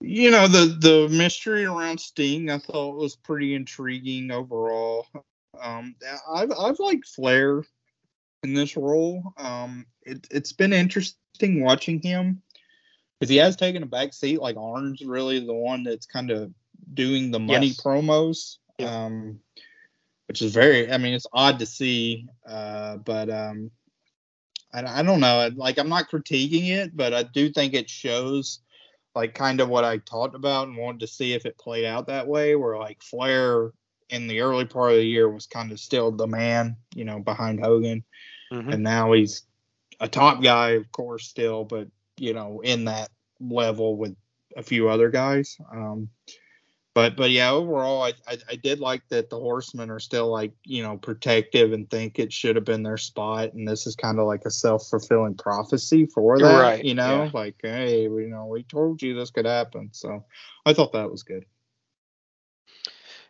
you 0.01 0.31
know 0.31 0.49
the 0.49 0.77
the 0.81 1.09
mystery 1.09 1.65
around 1.65 2.01
Sting 2.01 2.51
I 2.51 2.59
thought 2.59 2.97
was 2.97 3.17
pretty 3.17 3.55
intriguing 3.55 4.31
overall. 4.31 5.07
Um, 5.61 5.95
I've 6.33 6.53
I've 6.53 6.79
liked 6.79 7.09
Flair 7.09 7.65
in 8.43 8.55
this 8.55 8.77
role. 8.77 9.23
Um, 9.37 9.87
it, 10.03 10.27
it's 10.31 10.53
been 10.53 10.73
interesting 10.73 11.63
watching 11.63 12.01
him 12.01 12.43
because 13.19 13.31
he 13.31 13.37
has 13.37 13.57
taken 13.57 13.83
a 13.83 13.87
back 13.87 14.13
seat. 14.13 14.41
Like 14.41 14.57
Arn's 14.57 15.03
really 15.03 15.45
the 15.45 15.55
one 15.55 15.83
that's 15.83 16.07
kind 16.07 16.31
of 16.31 16.53
doing 16.95 17.31
the 17.31 17.41
money 17.41 17.69
yes. 17.69 17.81
promos, 17.81 18.59
yeah. 18.79 19.05
um, 19.05 19.41
which 20.27 20.43
is 20.43 20.53
very. 20.53 20.91
I 20.93 20.99
mean, 20.99 21.15
it's 21.15 21.27
odd 21.33 21.59
to 21.59 21.67
see, 21.67 22.27
uh, 22.47 22.97
but 22.99 23.31
um, 23.31 23.71
I, 24.73 25.01
I 25.01 25.03
don't 25.03 25.21
know. 25.21 25.51
Like 25.55 25.79
I'm 25.79 25.89
not 25.89 26.11
critiquing 26.11 26.69
it, 26.71 26.97
but 26.97 27.15
I 27.15 27.23
do 27.23 27.51
think 27.51 27.75
it 27.75 27.91
shows 27.91 28.61
like 29.15 29.35
kind 29.35 29.61
of 29.61 29.69
what 29.69 29.85
I 29.85 29.99
talked 29.99 30.35
about 30.35 30.69
and 30.69 30.77
wanted 30.77 31.01
to 31.01 31.07
see 31.07 31.33
if 31.33 31.45
it 31.47 31.59
played 31.59 31.85
out 31.85 32.07
that 32.07 32.29
way. 32.29 32.55
Where 32.57 32.79
like 32.79 33.03
Flair 33.03 33.73
in 34.11 34.27
the 34.27 34.41
early 34.41 34.65
part 34.65 34.93
of 34.93 34.99
the 34.99 35.05
year 35.05 35.29
was 35.29 35.47
kind 35.47 35.73
of 35.73 35.81
still 35.81 36.11
the 36.11 36.27
man, 36.27 36.77
you 36.95 37.05
know, 37.05 37.19
behind 37.19 37.61
Hogan. 37.61 38.05
Mm-hmm. 38.53 38.71
And 38.71 38.83
now 38.83 39.13
he's 39.13 39.43
a 40.01 40.09
top 40.09 40.43
guy, 40.43 40.71
of 40.71 40.91
course, 40.93 41.27
still, 41.27 41.65
but, 41.65 41.89
you 42.21 42.35
know, 42.35 42.61
in 42.61 42.85
that 42.87 43.11
level 43.41 43.97
with 43.97 44.17
a 44.57 44.63
few 44.63 44.89
other 44.89 45.11
guys. 45.11 45.57
Um, 45.73 46.09
but 46.95 47.17
but 47.17 47.31
yeah, 47.31 47.51
overall, 47.51 48.03
I, 48.03 48.13
I, 48.27 48.39
I 48.51 48.57
did 48.57 48.81
like 48.81 49.03
that 49.11 49.31
the 49.31 49.39
Horsemen 49.39 49.89
are 49.89 50.01
still 50.01 50.29
like 50.29 50.53
you 50.65 50.83
know 50.83 50.97
protective 50.97 51.73
and 51.73 51.89
think 51.89 52.19
it 52.19 52.33
should 52.33 52.57
have 52.57 52.65
been 52.65 52.83
their 52.83 52.97
spot, 52.97 53.53
and 53.53 53.69
this 53.69 53.87
is 53.87 53.95
kind 53.95 54.19
of 54.19 54.27
like 54.27 54.45
a 54.47 54.51
self 54.51 54.89
fulfilling 54.89 55.37
prophecy 55.37 56.07
for 56.07 56.39
that. 56.39 56.61
Right. 56.61 56.85
You 56.85 56.95
know, 56.95 57.25
yeah. 57.25 57.31
like 57.33 57.55
hey, 57.63 58.03
you 58.03 58.29
know, 58.29 58.47
we 58.47 58.65
told 58.65 59.01
you 59.01 59.15
this 59.15 59.31
could 59.31 59.47
happen, 59.47 59.91
so 59.93 60.25
I 60.67 60.73
thought 60.73 60.93
that 60.95 61.11
was 61.11 61.23
good. 61.23 61.45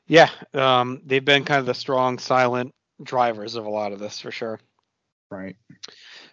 Yeah, 0.07 0.31
um, 0.55 1.03
they've 1.05 1.23
been 1.23 1.45
kind 1.45 1.61
of 1.61 1.67
the 1.67 1.75
strong, 1.75 2.19
silent 2.19 2.75
drivers 3.03 3.55
of 3.55 3.67
a 3.67 3.71
lot 3.71 3.93
of 3.93 3.99
this 3.99 4.19
for 4.19 4.31
sure. 4.31 4.61
Right. 5.31 5.57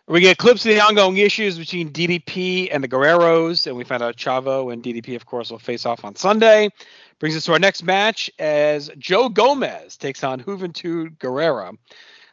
We 0.07 0.19
get 0.21 0.37
clips 0.37 0.63
of 0.63 0.69
the 0.69 0.79
ongoing 0.81 1.17
issues 1.17 1.57
between 1.57 1.89
DDP 1.89 2.69
and 2.71 2.83
the 2.83 2.87
Guerreros, 2.87 3.65
and 3.65 3.75
we 3.75 3.83
find 3.83 4.03
out 4.03 4.15
Chavo 4.15 4.71
and 4.71 4.83
DDP, 4.83 5.15
of 5.15 5.25
course, 5.25 5.49
will 5.49 5.57
face 5.57 5.83
off 5.83 6.05
on 6.05 6.15
Sunday. 6.15 6.69
Brings 7.17 7.35
us 7.35 7.45
to 7.45 7.53
our 7.53 7.59
next 7.59 7.81
match 7.81 8.29
as 8.37 8.91
Joe 8.99 9.29
Gomez 9.29 9.97
takes 9.97 10.23
on 10.23 10.41
Juventud 10.41 11.17
Guerrera. 11.17 11.75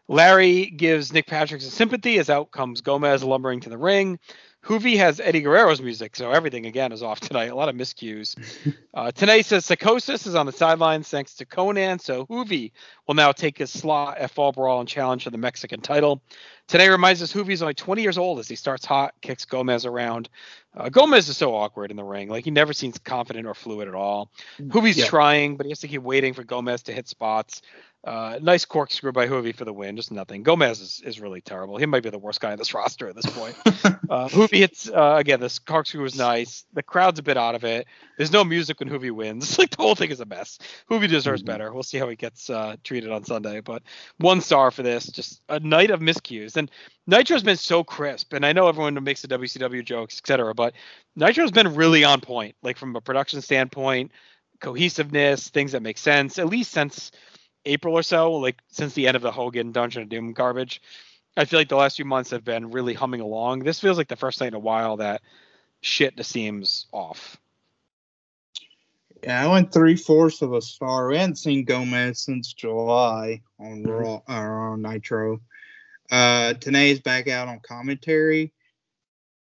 Larry 0.06 0.66
gives 0.66 1.14
Nick 1.14 1.26
Patrick 1.26 1.62
some 1.62 1.70
sympathy 1.70 2.18
as 2.18 2.28
out 2.28 2.50
comes 2.50 2.82
Gomez 2.82 3.24
lumbering 3.24 3.60
to 3.60 3.70
the 3.70 3.78
ring. 3.78 4.18
Juvi 4.64 4.96
has 4.96 5.18
Eddie 5.18 5.42
Guerrero's 5.42 5.82
music, 5.82 6.14
so 6.14 6.30
everything 6.30 6.66
again 6.66 6.92
is 6.92 7.02
off 7.02 7.18
tonight. 7.18 7.50
A 7.50 7.54
lot 7.54 7.68
of 7.68 7.76
miscues. 7.76 8.36
Uh, 8.94 9.10
Tenay 9.10 9.42
says 9.42 9.64
Psychosis 9.64 10.26
is 10.26 10.34
on 10.34 10.44
the 10.44 10.52
sidelines 10.52 11.08
thanks 11.08 11.36
to 11.36 11.46
Konnan, 11.46 11.98
so 11.98 12.26
Juvi 12.26 12.72
will 13.08 13.14
now 13.14 13.32
take 13.32 13.56
his 13.56 13.70
slot 13.70 14.18
at 14.18 14.30
Fall 14.30 14.52
Brawl 14.52 14.80
and 14.80 14.88
challenge 14.88 15.24
for 15.24 15.30
the 15.30 15.38
Mexican 15.38 15.80
title. 15.80 16.20
Tenay 16.68 16.90
reminds 16.90 17.22
us 17.22 17.32
Juvi's 17.32 17.62
only 17.62 17.72
20 17.72 18.02
years 18.02 18.18
old 18.18 18.38
as 18.38 18.48
he 18.48 18.54
starts 18.54 18.84
hot, 18.84 19.14
kicks 19.22 19.46
Gomez 19.46 19.86
around. 19.86 20.28
Uh, 20.76 20.90
Gomez 20.90 21.30
is 21.30 21.38
so 21.38 21.54
awkward 21.54 21.90
in 21.90 21.96
the 21.96 22.04
ring. 22.04 22.28
Like 22.28 22.44
he 22.44 22.50
never 22.50 22.74
seems 22.74 22.98
confident 22.98 23.46
or 23.46 23.54
fluid 23.54 23.88
at 23.88 23.94
all. 23.94 24.30
Juvi's 24.60 24.98
yeah. 24.98 25.06
trying, 25.06 25.56
but 25.56 25.64
he 25.64 25.70
has 25.70 25.80
to 25.80 25.88
keep 25.88 26.02
waiting 26.02 26.34
for 26.34 26.44
Gomez 26.44 26.82
to 26.82 26.92
hit 26.92 27.08
spots. 27.08 27.62
Uh, 28.04 28.36
nice 28.42 28.64
corkscrew 28.64 29.12
by 29.12 29.28
Juvi 29.28 29.54
for 29.54 29.64
the 29.64 29.72
win, 29.72 29.94
just 29.94 30.10
nothing. 30.10 30.42
Gomez 30.42 30.80
is, 30.80 31.00
is 31.04 31.20
really 31.20 31.40
terrible. 31.40 31.76
He 31.76 31.86
might 31.86 32.02
be 32.02 32.10
the 32.10 32.18
worst 32.18 32.40
guy 32.40 32.50
on 32.50 32.58
this 32.58 32.74
roster 32.74 33.08
at 33.08 33.14
this 33.14 33.26
point. 33.26 33.56
uh, 34.10 34.28
Juvi 34.28 34.58
hits 34.58 34.88
uh, 34.88 35.14
again. 35.18 35.38
This 35.38 35.60
corkscrew 35.60 36.02
was 36.02 36.16
nice. 36.16 36.64
The 36.72 36.82
crowd's 36.82 37.20
a 37.20 37.22
bit 37.22 37.36
out 37.36 37.54
of 37.54 37.62
it. 37.62 37.86
There's 38.16 38.32
no 38.32 38.42
music 38.42 38.80
when 38.80 38.88
Juvi 38.88 39.12
wins. 39.12 39.56
like 39.58 39.70
the 39.70 39.82
whole 39.82 39.94
thing 39.94 40.10
is 40.10 40.18
a 40.18 40.24
mess. 40.24 40.58
Juvi 40.90 41.08
deserves 41.08 41.42
mm-hmm. 41.42 41.52
better. 41.52 41.72
We'll 41.72 41.84
see 41.84 41.98
how 41.98 42.08
he 42.08 42.16
gets 42.16 42.50
uh, 42.50 42.74
treated 42.82 43.12
on 43.12 43.22
Sunday. 43.22 43.60
But 43.60 43.84
one 44.18 44.40
star 44.40 44.72
for 44.72 44.82
this. 44.82 45.06
Just 45.06 45.40
a 45.48 45.60
night 45.60 45.90
of 45.92 46.00
miscues. 46.00 46.56
And 46.56 46.72
Nitro's 47.06 47.44
been 47.44 47.56
so 47.56 47.84
crisp, 47.84 48.32
and 48.32 48.44
I 48.44 48.52
know 48.52 48.66
everyone 48.66 49.02
makes 49.04 49.22
the 49.22 49.28
WCW 49.28 49.84
jokes, 49.84 50.18
etc. 50.18 50.54
But 50.54 50.74
Nitro's 51.14 51.52
been 51.52 51.74
really 51.76 52.02
on 52.02 52.20
point, 52.20 52.56
like 52.62 52.78
from 52.78 52.96
a 52.96 53.00
production 53.00 53.42
standpoint, 53.42 54.10
cohesiveness, 54.60 55.50
things 55.50 55.72
that 55.72 55.82
make 55.82 55.98
sense. 55.98 56.38
At 56.38 56.46
least 56.46 56.72
since 56.72 57.12
April 57.64 57.94
or 57.94 58.02
so, 58.02 58.32
like 58.34 58.58
since 58.68 58.94
the 58.94 59.06
end 59.06 59.16
of 59.16 59.22
the 59.22 59.32
Hogan 59.32 59.72
Dungeon 59.72 60.02
of 60.02 60.08
Doom 60.08 60.32
garbage. 60.32 60.82
I 61.36 61.44
feel 61.46 61.58
like 61.58 61.68
the 61.68 61.76
last 61.76 61.96
few 61.96 62.04
months 62.04 62.30
have 62.30 62.44
been 62.44 62.70
really 62.70 62.94
humming 62.94 63.20
along. 63.20 63.60
This 63.60 63.80
feels 63.80 63.96
like 63.96 64.08
the 64.08 64.16
first 64.16 64.40
night 64.40 64.48
in 64.48 64.54
a 64.54 64.58
while 64.58 64.98
that 64.98 65.22
shit 65.80 66.16
just 66.16 66.30
seems 66.30 66.86
off. 66.92 67.38
Yeah, 69.22 69.44
I 69.44 69.46
went 69.46 69.72
three 69.72 69.96
fourths 69.96 70.42
of 70.42 70.52
a 70.52 70.60
star. 70.60 71.08
We 71.08 71.16
hadn't 71.16 71.36
seen 71.36 71.64
Gomez 71.64 72.18
since 72.18 72.52
July 72.52 73.42
on. 73.58 73.84
Raw 73.84 74.20
or 74.28 74.72
on 74.72 74.82
Nitro. 74.82 75.40
Uh, 76.10 76.54
Tenay's 76.54 77.00
back 77.00 77.28
out 77.28 77.48
on 77.48 77.60
commentary. 77.60 78.52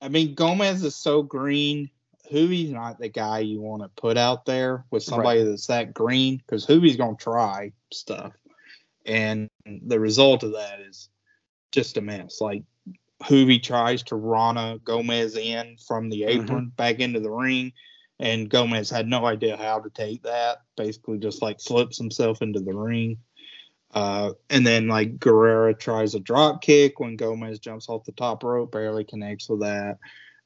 I 0.01 0.09
mean, 0.09 0.35
Gomez 0.35 0.83
is 0.83 0.97
so 0.97 1.23
green. 1.23 1.91
Juvi's 2.31 2.71
not 2.71 2.99
the 2.99 3.09
guy 3.09 3.41
you 3.41 3.61
want 3.61 3.83
to 3.83 3.89
put 4.01 4.17
out 4.17 4.45
there 4.45 4.85
with 4.91 5.03
somebody 5.03 5.41
right. 5.41 5.49
that's 5.49 5.67
that 5.67 5.95
green 5.95 6.37
because 6.39 6.67
Juvi's 6.67 6.97
going 6.97 7.17
to 7.17 7.23
try 7.23 7.73
stuff. 7.93 8.33
And 9.05 9.49
the 9.67 9.99
result 9.99 10.43
of 10.43 10.53
that 10.53 10.81
is 10.81 11.09
just 11.73 11.97
a 11.97 12.01
mess. 12.01 12.41
Like 12.41 12.63
Juvi 13.23 13.63
tries 13.63 14.03
to 14.05 14.17
Rana 14.17 14.79
Gomez 14.85 15.37
in 15.37 15.77
from 15.87 16.09
the 16.09 16.23
mm-hmm. 16.23 16.43
apron 16.43 16.67
mm-hmm. 16.67 16.77
back 16.77 17.01
into 17.01 17.21
the 17.21 17.31
ring, 17.31 17.73
and 18.19 18.49
Gomez 18.49 18.91
had 18.91 19.09
no 19.09 19.25
idea 19.27 19.57
how 19.57 19.81
to 19.81 19.91
take 19.91 20.23
that. 20.23 20.59
Basically, 20.77 21.19
just 21.19 21.43
like 21.43 21.61
slips 21.61 21.99
himself 21.99 22.43
into 22.43 22.61
the 22.61 22.75
ring. 22.75 23.19
Uh, 23.93 24.33
and 24.49 24.65
then 24.65 24.87
like 24.87 25.19
Guerrera 25.19 25.77
tries 25.77 26.15
a 26.15 26.21
drop 26.21 26.63
kick 26.63 27.01
when 27.01 27.17
Gomez 27.17 27.59
jumps 27.59 27.89
off 27.89 28.05
the 28.05 28.13
top 28.13 28.45
rope, 28.45 28.71
barely 28.71 29.05
connects 29.05 29.49
with 29.49 29.61
that. 29.61 29.99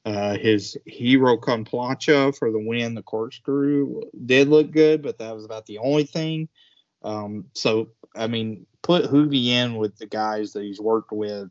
Uh, 0.05 0.37
his 0.37 0.77
hero 0.85 1.35
con 1.35 1.65
plancha 1.65 2.37
for 2.37 2.51
the 2.51 2.59
win. 2.59 2.93
The 2.93 3.01
corkscrew 3.01 4.01
did 4.25 4.49
look 4.49 4.69
good, 4.69 5.01
but 5.01 5.17
that 5.17 5.33
was 5.33 5.45
about 5.45 5.65
the 5.65 5.79
only 5.79 6.03
thing. 6.03 6.47
Um, 7.01 7.45
so 7.53 7.89
I 8.15 8.27
mean, 8.27 8.67
put 8.83 9.05
Juvi 9.05 9.47
in 9.47 9.77
with 9.77 9.97
the 9.97 10.05
guys 10.05 10.53
that 10.53 10.63
he's 10.63 10.79
worked 10.79 11.11
with 11.11 11.49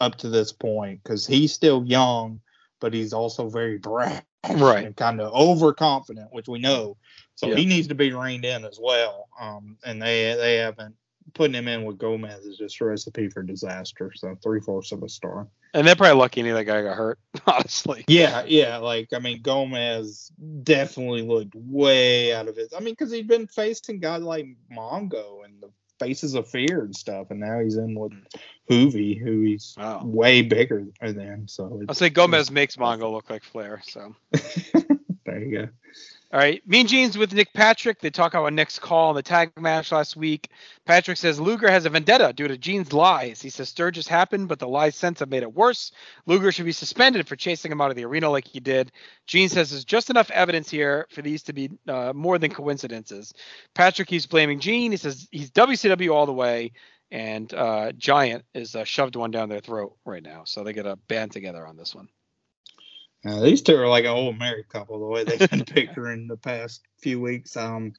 up 0.00 0.16
to 0.16 0.28
this 0.30 0.52
point 0.52 1.02
because 1.02 1.26
he's 1.26 1.52
still 1.52 1.84
young, 1.84 2.40
but 2.80 2.94
he's 2.94 3.12
also 3.12 3.48
very 3.48 3.78
brash, 3.82 4.22
right, 4.48 4.86
and 4.86 4.96
kind 4.96 5.20
of 5.20 5.32
overconfident, 5.34 6.32
which 6.32 6.48
we 6.48 6.58
know. 6.58 6.96
So 7.34 7.48
yeah. 7.48 7.56
he 7.56 7.66
needs 7.66 7.88
to 7.88 7.94
be 7.94 8.12
reined 8.12 8.46
in 8.46 8.64
as 8.64 8.78
well. 8.80 9.28
Um, 9.38 9.76
and 9.84 10.00
they 10.00 10.34
they 10.34 10.56
haven't 10.56 10.94
putting 11.32 11.54
him 11.54 11.68
in 11.68 11.84
with 11.84 11.98
Gomez 11.98 12.44
is 12.44 12.58
just 12.58 12.80
a 12.80 12.84
recipe 12.84 13.28
for 13.28 13.42
disaster. 13.42 14.12
So 14.14 14.36
three 14.42 14.60
fourths 14.60 14.92
of 14.92 15.02
a 15.02 15.08
star. 15.08 15.48
And 15.72 15.86
they're 15.86 15.96
probably 15.96 16.18
lucky 16.20 16.40
any 16.40 16.50
of 16.50 16.56
that 16.56 16.64
guy 16.64 16.82
got 16.82 16.96
hurt, 16.96 17.18
honestly. 17.46 18.04
Yeah, 18.06 18.44
yeah. 18.46 18.76
Like 18.76 19.08
I 19.12 19.18
mean, 19.18 19.42
Gomez 19.42 20.30
definitely 20.62 21.22
looked 21.22 21.54
way 21.54 22.32
out 22.34 22.48
of 22.48 22.56
his. 22.56 22.72
I 22.72 22.80
mean, 22.80 22.92
because 22.92 23.10
he'd 23.10 23.26
been 23.26 23.46
facing 23.48 23.98
guys 23.98 24.22
like 24.22 24.46
Mongo 24.70 25.44
and 25.44 25.60
the 25.60 25.70
Faces 25.98 26.34
of 26.34 26.48
Fear 26.48 26.84
and 26.84 26.94
stuff, 26.94 27.30
and 27.30 27.40
now 27.40 27.60
he's 27.60 27.76
in 27.76 27.94
with 27.98 28.12
Juvi, 28.70 29.18
who 29.18 29.42
he's 29.42 29.74
Wow. 29.78 30.02
way 30.04 30.42
bigger 30.42 30.86
than. 31.00 31.46
So 31.48 31.82
I'll 31.88 31.94
say 31.94 32.10
Gomez 32.10 32.50
makes 32.50 32.76
Mongo 32.76 33.10
look 33.12 33.30
like 33.30 33.42
Flair. 33.44 33.80
So. 33.86 34.14
there 35.24 35.40
you 35.40 35.58
go. 35.58 35.68
All 36.34 36.40
right, 36.40 36.60
Mean 36.68 36.88
Genes 36.88 37.16
with 37.16 37.32
Nick 37.32 37.52
Patrick. 37.52 38.00
They 38.00 38.10
talk 38.10 38.34
about 38.34 38.52
Nick's 38.52 38.76
call 38.76 39.10
in 39.10 39.14
the 39.14 39.22
tag 39.22 39.52
match 39.56 39.92
last 39.92 40.16
week. 40.16 40.50
Patrick 40.84 41.16
says 41.16 41.38
Luger 41.38 41.70
has 41.70 41.86
a 41.86 41.90
vendetta 41.90 42.32
due 42.32 42.48
to 42.48 42.58
Gene's 42.58 42.92
lies. 42.92 43.40
He 43.40 43.50
says 43.50 43.68
Sturgis 43.68 44.08
happened, 44.08 44.48
but 44.48 44.58
the 44.58 44.66
lies 44.66 44.96
since 44.96 45.20
have 45.20 45.28
made 45.28 45.44
it 45.44 45.54
worse. 45.54 45.92
Luger 46.26 46.50
should 46.50 46.64
be 46.64 46.72
suspended 46.72 47.28
for 47.28 47.36
chasing 47.36 47.70
him 47.70 47.80
out 47.80 47.90
of 47.90 47.96
the 47.96 48.04
arena 48.04 48.28
like 48.30 48.48
he 48.48 48.58
did. 48.58 48.90
Gene 49.28 49.48
says 49.48 49.70
there's 49.70 49.84
just 49.84 50.10
enough 50.10 50.28
evidence 50.32 50.68
here 50.68 51.06
for 51.10 51.22
these 51.22 51.44
to 51.44 51.52
be 51.52 51.70
uh, 51.86 52.12
more 52.12 52.36
than 52.36 52.50
coincidences. 52.50 53.32
Patrick 53.72 54.08
keeps 54.08 54.26
blaming 54.26 54.58
Gene. 54.58 54.90
He 54.90 54.96
says 54.96 55.28
he's 55.30 55.52
WCW 55.52 56.12
all 56.12 56.26
the 56.26 56.32
way, 56.32 56.72
and 57.12 57.54
uh, 57.54 57.92
Giant 57.92 58.44
is 58.54 58.74
uh, 58.74 58.82
shoved 58.82 59.14
one 59.14 59.30
down 59.30 59.50
their 59.50 59.60
throat 59.60 59.96
right 60.04 60.24
now. 60.24 60.42
So 60.46 60.64
they 60.64 60.72
get 60.72 60.84
a 60.84 60.96
band 60.96 61.30
together 61.30 61.64
on 61.64 61.76
this 61.76 61.94
one. 61.94 62.08
Uh, 63.24 63.40
these 63.40 63.62
two 63.62 63.76
are 63.76 63.88
like 63.88 64.04
an 64.04 64.10
old 64.10 64.38
married 64.38 64.68
couple 64.68 64.98
the 64.98 65.06
way 65.06 65.24
they've 65.24 65.50
been 65.50 65.64
picturing 65.64 66.26
the 66.26 66.36
past 66.36 66.82
few 66.98 67.20
weeks. 67.20 67.56
Um, 67.56 67.94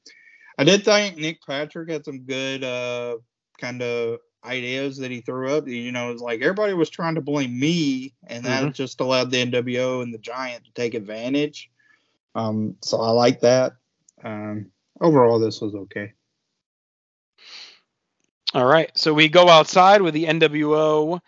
I 0.57 0.63
did 0.63 0.85
think 0.85 1.17
Nick 1.17 1.39
Patrick 1.45 1.89
had 1.89 2.05
some 2.05 2.21
good 2.21 2.63
uh, 2.63 3.17
kind 3.59 3.81
of 3.81 4.19
ideas 4.45 4.97
that 4.97 5.11
he 5.11 5.21
threw 5.21 5.51
up. 5.51 5.67
You 5.67 5.91
know, 5.91 6.11
it's 6.11 6.21
like 6.21 6.41
everybody 6.41 6.73
was 6.73 6.89
trying 6.89 7.15
to 7.15 7.21
blame 7.21 7.59
me, 7.59 8.13
and 8.27 8.45
that 8.45 8.63
Mhm. 8.63 8.73
just 8.73 9.01
allowed 9.01 9.31
the 9.31 9.41
NWO 9.41 10.03
and 10.03 10.13
the 10.13 10.19
Giant 10.19 10.65
to 10.65 10.71
take 10.73 10.93
advantage. 10.93 11.71
Um, 12.35 12.75
so 12.81 13.01
I 13.01 13.09
like 13.09 13.39
that. 13.41 13.73
Um, 14.23 14.71
overall, 15.01 15.39
this 15.39 15.61
was 15.61 15.73
okay. 15.75 16.13
All 18.53 18.65
right. 18.65 18.91
So 18.97 19.13
we 19.13 19.27
go 19.27 19.49
outside 19.49 20.01
with 20.01 20.13
the 20.13 20.25
NWO 20.25 21.19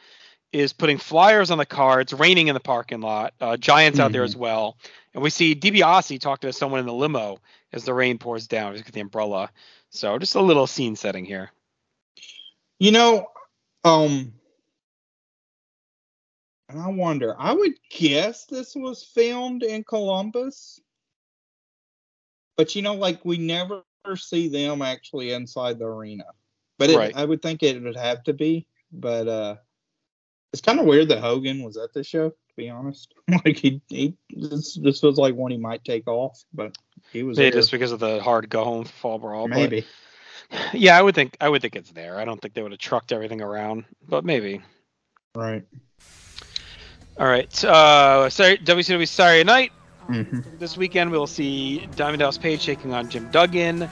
is 0.53 0.73
putting 0.73 0.97
flyers 0.97 1.51
on 1.51 1.57
the 1.57 1.65
car. 1.65 1.99
It's 2.01 2.13
raining 2.13 2.47
in 2.47 2.53
the 2.53 2.59
parking 2.59 3.01
lot. 3.01 3.33
Uh, 3.39 3.57
Giants 3.57 3.99
out 3.99 4.11
there 4.11 4.21
Mhm. 4.21 4.25
as 4.25 4.35
well. 4.35 4.77
And 5.13 5.21
we 5.23 5.29
see 5.29 5.55
DiBiase 5.55 6.19
talk 6.19 6.41
to 6.41 6.53
someone 6.53 6.79
in 6.79 6.85
the 6.85 6.93
limo 6.93 7.39
as 7.73 7.83
the 7.85 7.93
rain 7.93 8.17
pours 8.17 8.47
down. 8.47 8.73
He's 8.73 8.81
got 8.81 8.93
the 8.93 9.01
umbrella. 9.01 9.51
So 9.89 10.17
just 10.17 10.35
a 10.35 10.41
little 10.41 10.67
scene 10.67 10.95
setting 10.95 11.25
here. 11.25 11.51
You 12.79 12.91
know, 12.91 13.27
um, 13.83 14.33
and 16.69 16.79
I 16.79 16.87
wonder. 16.89 17.35
I 17.39 17.53
would 17.53 17.73
guess 17.89 18.45
this 18.45 18.75
was 18.75 19.03
filmed 19.03 19.63
in 19.63 19.83
Columbus, 19.83 20.79
but 22.57 22.75
you 22.75 22.81
know, 22.81 22.93
like 22.95 23.23
we 23.25 23.37
never 23.37 23.83
see 24.15 24.47
them 24.47 24.81
actually 24.81 25.31
inside 25.33 25.79
the 25.79 25.85
arena. 25.85 26.25
But 26.77 26.89
it, 26.91 26.97
Right. 26.97 27.15
I 27.15 27.25
would 27.25 27.41
think 27.41 27.63
it 27.63 27.81
would 27.81 27.95
have 27.95 28.23
to 28.23 28.33
be. 28.33 28.67
But 28.91 29.27
uh, 29.27 29.55
it's 30.53 30.61
kind 30.61 30.79
of 30.79 30.85
weird 30.85 31.09
that 31.09 31.19
Hogan 31.19 31.63
was 31.63 31.77
at 31.77 31.93
the 31.93 32.03
show. 32.03 32.29
To 32.29 32.35
be 32.55 32.69
honest, 32.69 33.13
like 33.45 33.57
he, 33.57 33.81
he 33.87 34.15
this, 34.29 34.75
this 34.75 35.01
was 35.03 35.17
like 35.17 35.35
one 35.35 35.51
he 35.51 35.57
might 35.57 35.83
take 35.83 36.07
off, 36.07 36.43
but 36.53 36.75
he 37.11 37.23
was 37.23 37.37
Maybe 37.37 37.51
there. 37.51 37.59
just 37.61 37.71
because 37.71 37.91
of 37.91 37.99
the 37.99 38.21
hard 38.21 38.49
go 38.49 38.63
home 38.63 38.85
fall 38.85 39.19
brawl. 39.19 39.47
but- 39.47 39.55
maybe. 39.57 39.85
yeah, 40.73 40.97
I 40.97 41.01
would 41.01 41.13
think 41.15 41.35
I 41.41 41.49
would 41.49 41.61
think 41.61 41.75
it's 41.75 41.91
there. 41.91 42.17
I 42.17 42.25
don't 42.25 42.41
think 42.41 42.53
they 42.53 42.61
would 42.63 42.71
have 42.71 42.79
trucked 42.79 43.11
everything 43.11 43.41
around, 43.41 43.85
but 44.07 44.23
maybe. 44.25 44.61
Right. 45.35 45.63
All 47.19 47.25
right. 47.27 47.63
Uh, 47.63 48.29
sorry, 48.29 48.57
WCW 48.59 49.07
Saturday 49.07 49.43
Night. 49.43 49.71
hmm 50.07 50.39
This 50.59 50.77
weekend 50.77 51.11
we'll 51.11 51.27
see 51.27 51.85
Diamond 51.95 52.19
Dallas 52.19 52.37
Page 52.37 52.65
taking 52.65 52.93
on 52.93 53.09
Jim 53.09 53.27
Duggan, 53.31 53.89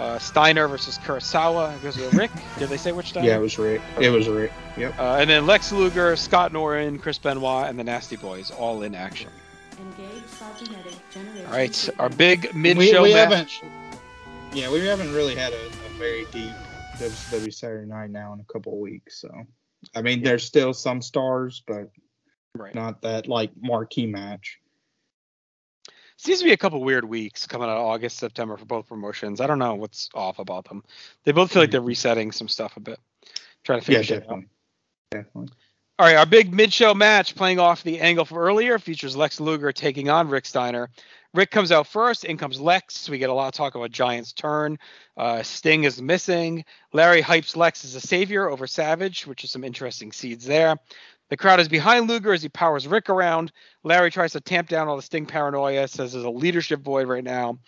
uh, 0.00 0.18
Steiner 0.18 0.66
versus 0.68 0.98
Kurasawa. 0.98 1.76
It 1.76 1.82
goes 1.82 1.96
with 1.96 2.12
Rick. 2.14 2.30
Did 2.58 2.68
they 2.70 2.76
say 2.76 2.92
which 2.92 3.08
Steiner? 3.10 3.26
Yeah, 3.28 3.36
it 3.36 3.40
was 3.40 3.58
Rick. 3.58 3.82
It 4.00 4.10
was 4.10 4.28
Rick. 4.28 4.52
Yep. 4.76 4.98
Uh, 4.98 5.16
and 5.20 5.28
then 5.28 5.46
Lex 5.46 5.72
Luger, 5.72 6.16
Scott 6.16 6.52
Norton, 6.52 6.98
Chris 6.98 7.18
Benoit, 7.18 7.68
and 7.68 7.78
the 7.78 7.84
Nasty 7.84 8.16
Boys 8.16 8.50
all 8.50 8.82
in 8.82 8.94
action. 8.94 9.30
Engage 9.78 10.24
cybernetic 10.26 10.94
All 11.46 11.52
right, 11.52 11.88
our 11.98 12.08
big 12.10 12.54
mid-show 12.54 13.02
we 13.02 13.14
match. 13.14 13.62
yeah 14.52 14.70
we 14.70 14.84
haven't 14.86 15.12
really 15.14 15.34
had 15.34 15.52
a, 15.54 15.66
a 15.66 15.98
very 15.98 16.26
deep 16.32 16.52
WCW 16.98 17.52
Saturday 17.54 17.86
night 17.88 18.10
now 18.10 18.32
in 18.34 18.40
a 18.40 18.52
couple 18.52 18.74
of 18.74 18.78
weeks 18.78 19.20
so 19.22 19.30
I 19.96 20.02
mean 20.02 20.22
there's 20.22 20.44
still 20.44 20.72
some 20.74 21.00
stars 21.00 21.62
but 21.66 21.90
Right. 22.54 22.74
not 22.74 23.00
that 23.02 23.26
like 23.28 23.52
marquee 23.60 24.06
match 24.06 24.58
Seems 26.22 26.40
to 26.40 26.44
be 26.44 26.52
a 26.52 26.56
couple 26.58 26.84
weird 26.84 27.06
weeks 27.06 27.46
coming 27.46 27.66
out 27.66 27.78
of 27.78 27.86
August, 27.86 28.18
September 28.18 28.58
for 28.58 28.66
both 28.66 28.86
promotions. 28.86 29.40
I 29.40 29.46
don't 29.46 29.58
know 29.58 29.74
what's 29.74 30.10
off 30.12 30.38
about 30.38 30.68
them. 30.68 30.84
They 31.24 31.32
both 31.32 31.50
feel 31.50 31.62
like 31.62 31.70
they're 31.70 31.80
resetting 31.80 32.30
some 32.30 32.46
stuff 32.46 32.76
a 32.76 32.80
bit. 32.80 32.98
Trying 33.64 33.80
to 33.80 33.90
yeah 33.90 34.00
figure 34.00 34.16
shit 34.16 34.16
out. 34.16 34.20
definitely 34.28 34.48
definitely 35.10 35.48
All 35.98 36.04
right, 36.06 36.16
our 36.16 36.26
big 36.26 36.52
mid-show 36.52 36.92
match, 36.92 37.34
playing 37.34 37.58
off 37.58 37.82
the 37.84 38.00
angle 38.00 38.26
from 38.26 38.36
earlier, 38.36 38.78
features 38.78 39.16
Lex 39.16 39.40
Luger 39.40 39.72
taking 39.72 40.10
on 40.10 40.28
Rick 40.28 40.44
Steiner. 40.44 40.90
Rick 41.32 41.52
comes 41.52 41.72
out 41.72 41.86
first, 41.86 42.24
in 42.24 42.36
comes 42.36 42.60
Lex. 42.60 43.08
We 43.08 43.16
get 43.16 43.30
a 43.30 43.32
lot 43.32 43.48
of 43.48 43.54
talk 43.54 43.74
about 43.74 43.90
Giant's 43.90 44.34
turn. 44.34 44.78
Uh, 45.16 45.42
Sting 45.42 45.84
is 45.84 46.02
missing. 46.02 46.66
Larry 46.92 47.22
hypes 47.22 47.56
Lex 47.56 47.82
as 47.82 47.94
a 47.94 48.00
savior 48.00 48.50
over 48.50 48.66
Savage, 48.66 49.26
which 49.26 49.42
is 49.42 49.50
some 49.50 49.64
interesting 49.64 50.12
seeds 50.12 50.44
there. 50.44 50.76
The 51.30 51.36
crowd 51.36 51.60
is 51.60 51.68
behind 51.68 52.08
Luger 52.08 52.32
as 52.32 52.42
he 52.42 52.48
powers 52.48 52.88
Rick 52.88 53.08
around. 53.08 53.52
Larry 53.84 54.10
tries 54.10 54.32
to 54.32 54.40
tamp 54.40 54.68
down 54.68 54.88
all 54.88 54.96
the 54.96 55.02
Sting 55.02 55.26
paranoia, 55.26 55.86
says 55.86 56.12
there's 56.12 56.24
a 56.24 56.30
leadership 56.30 56.80
void 56.80 57.08
right 57.08 57.22
now. 57.22 57.58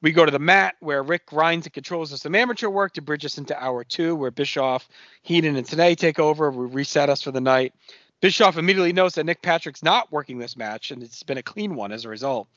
We 0.00 0.12
go 0.12 0.24
to 0.24 0.30
the 0.30 0.38
mat 0.38 0.76
where 0.78 1.02
Rick 1.02 1.26
grinds 1.26 1.66
and 1.66 1.72
controls 1.72 2.12
us 2.12 2.22
some 2.22 2.36
amateur 2.36 2.68
work 2.68 2.92
to 2.94 3.02
bridge 3.02 3.24
us 3.24 3.36
into 3.36 3.60
hour 3.60 3.82
two, 3.82 4.14
where 4.14 4.30
Bischoff, 4.30 4.88
Heenan, 5.22 5.56
and 5.56 5.66
Tenay 5.66 5.96
take 5.96 6.20
over. 6.20 6.52
We 6.52 6.66
reset 6.66 7.10
us 7.10 7.20
for 7.20 7.32
the 7.32 7.40
night. 7.40 7.74
Bischoff 8.20 8.56
immediately 8.56 8.92
notes 8.92 9.16
that 9.16 9.26
Nick 9.26 9.42
Patrick's 9.42 9.82
not 9.82 10.12
working 10.12 10.38
this 10.38 10.56
match, 10.56 10.92
and 10.92 11.02
it's 11.02 11.24
been 11.24 11.38
a 11.38 11.42
clean 11.42 11.74
one 11.74 11.90
as 11.90 12.04
a 12.04 12.08
result. 12.08 12.48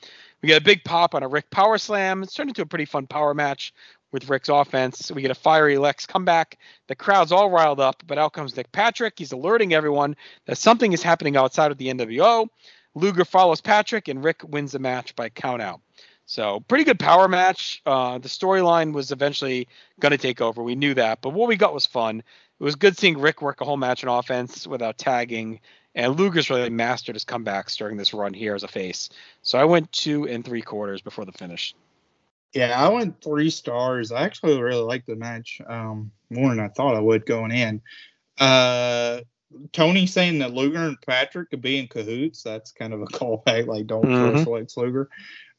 We 0.42 0.48
get 0.48 0.62
a 0.62 0.64
big 0.64 0.84
pop 0.84 1.16
on 1.16 1.24
a 1.24 1.28
Rick 1.28 1.50
power 1.50 1.78
slam. 1.78 2.22
It's 2.22 2.34
turned 2.34 2.50
into 2.50 2.62
a 2.62 2.66
pretty 2.66 2.84
fun 2.84 3.08
power 3.08 3.34
match 3.34 3.74
with 4.12 4.28
Rick's 4.28 4.48
offense. 4.48 5.10
We 5.10 5.22
get 5.22 5.30
a 5.30 5.34
fiery 5.34 5.78
Lex 5.78 6.06
comeback. 6.06 6.58
The 6.86 6.94
crowd's 6.94 7.32
all 7.32 7.50
riled 7.50 7.80
up, 7.80 8.02
but 8.06 8.18
out 8.18 8.34
comes 8.34 8.56
Nick 8.56 8.70
Patrick. 8.70 9.14
He's 9.16 9.32
alerting 9.32 9.74
everyone 9.74 10.16
that 10.46 10.58
something 10.58 10.92
is 10.92 11.02
happening 11.02 11.36
outside 11.36 11.72
of 11.72 11.78
the 11.78 11.88
NWO. 11.88 12.48
Luger 12.94 13.24
follows 13.24 13.60
Patrick, 13.60 14.08
and 14.08 14.22
Rick 14.22 14.42
wins 14.46 14.72
the 14.72 14.78
match 14.78 15.16
by 15.16 15.30
count 15.30 15.62
out. 15.62 15.80
So 16.26 16.60
pretty 16.60 16.84
good 16.84 17.00
power 17.00 17.26
match. 17.26 17.82
Uh, 17.84 18.18
the 18.18 18.28
storyline 18.28 18.92
was 18.92 19.10
eventually 19.10 19.68
going 19.98 20.12
to 20.12 20.18
take 20.18 20.40
over. 20.40 20.62
We 20.62 20.74
knew 20.74 20.94
that, 20.94 21.20
but 21.20 21.30
what 21.30 21.48
we 21.48 21.56
got 21.56 21.74
was 21.74 21.86
fun. 21.86 22.22
It 22.60 22.64
was 22.64 22.76
good 22.76 22.96
seeing 22.96 23.18
Rick 23.18 23.42
work 23.42 23.60
a 23.60 23.64
whole 23.64 23.76
match 23.76 24.04
on 24.04 24.18
offense 24.18 24.66
without 24.66 24.98
tagging, 24.98 25.60
and 25.94 26.16
Luger's 26.16 26.48
really 26.48 26.70
mastered 26.70 27.16
his 27.16 27.24
comebacks 27.24 27.76
during 27.76 27.96
this 27.96 28.14
run 28.14 28.34
here 28.34 28.54
as 28.54 28.62
a 28.62 28.68
face. 28.68 29.10
So 29.42 29.58
I 29.58 29.64
went 29.64 29.90
two 29.90 30.28
and 30.28 30.44
three 30.44 30.62
quarters 30.62 31.02
before 31.02 31.24
the 31.24 31.32
finish. 31.32 31.74
Yeah 32.54 32.78
I 32.78 32.88
went 32.88 33.22
three 33.22 33.50
stars 33.50 34.12
I 34.12 34.22
actually 34.22 34.60
really 34.60 34.82
liked 34.82 35.06
the 35.06 35.16
match 35.16 35.60
um 35.66 36.10
more 36.30 36.50
than 36.50 36.60
I 36.60 36.68
thought 36.68 36.96
I 36.96 37.00
would 37.00 37.26
going 37.26 37.52
in 37.52 37.80
uh 38.38 39.20
Tony 39.72 40.06
saying 40.06 40.38
that 40.38 40.54
Luger 40.54 40.78
and 40.78 41.00
Patrick 41.06 41.50
could 41.50 41.60
be 41.62 41.78
in 41.78 41.86
cahoots 41.86 42.42
that's 42.42 42.72
kind 42.72 42.92
of 42.92 43.02
a 43.02 43.06
callback 43.18 43.66
like 43.66 43.86
don't 43.86 44.04
Mhm. 44.04 44.32
trust 44.32 44.46
Lex 44.46 44.76
Luger 44.76 45.08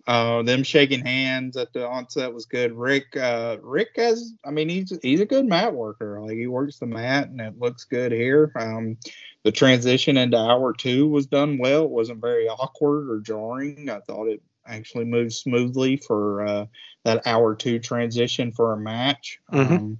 Uh, 0.06 0.44
them 0.44 0.64
shaking 0.64 1.00
hands 1.00 1.56
at 1.56 1.72
the 1.72 1.88
onset 1.88 2.34
was 2.34 2.46
good. 2.46 2.74
Rick, 2.74 3.16
uh, 3.16 3.56
Rick 3.62 3.92
has, 3.96 4.34
I 4.46 4.52
mean, 4.52 4.68
he's 4.68 4.92
he's 5.02 5.22
a 5.22 5.26
good 5.26 5.46
mat 5.46 5.74
worker. 5.74 6.20
Like 6.22 6.36
he 6.36 6.48
works 6.48 6.78
the 6.80 6.88
mat, 6.88 7.30
and 7.30 7.40
it 7.40 7.58
looks 7.58 7.86
good 7.86 8.12
here. 8.12 8.52
Um, 8.60 8.98
the 9.44 9.52
transition 9.52 10.18
into 10.18 10.38
hour 10.38 10.74
two 10.74 11.08
was 11.08 11.26
done 11.28 11.58
well. 11.58 11.86
It 11.86 11.90
wasn't 11.90 12.20
very 12.20 12.50
awkward 12.50 13.10
or 13.10 13.22
jarring. 13.22 13.90
I 13.90 14.02
thought 14.02 14.28
it 14.28 14.42
actually 14.66 15.06
moved 15.06 15.34
smoothly 15.34 15.98
for 15.98 16.46
uh, 16.46 16.66
that 17.04 17.26
hour 17.28 17.56
two 17.56 17.80
transition 17.80 18.52
for 18.52 18.74
a 18.74 18.78
match. 18.78 19.40
Mhm. 19.52 19.72
Um, 19.72 20.00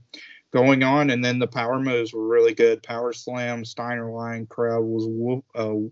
going 0.52 0.84
on, 0.84 1.10
and 1.10 1.26
then 1.26 1.40
the 1.40 1.48
power 1.48 1.80
moves 1.80 2.14
were 2.14 2.28
really 2.28 2.54
good. 2.54 2.84
Power 2.84 3.12
slam, 3.12 3.66
Steiner 3.66 4.12
line 4.12 4.46
crowd 4.46 4.84
was 4.84 5.06
woo- 5.08 5.44
uh, 5.56 5.90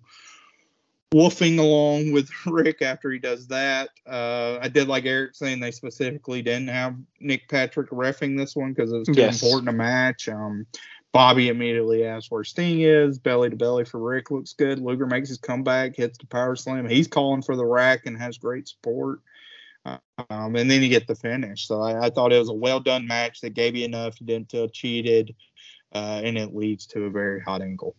woofing 1.14 1.60
along 1.60 2.12
with 2.12 2.30
Rick 2.46 2.82
after 2.82 3.12
he 3.12 3.20
does 3.20 3.48
that. 3.48 3.90
Uh, 4.08 4.60
I 4.62 4.68
did 4.70 4.88
like 4.88 5.06
Eric 5.06 5.36
saying 5.36 5.60
they 5.60 5.72
specifically 5.72 6.42
didn't 6.42 6.70
have 6.70 6.96
Nick 7.20 7.50
Patrick 7.50 7.90
refing 7.90 8.38
this 8.38 8.56
one 8.56 8.74
because 8.74 8.94
it 8.94 9.00
was 9.00 9.08
too 9.08 9.16
Yes. 9.16 9.42
important 9.42 9.70
a 9.70 9.74
match. 9.74 10.30
Um, 10.30 10.66
Bobby 11.14 11.50
immediately 11.50 12.06
asks 12.06 12.32
where 12.32 12.44
Sting 12.44 12.82
is. 12.82 13.20
Belly 13.20 13.50
to 13.50 13.56
belly 13.56 13.84
for 13.84 14.00
Rick 14.00 14.32
looks 14.32 14.54
good. 14.54 14.80
Luger 14.80 15.06
makes 15.06 15.28
his 15.30 15.38
comeback, 15.38 15.96
hits 15.96 16.18
the 16.18 16.26
power 16.26 16.56
slam. 16.56 16.88
He's 16.88 17.08
calling 17.08 17.42
for 17.42 17.56
the 17.56 17.66
rack 17.66 18.06
and 18.06 18.18
has 18.18 18.38
great 18.38 18.68
support. 18.68 19.20
Um, 19.84 20.56
and 20.56 20.70
then 20.70 20.82
you 20.82 20.90
get 20.90 21.08
the 21.08 21.16
finish. 21.16 21.68
So 21.68 21.82
I, 21.82 22.06
I 22.06 22.10
thought 22.12 22.32
it 22.32 22.40
was 22.40 22.50
a 22.50 22.54
well 22.54 22.80
done 22.80 23.08
match 23.08 23.42
that 23.42 23.56
gave 23.56 23.76
you 23.76 23.84
enough. 23.84 24.22
You 24.22 24.28
didn't 24.28 24.52
feel 24.52 24.70
cheated, 24.70 25.36
uh, 25.94 26.22
and 26.24 26.38
it 26.38 26.56
leads 26.56 26.86
to 26.88 27.06
a 27.06 27.10
very 27.10 27.42
hot 27.42 27.62
angle. 27.62 27.96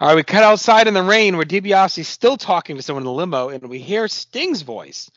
All 0.00 0.08
right, 0.08 0.14
we 0.14 0.22
cut 0.22 0.44
outside 0.44 0.86
in 0.86 0.94
the 0.94 1.02
rain 1.02 1.36
where 1.36 1.44
DiBiase's 1.44 2.08
still 2.08 2.36
talking 2.36 2.76
to 2.76 2.82
someone 2.82 3.02
in 3.02 3.06
the 3.06 3.12
limo, 3.12 3.50
and 3.50 3.68
we 3.68 3.78
hear 3.78 4.08
Sting's 4.08 4.62
voice 4.62 5.10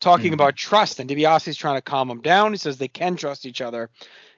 talking 0.00 0.30
Mhm. 0.32 0.34
about 0.34 0.56
trust. 0.56 0.98
And 0.98 1.08
DiBiase's 1.08 1.56
trying 1.56 1.76
to 1.76 1.82
calm 1.82 2.10
him 2.10 2.20
down. 2.20 2.52
He 2.52 2.58
says 2.58 2.76
they 2.76 2.88
can 2.88 3.14
trust 3.16 3.46
each 3.46 3.60
other. 3.60 3.88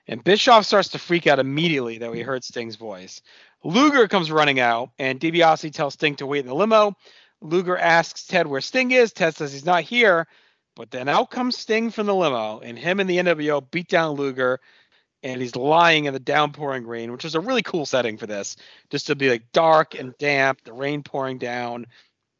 And 0.07 0.23
Bischoff 0.23 0.67
starts 0.67 0.89
to 0.91 0.99
freak 0.99 1.27
out 1.27 1.39
immediately 1.39 1.99
that 1.99 2.13
he 2.15 2.21
hmm. 2.21 2.27
heard 2.27 2.45
Sting's 2.45 2.77
voice. 2.77 3.23
Luger 3.63 4.07
comes 4.09 4.31
running 4.31 4.61
out, 4.61 4.91
and 4.99 5.19
DiBiase 5.19 5.73
tells 5.73 5.95
Sting 5.95 6.17
to 6.17 6.27
wait 6.27 6.41
in 6.41 6.47
the 6.47 6.55
limo. 6.55 6.95
Luger 7.41 7.77
asks 7.77 8.27
Ted 8.27 8.47
where 8.47 8.61
Sting 8.61 8.91
is. 8.91 9.13
Ted 9.13 9.35
says 9.35 9.53
he's 9.53 9.65
not 9.65 9.83
here. 9.83 10.27
But 10.77 10.91
then 10.91 11.09
out 11.09 11.31
comes 11.31 11.57
Sting 11.57 11.91
from 11.91 12.07
the 12.07 12.15
limo, 12.15 12.59
and 12.59 12.79
him 12.79 13.01
and 13.01 13.09
the 13.09 13.19
NWO 13.19 13.71
beat 13.71 13.89
down 13.89 14.17
Luger, 14.17 14.61
and 15.23 15.41
he's 15.41 15.57
lying 15.57 16.07
in 16.07 16.13
the 16.13 16.21
downpouring 16.21 16.87
rain, 16.87 17.13
which 17.13 17.25
is 17.25 17.35
a 17.35 17.41
really 17.41 17.63
cool 17.63 17.87
setting 17.87 18.19
for 18.19 18.27
this, 18.27 18.57
just 18.91 19.07
to 19.07 19.15
be 19.15 19.31
like 19.31 19.53
dark 19.53 19.95
and 19.95 20.17
damp, 20.19 20.63
the 20.65 20.73
rain 20.73 21.03
pouring 21.03 21.39
down. 21.39 21.87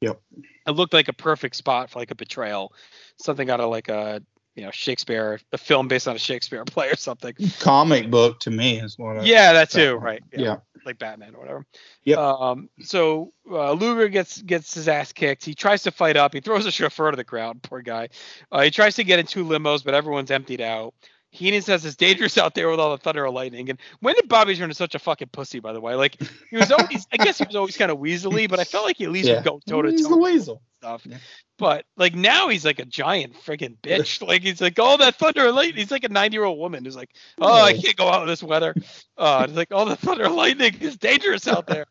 Yep. 0.01 0.21
It 0.67 0.73
looked 0.73 0.93
like 0.93 1.09
a 1.09 1.15
perfect 1.15 1.57
spot 1.57 1.91
for 1.91 2.01
like 2.01 2.11
a 2.11 2.17
betrayal, 2.17 2.73
something 3.19 3.49
out 3.49 3.61
of 3.61 3.71
like 3.71 3.89
a 3.89 4.21
you 4.55 4.63
know 4.65 4.71
Shakespeare, 4.71 5.41
a 5.53 5.59
film 5.59 5.89
based 5.89 6.07
on 6.09 6.17
a 6.17 6.19
Shakespeare 6.19 6.65
play 6.67 6.89
or 6.91 6.97
something. 6.97 7.35
Comic 7.61 8.11
book 8.11 8.41
to 8.41 8.51
me 8.51 8.81
is 8.81 8.99
what. 8.99 9.19
I, 9.19 9.25
Yeah, 9.25 9.53
that 9.53 9.71
too, 9.71 9.95
right? 9.97 10.23
Yeah. 10.33 10.57
like 10.87 10.99
Batman 10.99 11.35
or 11.35 11.41
whatever. 11.41 11.67
Yeah. 12.03 12.17
Um, 12.17 12.69
so 12.81 13.33
uh, 13.51 13.73
Luger 13.73 14.09
gets 14.09 14.41
gets 14.43 14.75
his 14.75 14.87
ass 14.89 15.13
kicked. 15.13 15.45
He 15.45 15.55
tries 15.55 15.83
to 15.85 15.91
fight 15.91 16.17
up. 16.17 16.35
He 16.35 16.41
throws 16.41 16.67
a 16.67 16.71
chauffeur 16.71 17.11
to 17.11 17.17
the 17.17 17.25
ground. 17.25 17.63
Poor 17.63 17.81
guy. 17.83 18.11
Uh, 18.53 18.63
he 18.63 18.71
tries 18.71 18.95
to 18.97 19.05
get 19.05 19.19
in 19.19 19.27
two 19.27 19.45
limos, 19.45 19.85
but 19.85 19.95
everyone's 19.95 20.31
emptied 20.31 20.61
out. 20.61 20.95
Heenan 21.31 21.63
says 21.63 21.85
it's 21.85 21.97
dangerous 21.97 22.39
out 22.39 22.55
there 22.55 22.69
with 22.71 22.79
all 22.79 22.93
the 22.93 22.99
thunder 22.99 23.25
and 23.27 23.35
lightning. 23.35 23.69
And 23.69 23.81
when 23.99 24.15
did 24.15 24.29
Bobby 24.29 24.55
turn 24.55 24.65
into 24.65 24.77
such 24.77 24.95
a 24.95 25.01
fucking 25.01 25.31
pussy? 25.33 25.59
By 25.59 25.73
the 25.73 25.81
way, 25.81 25.97
like 25.97 26.17
he 26.49 26.57
was 26.57 26.71
always, 26.71 27.09
I 27.13 27.17
guess 27.17 27.39
he 27.39 27.45
was 27.45 27.57
always 27.57 27.77
kind 27.77 27.91
of 27.91 27.99
weaselly, 27.99 28.49
but 28.49 28.61
I 28.61 28.65
felt 28.65 28.85
like 28.85 28.99
he 28.99 29.05
at 29.05 29.11
least 29.11 29.27
Yeah. 29.29 29.37
would 29.37 29.45
go 29.45 29.61
toe 29.67 29.83
to 29.83 29.91
toe. 29.91 29.97
He's 29.97 30.07
the 30.09 30.17
weasel. 30.17 30.63
Stuff. 30.85 31.07
Yeah. 31.07 31.17
But 31.57 31.87
like 31.97 32.15
now 32.15 32.49
he's 32.49 32.65
like 32.65 32.79
a 32.79 32.85
giant 32.85 33.35
freaking 33.35 33.77
bitch. 33.83 34.21
Like 34.27 34.43
he's 34.43 34.61
like, 34.61 34.75
oh 34.79 34.97
that 34.99 35.15
thunder 35.17 35.47
and 35.47 35.57
lightning. 35.57 35.77
He's 35.77 35.91
like 35.91 36.05
a 36.05 36.09
90 36.09 36.35
year 36.35 36.45
old 36.45 36.59
woman 36.59 36.85
who's 36.85 36.97
like, 36.97 37.11
oh 37.41 37.63
I 37.63 37.73
can't 37.73 37.97
go 37.97 38.09
out 38.09 38.23
in 38.23 38.29
this 38.29 38.43
weather. 38.43 38.75
Uh, 39.17 39.47
it's 39.49 39.57
like 39.57 39.73
all 39.73 39.87
the 39.87 39.97
thunder 39.97 40.25
and 40.25 40.35
lightning 40.37 40.75
is 40.81 40.97
dangerous 40.97 41.49
out 41.49 41.67
there. 41.67 41.87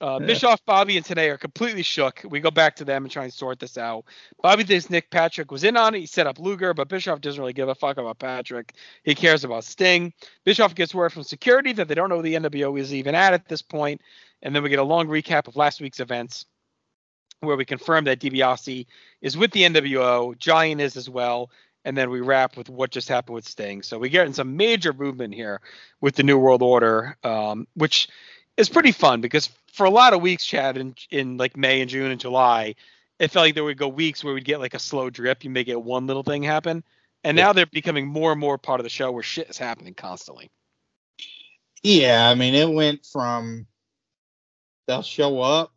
Uh, 0.00 0.18
Yeah. 0.20 0.26
Bischoff, 0.26 0.64
Bobby, 0.66 0.96
and 0.96 1.04
Tenay 1.06 1.30
are 1.30 1.38
completely 1.38 1.82
shook. 1.82 2.22
We 2.28 2.40
go 2.40 2.50
back 2.50 2.76
to 2.76 2.84
them 2.84 3.04
and 3.04 3.12
try 3.12 3.24
and 3.24 3.32
sort 3.32 3.58
this 3.58 3.78
out. 3.78 4.04
Bobby 4.42 4.64
thinks 4.64 4.90
Nick 4.90 5.10
Patrick 5.10 5.50
was 5.50 5.64
in 5.64 5.76
on 5.76 5.94
it. 5.94 6.00
He 6.00 6.06
set 6.06 6.26
up 6.26 6.38
Luger, 6.38 6.74
but 6.74 6.88
Bischoff 6.88 7.20
doesn't 7.20 7.40
really 7.40 7.52
give 7.52 7.68
a 7.68 7.74
fuck 7.74 7.96
about 7.96 8.18
Patrick. 8.18 8.74
He 9.02 9.14
cares 9.14 9.44
about 9.44 9.64
Sting. 9.64 10.12
Bischoff 10.44 10.74
gets 10.74 10.94
word 10.94 11.12
from 11.12 11.22
security 11.22 11.72
that 11.72 11.88
they 11.88 11.94
don't 11.94 12.08
know 12.08 12.22
the 12.22 12.34
NWO 12.34 12.78
is 12.78 12.92
even 12.94 13.14
at 13.14 13.34
at 13.34 13.48
this 13.48 13.62
point. 13.62 14.00
And 14.42 14.54
then 14.54 14.62
we 14.62 14.68
get 14.68 14.78
a 14.78 14.84
long 14.84 15.08
recap 15.08 15.48
of 15.48 15.56
last 15.56 15.80
week's 15.80 16.00
events 16.00 16.44
where 17.44 17.56
we 17.56 17.64
confirm 17.64 18.04
that 18.04 18.20
DiBiase 18.20 18.86
is 19.20 19.36
with 19.36 19.52
the 19.52 19.62
NWO, 19.62 20.36
Giant 20.38 20.80
is 20.80 20.96
as 20.96 21.08
well, 21.08 21.50
and 21.84 21.96
then 21.96 22.10
we 22.10 22.20
wrap 22.20 22.56
with 22.56 22.68
what 22.68 22.90
just 22.90 23.08
happened 23.08 23.34
with 23.34 23.48
Sting. 23.48 23.82
So 23.82 23.98
we 23.98 24.08
get 24.08 24.26
in 24.26 24.32
some 24.32 24.56
major 24.56 24.92
movement 24.92 25.34
here 25.34 25.60
with 26.00 26.16
the 26.16 26.22
New 26.22 26.38
World 26.38 26.62
Order, 26.62 27.16
um, 27.22 27.66
which 27.74 28.08
is 28.56 28.68
pretty 28.68 28.92
fun 28.92 29.20
because 29.20 29.50
for 29.72 29.84
a 29.84 29.90
lot 29.90 30.12
of 30.12 30.22
weeks, 30.22 30.46
Chad, 30.46 30.76
in, 30.76 30.94
in 31.10 31.36
like 31.36 31.56
May 31.56 31.80
and 31.80 31.90
June 31.90 32.10
and 32.10 32.20
July, 32.20 32.74
it 33.18 33.30
felt 33.30 33.46
like 33.46 33.54
there 33.54 33.64
would 33.64 33.78
go 33.78 33.88
weeks 33.88 34.22
where 34.22 34.34
we'd 34.34 34.44
get 34.44 34.60
like 34.60 34.74
a 34.74 34.78
slow 34.78 35.10
drip. 35.10 35.44
You 35.44 35.50
may 35.50 35.64
get 35.64 35.82
one 35.82 36.06
little 36.06 36.22
thing 36.22 36.42
happen. 36.42 36.84
And 37.22 37.36
now 37.38 37.54
they're 37.54 37.66
becoming 37.66 38.06
more 38.06 38.32
and 38.32 38.40
more 38.40 38.58
part 38.58 38.80
of 38.80 38.84
the 38.84 38.90
show 38.90 39.10
where 39.10 39.22
shit 39.22 39.48
is 39.48 39.56
happening 39.56 39.94
constantly. 39.94 40.50
Yeah, 41.82 42.28
I 42.28 42.34
mean, 42.34 42.54
it 42.54 42.70
went 42.70 43.06
from 43.06 43.66
they'll 44.86 45.02
show 45.02 45.40
up, 45.40 45.72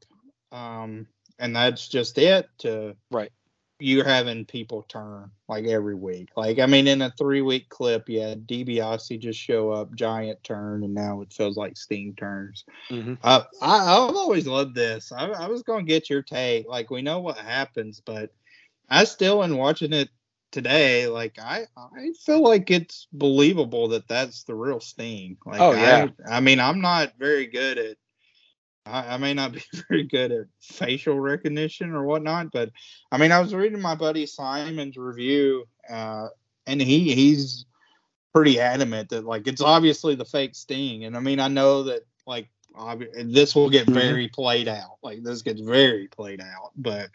um, 0.52 1.07
and 1.39 1.55
that's 1.55 1.88
just 1.88 2.18
it, 2.18 2.49
to 2.59 2.95
Right. 3.11 3.31
you're 3.80 4.05
having 4.05 4.45
people 4.45 4.84
turn 4.89 5.30
like 5.47 5.65
every 5.65 5.93
week. 5.95 6.30
Like, 6.35 6.57
I 6.59 6.65
mean, 6.65 6.88
in 6.88 7.01
a 7.01 7.11
three 7.11 7.41
week 7.41 7.69
clip, 7.69 8.09
you 8.09 8.22
had 8.22 8.47
DiBiase 8.47 9.19
just 9.19 9.39
show 9.39 9.69
up, 9.72 9.93
Giant 9.95 10.43
turn, 10.43 10.84
and 10.84 10.93
now 10.95 11.22
it 11.22 11.31
feels 11.31 11.57
like 11.57 11.77
Sting 11.77 12.15
turns. 12.15 12.65
Mm-hmm. 12.89 13.14
Uh, 13.23 13.43
I, 13.61 13.77
I've 13.77 14.15
always 14.15 14.47
loved 14.47 14.73
this. 14.73 15.11
I, 15.11 15.27
I 15.27 15.47
was 15.47 15.61
going 15.64 15.85
to 15.85 15.89
get 15.89 16.09
your 16.09 16.23
take. 16.23 16.68
Like, 16.68 16.89
we 16.89 17.01
know 17.03 17.19
what 17.19 17.38
happens, 17.38 18.01
but 18.03 18.31
I 18.89 19.03
still, 19.03 19.43
in 19.43 19.57
watching 19.57 19.93
it 19.93 20.09
today, 20.51 21.07
like, 21.07 21.38
I, 21.39 21.65
I 21.77 22.14
feel 22.26 22.41
like 22.41 22.72
it's 22.72 23.07
believable 23.14 23.89
that 23.89 24.07
that's 24.07 24.43
the 24.43 24.55
real 24.55 24.80
Sting. 24.80 25.38
Like, 25.45 25.61
Oh, 25.61 25.73
yeah. 25.73 26.07
I, 26.27 26.38
I 26.38 26.39
mean, 26.39 26.59
I'm 26.59 26.81
not 26.81 27.14
very 27.19 27.45
good 27.45 27.77
at, 27.77 27.97
I, 28.88 29.15
I 29.15 29.18
may 29.18 29.34
not 29.34 29.53
be 29.53 29.61
very 29.89 30.03
good 30.03 30.31
at 30.31 30.45
facial 30.61 31.19
recognition 31.19 31.91
or 31.93 32.05
whatnot, 32.05 32.51
but 32.51 32.72
I 33.11 33.18
mean, 33.18 33.31
I 33.31 33.39
was 33.39 33.53
reading 33.55 33.81
my 33.81 33.95
buddy 33.95 34.26
Simon's 34.26 34.97
review, 34.97 35.68
uh, 35.89 36.27
and 36.68 36.81
he 36.81 37.14
he's 37.14 37.65
pretty 38.34 38.59
adamant 38.59 39.09
that 39.09 39.26
like 39.26 39.47
it's 39.47 39.61
obviously 39.61 40.15
the 40.15 40.26
fake 40.26 40.55
Sting, 40.55 41.05
and 41.05 41.15
I 41.18 41.19
mean, 41.19 41.39
I 41.39 41.47
know 41.47 41.84
that 41.84 42.01
like 42.26 42.49
obvi- 42.76 43.34
this 43.34 43.55
will 43.55 43.69
get 43.69 43.88
Mhm. 43.88 43.93
very 43.93 44.27
played 44.27 44.68
out, 44.68 44.97
like 45.03 45.23
this 45.23 45.41
gets 45.41 45.61
very 45.61 46.07
played 46.07 46.41
out, 46.41 46.72
but 46.76 47.09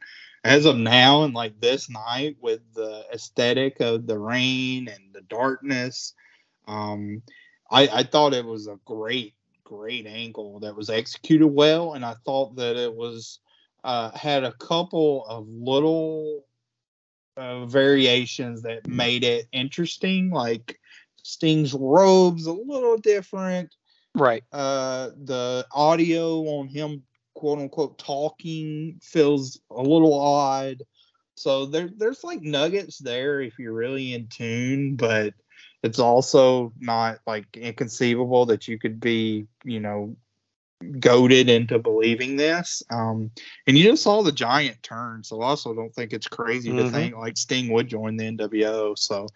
as 0.44 0.66
of 0.66 0.76
now 0.76 1.22
and 1.22 1.34
like 1.34 1.60
this 1.60 1.88
night 1.88 2.36
with 2.40 2.60
the 2.74 3.04
aesthetic 3.12 3.80
of 3.80 4.06
the 4.06 4.18
rain 4.18 4.88
and 4.88 5.12
the 5.12 5.20
darkness, 5.22 6.14
um, 6.66 7.22
I, 7.70 7.88
I 7.88 8.02
thought 8.02 8.34
it 8.34 8.44
was 8.44 8.66
a 8.66 8.78
great 8.84 9.34
great 9.72 10.06
angle 10.06 10.60
that 10.60 10.76
was 10.76 10.90
executed 10.90 11.46
well, 11.46 11.94
and 11.94 12.04
I 12.04 12.14
thought 12.24 12.56
that 12.56 12.76
it 12.76 12.94
was 12.94 13.40
uh, 13.84 14.10
had 14.16 14.44
a 14.44 14.52
couple 14.52 15.24
of 15.26 15.48
little 15.48 16.44
uh, 17.36 17.64
variations 17.66 18.62
that 18.62 18.86
made 18.86 19.24
it 19.24 19.46
interesting, 19.52 20.30
like 20.30 20.78
Sting's 21.22 21.72
robes 21.72 22.46
a 22.46 22.52
little 22.52 22.98
different. 22.98 23.74
Right. 24.14 24.44
Uh, 24.52 25.10
the 25.24 25.66
audio 25.72 26.40
on 26.58 26.68
him, 26.68 27.02
quote 27.34 27.58
unquote, 27.58 27.98
talking 27.98 29.00
feels 29.02 29.58
a 29.70 29.82
little 29.82 30.18
odd. 30.20 30.82
So 31.34 31.64
there, 31.64 31.88
there's 31.96 32.22
like 32.22 32.42
nuggets 32.42 32.98
there 32.98 33.40
if 33.40 33.58
you're 33.58 33.72
really 33.72 34.12
in 34.12 34.28
tune, 34.28 34.96
but 34.96 35.32
it's 35.82 35.98
also 35.98 36.72
not 36.78 37.18
like 37.26 37.56
inconceivable 37.56 38.46
that 38.46 38.68
you 38.68 38.78
could 38.78 39.00
be, 39.00 39.46
you 39.64 39.80
know, 39.80 40.16
goaded 40.98 41.48
into 41.48 41.78
believing 41.78 42.36
this. 42.36 42.82
Um, 42.90 43.30
and 43.66 43.78
you 43.78 43.84
just 43.84 44.02
saw 44.02 44.22
the 44.22 44.32
giant 44.32 44.82
turn, 44.82 45.22
so 45.24 45.40
I 45.40 45.46
also 45.46 45.74
don't 45.74 45.94
think 45.94 46.12
it's 46.12 46.28
crazy 46.28 46.70
to 46.70 46.84
Mhm. 46.84 46.92
think 46.92 47.16
like 47.16 47.36
Sting 47.36 47.72
would 47.72 47.88
join 47.88 48.16
the 48.16 48.24
NWO. 48.24 48.94
So 48.96 49.26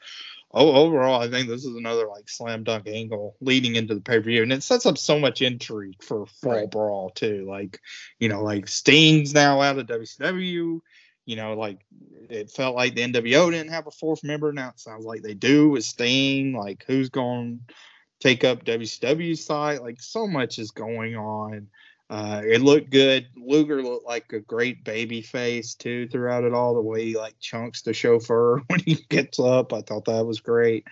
oh, 0.53 0.73
overall, 0.73 1.21
I 1.21 1.29
think 1.29 1.49
this 1.49 1.65
is 1.65 1.77
another 1.77 2.07
like 2.09 2.29
slam 2.29 2.65
dunk 2.65 2.87
angle 2.89 3.37
leading 3.41 3.77
into 3.77 3.95
the 3.95 4.01
pay 4.01 4.19
per 4.19 4.23
view, 4.23 4.43
and 4.43 4.53
it 4.53 4.63
sets 4.63 4.87
up 4.87 4.99
so 4.99 5.19
much 5.19 5.43
intrigue 5.43 6.03
for 6.03 6.27
Fall 6.27 6.53
Right. 6.53 6.71
Brawl 6.71 7.11
too. 7.11 7.45
Like, 7.49 7.81
you 8.19 8.29
know, 8.29 8.43
like 8.43 8.69
Sting's 8.69 9.35
now 9.35 9.61
out 9.61 9.79
of 9.79 9.87
WCW. 9.87 10.81
You 11.27 11.37
know, 11.37 11.55
like 11.55 11.85
it 12.31 12.51
felt 12.51 12.77
like 12.77 12.95
the 12.95 13.03
NWO 13.03 13.51
didn't 13.51 13.73
have 13.73 13.87
a 13.87 13.91
fourth 13.91 14.25
member. 14.25 14.53
Now 14.53 14.71
it 14.71 14.81
sounds 14.81 15.05
like 15.05 15.23
they 15.23 15.35
do 15.35 15.69
with 15.69 15.85
Sting. 15.85 16.55
Like, 16.55 16.85
who's 16.87 17.09
going 17.09 17.61
to 17.69 17.75
take 18.21 18.45
up 18.45 18.65
WCW's 18.65 19.45
side? 19.45 19.81
Like, 19.81 20.01
so 20.01 20.27
much 20.27 20.59
is 20.59 20.71
going 20.71 21.17
on. 21.17 21.69
Uh, 22.09 22.41
it 22.45 22.63
looked 22.63 22.91
good. 22.91 23.27
Luger 23.37 23.83
looked 23.83 24.07
like 24.07 24.33
a 24.33 24.41
great 24.41 24.85
baby 24.85 25.21
face 25.21 25.75
too 25.75 26.07
throughout 26.09 26.45
it 26.45 26.55
all. 26.55 26.75
The 26.75 26.81
way 26.81 27.05
he 27.05 27.17
like 27.17 27.39
chunks 27.41 27.83
the 27.83 27.93
chauffeur 27.93 28.63
when 28.69 28.81
he 28.81 28.95
gets 29.09 29.41
up, 29.41 29.73
I 29.73 29.81
thought 29.83 30.05
that 30.05 30.25
was 30.25 30.41
great. 30.41 30.87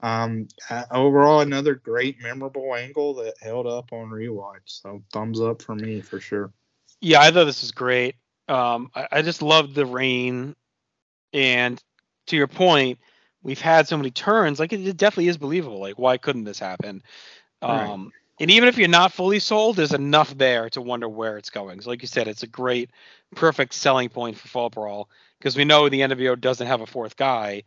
Um, 0.00 0.48
uh, 0.68 0.84
overall, 0.90 1.40
another 1.40 1.74
great 1.74 2.20
memorable 2.20 2.74
angle 2.74 3.14
that 3.14 3.34
held 3.40 3.66
up 3.66 3.92
on 3.92 4.10
rewatch. 4.10 4.62
So 4.66 5.02
thumbs 5.12 5.40
up 5.40 5.62
for 5.62 5.74
me 5.74 6.00
for 6.00 6.20
sure. 6.20 6.52
Yeah, 7.00 7.20
I 7.20 7.30
thought 7.30 7.44
this 7.44 7.62
was 7.62 7.72
great. 7.72 8.16
Um, 8.48 8.90
I, 8.94 9.08
I 9.12 9.22
just 9.22 9.42
loved 9.42 9.74
the 9.74 9.86
rain, 9.86 10.54
and 11.32 11.82
to 12.26 12.36
your 12.36 12.46
point, 12.46 12.98
we've 13.42 13.60
had 13.60 13.88
so 13.88 13.96
many 13.96 14.10
turns. 14.10 14.58
Like 14.58 14.72
it, 14.72 14.86
it 14.86 14.96
definitely 14.96 15.28
is 15.28 15.38
believable. 15.38 15.80
Like 15.80 15.98
why 15.98 16.16
couldn't 16.16 16.44
this 16.44 16.58
happen? 16.58 17.02
Right. 17.62 17.88
Um, 17.88 18.12
and 18.38 18.50
even 18.50 18.68
if 18.68 18.76
you're 18.76 18.88
not 18.88 19.12
fully 19.12 19.38
sold, 19.38 19.76
there's 19.76 19.94
enough 19.94 20.36
there 20.36 20.68
to 20.70 20.82
wonder 20.82 21.08
where 21.08 21.38
it's 21.38 21.50
going. 21.50 21.80
So 21.80 21.88
like 21.88 22.02
you 22.02 22.08
said, 22.08 22.28
it's 22.28 22.42
a 22.42 22.48
great, 22.48 22.90
perfect 23.34 23.72
selling 23.72 24.10
point 24.10 24.36
for 24.36 24.48
Fall 24.48 24.68
Brawl 24.68 25.08
because 25.38 25.56
we 25.56 25.64
know 25.64 25.88
the 25.88 26.00
NWO 26.00 26.38
doesn't 26.38 26.66
have 26.66 26.82
a 26.82 26.86
fourth 26.86 27.16
guy, 27.16 27.62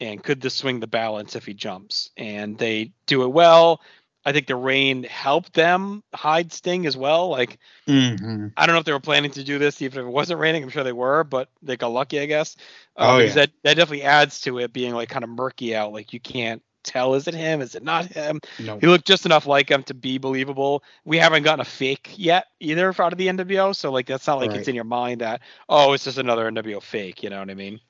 and 0.00 0.22
could 0.22 0.40
this 0.40 0.54
swing 0.54 0.80
the 0.80 0.86
balance 0.86 1.36
if 1.36 1.46
he 1.46 1.54
jumps? 1.54 2.10
And 2.16 2.58
they 2.58 2.92
do 3.06 3.22
it 3.22 3.28
well. 3.28 3.80
I 4.24 4.32
think 4.32 4.46
the 4.46 4.56
rain 4.56 5.04
helped 5.04 5.54
them 5.54 6.02
hide 6.14 6.52
Sting 6.52 6.86
as 6.86 6.96
well. 6.96 7.28
Like 7.28 7.58
Mm-hmm. 7.90 8.48
I 8.56 8.66
don't 8.66 8.74
know 8.74 8.80
if 8.80 8.84
they 8.84 8.92
were 8.92 9.00
planning 9.00 9.32
to 9.32 9.44
do 9.44 9.58
this 9.58 9.82
even 9.82 10.00
if 10.00 10.06
it 10.06 10.10
wasn't 10.10 10.40
raining. 10.40 10.62
I'm 10.62 10.68
sure 10.68 10.84
they 10.84 10.92
were, 10.92 11.24
but 11.24 11.48
they 11.62 11.76
got 11.76 11.88
lucky, 11.88 12.20
I 12.20 12.26
guess. 12.26 12.56
Oh, 12.96 13.18
because 13.18 13.34
yeah. 13.34 13.46
that 13.46 13.50
that 13.64 13.74
definitely 13.74 14.04
adds 14.04 14.40
to 14.42 14.58
it 14.58 14.72
being 14.72 14.94
like 14.94 15.08
kind 15.08 15.24
of 15.24 15.30
murky 15.30 15.74
out. 15.74 15.92
Like 15.92 16.12
you 16.12 16.20
can't 16.20 16.62
tell 16.84 17.14
is 17.14 17.26
it 17.26 17.34
him, 17.34 17.60
is 17.60 17.74
it 17.74 17.82
not 17.82 18.06
him? 18.06 18.40
No. 18.58 18.78
He 18.78 18.86
looked 18.86 19.06
just 19.06 19.26
enough 19.26 19.46
like 19.46 19.70
him 19.70 19.82
to 19.84 19.94
be 19.94 20.18
believable. 20.18 20.84
We 21.04 21.18
haven't 21.18 21.42
gotten 21.42 21.60
a 21.60 21.64
fake 21.64 22.14
yet 22.16 22.46
either 22.60 22.88
out 22.88 23.12
of 23.12 23.18
the 23.18 23.26
NWO, 23.26 23.74
so 23.74 23.90
like 23.90 24.06
that's 24.06 24.26
not 24.26 24.38
like 24.38 24.52
it's 24.52 24.68
in 24.68 24.74
your 24.74 24.84
mind 24.84 25.20
that 25.20 25.40
oh 25.68 25.92
it's 25.92 26.04
just 26.04 26.18
another 26.18 26.50
NWO 26.50 26.82
fake. 26.82 27.22
You 27.22 27.30
know 27.30 27.40
what 27.40 27.50
I 27.50 27.54
mean? 27.54 27.80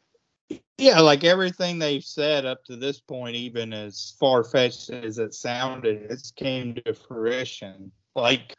Yeah, 0.79 1.01
like 1.01 1.25
everything 1.25 1.79
they've 1.79 2.05
said 2.05 2.47
up 2.47 2.65
to 2.65 2.77
this 2.77 3.01
point, 3.01 3.37
even 3.37 3.73
as 3.73 4.15
far 4.19 4.43
fetched 4.43 4.89
as 4.91 5.19
it 5.19 5.35
sounded, 5.35 6.07
it's 6.11 6.31
came 6.31 6.75
to 6.75 6.95
fruition. 6.95 7.93
Like 8.17 8.57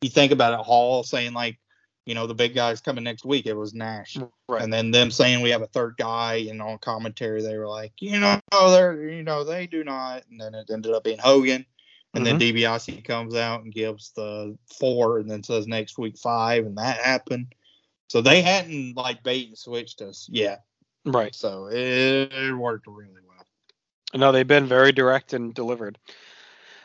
you 0.00 0.10
think 0.10 0.32
about 0.32 0.58
it, 0.58 0.64
Hall 0.64 1.04
saying 1.04 1.32
like, 1.32 1.58
you 2.06 2.14
know, 2.14 2.26
the 2.26 2.34
big 2.34 2.54
guy's 2.54 2.80
coming 2.80 3.04
next 3.04 3.24
week. 3.24 3.46
It 3.46 3.54
was 3.54 3.72
Nash, 3.72 4.14
mm, 4.14 4.28
Right. 4.48 4.62
and 4.62 4.72
then 4.72 4.90
them 4.90 5.12
saying 5.12 5.42
we 5.42 5.50
have 5.50 5.62
a 5.62 5.68
third 5.68 5.94
guy, 5.96 6.46
and 6.50 6.60
on 6.60 6.78
commentary 6.78 7.40
they 7.40 7.56
were 7.56 7.68
like, 7.68 7.92
you 8.00 8.18
know, 8.18 8.40
they're 8.52 9.08
you 9.08 9.22
know 9.22 9.44
they 9.44 9.68
do 9.68 9.84
not, 9.84 10.24
and 10.28 10.40
then 10.40 10.54
it 10.54 10.70
ended 10.70 10.92
up 10.92 11.04
being 11.04 11.18
Hogan, 11.18 11.64
and 12.14 12.26
then 12.26 12.40
mm-hmm. 12.40 12.56
DiBiase 12.56 13.04
comes 13.04 13.36
out 13.36 13.62
and 13.62 13.72
gives 13.72 14.10
the 14.12 14.56
four, 14.78 15.18
and 15.18 15.30
then 15.30 15.44
says 15.44 15.68
next 15.68 15.98
week 15.98 16.18
five, 16.18 16.66
and 16.66 16.76
that 16.78 16.96
happened. 16.96 17.54
So 18.08 18.20
they 18.20 18.42
hadn't 18.42 18.96
like 18.96 19.22
bait 19.22 19.48
and 19.48 19.56
switched 19.56 20.02
us 20.02 20.26
yet. 20.28 20.64
Right. 21.04 21.34
So 21.34 21.66
it, 21.66 22.32
it 22.32 22.54
worked 22.56 22.86
really 22.86 23.20
well. 23.26 23.44
No, 24.14 24.32
they've 24.32 24.46
been 24.46 24.66
very 24.66 24.92
direct 24.92 25.32
and 25.32 25.54
delivered. 25.54 25.98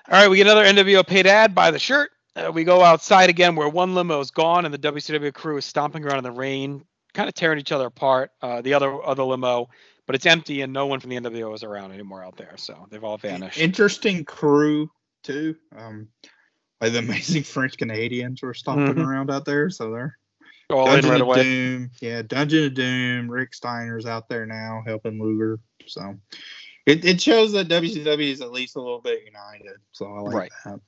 All 0.10 0.20
right, 0.20 0.30
we 0.30 0.38
get 0.38 0.48
another 0.48 0.66
NWO 0.66 1.06
paid 1.06 1.26
ad 1.28 1.56
by 1.56 1.72
the 1.72 1.80
shirt. 1.80 2.12
Uh, 2.36 2.52
we 2.54 2.64
go 2.64 2.84
outside 2.84 3.30
again 3.30 3.56
where 3.56 3.68
one 3.70 3.96
limo 3.96 4.20
is 4.20 4.30
gone 4.32 4.66
and 4.66 4.74
the 4.74 4.78
WCW 4.78 5.34
crew 5.34 5.58
is 5.58 5.66
stomping 5.66 6.04
around 6.06 6.20
in 6.20 6.24
the 6.24 6.32
rain, 6.32 6.84
kind 7.14 7.28
of 7.28 7.34
tearing 7.34 7.60
each 7.60 7.72
other 7.72 7.88
apart. 7.88 8.32
Uh, 8.42 8.62
the 8.62 8.74
other 8.74 9.04
other 9.04 9.24
limo, 9.24 9.70
but 10.06 10.16
it's 10.16 10.26
empty 10.26 10.62
and 10.62 10.72
no 10.72 10.86
one 10.86 11.00
from 11.00 11.10
the 11.10 11.16
NWO 11.18 11.56
is 11.56 11.64
around 11.64 11.92
anymore 11.94 12.24
out 12.24 12.38
there, 12.38 12.54
so 12.58 12.88
they've 12.92 13.04
all 13.04 13.18
vanished. 13.18 13.58
Interesting 13.58 14.24
crew 14.26 14.92
too. 15.24 15.56
Um, 15.76 16.10
like 16.82 16.92
the 16.92 17.00
amazing 17.00 17.44
French 17.44 17.78
Canadians 17.78 18.44
were 18.44 18.54
stomping 18.54 18.96
Mhm. 18.96 19.08
around 19.08 19.32
out 19.32 19.46
there, 19.46 19.70
so 19.70 19.90
they're 19.92 20.18
all 20.70 20.88
in 20.88 20.96
Dungeon 20.96 21.12
right 21.12 21.22
of 21.22 21.28
away. 21.28 21.44
Doom. 21.44 21.92
Yeah, 22.02 22.22
Dungeon 22.22 22.66
of 22.66 22.74
Doom. 22.74 23.30
Rick 23.30 23.54
Steiner's 23.54 24.06
out 24.06 24.30
there 24.30 24.46
now 24.46 24.84
helping 24.86 25.22
Luger. 25.22 25.60
So 25.86 26.16
it, 26.86 27.06
it 27.06 27.22
shows 27.22 27.52
that 27.54 27.68
WCW 27.68 28.32
is 28.32 28.42
at 28.42 28.52
least 28.52 28.76
a 28.76 28.82
little 28.82 29.02
bit 29.02 29.24
united. 29.26 29.78
So 29.92 30.06
I 30.14 30.20
like 30.22 30.36
Right. 30.36 30.52
that. 30.66 30.80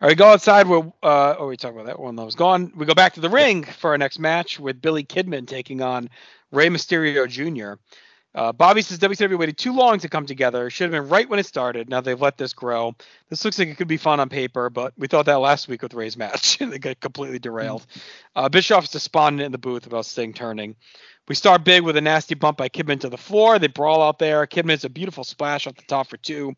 All 0.00 0.08
right, 0.08 0.16
go 0.16 0.26
outside. 0.26 0.66
Where 0.66 0.80
uh, 1.02 1.36
oh, 1.38 1.46
we 1.46 1.56
talked 1.56 1.74
about 1.74 1.86
that 1.86 2.00
one 2.00 2.16
that 2.16 2.24
was 2.24 2.34
gone. 2.34 2.72
We 2.74 2.86
go 2.86 2.94
back 2.94 3.14
to 3.14 3.20
the 3.20 3.30
ring 3.30 3.62
for 3.62 3.90
our 3.92 3.98
next 3.98 4.18
match 4.18 4.58
with 4.58 4.82
Billy 4.82 5.04
Kidman 5.04 5.46
taking 5.46 5.80
on 5.80 6.10
Rey 6.50 6.68
Mysterio 6.68 7.28
Jr. 7.28 7.80
Uh, 8.34 8.52
Bobby 8.52 8.80
says 8.80 8.98
WCW 8.98 9.38
waited 9.38 9.58
too 9.58 9.74
long 9.74 9.98
to 9.98 10.08
come 10.08 10.24
together. 10.24 10.70
Should 10.70 10.84
have 10.84 11.02
been 11.02 11.10
right 11.10 11.28
when 11.28 11.38
it 11.38 11.46
started. 11.46 11.88
Now 11.88 12.00
they've 12.00 12.20
let 12.20 12.38
this 12.38 12.54
grow. 12.54 12.94
This 13.28 13.44
looks 13.44 13.58
like 13.58 13.68
it 13.68 13.76
could 13.76 13.88
be 13.88 13.98
fun 13.98 14.20
on 14.20 14.28
paper, 14.30 14.70
but 14.70 14.94
we 14.96 15.06
thought 15.06 15.26
that 15.26 15.36
last 15.36 15.68
week 15.68 15.82
with 15.82 15.94
Rey's 15.94 16.16
match, 16.16 16.60
and 16.60 16.72
they 16.72 16.78
got 16.78 17.00
completely 17.00 17.38
derailed. 17.38 17.86
Uh, 18.34 18.48
Bischoff's 18.48 18.90
despondent 18.90 19.44
in 19.44 19.52
the 19.52 19.58
booth 19.58 19.86
about 19.86 20.06
Sting 20.06 20.32
turning. 20.32 20.76
We 21.28 21.36
start 21.36 21.64
big 21.64 21.82
with 21.82 21.96
a 21.96 22.00
nasty 22.00 22.34
bump 22.34 22.58
by 22.58 22.68
Kidman 22.68 23.00
to 23.00 23.08
the 23.08 23.16
floor. 23.16 23.58
They 23.58 23.68
brawl 23.68 24.02
out 24.02 24.18
there. 24.18 24.44
Kidman's 24.46 24.84
a 24.84 24.90
beautiful 24.90 25.22
splash 25.22 25.66
off 25.68 25.76
the 25.76 25.82
top 25.82 26.08
for 26.08 26.16
two. 26.16 26.54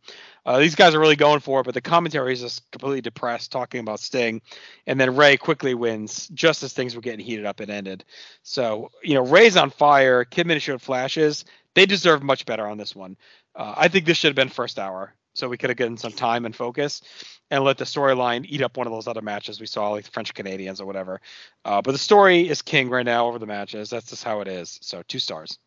Uh, 0.47 0.59
these 0.59 0.75
guys 0.75 0.95
are 0.95 1.01
really 1.01 1.17
going 1.17 1.41
for 1.41 1.61
it, 1.61 1.65
but 1.65 1.75
the 1.75 1.83
commentary 1.83 2.33
is 2.33 2.41
just 2.41 2.71
completely 2.71 3.03
depressed, 3.03 3.53
talking 3.53 3.81
about 3.81 4.01
Sting. 4.01 4.41
And 4.87 4.99
then 4.99 5.17
Rey 5.17 5.37
quickly 5.37 5.75
wins 5.75 6.29
just 6.29 6.63
as 6.63 6.73
things 6.73 6.95
were 6.95 7.03
getting 7.03 7.25
heated 7.25 7.45
up 7.45 7.61
and 7.61 7.71
ended. 7.71 8.05
So, 8.43 8.91
you 9.03 9.15
know, 9.15 9.27
Rey's 9.27 9.57
on 9.57 9.69
fire. 9.69 10.25
Kidman 10.25 10.61
showed 10.63 10.81
flashes. 10.81 11.45
They 11.75 11.85
deserve 11.85 12.23
much 12.23 12.47
better 12.47 12.67
on 12.67 12.79
this 12.79 12.97
one. 12.97 13.17
Uh, 13.55 13.75
I 13.77 13.89
think 13.89 14.07
this 14.07 14.17
should 14.17 14.29
have 14.29 14.37
been 14.37 14.49
first 14.49 14.79
hour, 14.79 15.15
so 15.35 15.49
we 15.49 15.57
could 15.59 15.71
have 15.71 15.77
gotten 15.77 15.97
some 15.97 16.13
time 16.13 16.45
and 16.47 16.55
focus 16.57 17.03
and 17.51 17.63
let 17.65 17.77
the 17.79 17.85
storyline 17.85 18.45
eat 18.49 18.63
up 18.63 18.77
one 18.77 18.87
of 18.87 18.93
those 18.93 19.07
other 19.07 19.23
matches 19.23 19.61
we 19.61 19.67
saw, 19.67 19.91
like 19.91 20.05
the 20.05 20.11
French 20.11 20.33
Canadians 20.35 20.81
or 20.81 20.87
whatever. 20.87 21.21
Uh, 21.65 21.83
but 21.83 21.93
the 21.93 21.99
story 21.99 22.49
is 22.49 22.63
king 22.63 22.89
right 22.89 23.05
now 23.07 23.27
over 23.27 23.39
the 23.39 23.47
matches. 23.47 23.91
That's 23.91 24.09
just 24.11 24.25
how 24.25 24.41
it 24.41 24.49
is. 24.49 24.79
So, 24.83 25.03
two 25.07 25.19
stars. 25.19 25.59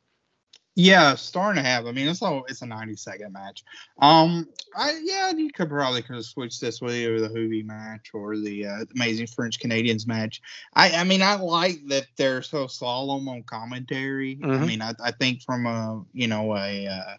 Yeah, 0.79 1.15
star 1.15 1.49
and 1.49 1.57
a 1.57 1.63
half. 1.63 1.85
I 1.85 1.91
mean, 1.91 2.07
it's 2.07 2.21
all 2.21 2.45
it's 2.47 2.61
a 2.61 2.67
ninety 2.67 2.95
second 2.95 3.33
match. 3.33 3.63
Um, 3.99 4.47
I 4.75 4.99
yeah, 5.03 5.31
you 5.31 5.49
could 5.51 5.69
probably 5.69 6.03
could 6.03 6.17
have 6.17 6.25
switched 6.25 6.61
this 6.61 6.81
with 6.81 6.93
either 6.93 7.19
the 7.19 7.29
Juvi 7.29 7.65
match 7.65 8.11
or 8.13 8.37
the 8.37 8.67
uh, 8.67 8.85
Amazing 8.93 9.25
French 9.25 9.59
Canadians 9.59 10.05
match. 10.05 10.39
I 10.75 10.91
I 10.91 11.03
mean, 11.03 11.23
I 11.23 11.35
like 11.35 11.79
that 11.87 12.05
they're 12.15 12.43
so 12.43 12.67
solemn 12.67 13.27
on 13.27 13.41
commentary. 13.41 14.45
I 14.53 14.59
Mhm. 14.59 14.67
mean, 14.67 14.81
I 14.83 14.93
I 15.03 15.11
think 15.11 15.41
from 15.41 15.65
a 15.65 16.05
you 16.13 16.27
know 16.27 16.55
a 16.55 16.85
uh, 16.87 17.15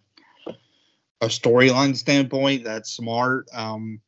a 1.20 1.26
storyline 1.26 1.96
standpoint, 1.96 2.64
that's 2.64 2.90
smart. 2.90 3.48
Um, 3.52 4.00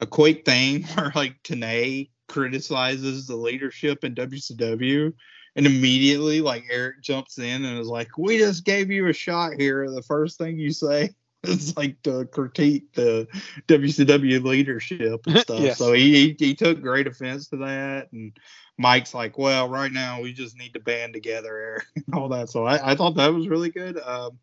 a 0.00 0.06
quick 0.06 0.44
thing 0.44 0.82
where 0.94 1.12
like 1.14 1.42
Tenay 1.42 2.10
criticizes 2.28 3.26
the 3.26 3.36
leadership 3.36 4.04
in 4.04 4.14
WCW 4.14 5.12
and 5.56 5.66
immediately 5.66 6.40
like 6.40 6.64
Eric 6.70 7.02
jumps 7.02 7.38
in 7.38 7.64
and 7.64 7.78
is 7.78 7.88
like, 7.88 8.16
"We 8.16 8.38
just 8.38 8.64
gave 8.64 8.90
you 8.90 9.08
a 9.08 9.12
shot 9.12 9.54
here." 9.58 9.90
The 9.90 10.02
first 10.02 10.38
thing 10.38 10.58
you 10.58 10.72
say 10.72 11.10
is 11.42 11.76
like 11.76 12.00
to 12.02 12.26
critique 12.26 12.92
the 12.94 13.26
WCW 13.66 14.44
leadership 14.44 15.20
and 15.26 15.38
stuff. 15.40 15.60
Yes. 15.60 15.78
So 15.78 15.92
he, 15.92 16.12
he 16.12 16.36
he 16.38 16.54
took 16.54 16.80
great 16.80 17.06
offense 17.06 17.48
to 17.48 17.56
that, 17.58 18.12
and 18.12 18.32
Mike's 18.78 19.14
like, 19.14 19.38
"Well, 19.38 19.68
right 19.68 19.92
now 19.92 20.20
we 20.20 20.32
just 20.32 20.56
need 20.56 20.74
to 20.74 20.80
band 20.80 21.14
together, 21.14 21.56
Eric, 21.56 21.86
and 21.96 22.14
all 22.14 22.28
that." 22.28 22.48
So 22.48 22.64
I, 22.64 22.92
I 22.92 22.94
thought 22.94 23.16
that 23.16 23.34
was 23.34 23.48
really 23.48 23.70
good. 23.70 23.98
Um, 23.98 24.38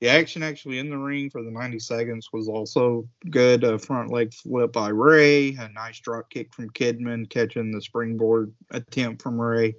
the 0.00 0.08
action 0.08 0.42
actually 0.42 0.78
in 0.78 0.90
the 0.90 0.98
ring 0.98 1.30
for 1.30 1.42
the 1.42 1.50
90 1.50 1.78
seconds 1.78 2.28
was 2.32 2.48
also 2.48 3.08
good. 3.30 3.64
A 3.64 3.78
front 3.78 4.10
leg 4.10 4.34
flip 4.34 4.72
by 4.72 4.88
Rey, 4.88 5.54
a 5.54 5.68
nice 5.70 6.00
drop 6.00 6.28
kick 6.28 6.52
from 6.52 6.70
Kidman, 6.70 7.28
catching 7.30 7.72
the 7.72 7.80
springboard 7.80 8.52
attempt 8.70 9.22
from 9.22 9.40
Rey, 9.40 9.74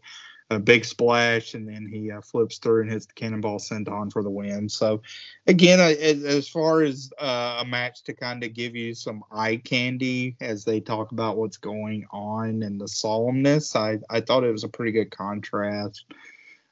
a 0.50 0.58
big 0.58 0.86
splash, 0.86 1.54
and 1.54 1.68
then 1.68 1.86
he 1.86 2.10
uh, 2.10 2.22
flips 2.22 2.58
through 2.58 2.82
and 2.82 2.92
hits 2.92 3.06
the 3.06 3.14
cannonball 3.14 3.60
senton 3.60 4.12
for 4.12 4.24
the 4.24 4.30
win. 4.30 4.68
So, 4.70 5.04
again, 5.46 5.80
as, 5.80 6.24
as 6.24 6.50
far 6.50 6.82
as 6.82 7.12
uh, 7.20 7.60
a 7.62 7.66
match 7.66 8.04
to 8.06 8.14
kind 8.14 8.44
of 8.44 8.54
give 8.54 8.76
you 8.76 8.96
some 8.96 9.24
eye 9.32 9.58
candy 9.58 10.36
as 10.42 10.66
they 10.66 10.80
talk 10.80 11.12
about 11.12 11.38
what's 11.38 11.58
going 11.58 12.08
on 12.12 12.64
and 12.64 12.82
the 12.82 12.86
solemnness, 12.86 13.76
I, 13.76 14.00
I 14.10 14.22
thought 14.22 14.44
it 14.44 14.52
was 14.52 14.64
a 14.64 14.70
pretty 14.70 14.94
good 14.94 15.12
contrast 15.12 16.06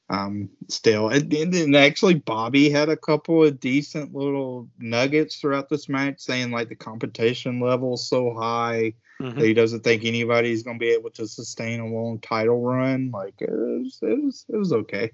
um 0.10 0.50
still 0.68 1.10
and, 1.10 1.34
and 1.34 1.76
actually 1.76 2.14
bobby 2.14 2.70
had 2.70 2.90
a 2.90 2.98
couple 2.98 3.44
of 3.44 3.60
decent 3.60 4.14
little 4.14 4.70
nuggets 4.78 5.38
throughout 5.38 5.68
this 5.68 5.90
match 5.90 6.20
saying 6.20 6.52
like 6.52 6.70
the 6.70 6.76
competition 6.76 7.60
level's 7.60 8.08
so 8.08 8.34
high 8.34 8.94
Mhm. 9.22 9.36
that 9.36 9.46
he 9.46 9.54
doesn't 9.54 9.84
think 9.84 10.04
anybody's 10.04 10.62
going 10.64 10.78
to 10.78 10.86
be 10.86 10.92
able 10.92 11.10
to 11.12 11.26
sustain 11.26 11.80
a 11.80 11.88
long 11.88 12.20
title 12.20 12.62
run 12.62 13.12
like 13.12 13.36
it 13.40 13.50
was 13.50 13.98
it 14.02 14.24
was 14.24 14.46
it 14.50 14.58
was 14.58 14.74
okay 14.74 15.12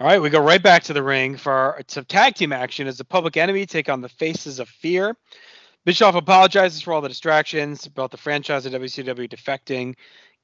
All 0.00 0.08
right, 0.08 0.20
we 0.20 0.28
go 0.28 0.40
right 0.40 0.62
back 0.62 0.82
to 0.84 0.92
the 0.92 1.04
ring 1.04 1.36
for 1.36 1.80
some 1.86 2.04
tag 2.04 2.34
team 2.34 2.52
action 2.52 2.88
as 2.88 2.98
the 2.98 3.04
public 3.04 3.36
enemy 3.36 3.64
take 3.64 3.88
on 3.88 4.00
the 4.00 4.08
faces 4.08 4.58
of 4.58 4.68
fear. 4.68 5.16
Bischoff 5.84 6.16
apologizes 6.16 6.80
for 6.80 6.92
all 6.92 7.00
the 7.00 7.08
distractions 7.08 7.86
about 7.86 8.10
the 8.10 8.16
franchise 8.16 8.66
of 8.66 8.72
WCW 8.72 9.28
defecting. 9.28 9.94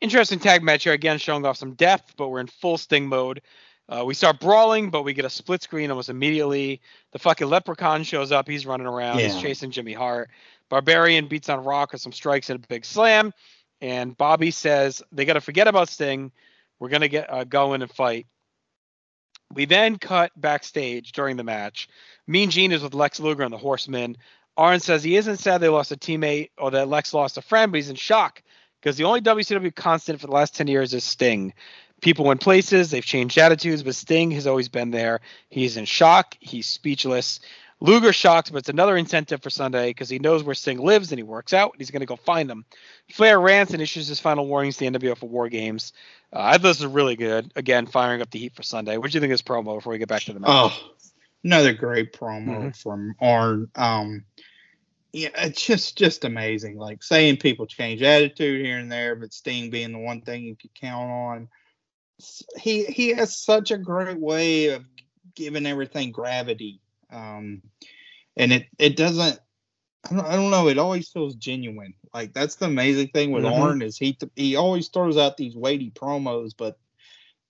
Interesting 0.00 0.38
tag 0.38 0.62
match 0.62 0.84
here 0.84 0.92
again, 0.94 1.18
showing 1.18 1.44
off 1.44 1.58
some 1.58 1.74
depth, 1.74 2.14
but 2.16 2.28
we're 2.28 2.40
in 2.40 2.46
full 2.46 2.78
sting 2.78 3.06
mode. 3.06 3.42
Uh, 3.88 4.04
we 4.04 4.14
start 4.14 4.40
brawling, 4.40 4.90
but 4.90 5.02
we 5.02 5.12
get 5.12 5.24
a 5.24 5.30
split 5.30 5.62
screen 5.62 5.90
almost 5.90 6.08
immediately. 6.08 6.80
The 7.12 7.18
fucking 7.18 7.48
leprechaun 7.48 8.04
shows 8.04 8.30
up. 8.32 8.48
He's 8.48 8.64
running 8.64 8.86
around. 8.86 9.18
He's 9.18 9.36
chasing 9.36 9.72
Jimmy 9.72 9.92
Hart. 9.92 10.30
Barbarian 10.68 11.26
beats 11.26 11.48
on 11.48 11.64
Rock 11.64 11.92
with 11.92 12.00
some 12.00 12.12
strikes 12.12 12.48
and 12.48 12.64
a 12.64 12.68
big 12.68 12.84
slam. 12.84 13.32
And 13.80 14.16
Bobby 14.16 14.52
says 14.52 15.02
they 15.10 15.24
got 15.24 15.32
to 15.34 15.40
forget 15.40 15.66
about 15.66 15.88
Sting. 15.88 16.30
We're 16.78 16.88
gonna 16.88 17.08
get 17.08 17.30
uh, 17.30 17.44
going 17.44 17.82
and 17.82 17.90
fight. 17.90 18.26
We 19.52 19.64
then 19.64 19.98
cut 19.98 20.30
backstage 20.36 21.12
during 21.12 21.36
the 21.36 21.44
match. 21.44 21.88
Mean 22.26 22.50
Gene 22.50 22.72
is 22.72 22.82
with 22.82 22.94
Lex 22.94 23.18
Luger 23.18 23.42
and 23.42 23.52
the 23.52 23.58
Horsemen. 23.58 24.16
Arn 24.56 24.80
says 24.80 25.02
he 25.02 25.16
isn't 25.16 25.38
sad 25.38 25.60
they 25.60 25.68
lost 25.68 25.92
a 25.92 25.96
teammate 25.96 26.50
or 26.56 26.70
that 26.70 26.88
Lex 26.88 27.12
lost 27.12 27.38
a 27.38 27.42
friend, 27.42 27.72
but 27.72 27.76
he's 27.76 27.90
in 27.90 27.96
shock 27.96 28.42
because 28.80 28.96
the 28.96 29.04
only 29.04 29.20
WCW 29.20 29.74
constant 29.74 30.20
for 30.20 30.26
the 30.26 30.32
last 30.32 30.54
10 30.56 30.66
years 30.68 30.94
is 30.94 31.04
Sting. 31.04 31.52
People 32.00 32.24
went 32.24 32.40
places, 32.40 32.90
they've 32.90 33.04
changed 33.04 33.36
attitudes, 33.36 33.82
but 33.82 33.94
Sting 33.94 34.30
has 34.30 34.46
always 34.46 34.68
been 34.68 34.90
there. 34.90 35.20
He's 35.50 35.76
in 35.76 35.84
shock, 35.84 36.36
he's 36.40 36.66
speechless. 36.66 37.40
Luger 37.82 38.12
shocked, 38.12 38.52
but 38.52 38.58
it's 38.58 38.68
another 38.68 38.96
incentive 38.96 39.42
for 39.42 39.48
Sunday 39.48 39.88
because 39.90 40.10
he 40.10 40.18
knows 40.18 40.42
where 40.42 40.54
Sting 40.54 40.78
lives 40.78 41.12
and 41.12 41.18
he 41.18 41.22
works 41.22 41.54
out 41.54 41.72
and 41.72 41.80
he's 41.80 41.90
going 41.90 42.00
to 42.00 42.06
go 42.06 42.16
find 42.16 42.50
him. 42.50 42.64
Flair 43.10 43.40
rants 43.40 43.72
and 43.72 43.80
issues 43.80 44.06
his 44.06 44.20
final 44.20 44.46
warnings 44.46 44.76
to 44.76 44.90
the 44.90 44.98
NWO 44.98 45.16
for 45.16 45.28
War 45.30 45.48
Games. 45.48 45.94
Uh, 46.32 46.40
I 46.40 46.52
thought 46.52 46.62
this 46.62 46.80
was 46.80 46.92
really 46.92 47.16
good. 47.16 47.50
Again, 47.56 47.86
firing 47.86 48.20
up 48.20 48.30
the 48.30 48.38
heat 48.38 48.54
for 48.54 48.62
Sunday. 48.62 48.98
What 48.98 49.10
do 49.10 49.16
you 49.16 49.20
think 49.20 49.32
of 49.32 49.34
this 49.34 49.42
promo 49.42 49.76
before 49.76 49.92
we 49.92 49.98
get 49.98 50.08
back 50.08 50.22
to 50.24 50.32
the 50.34 50.40
match? 50.40 50.50
oh 50.50 50.90
another 51.42 51.72
great 51.72 52.12
promo 52.12 52.64
Mhm. 52.68 52.76
from 52.76 53.14
arn 53.18 53.70
um 53.74 54.24
yeah 55.12 55.28
it's 55.36 55.64
just 55.66 55.98
just 55.98 56.24
amazing 56.24 56.76
like 56.76 57.02
saying 57.02 57.36
people 57.36 57.66
change 57.66 58.02
attitude 58.02 58.64
here 58.64 58.78
and 58.78 58.90
there 58.90 59.16
but 59.16 59.32
sting 59.32 59.70
being 59.70 59.92
the 59.92 59.98
one 59.98 60.20
thing 60.20 60.42
you 60.44 60.56
could 60.56 60.74
count 60.74 61.10
on 61.10 61.48
he 62.56 62.84
he 62.84 63.08
has 63.10 63.36
such 63.36 63.70
a 63.70 63.78
great 63.78 64.18
way 64.18 64.68
of 64.68 64.84
giving 65.34 65.66
everything 65.66 66.12
gravity 66.12 66.80
um 67.12 67.62
and 68.36 68.52
it 68.52 68.66
it 68.78 68.96
doesn't 68.96 69.38
I 70.10 70.14
don't, 70.14 70.26
I 70.26 70.36
don't 70.36 70.50
know 70.50 70.68
it 70.68 70.78
always 70.78 71.08
feels 71.08 71.34
genuine 71.34 71.94
like 72.14 72.32
that's 72.32 72.56
the 72.56 72.66
amazing 72.66 73.08
thing 73.08 73.32
with 73.32 73.44
Mhm. 73.44 73.60
Arn 73.60 73.82
is 73.82 73.98
he 73.98 74.16
he 74.36 74.56
always 74.56 74.88
throws 74.88 75.16
out 75.16 75.36
these 75.36 75.56
weighty 75.56 75.90
promos 75.90 76.52
but 76.56 76.78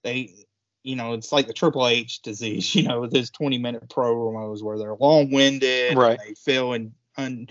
they 0.02 0.46
you 0.82 0.96
know, 0.96 1.12
it's 1.12 1.32
like 1.32 1.46
the 1.46 1.52
Triple 1.52 1.86
H 1.86 2.22
disease, 2.22 2.74
you 2.74 2.84
know, 2.84 3.00
with 3.00 3.12
his 3.12 3.30
20 3.30 3.58
minute 3.58 3.88
promos 3.88 4.62
where 4.62 4.78
they're 4.78 4.94
long 4.94 5.30
winded, 5.30 5.96
Right. 5.96 6.18
They 6.18 6.34
feel 6.34 6.72
in, 6.72 6.92
un, 7.16 7.48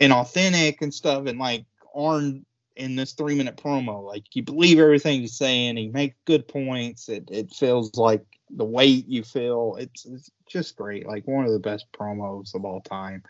inauthentic 0.00 0.80
and 0.80 0.92
stuff, 0.92 1.26
and 1.26 1.38
like 1.38 1.64
Arn 1.94 2.44
in 2.76 2.96
this 2.96 3.12
three 3.12 3.34
minute 3.34 3.56
promo, 3.56 4.04
like 4.04 4.34
you 4.34 4.42
believe 4.42 4.78
everything 4.78 5.20
he's 5.20 5.36
saying, 5.36 5.76
he 5.76 5.88
makes 5.88 6.16
good 6.24 6.48
points. 6.48 7.08
It 7.08 7.28
it 7.30 7.52
feels 7.52 7.94
like 7.96 8.24
the 8.50 8.64
weight 8.64 9.06
you 9.08 9.22
feel. 9.22 9.76
It's 9.78 10.04
it's 10.04 10.30
just 10.46 10.76
great, 10.76 11.06
like 11.06 11.26
one 11.26 11.44
of 11.44 11.52
the 11.52 11.58
best 11.58 11.86
promos 11.92 12.54
of 12.54 12.64
all 12.64 12.80
time. 12.80 13.22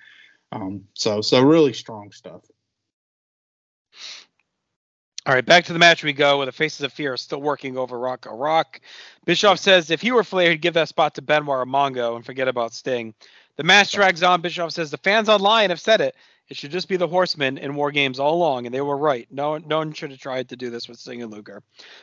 Um, 0.53 0.85
so 0.95 1.21
so 1.21 1.43
really 1.43 1.73
strong 1.73 2.13
stuff. 2.13 2.43
All 5.25 5.35
right, 5.35 5.47
back 5.47 5.67
to 5.67 5.73
the 5.73 5.79
match 5.79 6.03
we 6.03 6.13
go. 6.13 6.39
Where 6.39 6.47
the 6.47 6.53
Faces 6.53 6.81
of 6.81 6.93
Fear 6.93 7.13
are 7.13 7.17
still 7.17 7.41
working 7.41 7.77
over 7.79 7.97
Rocco 7.97 8.35
Rock. 8.35 8.81
Bischoff 9.25 9.61
says 9.61 9.91
if 9.91 10.01
he 10.01 10.11
were 10.11 10.25
Flair, 10.25 10.51
he'd 10.51 10.61
give 10.61 10.75
that 10.75 10.89
spot 10.89 11.15
to 11.15 11.23
Benoit 11.23 11.59
or 11.59 11.65
Mongo 11.65 12.17
and 12.17 12.27
forget 12.27 12.49
about 12.49 12.75
Sting. 12.75 13.15
The 13.57 13.65
match 13.65 13.93
drags 13.93 14.23
on. 14.23 14.41
Bischoff 14.41 14.73
says 14.73 14.91
the 14.91 14.99
fans 14.99 15.29
online 15.29 15.71
have 15.71 15.81
said 15.81 16.01
it. 16.01 16.15
It 16.49 16.57
should 16.57 16.71
just 16.71 16.89
be 16.89 16.97
the 16.97 17.09
Horsemen 17.09 17.57
in 17.57 17.75
War 17.75 17.91
Games 17.91 18.19
all 18.19 18.35
along, 18.35 18.67
and 18.67 18.75
they 18.75 18.81
were 18.81 18.97
right. 18.97 19.27
No, 19.31 19.59
no 19.59 19.79
one 19.79 19.93
should 19.93 20.11
have 20.11 20.21
tried 20.21 20.49
to 20.51 20.57
do 20.57 20.71
this 20.71 20.89
with 20.89 20.99
Sting 20.99 21.23
and 21.23 21.33
Luger. 21.33 21.63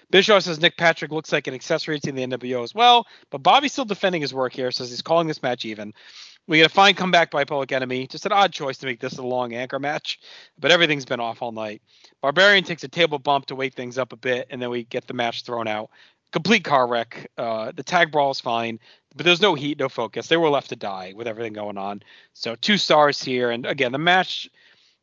Bischoff 0.10 0.44
says 0.44 0.60
Nick 0.60 0.78
Patrick 0.78 1.12
looks 1.12 1.32
like 1.32 1.48
an 1.48 1.54
accessory 1.54 2.00
to 2.00 2.12
the 2.12 2.26
NWO 2.26 2.64
as 2.64 2.74
well, 2.74 3.06
but 3.30 3.44
Bobby's 3.44 3.74
still 3.74 3.86
defending 3.86 4.22
his 4.22 4.34
work 4.34 4.54
here. 4.54 4.72
Says 4.72 4.90
he's 4.90 5.02
calling 5.02 5.28
this 5.28 5.44
match 5.44 5.66
even. 5.66 5.94
We 6.48 6.58
get 6.58 6.66
a 6.66 6.74
fine 6.74 6.96
comeback 6.96 7.30
by 7.30 7.44
Public 7.44 7.72
Enemy. 7.72 8.08
Just 8.08 8.26
an 8.26 8.32
odd 8.32 8.52
choice 8.52 8.80
to 8.80 8.88
make 8.88 9.00
this 9.00 9.20
a 9.20 9.24
long 9.24 9.54
anchor 9.54 9.78
match, 9.78 10.20
but 10.58 10.72
everything's 10.72 11.06
been 11.06 11.20
off 11.20 11.44
all 11.44 11.52
night. 11.52 11.84
Barbarian 12.22 12.64
takes 12.64 12.84
a 12.84 12.88
table 12.88 13.20
bump 13.20 13.46
to 13.48 13.56
wake 13.56 13.76
things 13.76 14.00
up 14.00 14.14
a 14.14 14.18
bit, 14.18 14.48
and 14.50 14.60
then 14.60 14.72
we 14.72 14.84
get 14.84 15.06
the 15.06 15.14
match 15.14 15.44
thrown 15.44 15.68
out. 15.68 15.92
Complete 16.32 16.64
car 16.64 16.88
wreck. 16.88 17.32
Uh, 17.38 17.72
the 17.76 17.84
tag 17.84 18.12
brawl 18.12 18.32
is 18.32 18.40
fine, 18.40 18.80
but 19.16 19.26
there's 19.26 19.42
no 19.42 19.56
heat, 19.56 19.80
no 19.80 19.90
focus. 19.90 20.28
They 20.28 20.38
were 20.38 20.50
left 20.50 20.70
to 20.70 20.76
die 20.76 21.14
with 21.16 21.28
everything 21.28 21.54
going 21.54 21.78
on. 21.78 22.04
So 22.34 22.56
two 22.56 22.78
stars 22.78 23.24
here, 23.24 23.50
and 23.50 23.66
again, 23.66 23.92
the 23.92 23.98
match, 23.98 24.50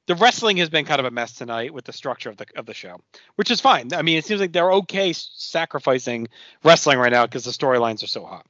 the 0.07 0.15
wrestling 0.15 0.59
has 0.59 0.69
been 0.69 0.85
kind 0.85 1.01
of 1.01 1.07
a 1.07 1.11
mess 1.11 1.33
tonight 1.33 1.75
with 1.75 1.85
the 1.85 1.93
structure 1.93 2.31
of 2.31 2.37
the 2.37 2.47
of 2.57 2.67
the 2.67 2.75
show, 2.75 3.01
which 3.35 3.51
is 3.51 3.61
fine. 3.61 3.93
I 3.93 4.03
mean, 4.03 4.19
it 4.19 4.25
seems 4.25 4.41
like 4.41 4.53
they're 4.53 4.73
okay 4.73 5.13
sacrificing 5.13 6.29
wrestling 6.63 6.99
right 6.99 7.13
now 7.13 7.27
because 7.27 7.45
the 7.45 7.51
storylines 7.51 8.05
are 8.05 8.09
so 8.09 8.25
hot. 8.25 8.47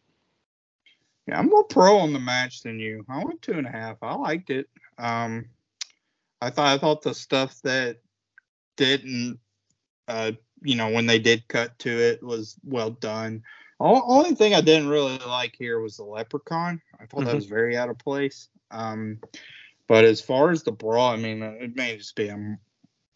Yeah, 1.26 1.38
I'm 1.38 1.48
more 1.48 1.64
pro 1.64 1.98
on 1.98 2.12
the 2.12 2.20
match 2.20 2.62
than 2.62 2.78
you. 2.78 3.04
I 3.08 3.24
went 3.24 3.42
two 3.42 3.52
and 3.52 3.66
a 3.66 3.70
half. 3.70 3.96
I 4.02 4.14
liked 4.14 4.50
it. 4.50 4.68
Um, 4.98 5.46
I 6.40 6.50
thought 6.50 6.74
I 6.74 6.78
thought 6.78 7.02
the 7.02 7.14
stuff 7.14 7.60
that 7.62 7.96
didn't, 8.76 9.40
uh, 10.06 10.32
you 10.66 10.76
know, 10.76 10.90
when 10.90 11.06
they 11.06 11.18
did 11.18 11.46
cut 11.48 11.78
to 11.80 11.90
it 11.90 12.22
was 12.22 12.56
well 12.64 12.90
done. 12.90 13.42
All, 13.78 14.02
only 14.06 14.34
thing 14.34 14.54
I 14.54 14.60
didn't 14.60 14.88
really 14.88 15.18
like 15.18 15.54
here 15.58 15.80
was 15.80 15.96
the 15.96 16.04
leprechaun. 16.04 16.80
I 16.98 17.06
thought 17.06 17.22
Mhm. 17.22 17.26
that 17.26 17.34
was 17.34 17.46
very 17.46 17.76
out 17.76 17.90
of 17.90 17.98
place. 17.98 18.48
Um, 18.70 19.20
but 19.86 20.04
as 20.04 20.20
far 20.20 20.50
as 20.50 20.62
the 20.62 20.72
brawl, 20.72 21.12
I 21.12 21.16
mean, 21.16 21.42
it 21.42 21.76
may 21.76 21.96
just 21.96 22.16
be 22.16 22.28
a 22.28 22.58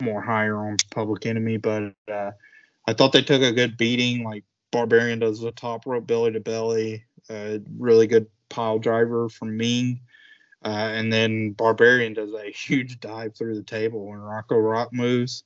more 0.00 0.22
higher 0.22 0.56
on 0.56 0.76
Public 0.90 1.26
Enemy, 1.26 1.58
but 1.58 1.94
uh, 2.10 2.30
I 2.86 2.92
thought 2.92 3.12
they 3.12 3.22
took 3.22 3.42
a 3.42 3.52
good 3.52 3.76
beating. 3.76 4.22
Like 4.24 4.44
Barbarian 4.70 5.18
does 5.18 5.40
the 5.40 5.52
top 5.52 5.86
rope 5.86 6.06
belly 6.06 6.32
to 6.32 6.40
belly, 6.40 7.04
uh, 7.28 7.58
really 7.78 8.06
good 8.06 8.26
pile 8.48 8.78
driver 8.78 9.28
from 9.28 9.56
Meng. 9.56 10.00
Uh, 10.64 10.68
and 10.92 11.12
then 11.12 11.52
Barbarian 11.52 12.12
does 12.12 12.32
a 12.34 12.50
huge 12.54 13.00
dive 13.00 13.34
through 13.36 13.56
the 13.56 13.62
table 13.62 14.06
when 14.06 14.18
Rocco 14.18 14.56
Rock 14.56 14.92
moves. 14.92 15.42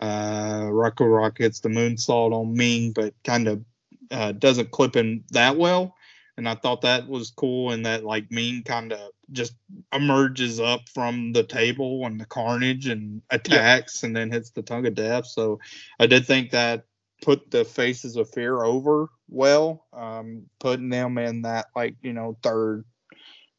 Uh, 0.00 0.68
Rocco 0.70 1.04
Rock 1.04 1.38
hits 1.38 1.60
the 1.60 1.68
moonsault 1.68 2.32
on 2.32 2.56
Meng, 2.56 2.92
but 2.92 3.14
kind 3.24 3.48
of 3.48 3.64
uh, 4.10 4.32
doesn't 4.32 4.70
clip 4.70 4.96
him 4.96 5.24
that 5.30 5.56
well. 5.56 5.94
And 6.36 6.48
I 6.48 6.56
thought 6.56 6.82
that 6.82 7.08
was 7.08 7.30
cool, 7.30 7.70
and 7.70 7.86
that 7.86 8.04
like 8.04 8.30
Meng 8.30 8.62
kind 8.64 8.92
of 8.92 9.10
just 9.30 9.54
emerges 9.92 10.58
up 10.58 10.88
from 10.88 11.32
the 11.32 11.44
table 11.44 12.04
and 12.06 12.20
the 12.20 12.26
carnage 12.26 12.88
and 12.88 13.22
attacks, 13.30 14.02
and 14.02 14.16
then 14.16 14.32
hits 14.32 14.50
the 14.50 14.62
tongue 14.62 14.86
of 14.86 14.94
death. 14.94 15.26
So 15.26 15.60
I 16.00 16.06
did 16.06 16.26
think 16.26 16.50
that 16.50 16.84
put 17.22 17.50
the 17.50 17.64
faces 17.64 18.16
of 18.16 18.28
fear 18.30 18.64
over 18.64 19.08
well, 19.28 19.86
um, 19.92 20.44
putting 20.60 20.90
them 20.90 21.18
in 21.18 21.42
that 21.42 21.66
like 21.74 21.96
you 22.02 22.12
know 22.12 22.36
third 22.42 22.84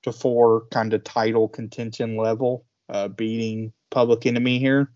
to 0.03 0.11
four 0.11 0.65
kind 0.71 0.93
of 0.93 1.03
title 1.03 1.47
contention 1.47 2.15
level, 2.15 2.65
uh, 2.89 3.07
beating 3.07 3.73
Public 3.89 4.25
Enemy 4.25 4.59
here. 4.59 4.91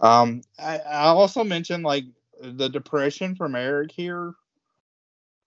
Um, 0.00 0.42
I, 0.58 0.78
I 0.78 1.06
also 1.06 1.44
mentioned 1.44 1.84
like 1.84 2.04
the 2.40 2.68
depression 2.68 3.34
from 3.34 3.54
Eric 3.54 3.92
here. 3.92 4.34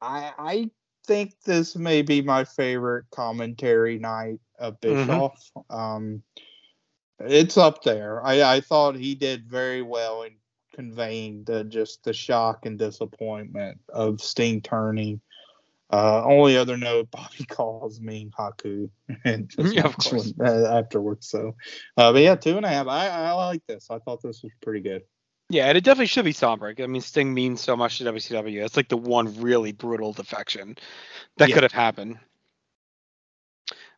I 0.01 0.31
I 0.37 0.71
think 1.05 1.33
this 1.45 1.75
may 1.75 2.01
be 2.01 2.21
my 2.21 2.43
favorite 2.43 3.05
commentary 3.11 3.99
night 3.99 4.39
of 4.59 4.79
Bischoff. 4.81 5.51
Um, 5.69 6.23
it's 7.19 7.57
up 7.57 7.83
there. 7.83 8.25
I, 8.25 8.55
I 8.55 8.61
thought 8.61 8.95
he 8.95 9.15
did 9.15 9.49
very 9.49 9.81
well 9.81 10.23
in 10.23 10.33
conveying 10.73 11.43
the 11.43 11.63
just 11.65 12.03
the 12.03 12.13
shock 12.13 12.65
and 12.65 12.79
disappointment 12.79 13.79
of 13.89 14.21
Sting 14.21 14.61
turning. 14.61 15.19
Uh, 15.91 16.23
only 16.23 16.55
other 16.55 16.77
note, 16.77 17.09
Bobby 17.11 17.45
calls 17.47 17.99
me 17.99 18.29
Haku 18.37 18.89
and 19.25 19.51
Yeah, 19.57 19.85
of 19.85 19.97
course. 19.97 20.33
uh, 20.39 20.65
afterwards. 20.77 21.27
So, 21.27 21.55
uh, 21.97 22.11
but 22.13 22.21
yeah, 22.21 22.35
two 22.35 22.57
and 22.57 22.65
a 22.65 22.69
half. 22.69 22.87
I, 22.87 23.07
I 23.07 23.31
like 23.31 23.65
this. 23.67 23.87
I 23.89 23.99
thought 23.99 24.21
this 24.21 24.43
was 24.43 24.51
pretty 24.61 24.81
good. 24.81 25.03
Yeah, 25.51 25.65
and 25.65 25.75
it 25.75 25.83
definitely 25.83 26.05
should 26.05 26.25
be 26.25 26.31
somber. 26.31 26.75
I 26.77 26.85
mean, 26.85 27.01
Sting 27.01 27.33
means 27.33 27.59
so 27.59 27.75
much 27.75 27.97
to 27.97 28.03
WCW. 28.03 28.63
It's 28.63 28.77
like 28.77 28.87
the 28.87 28.97
one 28.97 29.41
really 29.41 29.71
brutal 29.71 30.13
defection 30.13 30.77
that 31.37 31.49
Yeah. 31.49 31.55
could 31.55 31.63
have 31.63 31.71
happened. 31.71 32.19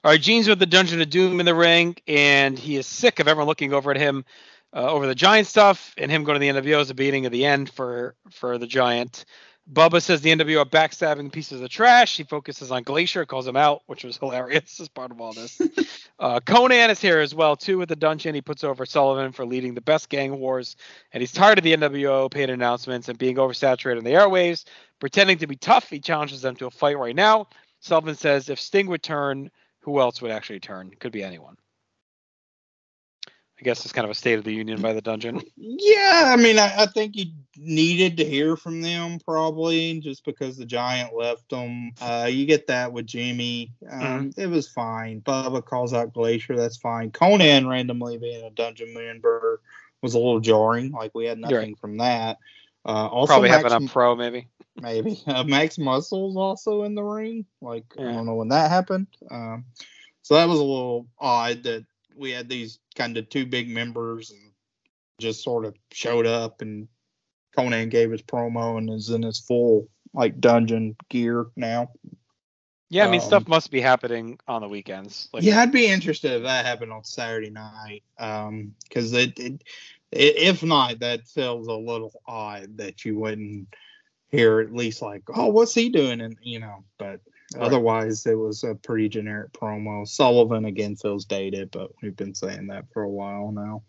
All 0.04 0.12
right, 0.12 0.22
Gene's 0.22 0.48
with 0.48 0.60
the 0.60 0.66
Dungeon 0.66 1.02
of 1.02 1.10
Doom 1.10 1.40
in 1.42 1.46
the 1.46 1.54
ring, 1.54 1.96
and 2.08 2.58
he 2.58 2.78
is 2.78 2.88
sick 2.88 3.20
of 3.20 3.28
everyone 3.28 3.48
looking 3.48 3.74
over 3.74 3.92
at 3.92 3.98
him 3.98 4.24
uh, 4.74 4.90
over 4.90 5.06
the 5.06 5.14
Giant 5.14 5.46
stuff, 5.48 5.94
and 5.98 6.10
him 6.10 6.24
going 6.24 6.36
to 6.36 6.40
the 6.40 6.48
NWO 6.50 6.80
is 6.80 6.90
a 6.90 6.94
beating 6.96 7.26
of 7.26 7.32
the 7.34 7.46
end 7.46 7.70
for 7.70 8.16
for 8.32 8.58
the 8.58 8.66
Giant. 8.66 9.26
Bubba 9.72 10.02
says 10.02 10.22
the 10.22 10.32
NWO 10.32 10.62
are 10.62 10.66
backstabbing 10.66 11.32
pieces 11.32 11.62
of 11.62 11.70
trash. 11.70 12.18
He 12.18 12.24
focuses 12.24 12.72
on 12.72 12.84
Glacier, 12.84 13.26
calls 13.26 13.48
him 13.48 13.56
out, 13.56 13.84
which 13.86 14.04
was 14.04 14.18
hilarious 14.22 14.80
as 14.80 14.90
part 14.90 15.12
of 15.12 15.22
all 15.22 15.34
this. 15.34 15.62
uh, 16.20 16.40
Konnan 16.40 16.90
is 16.90 17.00
here 17.00 17.20
as 17.20 17.34
well 17.36 17.56
too 17.56 17.78
with 17.78 17.90
the 17.90 17.96
dungeon. 17.96 18.36
He 18.36 18.42
puts 18.42 18.64
over 18.64 18.86
Sullivan 18.86 19.32
for 19.32 19.46
leading 19.46 19.74
the 19.74 19.82
best 19.82 20.10
gang 20.10 20.40
wars, 20.40 20.76
and 21.14 21.22
he's 21.22 21.32
tired 21.32 21.58
of 21.58 21.64
the 21.64 21.76
NWO 21.76 22.30
paid 22.30 22.50
announcements 22.50 23.08
and 23.08 23.18
being 23.18 23.38
oversaturated 23.38 24.00
in 24.00 24.04
the 24.04 24.12
airwaves. 24.12 24.66
Pretending 25.00 25.38
to 25.40 25.48
be 25.48 25.56
tough, 25.56 25.90
he 25.90 26.00
challenges 26.00 26.42
them 26.42 26.56
to 26.58 26.68
a 26.68 26.72
fight 26.72 26.98
right 26.98 27.16
now. 27.16 27.48
Sullivan 27.80 28.16
says 28.16 28.50
if 28.50 28.60
Sting 28.60 28.88
would 28.88 29.04
turn, 29.04 29.50
who 29.80 30.00
else 30.00 30.22
would 30.22 30.32
actually 30.32 30.60
turn? 30.60 30.92
Could 31.00 31.12
be 31.12 31.24
anyone. 31.24 31.58
I 33.62 33.64
guess 33.64 33.86
it's 33.86 33.94
kind 33.94 34.06
of 34.06 34.12
a 34.12 34.16
state 34.16 34.40
of 34.40 34.44
the 34.44 34.54
union 34.54 34.82
by 34.82 34.94
the 34.94 35.02
dungeon. 35.02 35.40
Yeah, 35.56 36.24
I 36.26 36.36
mean, 36.36 36.58
I, 36.58 36.74
I 36.80 36.86
think 36.88 37.16
you 37.16 37.26
needed 37.56 38.18
to 38.18 38.26
hear 38.26 38.58
from 38.58 38.82
them 38.82 39.20
probably 39.24 40.00
just 40.00 40.26
because 40.26 40.58
the 40.58 40.66
giant 40.66 41.14
left 41.16 41.48
them. 41.50 41.92
Uh, 42.02 42.28
you 42.28 42.48
get 42.48 42.66
that 42.68 42.92
with 42.92 43.06
Jimmy. 43.06 43.72
Um, 43.88 44.32
It 44.36 44.48
was 44.48 44.68
fine. 44.68 45.22
Bubba 45.22 45.64
calls 45.64 45.94
out 45.94 46.12
Glacier. 46.12 46.56
That's 46.56 46.78
fine. 46.78 47.12
Konnan 47.12 47.70
randomly 47.70 48.18
being 48.18 48.44
a 48.44 48.50
dungeon 48.50 48.96
member 48.96 49.62
was 50.02 50.16
a 50.16 50.18
little 50.18 50.40
jarring. 50.40 50.92
Like 50.92 51.14
we 51.14 51.26
had 51.26 51.38
nothing 51.38 51.76
from 51.76 51.98
that. 51.98 52.40
Uh, 52.84 53.08
also, 53.08 53.34
Probably 53.34 53.50
Max, 53.50 53.72
having 53.72 53.88
a 53.88 53.92
pro, 53.92 54.16
maybe. 54.16 54.48
maybe 54.82 55.22
uh, 55.28 55.44
Max 55.44 55.78
Muscle's 55.78 56.36
also 56.36 56.82
in 56.82 56.96
the 56.96 57.04
ring. 57.04 57.46
Like 57.62 57.86
I 58.00 58.04
don't 58.04 58.26
know 58.26 58.36
when 58.36 58.50
that 58.50 58.72
happened. 58.72 59.06
Um, 59.30 59.66
so 60.24 60.34
that 60.36 60.48
was 60.48 60.58
a 60.60 60.64
little 60.64 61.08
odd 61.20 61.62
that 61.64 61.86
we 62.22 62.32
had 62.32 62.48
these 62.48 62.80
kind 62.96 63.18
of 63.18 63.28
two 63.30 63.46
big 63.46 63.68
members 63.68 64.32
and 64.32 64.40
just 65.20 65.44
sort 65.44 65.66
of 65.66 65.76
showed 65.92 66.26
up 66.26 66.62
and 66.62 66.88
Konnan 67.58 67.90
gave 67.90 68.12
his 68.12 68.22
promo 68.22 68.78
and 68.78 68.90
is 68.90 69.10
in 69.10 69.24
his 69.24 69.40
full 69.40 69.90
like 70.14 70.40
dungeon 70.40 70.96
gear 71.10 71.48
now. 71.56 71.92
Yeah, 72.90 73.08
I 73.08 73.12
mean, 73.12 73.22
Um, 73.22 73.28
stuff 73.28 73.48
must 73.48 73.72
be 73.72 73.82
happening 73.82 74.38
on 74.48 74.62
the 74.62 74.68
weekends. 74.68 75.30
Like, 75.32 75.44
yeah, 75.44 75.62
I'd 75.62 75.72
be 75.72 75.88
interested 75.88 76.34
if 76.34 76.44
that 76.44 76.66
happened 76.66 76.92
on 76.92 77.06
Saturday 77.06 77.50
night. 77.50 78.04
Um, 78.20 78.76
because 78.84 79.14
it, 79.14 79.40
it, 79.40 79.64
if 80.12 80.62
not, 80.62 81.00
that 81.00 81.28
feels 81.28 81.68
a 81.68 81.74
little 81.74 82.12
odd 82.26 82.78
that 82.78 83.06
you 83.06 83.18
wouldn't 83.18 83.74
hear 84.30 84.60
at 84.60 84.74
least 84.74 85.02
like, 85.02 85.24
oh, 85.34 85.48
what's 85.48 85.74
he 85.74 85.90
doing? 85.90 86.20
And 86.20 86.38
you 86.42 86.60
know, 86.60 86.84
but 86.98 87.22
Right. 87.56 87.64
otherwise, 87.64 88.26
it 88.26 88.38
was 88.38 88.64
a 88.64 88.76
pretty 88.76 89.10
generic 89.10 89.52
promo. 89.52 90.08
Sullivan 90.08 90.66
again 90.66 90.96
feels 90.96 91.26
dated, 91.26 91.72
but 91.72 91.92
we've 92.02 92.16
been 92.16 92.34
saying 92.34 92.68
that 92.68 92.86
for 92.94 93.04
a 93.04 93.10
while 93.10 93.52
now. 93.52 93.84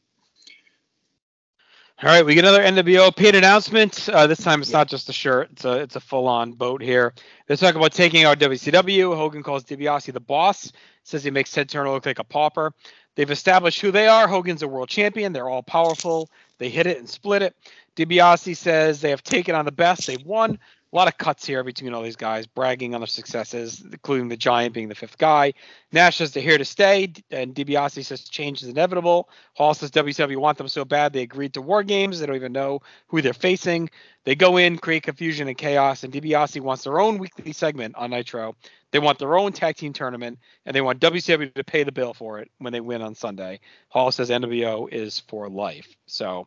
All 2.03 2.09
right, 2.09 2.27
we 2.27 2.35
get 2.35 2.45
another 2.45 2.65
NWO 2.65 3.15
paid 3.15 3.37
announcement. 3.37 4.09
Uh, 4.09 4.27
this 4.27 4.41
time 4.41 4.61
it's 4.61 4.73
not 4.73 4.89
just 4.89 5.09
a 5.09 5.13
shirt; 5.13 5.51
it's 5.53 5.65
a 5.65 5.79
it's 5.79 5.95
a 5.95 6.01
full 6.01 6.27
on 6.27 6.53
boat 6.53 6.83
here. 6.83 7.15
They're 7.47 7.57
talking 7.57 7.77
about 7.77 7.93
taking 7.93 8.25
out 8.25 8.41
WCW. 8.41 9.15
Hogan 9.15 9.45
calls 9.45 9.63
DiBiase 9.63 10.13
the 10.13 10.19
boss. 10.19 10.73
Says 11.05 11.23
he 11.23 11.31
makes 11.31 11.53
Ted 11.53 11.69
Turner 11.69 11.91
look 11.91 12.05
like 12.05 12.19
a 12.19 12.25
pauper. 12.25 12.75
They've 13.15 13.31
established 13.31 13.81
who 13.81 13.93
they 13.93 14.09
are. 14.09 14.27
Hogan's 14.27 14.63
a 14.63 14.69
world 14.69 14.89
champion. 14.89 15.33
They're 15.33 15.49
all 15.49 15.63
powerful. 15.63 16.29
They 16.59 16.71
hit 16.71 16.89
it 16.89 16.99
and 16.99 17.09
split 17.09 17.43
it. 17.43 17.55
DiBiase 17.95 18.57
says 18.57 19.01
they 19.01 19.11
have 19.11 19.23
taken 19.23 19.55
on 19.55 19.65
the 19.65 19.71
best. 19.71 20.09
They've 20.09 20.27
won. 20.27 20.59
A 20.93 20.97
lot 20.97 21.09
of 21.09 21.17
cuts 21.17 21.47
here 21.47 21.65
between 21.65 21.95
all 21.95 22.03
these 22.03 22.17
guys, 22.17 22.47
bragging 22.47 22.95
on 22.95 23.01
their 23.01 23.07
successes, 23.07 23.81
including 23.81 24.29
the 24.29 24.37
Giant 24.37 24.75
being 24.75 24.89
the 24.89 24.95
fifth 24.95 25.17
guy. 25.17 25.55
Nash 25.91 26.19
says 26.19 26.33
they're 26.33 26.43
here 26.43 26.59
to 26.59 26.67
stay, 26.67 27.11
and 27.31 27.55
DiBiase 27.55 28.05
says 28.05 28.29
change 28.29 28.63
is 28.63 28.69
inevitable. 28.69 29.31
Hall 29.55 29.73
says 29.73 29.91
WCW 29.91 30.37
want 30.37 30.59
them 30.59 30.69
so 30.69 30.85
bad 30.85 31.15
they 31.15 31.23
agreed 31.23 31.55
to 31.55 31.63
war 31.63 31.83
games. 31.83 32.21
They 32.21 32.27
don't 32.27 32.37
even 32.37 32.53
know 32.53 32.83
who 33.07 33.23
they're 33.23 33.33
facing. 33.33 33.89
They 34.25 34.35
go 34.35 34.59
in, 34.59 34.77
create 34.77 35.05
confusion 35.05 35.49
and 35.49 35.57
chaos, 35.57 36.05
and 36.05 36.13
DiBiase 36.13 36.61
wants 36.61 36.85
their 36.85 37.01
own 37.01 37.17
weekly 37.17 37.53
segment 37.53 37.97
on 37.97 38.11
Nitro. 38.11 38.55
They 38.91 38.99
want 38.99 39.19
their 39.19 39.39
own 39.39 39.53
tag 39.53 39.77
team 39.77 39.95
tournament, 39.95 40.39
and 40.67 40.77
they 40.77 40.83
want 40.83 41.01
WCW 41.01 41.55
to 41.55 41.65
pay 41.65 41.85
the 41.85 41.93
bill 41.93 42.13
for 42.13 42.39
it 42.41 42.51
when 42.59 42.75
they 42.75 42.81
win 42.81 43.01
on 43.01 43.15
Sunday. 43.15 43.61
Hall 43.89 44.13
says 44.13 44.29
NWO 44.29 44.93
is 44.93 45.21
for 45.21 45.49
life. 45.49 45.89
So 46.07 46.47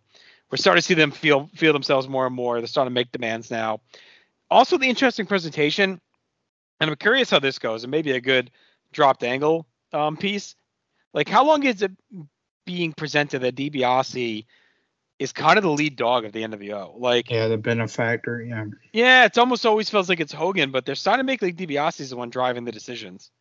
we're 0.52 0.58
starting 0.58 0.82
to 0.82 0.86
see 0.86 0.94
them 0.94 1.10
feel 1.10 1.50
feel 1.56 1.74
themselves 1.74 2.08
more 2.08 2.28
and 2.28 2.36
more. 2.36 2.60
They're 2.60 2.68
starting 2.68 2.92
to 2.92 2.94
make 2.94 3.12
demands 3.12 3.50
now. 3.50 3.82
Also, 4.50 4.78
the 4.78 4.88
interesting 4.88 5.26
presentation, 5.26 6.00
and 6.80 6.90
I'm 6.90 6.96
curious 6.98 7.30
how 7.30 7.40
this 7.40 7.60
goes, 7.60 7.84
and 7.84 7.92
maybe 7.92 8.12
a 8.12 8.22
good 8.22 8.52
dropped 8.92 9.24
angle 9.24 9.68
um, 9.94 10.18
piece. 10.18 10.56
Like, 11.14 11.30
how 11.30 11.46
long 11.46 11.64
is 11.64 11.82
it 11.82 11.92
being 12.66 12.94
presented 12.94 13.40
that 13.40 13.56
DiBiase 13.56 14.46
is 15.18 15.32
kind 15.32 15.58
of 15.58 15.64
the 15.64 15.72
lead 15.72 15.96
dog 15.96 16.26
of 16.26 16.32
the 16.32 16.44
NWO? 16.44 17.00
Like, 17.00 17.32
Yeah, 17.32 17.48
the 17.48 17.58
benefactor. 17.58 18.42
Yeah. 18.42 18.66
yeah, 18.94 19.26
it's 19.26 19.38
almost 19.38 19.66
always 19.66 19.90
feels 19.90 20.10
like 20.10 20.20
it's 20.20 20.34
Hogan, 20.34 20.72
but 20.72 20.86
they're 20.86 20.96
starting 20.96 21.24
to 21.26 21.26
make 21.26 21.42
like 21.42 21.56
DiBiase 21.56 22.02
is 22.02 22.10
the 22.12 22.18
one 22.18 22.30
driving 22.30 22.66
the 22.66 22.72
decisions. 22.72 23.32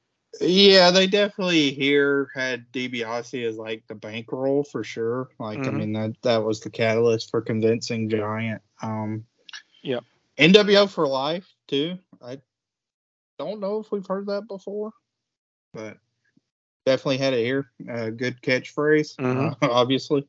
Yeah, 0.40 0.90
they 0.90 1.06
definitely 1.06 1.70
here 1.72 2.28
had 2.35 2.70
DiBiase 2.72 3.47
as 3.48 3.56
like 3.56 3.85
the 3.89 3.94
bankroll 3.94 4.64
for 4.64 4.82
sure. 4.82 5.28
Like, 5.39 5.59
I 5.59 5.62
Mhm. 5.70 5.74
mean 5.74 5.93
that 5.93 6.22
that 6.22 6.43
was 6.44 6.60
the 6.60 6.70
catalyst 6.70 7.31
for 7.31 7.40
convincing 7.40 8.09
Giant. 8.09 8.62
Um, 8.82 9.26
Yep. 9.82 10.05
NWO 10.39 10.89
for 10.89 11.06
life 11.06 11.47
too. 11.69 11.98
I 12.23 12.39
don't 13.39 13.61
know 13.61 13.81
if 13.81 13.90
we've 13.90 14.06
heard 14.06 14.27
that 14.27 14.47
before, 14.48 14.93
but 15.73 15.98
definitely 16.86 17.19
had 17.19 17.35
it 17.35 17.44
here. 17.44 17.70
Uh, 17.90 18.11
good 18.11 18.40
catchphrase, 18.43 19.16
Mhm. 19.16 19.52
uh, 19.52 19.55
obviously. 19.70 20.27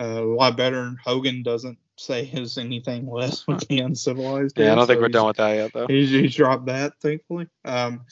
Uh, 0.00 0.22
a 0.22 0.24
lot 0.24 0.56
better. 0.56 0.94
Hogan 1.04 1.42
doesn't 1.42 1.76
say 1.96 2.22
his 2.24 2.56
anything 2.58 3.10
less 3.10 3.46
with 3.48 3.66
the 3.68 3.80
uncivilized. 3.80 4.56
Yeah, 4.58 4.72
I 4.72 4.74
don't 4.76 4.86
think 4.86 5.00
we're 5.00 5.08
done 5.08 5.26
with 5.26 5.38
that 5.38 5.54
yet, 5.54 5.72
though. 5.74 5.88
He's, 5.88 6.10
he's 6.10 6.34
dropped 6.36 6.66
that, 6.66 6.92
thankfully. 7.02 7.48
Um, 7.64 8.02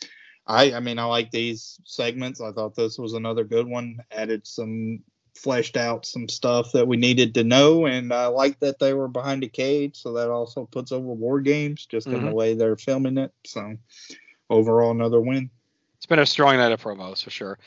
I, 0.48 0.72
I 0.74 0.80
mean, 0.80 0.98
I 0.98 1.04
like 1.04 1.30
these 1.30 1.80
segments. 1.84 2.40
I 2.40 2.50
thought 2.52 2.74
this 2.74 2.98
was 2.98 3.12
another 3.14 3.44
good 3.44 3.66
one. 3.68 3.98
Added 4.10 4.46
some, 4.46 5.00
fleshed 5.36 5.76
out 5.76 6.06
some 6.06 6.28
stuff 6.28 6.72
that 6.72 6.88
we 6.88 6.96
needed 6.96 7.34
to 7.34 7.44
know, 7.44 7.86
and 7.86 8.12
I 8.12 8.26
like 8.26 8.58
that 8.60 8.78
they 8.78 8.94
were 8.94 9.08
behind 9.08 9.44
a 9.44 9.48
cage, 9.48 9.96
so 10.00 10.12
that 10.14 10.30
also 10.30 10.66
puts 10.66 10.92
over 10.92 11.06
war 11.06 11.40
games 11.40 11.86
just 11.86 12.06
in 12.06 12.12
the 12.24 12.30
Mhm. 12.30 12.32
way 12.32 12.54
they're 12.54 12.76
filming 12.76 13.18
it. 13.18 13.32
So, 13.44 13.76
overall, 14.50 14.90
another 14.90 15.20
win. 15.20 15.50
It's 15.96 16.06
been 16.06 16.18
a 16.18 16.26
strong 16.26 16.56
night 16.56 16.72
of 16.72 16.82
promos 16.82 17.22
for 17.24 17.30
sure, 17.30 17.58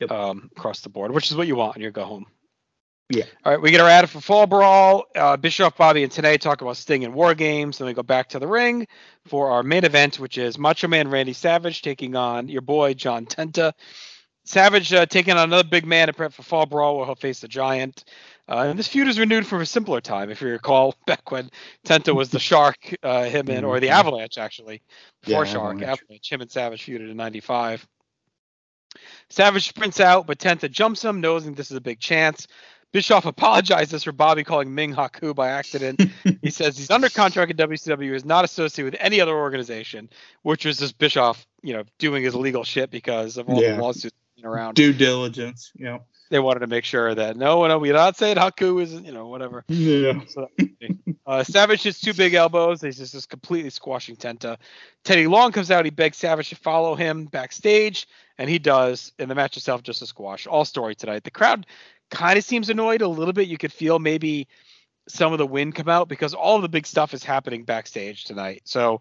Yep. 0.00 0.10
um, 0.10 0.50
across 0.56 0.80
the 0.80 0.88
board, 0.88 1.12
which 1.12 1.30
is 1.30 1.36
what 1.36 1.46
you 1.46 1.56
want 1.56 1.76
in 1.76 1.82
your 1.82 1.90
go 1.90 2.04
home. 2.04 2.26
Yeah. 3.08 3.24
All 3.44 3.52
right, 3.52 3.62
we 3.62 3.70
get 3.70 3.80
our 3.80 3.88
ad 3.88 4.10
for 4.10 4.20
Fall 4.20 4.48
Brawl. 4.48 5.04
Uh, 5.14 5.36
Bischoff, 5.36 5.76
Bobby, 5.76 6.02
and 6.02 6.10
Tenay 6.10 6.40
talk 6.40 6.60
about 6.60 6.76
Sting 6.76 7.04
and 7.04 7.14
War 7.14 7.36
Games. 7.36 7.78
Then 7.78 7.86
we 7.86 7.94
go 7.94 8.02
back 8.02 8.30
to 8.30 8.40
the 8.40 8.48
ring 8.48 8.88
for 9.24 9.50
our 9.50 9.62
main 9.62 9.84
event, 9.84 10.18
which 10.18 10.38
is 10.38 10.58
Macho 10.58 10.88
Man 10.88 11.08
Randy 11.08 11.32
Savage 11.32 11.82
taking 11.82 12.16
on 12.16 12.48
your 12.48 12.62
boy 12.62 12.94
John 12.94 13.24
Tenta. 13.24 13.72
Savage 14.46 14.92
uh, 14.92 15.04
taking 15.06 15.34
on 15.34 15.40
another 15.48 15.68
big 15.68 15.84
man 15.84 16.06
to 16.06 16.12
prep 16.12 16.32
for 16.32 16.42
Fall 16.44 16.66
Brawl, 16.66 16.96
where 16.96 17.04
he'll 17.06 17.14
face 17.16 17.40
the 17.40 17.48
Giant. 17.48 18.04
Uh, 18.48 18.66
and 18.68 18.78
this 18.78 18.86
feud 18.86 19.08
is 19.08 19.18
renewed 19.18 19.44
from 19.44 19.60
a 19.60 19.66
simpler 19.66 20.00
time, 20.00 20.30
if 20.30 20.40
you 20.40 20.48
recall, 20.48 20.94
back 21.06 21.30
when 21.32 21.50
Tenta 21.84 22.14
was 22.14 22.30
the 22.30 22.38
Shark, 22.38 22.94
uh, 23.02 23.24
him 23.24 23.50
and 23.50 23.66
or 23.66 23.80
the 23.80 23.88
Mhm. 23.88 23.92
Avalanche 23.98 24.38
actually, 24.38 24.82
before 25.24 25.44
Yeah, 25.44 25.52
Shark, 25.52 25.76
Avalanche. 25.82 26.00
Avalanche, 26.02 26.32
him 26.32 26.40
and 26.42 26.50
Savage 26.50 26.86
feuded 26.86 27.10
in 27.10 27.16
'95. 27.16 27.86
Savage 29.28 29.68
sprints 29.68 30.00
out, 30.00 30.26
but 30.26 30.38
Tenta 30.38 30.70
jumps 30.70 31.04
him, 31.04 31.20
knowing 31.20 31.54
this 31.54 31.70
is 31.70 31.76
a 31.76 31.80
big 31.80 31.98
chance. 31.98 32.46
Bischoff 32.92 33.26
apologizes 33.26 34.04
for 34.04 34.12
Bobby 34.12 34.44
calling 34.44 34.72
Meng 34.74 34.94
Haku 34.94 35.34
by 35.34 35.48
accident. 35.48 36.00
he 36.40 36.50
says 36.50 36.78
he's 36.78 36.90
under 36.90 37.08
contract 37.10 37.50
at 37.50 37.56
WCW, 37.68 38.14
is 38.14 38.24
not 38.24 38.44
associated 38.44 38.92
with 38.92 39.00
any 39.02 39.20
other 39.20 39.36
organization, 39.36 40.08
which 40.42 40.64
was 40.64 40.78
just 40.78 40.96
Bischoff, 40.98 41.44
you 41.62 41.74
know, 41.74 41.82
doing 41.98 42.22
his 42.22 42.34
legal 42.34 42.62
shit 42.64 42.90
because 42.90 43.36
of 43.36 43.48
all 43.50 43.60
Yeah. 43.60 43.74
the 43.74 43.82
lawsuits 43.82 44.14
around. 44.44 44.74
Due 44.74 44.92
diligence. 44.92 45.72
Yeah. 45.76 45.98
They 46.28 46.40
wanted 46.40 46.60
to 46.60 46.66
make 46.66 46.84
sure 46.84 47.14
that 47.14 47.36
no, 47.36 47.66
no, 47.66 47.78
we're 47.78 47.92
not 47.92 48.16
saying 48.16 48.36
Haku 48.36 48.82
is, 48.82 48.92
you 48.92 49.12
know, 49.12 49.28
whatever. 49.28 49.64
Yeah. 49.68 50.20
So 50.28 50.48
uh, 51.26 51.42
Savage 51.42 51.82
hits 51.82 52.00
two 52.00 52.14
big 52.14 52.34
elbows. 52.34 52.80
He's 52.80 52.98
just, 52.98 53.12
just 53.12 53.28
completely 53.28 53.70
squashing 53.70 54.16
Tenta. 54.16 54.58
Teddy 55.04 55.26
Long 55.26 55.50
comes 55.50 55.70
out. 55.70 55.84
He 55.84 55.90
begs 55.90 56.18
Savage 56.18 56.50
to 56.50 56.56
follow 56.56 56.94
him 56.94 57.24
backstage, 57.26 58.06
and 58.38 58.48
he 58.48 58.58
does. 58.58 59.12
And 59.18 59.30
the 59.30 59.34
match 59.34 59.56
itself 59.56 59.82
just 59.82 60.02
a 60.02 60.06
squash. 60.06 60.46
All 60.46 60.64
story 60.64 60.94
tonight. 60.94 61.24
The 61.24 61.32
crowd 61.32 61.66
kind 62.10 62.38
of 62.38 62.44
seems 62.44 62.70
annoyed 62.70 63.02
a 63.02 63.08
little 63.08 63.32
bit. 63.32 63.48
You 63.48 63.58
could 63.58 63.72
feel 63.72 63.98
maybe 63.98 64.46
some 65.08 65.32
of 65.32 65.38
the 65.38 65.46
wind 65.46 65.74
come 65.74 65.88
out 65.88 66.08
because 66.08 66.34
all 66.34 66.56
of 66.56 66.62
the 66.62 66.68
big 66.68 66.86
stuff 66.86 67.14
is 67.14 67.24
happening 67.24 67.64
backstage 67.64 68.24
tonight. 68.24 68.62
So 68.64 69.00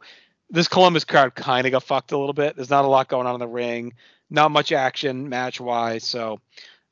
this 0.49 0.67
Columbus 0.67 1.05
crowd 1.05 1.35
kind 1.35 1.65
of 1.65 1.71
got 1.71 1.83
fucked 1.83 2.11
a 2.11 2.17
little 2.17 2.33
bit. 2.33 2.55
There's 2.55 2.69
not 2.69 2.85
a 2.85 2.87
lot 2.87 3.07
going 3.07 3.27
on 3.27 3.35
in 3.35 3.39
the 3.39 3.47
ring, 3.47 3.93
not 4.29 4.51
much 4.51 4.71
action 4.71 5.29
match 5.29 5.59
wise. 5.59 6.03
So 6.03 6.39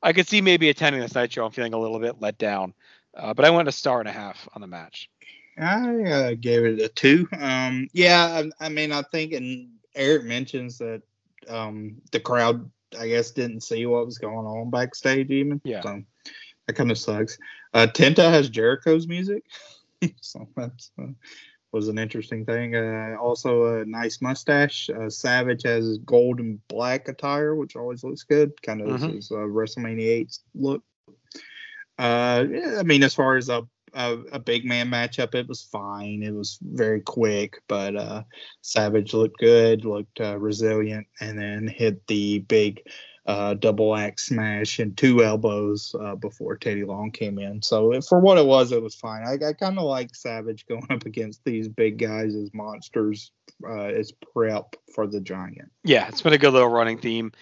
I 0.02 0.12
could 0.12 0.28
see 0.28 0.40
maybe 0.40 0.68
attending 0.68 1.00
this 1.00 1.14
night 1.14 1.32
show 1.32 1.44
and 1.46 1.54
feeling 1.54 1.74
a 1.74 1.78
little 1.78 1.98
bit 1.98 2.20
let 2.20 2.38
down. 2.38 2.74
Uh, 3.16 3.34
but 3.34 3.44
I 3.44 3.50
went 3.50 3.68
a 3.68 3.72
star 3.72 4.00
and 4.00 4.08
a 4.08 4.12
half 4.12 4.48
on 4.54 4.60
the 4.60 4.66
match. 4.66 5.08
I 5.58 6.02
uh, 6.02 6.34
gave 6.34 6.64
it 6.64 6.80
a 6.80 6.88
two. 6.88 7.28
Um, 7.38 7.88
yeah, 7.92 8.42
I, 8.60 8.66
I 8.66 8.68
mean, 8.68 8.90
I 8.90 9.02
think, 9.02 9.32
and 9.32 9.70
Eric 9.94 10.24
mentions 10.24 10.78
that 10.78 11.02
um, 11.48 11.96
the 12.10 12.20
crowd, 12.20 12.68
I 12.98 13.08
guess, 13.08 13.30
didn't 13.30 13.62
see 13.62 13.86
what 13.86 14.06
was 14.06 14.18
going 14.18 14.46
on 14.46 14.70
backstage, 14.70 15.30
even. 15.30 15.60
Yeah. 15.64 15.82
So 15.82 16.02
that 16.66 16.72
kind 16.72 16.90
of 16.90 16.98
sucks. 16.98 17.38
Uh, 17.72 17.86
Tenta 17.86 18.30
has 18.30 18.48
Jericho's 18.48 19.06
music, 19.06 19.44
so 20.20 20.48
that's 20.56 20.90
uh, 21.00 21.06
was 21.74 21.88
an 21.88 21.98
interesting 21.98 22.46
thing. 22.46 22.76
Uh, 22.76 23.16
also, 23.20 23.80
a 23.80 23.84
nice 23.84 24.22
mustache. 24.22 24.88
Uh, 24.88 25.10
Savage 25.10 25.64
has 25.64 25.98
gold 25.98 26.38
and 26.38 26.66
black 26.68 27.08
attire, 27.08 27.56
which 27.56 27.74
always 27.74 28.04
looks 28.04 28.22
good. 28.22 28.52
Kind 28.62 28.80
of 28.80 28.88
Mhm. 28.88 29.16
his 29.16 29.30
uh, 29.32 29.34
WrestleMania 29.34 30.08
8 30.08 30.38
look. 30.54 30.82
Uh, 31.98 32.44
yeah, 32.48 32.76
I 32.78 32.82
mean, 32.84 33.02
as 33.02 33.14
far 33.14 33.36
as 33.36 33.48
a, 33.48 33.66
a 33.92 34.18
a 34.32 34.38
big 34.38 34.64
man 34.64 34.88
matchup, 34.88 35.34
it 35.34 35.48
was 35.48 35.62
fine. 35.62 36.22
It 36.22 36.32
was 36.32 36.58
very 36.62 37.00
quick, 37.00 37.60
but 37.68 37.96
uh, 37.96 38.22
Savage 38.62 39.12
looked 39.12 39.38
good, 39.38 39.84
looked 39.84 40.20
uh, 40.20 40.38
resilient, 40.38 41.06
and 41.20 41.38
then 41.38 41.66
hit 41.68 42.06
the 42.06 42.40
big 42.40 42.82
uh, 43.26 43.54
double 43.54 43.96
axe 43.96 44.26
smash 44.26 44.78
and 44.78 44.96
two 44.96 45.24
elbows 45.24 45.94
uh, 45.98 46.14
before 46.14 46.56
Teddy 46.56 46.84
Long 46.84 47.10
came 47.10 47.38
in. 47.38 47.62
So 47.62 47.98
for 48.02 48.20
what 48.20 48.36
it 48.36 48.44
was, 48.44 48.70
it 48.70 48.82
was 48.82 48.94
fine. 48.94 49.22
I, 49.26 49.34
I 49.46 49.52
kind 49.54 49.78
of 49.78 49.84
like 49.84 50.14
Savage 50.14 50.66
going 50.68 50.86
up 50.90 51.06
against 51.06 51.42
these 51.44 51.68
big 51.68 51.98
guys 51.98 52.34
as 52.34 52.52
monsters 52.52 53.32
uh, 53.66 53.84
as 53.84 54.12
prep 54.12 54.76
for 54.94 55.06
the 55.06 55.20
Giant. 55.20 55.70
Yeah, 55.84 56.08
it's 56.08 56.22
been 56.22 56.34
a 56.34 56.38
good 56.38 56.52
little 56.52 56.68
running 56.68 56.98
theme. 56.98 57.32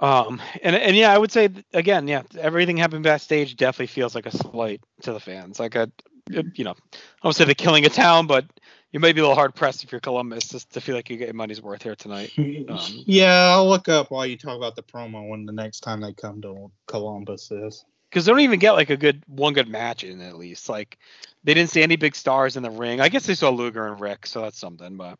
Um, 0.00 0.40
and 0.62 0.76
and 0.76 0.96
yeah, 0.96 1.12
I 1.12 1.18
would 1.18 1.32
say 1.32 1.48
again, 1.72 2.06
yeah, 2.06 2.22
everything 2.38 2.76
happened 2.76 3.02
backstage 3.02 3.56
definitely 3.56 3.88
feels 3.88 4.14
like 4.14 4.26
a 4.26 4.30
slight 4.30 4.80
to 5.02 5.12
the 5.12 5.18
fans. 5.18 5.58
Like 5.58 5.74
a, 5.74 5.90
you 6.30 6.62
know, 6.62 6.76
I 7.22 7.26
would 7.26 7.34
say 7.34 7.44
they're 7.44 7.54
killing 7.54 7.84
a 7.84 7.88
town, 7.88 8.28
but 8.28 8.44
you 8.92 9.00
may 9.00 9.12
be 9.12 9.20
a 9.20 9.22
little 9.22 9.34
hard 9.34 9.54
pressed 9.54 9.84
if 9.84 9.92
you're 9.92 10.00
Columbus 10.00 10.48
just 10.48 10.72
to 10.72 10.80
feel 10.80 10.94
like 10.94 11.10
you 11.10 11.16
get 11.16 11.26
your 11.28 11.34
money's 11.34 11.60
worth 11.62 11.82
here 11.82 11.96
tonight. 11.96 12.32
Um, 12.68 12.78
yeah, 13.06 13.52
I'll 13.54 13.68
look 13.68 13.88
up 13.88 14.10
while 14.10 14.26
you 14.26 14.36
talk 14.36 14.56
about 14.56 14.76
the 14.76 14.82
promo 14.82 15.26
when 15.28 15.46
the 15.46 15.52
next 15.52 15.80
time 15.80 16.00
they 16.02 16.12
come 16.12 16.42
to 16.42 16.70
Columbus 16.86 17.50
is. 17.50 17.84
because 18.10 18.26
they 18.26 18.32
don't 18.32 18.40
even 18.40 18.58
get 18.58 18.72
like 18.72 18.90
a 18.90 18.96
good 18.96 19.22
one 19.26 19.54
good 19.54 19.68
match 19.68 20.04
in 20.04 20.20
at 20.20 20.36
least. 20.36 20.68
Like 20.68 20.98
they 21.44 21.54
didn't 21.54 21.70
see 21.70 21.82
any 21.82 21.96
big 21.96 22.14
stars 22.14 22.56
in 22.58 22.62
the 22.62 22.70
ring. 22.70 23.00
I 23.00 23.08
guess 23.08 23.24
they 23.26 23.34
saw 23.34 23.48
Luger 23.50 23.86
and 23.86 23.98
Rick, 23.98 24.26
so 24.26 24.42
that's 24.42 24.58
something, 24.58 24.96
but 24.98 25.18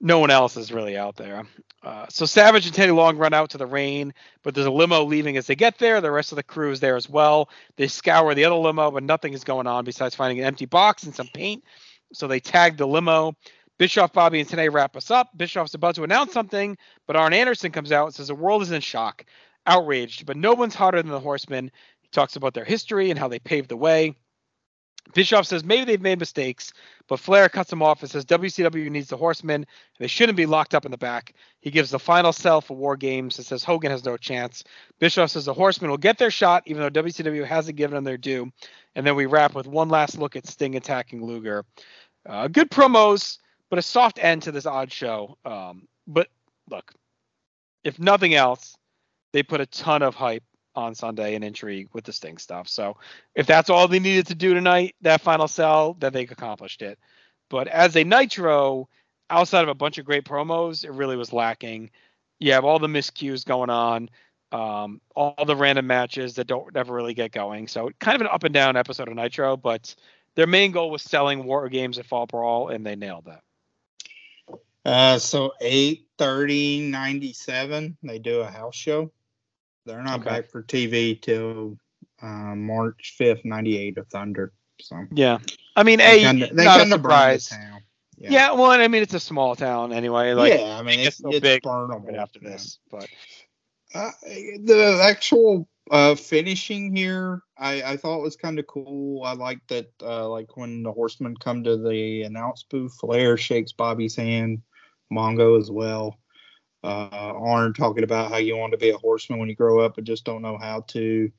no 0.00 0.18
one 0.18 0.30
else 0.30 0.58
is 0.58 0.72
really 0.72 0.98
out 0.98 1.16
there. 1.16 1.44
Uh, 1.82 2.04
so 2.10 2.26
Savage 2.26 2.66
and 2.66 2.74
Teddy 2.74 2.92
Long 2.92 3.16
run 3.16 3.32
out 3.32 3.50
to 3.50 3.58
the 3.58 3.66
rain, 3.66 4.12
but 4.42 4.54
there's 4.54 4.66
a 4.66 4.70
limo 4.70 5.04
leaving 5.04 5.38
as 5.38 5.46
they 5.46 5.54
get 5.54 5.78
there. 5.78 6.00
The 6.02 6.10
rest 6.10 6.32
of 6.32 6.36
the 6.36 6.42
crew 6.42 6.70
is 6.70 6.80
there 6.80 6.96
as 6.96 7.08
well. 7.08 7.48
They 7.76 7.88
scour 7.88 8.34
the 8.34 8.44
other 8.44 8.56
limo, 8.56 8.90
but 8.90 9.02
nothing 9.04 9.32
is 9.32 9.44
going 9.44 9.66
on 9.66 9.84
besides 9.86 10.14
finding 10.14 10.40
an 10.40 10.46
empty 10.46 10.66
box 10.66 11.04
and 11.04 11.14
some 11.14 11.28
paint. 11.32 11.64
So 12.14 12.26
they 12.26 12.40
tag 12.40 12.76
the 12.76 12.86
limo. 12.86 13.34
Bischoff, 13.78 14.12
Bobby, 14.12 14.40
and 14.40 14.48
Tenay 14.48 14.72
wrap 14.72 14.96
us 14.96 15.10
up. 15.10 15.36
Bischoff's 15.36 15.74
about 15.74 15.96
to 15.96 16.04
announce 16.04 16.32
something, 16.32 16.76
but 17.06 17.16
Arn 17.16 17.32
Anderson 17.32 17.72
comes 17.72 17.90
out 17.90 18.06
and 18.06 18.14
says 18.14 18.28
the 18.28 18.34
world 18.34 18.62
is 18.62 18.70
in 18.70 18.80
shock, 18.80 19.24
outraged, 19.66 20.26
but 20.26 20.36
no 20.36 20.54
one's 20.54 20.76
hotter 20.76 21.02
than 21.02 21.10
the 21.10 21.18
Horsemen. 21.18 21.72
He 22.00 22.08
talks 22.12 22.36
about 22.36 22.54
their 22.54 22.64
history 22.64 23.10
and 23.10 23.18
how 23.18 23.26
they 23.26 23.40
paved 23.40 23.68
the 23.68 23.76
way. 23.76 24.14
Bischoff 25.12 25.46
says 25.46 25.64
maybe 25.64 25.84
they've 25.84 26.00
made 26.00 26.18
mistakes, 26.18 26.72
but 27.08 27.20
Flair 27.20 27.48
cuts 27.48 27.72
him 27.72 27.82
off 27.82 28.00
and 28.00 28.10
says 28.10 28.24
WCW 28.24 28.90
needs 28.90 29.08
the 29.08 29.16
Horsemen. 29.16 29.56
And 29.56 29.66
they 29.98 30.06
shouldn't 30.06 30.36
be 30.36 30.46
locked 30.46 30.74
up 30.74 30.86
in 30.86 30.90
the 30.90 30.98
back. 30.98 31.34
He 31.60 31.70
gives 31.70 31.90
the 31.90 31.98
final 31.98 32.32
sell 32.32 32.60
for 32.60 32.76
War 32.76 32.96
Games 32.96 33.36
and 33.36 33.46
says 33.46 33.62
Hogan 33.62 33.90
has 33.90 34.04
no 34.04 34.16
chance. 34.16 34.64
Bischoff 34.98 35.30
says 35.30 35.44
the 35.44 35.52
Horsemen 35.52 35.90
will 35.90 35.98
get 35.98 36.16
their 36.16 36.30
shot, 36.30 36.62
even 36.66 36.80
though 36.80 37.02
WCW 37.02 37.44
hasn't 37.44 37.76
given 37.76 37.94
them 37.94 38.04
their 38.04 38.16
due. 38.16 38.50
And 38.94 39.06
then 39.06 39.14
we 39.14 39.26
wrap 39.26 39.54
with 39.54 39.66
one 39.66 39.88
last 39.88 40.16
look 40.18 40.36
at 40.36 40.46
Sting 40.46 40.74
attacking 40.74 41.24
Luger. 41.24 41.64
Uh, 42.28 42.48
good 42.48 42.70
promos, 42.70 43.38
but 43.70 43.78
a 43.78 43.82
soft 43.82 44.18
end 44.22 44.42
to 44.42 44.52
this 44.52 44.66
odd 44.66 44.90
show. 44.90 45.36
Um, 45.44 45.86
but 46.06 46.28
look, 46.70 46.92
if 47.82 47.98
nothing 47.98 48.34
else, 48.34 48.76
they 49.32 49.42
put 49.42 49.60
a 49.60 49.66
ton 49.66 50.02
of 50.02 50.14
hype 50.14 50.44
on 50.74 50.94
Sunday 50.94 51.34
and 51.34 51.44
intrigue 51.44 51.88
with 51.92 52.04
the 52.04 52.12
Sting 52.12 52.38
stuff. 52.38 52.68
So 52.68 52.96
if 53.34 53.46
that's 53.46 53.70
all 53.70 53.86
they 53.86 53.98
needed 53.98 54.26
to 54.28 54.34
do 54.34 54.54
tonight, 54.54 54.96
that 55.02 55.20
final 55.20 55.48
sell, 55.48 55.94
then 55.94 56.12
they 56.12 56.22
accomplished 56.22 56.82
it. 56.82 56.98
But 57.50 57.68
as 57.68 57.96
a 57.96 58.04
Nitro, 58.04 58.88
outside 59.30 59.62
of 59.62 59.68
a 59.68 59.74
bunch 59.74 59.98
of 59.98 60.04
great 60.04 60.24
promos, 60.24 60.84
it 60.84 60.90
really 60.90 61.16
was 61.16 61.32
lacking. 61.32 61.90
You 62.40 62.52
have 62.52 62.64
all 62.64 62.78
the 62.78 62.88
miscues 62.88 63.44
going 63.44 63.70
on, 63.70 64.10
um, 64.50 65.00
all 65.14 65.44
the 65.46 65.56
random 65.56 65.86
matches 65.86 66.34
that 66.34 66.46
don't 66.46 66.76
ever 66.76 66.92
really 66.92 67.14
get 67.14 67.32
going. 67.32 67.68
So 67.68 67.90
kind 68.00 68.16
of 68.16 68.22
an 68.22 68.28
up 68.32 68.44
and 68.44 68.54
down 68.54 68.76
episode 68.76 69.08
of 69.08 69.14
Nitro, 69.14 69.56
but 69.56 69.94
their 70.34 70.46
main 70.46 70.72
goal 70.72 70.90
was 70.90 71.02
selling 71.02 71.44
War 71.44 71.68
Games 71.68 71.98
at 71.98 72.06
Fall 72.06 72.26
Brawl, 72.26 72.68
and 72.68 72.84
they 72.84 72.96
nailed 72.96 73.26
that. 73.26 73.42
Uh, 74.84 75.18
so 75.18 75.52
8:30 75.62 76.90
97, 76.90 77.96
they 78.02 78.18
do 78.18 78.40
a 78.40 78.46
house 78.46 78.76
show. 78.76 79.10
They're 79.86 80.02
not 80.02 80.20
Okay. 80.20 80.30
back 80.30 80.50
for 80.50 80.62
TV 80.62 81.20
till 81.20 81.78
uh, 82.22 82.54
March 82.54 83.16
5th, 83.18 83.44
98 83.44 83.98
of 83.98 84.08
Thunder. 84.08 84.52
So 84.80 85.06
Yeah, 85.12 85.38
I 85.76 85.82
mean, 85.82 85.98
they 85.98 86.18
a 86.18 86.20
kinda, 86.20 86.52
they 86.52 86.64
not 86.64 86.80
a 86.80 86.86
surprise. 86.86 87.48
town. 87.48 87.82
Yeah. 88.18 88.52
well, 88.52 88.70
I 88.70 88.88
mean, 88.88 89.02
it's 89.02 89.14
a 89.14 89.20
small 89.20 89.56
town 89.56 89.92
anyway. 89.92 90.32
Like 90.32 90.54
yeah, 90.54 90.78
I 90.78 90.82
mean 90.82 91.00
it 91.00 91.04
it's, 91.04 91.04
gets 91.04 91.16
so 91.18 91.30
it's 91.30 91.40
big 91.40 91.62
burnable 91.62 92.16
after 92.16 92.40
yeah. 92.42 92.50
this, 92.50 92.78
but 92.90 93.08
Uh, 93.94 94.10
the 94.64 95.00
actual 95.02 95.68
uh, 95.90 96.14
finishing 96.16 96.94
here, 96.96 97.42
I, 97.56 97.82
I 97.82 97.96
thought 97.96 98.22
was 98.22 98.36
kind 98.36 98.58
of 98.58 98.66
cool. 98.66 99.22
I 99.22 99.34
like 99.34 99.60
that, 99.68 99.86
uh, 100.02 100.28
like 100.28 100.56
when 100.56 100.82
the 100.82 100.92
horsemen 100.92 101.36
come 101.36 101.62
to 101.64 101.76
the 101.76 102.22
announce 102.22 102.64
booth, 102.64 102.94
Flair 102.98 103.36
shakes 103.36 103.72
Bobby's 103.72 104.16
hand, 104.16 104.62
Mongo 105.12 105.60
as 105.60 105.70
well. 105.70 106.18
Uh, 106.82 107.08
Arn 107.12 107.72
talking 107.72 108.04
about 108.04 108.30
how 108.30 108.36
you 108.38 108.56
want 108.56 108.72
to 108.72 108.78
be 108.78 108.90
a 108.90 108.98
horseman 108.98 109.38
when 109.38 109.48
you 109.48 109.56
grow 109.56 109.80
up, 109.80 109.94
but 109.94 110.04
just 110.04 110.24
don't 110.24 110.42
know 110.42 110.58
how 110.58 110.80
to. 110.88 111.30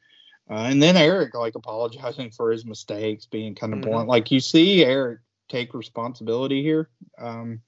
Uh, 0.50 0.68
and 0.70 0.82
then 0.82 0.96
Eric 0.96 1.34
like 1.34 1.56
apologizing 1.56 2.32
for 2.32 2.52
his 2.52 2.66
mistakes, 2.66 3.26
being 3.26 3.54
kind 3.56 3.74
of 3.74 3.80
Mhm. 3.80 3.84
blunt. 3.84 4.08
Like 4.08 4.32
you 4.32 4.40
see 4.40 4.84
Eric 4.86 5.20
take 5.50 5.74
responsibility 5.74 6.62
here. 6.64 6.90
Um, 7.18 7.62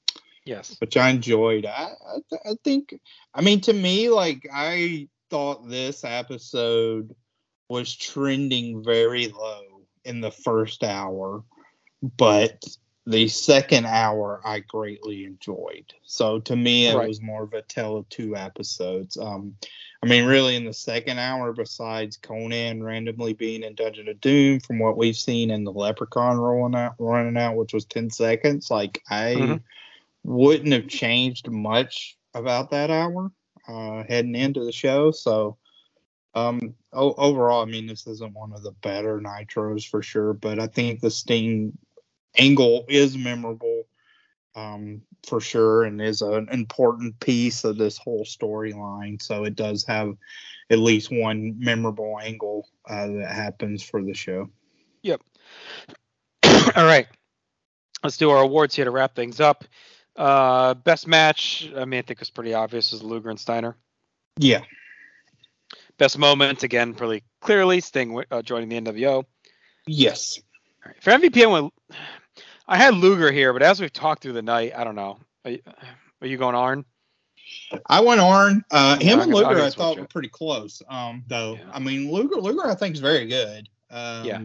yes, 0.47 0.75
which 0.79 0.97
I 0.97 1.09
enjoyed. 1.09 1.65
I, 1.65 1.91
I, 2.07 2.17
th- 2.29 2.41
I 2.45 2.55
think, 2.63 2.99
I 3.33 3.41
mean, 3.41 3.61
to 3.61 3.73
me, 3.73 4.09
like 4.09 4.47
I 4.53 5.07
thought 5.29 5.67
this 5.69 6.03
episode 6.03 7.15
was 7.69 7.95
trending 7.95 8.83
very 8.83 9.27
low 9.27 9.61
in 10.05 10.21
the 10.21 10.31
first 10.31 10.83
hour, 10.83 11.43
but 12.01 12.63
the 13.05 13.27
second 13.27 13.85
hour 13.85 14.41
I 14.43 14.59
greatly 14.59 15.25
enjoyed. 15.25 15.93
So 16.03 16.39
to 16.41 16.55
me, 16.55 16.87
it 16.87 16.95
Right. 16.95 17.07
was 17.07 17.21
more 17.21 17.43
of 17.43 17.53
a 17.53 17.61
tale 17.61 17.97
of 17.97 18.09
two 18.09 18.35
episodes. 18.35 19.17
Um, 19.17 19.55
I 20.03 20.07
mean, 20.07 20.25
really, 20.25 20.55
in 20.55 20.65
the 20.65 20.73
second 20.73 21.17
hour, 21.17 21.53
besides 21.53 22.17
Konnan 22.17 22.83
randomly 22.83 23.33
being 23.33 23.63
in 23.63 23.75
Dungeon 23.75 24.09
of 24.09 24.21
Doom, 24.21 24.59
from 24.59 24.79
what 24.79 24.95
we've 24.97 25.15
seen 25.15 25.49
in 25.51 25.63
the 25.63 25.71
Leprechaun 25.71 26.37
rolling 26.37 26.75
out, 26.75 26.95
running 26.99 27.37
out, 27.37 27.55
which 27.55 27.73
was 27.73 27.85
ten 27.85 28.09
seconds, 28.09 28.69
like 28.69 29.01
I 29.09 29.35
Mhm. 29.35 29.61
Wouldn't 30.27 30.73
have 30.73 30.89
changed 30.89 31.49
much 31.49 32.17
about 32.33 32.71
that 32.71 32.91
hour 32.91 33.31
uh, 33.67 34.03
heading 34.09 34.35
into 34.35 34.65
the 34.65 34.73
show. 34.73 35.09
So, 35.09 35.57
um, 36.35 36.75
o- 36.91 37.13
overall, 37.13 37.61
I 37.61 37.65
mean, 37.65 37.87
this 37.87 38.05
isn't 38.07 38.33
one 38.33 38.51
of 38.51 38.61
the 38.61 38.73
better 38.83 39.21
nitros 39.21 39.87
for 39.87 40.01
sure, 40.01 40.33
but 40.33 40.59
I 40.59 40.67
think 40.67 40.99
the 40.99 41.09
Sting 41.09 41.77
angle 42.37 42.85
is 42.89 43.17
memorable 43.17 43.83
um, 44.53 45.01
for 45.25 45.39
sure 45.39 45.85
and 45.85 46.01
is 46.01 46.21
an 46.21 46.49
important 46.51 47.17
piece 47.21 47.63
of 47.63 47.77
this 47.77 47.97
whole 47.97 48.25
storyline. 48.25 49.21
So 49.21 49.45
it 49.45 49.55
does 49.55 49.85
have 49.85 50.13
at 50.69 50.79
least 50.79 51.09
one 51.09 51.55
memorable 51.57 52.19
angle 52.21 52.67
uh, 52.89 53.07
that 53.07 53.31
happens 53.31 53.81
for 53.81 54.03
the 54.03 54.13
show. 54.13 54.49
Yep. 55.03 55.21
All 56.75 56.85
right. 56.85 57.07
Let's 58.03 58.17
do 58.17 58.29
our 58.29 58.43
awards 58.43 58.75
here 58.75 58.85
to 58.85 58.91
wrap 58.91 59.15
things 59.15 59.39
up. 59.39 59.63
Uh, 60.17 60.73
best 60.73 61.07
match, 61.07 61.69
I 61.77 61.85
mean, 61.85 61.99
I 61.99 62.01
think 62.01 62.21
it's 62.21 62.29
pretty 62.29 62.53
obvious, 62.53 62.91
is 62.91 63.03
Luger 63.03 63.29
and 63.29 63.39
Steiner. 63.39 63.75
Yeah. 64.37 64.61
Best 65.97 66.17
moment, 66.17 66.63
again, 66.63 66.93
pretty 66.93 67.23
clearly, 67.41 67.79
Sting 67.81 68.23
uh, 68.31 68.41
joining 68.41 68.69
the 68.69 68.81
NWO. 68.81 69.25
Yes. 69.85 70.39
All 70.85 70.91
right. 70.91 71.03
For 71.03 71.11
MVP, 71.11 71.43
I 71.43 71.47
went. 71.47 71.73
I 72.67 72.77
had 72.77 72.95
Luger 72.95 73.31
here, 73.31 73.53
but 73.53 73.61
as 73.61 73.79
we've 73.79 73.93
talked 73.93 74.21
through 74.21 74.33
the 74.33 74.41
night, 74.41 74.73
I 74.75 74.83
don't 74.83 74.95
know. 74.95 75.19
Are 75.45 75.51
you, 75.51 75.61
are 76.21 76.27
you 76.27 76.37
going 76.37 76.55
Arn? 76.55 76.83
I 77.85 78.01
went 78.01 78.19
Arn. 78.19 78.65
Uh, 78.71 78.99
him 78.99 79.19
and 79.19 79.33
Luger, 79.33 79.61
I 79.61 79.69
thought 79.69 79.97
were 79.97 80.05
pretty 80.05 80.27
close. 80.27 80.81
Um, 80.89 81.23
though, 81.27 81.55
Yeah. 81.55 81.69
I 81.71 81.79
mean, 81.79 82.11
Luger, 82.11 82.35
Luger, 82.35 82.67
I 82.67 82.75
think 82.75 82.95
is 82.95 83.01
very 83.01 83.25
good. 83.27 83.69
Um, 83.89 84.25
Yeah. 84.25 84.41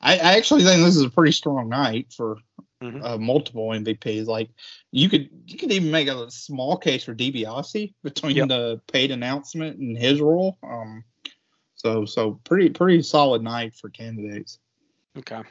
I, 0.00 0.14
I 0.14 0.36
actually 0.36 0.62
think 0.62 0.84
this 0.84 0.94
is 0.94 1.02
a 1.02 1.10
pretty 1.10 1.32
strong 1.32 1.68
night 1.68 2.12
for 2.16 2.38
Mhm. 2.82 3.04
uh, 3.04 3.18
multiple 3.18 3.68
MVPs. 3.68 4.26
Like, 4.26 4.50
you 4.92 5.08
could 5.08 5.28
you 5.46 5.58
could 5.58 5.72
even 5.72 5.90
make 5.90 6.08
a 6.08 6.30
small 6.30 6.76
case 6.76 7.04
for 7.04 7.14
DiBiase 7.14 7.94
between 8.04 8.36
Yep. 8.36 8.48
the 8.48 8.80
paid 8.92 9.10
announcement 9.10 9.78
and 9.78 9.96
his 9.98 10.20
role. 10.20 10.58
Um, 10.62 11.04
so 11.74 12.04
so 12.04 12.40
pretty 12.44 12.70
pretty 12.70 13.02
solid 13.02 13.42
night 13.42 13.74
for 13.74 13.90
candidates. 13.90 14.58
Okay. 15.16 15.42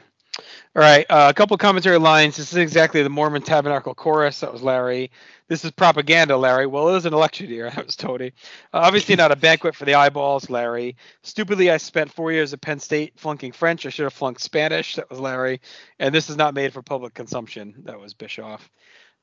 All 0.76 0.82
right. 0.82 1.06
Uh, 1.08 1.26
a 1.28 1.34
couple 1.34 1.56
commentary 1.56 1.98
lines. 1.98 2.36
This 2.36 2.52
is 2.52 2.58
exactly 2.58 3.02
the 3.02 3.08
Mormon 3.08 3.42
Tabernacle 3.42 3.94
Chorus. 3.94 4.40
That 4.40 4.52
was 4.52 4.62
Larry. 4.62 5.10
This 5.48 5.64
is 5.64 5.70
propaganda, 5.70 6.36
Larry. 6.36 6.66
Well, 6.66 6.88
it 6.88 6.92
was 6.92 7.06
an 7.06 7.14
election 7.14 7.48
year. 7.48 7.70
That 7.74 7.86
was 7.86 7.96
Tony. 7.96 8.32
Uh, 8.72 8.78
obviously, 8.78 9.16
not 9.16 9.32
a 9.32 9.36
banquet 9.36 9.74
for 9.74 9.84
the 9.84 9.94
eyeballs, 9.94 10.50
Larry. 10.50 10.96
Stupidly, 11.22 11.70
I 11.70 11.76
spent 11.76 12.12
four 12.12 12.32
years 12.32 12.52
at 12.52 12.60
Penn 12.60 12.78
State 12.78 13.14
flunking 13.16 13.52
French. 13.52 13.86
I 13.86 13.90
should 13.90 14.04
have 14.04 14.12
flunked 14.12 14.40
Spanish. 14.40 14.96
That 14.96 15.10
was 15.10 15.20
Larry. 15.20 15.60
And 15.98 16.14
this 16.14 16.30
is 16.30 16.36
not 16.36 16.54
made 16.54 16.72
for 16.72 16.82
public 16.82 17.14
consumption. 17.14 17.74
That 17.84 17.98
was 17.98 18.14
Bischoff. 18.14 18.68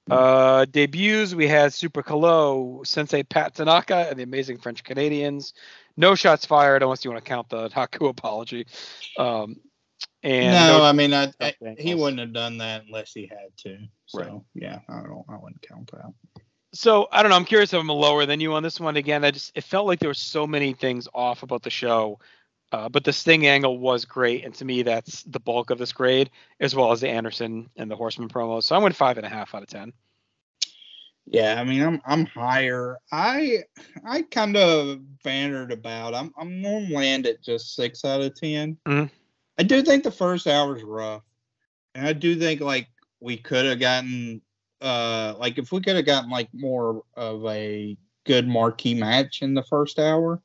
Uh, 0.09 0.65
debuts, 0.65 1.33
we 1.33 1.47
had 1.47 1.73
Super 1.73 2.03
Calo, 2.03 2.85
Sensei 2.85 3.23
Pat 3.23 3.55
Tanaka, 3.55 4.07
and 4.09 4.19
the 4.19 4.23
Amazing 4.23 4.59
French 4.59 4.83
Canadians. 4.83 5.53
No 5.97 6.13
shots 6.13 6.45
fired, 6.45 6.83
unless 6.83 7.03
you 7.03 7.11
want 7.11 7.23
to 7.23 7.27
count 7.27 7.49
the 7.49 7.69
Haku 7.75 8.09
apology. 8.09 8.67
Um, 9.17 9.55
and 10.26 10.68
no, 10.68 10.84
I 10.84 10.91
mean, 10.91 11.14
I, 11.14 11.31
I 11.39 11.53
he 11.77 11.93
wouldn't 11.93 12.19
have 12.19 12.34
done 12.34 12.57
that 12.57 12.85
unless 12.85 13.14
he 13.14 13.27
had 13.27 13.56
to. 13.57 13.77
So 14.07 14.19
Right. 14.19 14.41
yeah, 14.56 14.80
I 14.89 15.03
don't 15.03 15.23
I 15.30 15.38
wouldn't 15.38 15.61
count 15.61 15.91
that. 15.91 16.11
So 16.73 17.07
I 17.11 17.22
don't 17.22 17.30
know. 17.30 17.38
I'm 17.38 17.45
curious 17.45 17.73
if 17.73 17.80
I'm 17.80 17.88
lower 17.88 18.26
than 18.26 18.39
you 18.39 18.53
on 18.53 18.64
this 18.64 18.80
one. 18.80 18.97
Again, 18.97 19.23
I 19.23 19.31
just 19.31 19.52
it 19.56 19.64
felt 19.64 19.85
like 19.88 19.99
there 19.99 20.10
were 20.10 20.15
so 20.15 20.47
many 20.47 20.73
things 20.73 21.07
off 21.14 21.43
about 21.43 21.61
the 21.61 21.69
show, 21.69 22.19
uh, 22.72 22.89
but 22.89 23.03
the 23.03 23.14
Sting 23.14 23.45
angle 23.45 23.77
was 23.77 24.03
great, 24.03 24.43
and 24.43 24.53
to 24.56 24.65
me 24.65 24.81
that's 24.81 25.23
the 25.23 25.39
bulk 25.39 25.69
of 25.69 25.77
this 25.77 25.93
grade, 25.93 26.31
as 26.60 26.76
well 26.76 26.91
as 26.91 27.02
the 27.02 27.10
Anderson 27.10 27.69
and 27.77 27.89
the 27.89 27.95
Horseman 27.95 28.27
promos. 28.27 28.64
So 28.64 28.76
I 28.76 28.80
went 28.80 28.95
five 28.95 29.18
and 29.18 29.26
a 29.26 29.30
half 29.30 29.53
out 29.53 29.61
of 29.64 29.69
ten. 29.69 29.93
Yeah, 31.27 31.60
I 31.60 31.64
mean, 31.64 31.81
I'm 31.81 32.02
I'm 32.06 32.26
higher. 32.26 32.97
I 33.11 33.64
I 34.06 34.23
kind 34.23 34.57
of 34.57 34.99
bantered 35.23 35.72
about. 35.72 36.14
I'm 36.14 36.34
I'm 36.38 36.61
gonna 36.61 36.89
land 36.89 37.26
at 37.26 37.41
just 37.41 37.76
six 37.76 38.03
out 38.06 38.22
of 38.22 38.35
10 38.35 38.77
Mhm. 38.85 39.10
I 39.57 39.64
do 39.64 39.82
think 39.82 40.03
the 40.03 40.11
first 40.11 40.48
hour 40.48 40.72
hour's 40.72 40.84
rough, 40.84 41.23
and 41.94 42.06
I 42.06 42.14
do 42.14 42.38
think 42.38 42.61
like 42.61 42.88
we 43.19 43.38
could 43.38 43.65
have 43.65 43.80
gotten 43.80 44.41
uh 44.82 45.36
like 45.40 45.57
if 45.57 45.72
we 45.72 45.82
could 45.82 45.95
have 45.95 46.06
gotten 46.06 46.30
like 46.30 46.49
more 46.53 47.03
of 47.15 47.45
a 47.45 47.98
good 48.26 48.48
marquee 48.48 48.94
match 48.94 49.41
in 49.41 49.53
the 49.53 49.64
first 49.64 49.99
hour. 49.99 50.41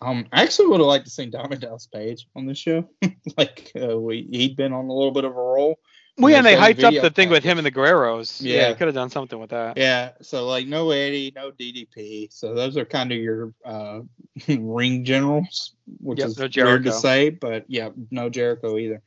Um, 0.00 0.26
I 0.32 0.42
actually 0.42 0.66
would 0.66 0.80
have 0.80 0.86
liked 0.86 1.06
to 1.06 1.10
see 1.10 1.26
Diamond 1.26 1.60
Dallas 1.60 1.86
Page 1.86 2.26
on 2.36 2.46
the 2.46 2.54
show. 2.54 2.88
like 3.38 3.70
uh, 3.80 3.98
we 3.98 4.28
he'd 4.30 4.56
been 4.56 4.72
on 4.72 4.86
a 4.86 4.92
little 4.92 5.12
bit 5.12 5.24
of 5.24 5.32
a 5.32 5.34
roll. 5.34 5.78
Well, 6.16 6.30
yeah, 6.30 6.38
and 6.38 6.46
they 6.46 6.54
hyped 6.54 6.84
up 6.84 6.94
the 7.02 7.10
thing 7.10 7.28
with 7.28 7.42
him 7.42 7.58
and 7.58 7.66
the 7.66 7.72
Guerreros. 7.72 8.40
Yeah, 8.40 8.68
Yeah. 8.68 8.74
could 8.74 8.86
have 8.86 8.94
done 8.94 9.10
something 9.10 9.38
with 9.38 9.50
that. 9.50 9.76
Yeah, 9.76 10.12
so 10.22 10.46
like 10.46 10.66
no 10.68 10.90
Eddie, 10.90 11.32
no 11.34 11.50
DDP. 11.50 12.32
So 12.32 12.54
those 12.54 12.76
are 12.76 12.84
kind 12.84 13.10
of 13.10 13.18
your 13.18 13.52
uh, 13.64 14.00
ring 14.48 15.04
generals, 15.04 15.74
which 16.00 16.20
Yep, 16.20 16.28
is 16.28 16.38
no 16.38 16.48
weird 16.64 16.84
to 16.84 16.92
say, 16.92 17.30
but 17.30 17.64
yeah, 17.68 17.90
no 18.12 18.28
Jericho 18.30 18.78
either. 18.78 19.02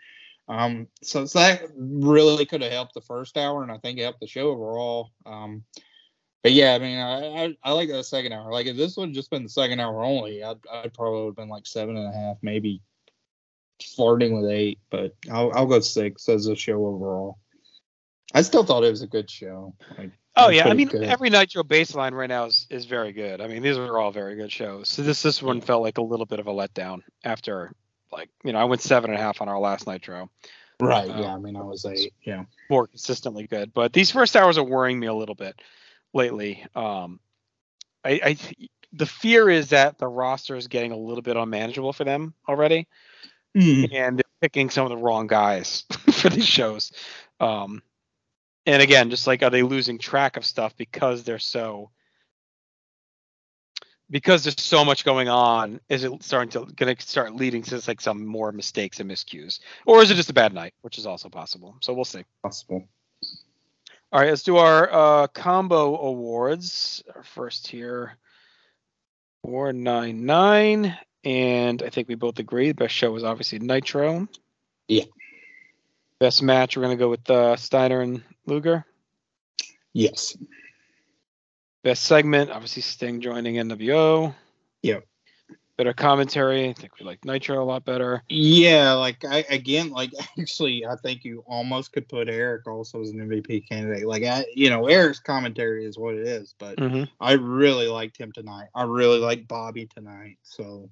Um, 0.50 0.88
so, 1.02 1.26
so 1.26 1.40
that 1.40 1.62
really 1.76 2.46
could 2.46 2.62
have 2.62 2.72
helped 2.72 2.94
the 2.94 3.02
first 3.02 3.38
hour, 3.38 3.64
and 3.64 3.72
I 3.72 3.78
think 3.78 4.00
it 4.00 4.04
helped 4.04 4.20
the 4.20 4.28
show 4.28 4.50
overall. 4.50 5.12
Um, 5.26 5.64
but 6.44 6.54
yeah, 6.54 6.74
I 6.76 6.80
mean, 6.80 6.98
I, 6.98 7.44
I, 7.46 7.58
I 7.64 7.72
like 7.72 7.90
that 7.90 8.04
second 8.06 8.32
hour. 8.34 8.52
Like 8.52 8.68
if 8.68 8.78
this 8.78 8.96
would 8.98 9.10
have 9.10 9.16
just 9.16 9.30
been 9.30 9.44
the 9.44 9.50
second 9.50 9.80
hour 9.80 10.04
only, 10.04 10.44
I'd, 10.44 10.58
I'd 10.72 10.94
probably 10.94 11.22
would 11.22 11.30
have 11.30 11.36
been 11.36 11.50
like 11.50 11.68
seven 11.68 11.98
and 11.98 12.08
a 12.08 12.18
half, 12.18 12.38
maybe 12.42 12.82
flirting 13.82 14.40
with 14.40 14.50
eight. 14.52 14.80
But 14.90 15.16
I'll, 15.32 15.52
I'll 15.54 15.66
go 15.66 15.80
six 15.80 16.28
as 16.30 16.48
a 16.48 16.56
show 16.56 16.86
overall. 16.86 17.40
I 18.34 18.42
still 18.42 18.64
thought 18.64 18.84
it 18.84 18.92
was 18.92 19.02
a 19.02 19.08
good 19.08 19.30
show. 19.30 19.74
Like, 19.98 20.12
Oh 20.40 20.50
yeah, 20.50 20.68
I 20.68 20.74
mean 20.74 20.88
good. 20.88 21.04
every 21.04 21.32
Nitro 21.32 21.64
baseline 21.64 22.12
right 22.12 22.30
now 22.30 22.46
is, 22.46 22.68
is 22.70 22.86
very 22.86 23.12
good. 23.12 23.42
I 23.42 23.48
mean 23.48 23.64
these 23.64 23.78
are 23.78 23.98
all 23.98 24.12
very 24.12 24.36
good 24.36 24.52
shows. 24.52 24.88
So 24.90 25.02
this 25.02 25.24
this 25.24 25.42
one 25.42 25.62
felt 25.62 25.82
like 25.82 25.98
a 25.98 26.04
little 26.04 26.28
bit 26.28 26.40
of 26.40 26.46
a 26.48 26.52
letdown 26.52 27.00
after 27.24 27.72
like 28.12 28.30
you 28.44 28.54
know 28.54 28.60
I 28.60 28.66
went 28.66 28.82
seven 28.82 29.10
and 29.10 29.20
a 29.20 29.22
half 29.22 29.42
on 29.42 29.50
our 29.50 29.60
last 29.60 29.88
Nitro. 29.88 30.30
Right. 30.80 31.10
Oh. 31.12 31.22
Yeah. 31.22 31.34
I 31.34 31.40
mean, 31.40 31.56
I 31.56 31.64
was 31.64 31.86
eight. 31.86 32.14
Yeah. 32.24 32.44
more 32.70 32.86
consistently 32.86 33.48
good. 33.48 33.74
But 33.74 33.94
these 33.94 34.12
first 34.12 34.36
hours 34.36 34.60
are 34.60 34.64
worrying 34.64 35.00
me 35.00 35.08
a 35.08 35.14
little 35.14 35.34
bit 35.34 35.60
lately. 36.14 36.64
Um, 36.76 37.20
I, 38.06 38.20
I 38.24 38.38
the 38.94 39.08
fear 39.08 39.50
is 39.50 39.70
that 39.70 39.98
the 39.98 40.08
roster 40.08 40.56
is 40.56 40.68
getting 40.68 40.92
a 40.92 40.98
little 40.98 41.24
bit 41.24 41.36
unmanageable 41.36 41.94
for 41.94 42.04
them 42.04 42.36
already, 42.48 42.88
and 43.58 44.18
they're 44.18 44.24
picking 44.42 44.70
some 44.70 44.86
of 44.86 44.90
the 44.90 44.98
wrong 44.98 45.28
guys 45.28 45.86
for 46.12 46.30
these 46.30 46.48
shows. 46.48 46.92
Um, 47.40 47.82
and 48.66 48.82
again, 48.82 49.10
just 49.10 49.28
like 49.28 49.44
are 49.44 49.50
they 49.50 49.64
losing 49.64 49.98
track 49.98 50.38
of 50.38 50.46
stuff 50.46 50.76
because 50.78 51.24
they're 51.24 51.40
so 51.40 51.90
because 54.10 54.44
there's 54.44 54.62
so 54.62 54.86
much 54.86 55.04
going 55.04 55.30
on? 55.30 55.80
Is 55.90 56.04
it 56.04 56.24
starting 56.24 56.50
to 56.52 56.72
going 56.74 56.96
to 56.96 57.02
start 57.02 57.36
leading 57.36 57.62
to 57.64 57.82
like 57.88 58.02
some 58.02 58.26
more 58.26 58.52
mistakes 58.52 59.00
and 59.00 59.10
miscues, 59.10 59.60
or 59.86 60.02
is 60.02 60.12
it 60.12 60.16
just 60.16 60.30
a 60.30 60.34
bad 60.34 60.54
night, 60.54 60.74
which 60.82 60.98
is 60.98 61.06
also 61.06 61.30
possible? 61.30 61.78
So 61.82 61.94
we'll 61.94 62.06
see. 62.06 62.24
Possible. 62.44 62.88
All 64.12 64.22
right, 64.22 64.30
let's 64.30 64.44
do 64.44 64.58
our 64.58 64.92
uh, 64.92 65.28
combo 65.28 65.98
awards. 66.00 67.04
Our 67.14 67.24
first 67.24 67.68
here, 67.68 68.18
four 69.44 69.74
nine 69.74 70.26
nine, 70.26 70.98
and 71.24 71.82
I 71.84 71.90
think 71.90 72.08
we 72.08 72.16
both 72.16 72.40
agree 72.40 72.70
the 72.70 72.74
best 72.76 72.94
show 72.94 73.12
was 73.12 73.24
obviously 73.24 73.60
Nitro. 73.60 74.28
Yeah. 74.88 75.06
Best 76.20 76.42
match, 76.42 76.76
we're 76.76 76.84
gonna 76.84 76.96
go 76.96 77.10
with 77.10 77.30
uh, 77.30 77.56
Steiner 77.56 78.02
and 78.02 78.24
Luger. 78.46 78.86
Yes. 79.94 80.38
Best 81.84 82.04
segment, 82.04 82.52
obviously 82.52 82.82
Sting 82.82 83.22
joining 83.22 83.56
NWO. 83.56 84.34
Yep. 84.82 85.06
Better 85.78 85.94
commentary, 85.94 86.70
I 86.70 86.74
think 86.74 87.00
we 87.00 87.06
like 87.06 87.24
Nitro 87.24 87.62
a 87.62 87.64
lot 87.64 87.86
better. 87.86 88.24
Yeah. 88.30 88.94
Like 88.94 89.24
I 89.24 89.46
again, 89.50 89.92
like 89.92 90.12
actually, 90.40 90.86
I 90.86 90.96
think 90.96 91.24
you 91.24 91.44
almost 91.46 91.92
could 91.94 92.10
put 92.10 92.30
Eric 92.30 92.68
also 92.68 93.02
as 93.02 93.12
an 93.12 93.20
MVP 93.20 93.70
candidate. 93.70 94.08
Like 94.08 94.24
I, 94.24 94.46
you 94.56 94.72
know, 94.72 94.88
Eric's 94.88 95.20
commentary 95.20 95.86
is 95.86 95.98
what 95.98 96.16
it 96.16 96.28
is, 96.28 96.56
but 96.58 96.78
Mm-hmm. 96.78 97.04
I 97.20 97.34
really 97.34 97.88
liked 97.88 98.18
him 98.18 98.32
tonight. 98.32 98.70
I 98.74 98.84
really 98.84 99.20
liked 99.20 99.48
Bobby 99.48 99.86
tonight. 99.86 100.38
So 100.42 100.90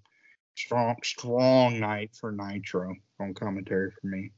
strong, 0.56 0.96
strong 1.04 1.80
night 1.80 2.12
for 2.20 2.32
Nitro 2.32 2.96
on 3.20 3.34
commentary 3.34 3.92
for 3.92 4.08
me. 4.08 4.32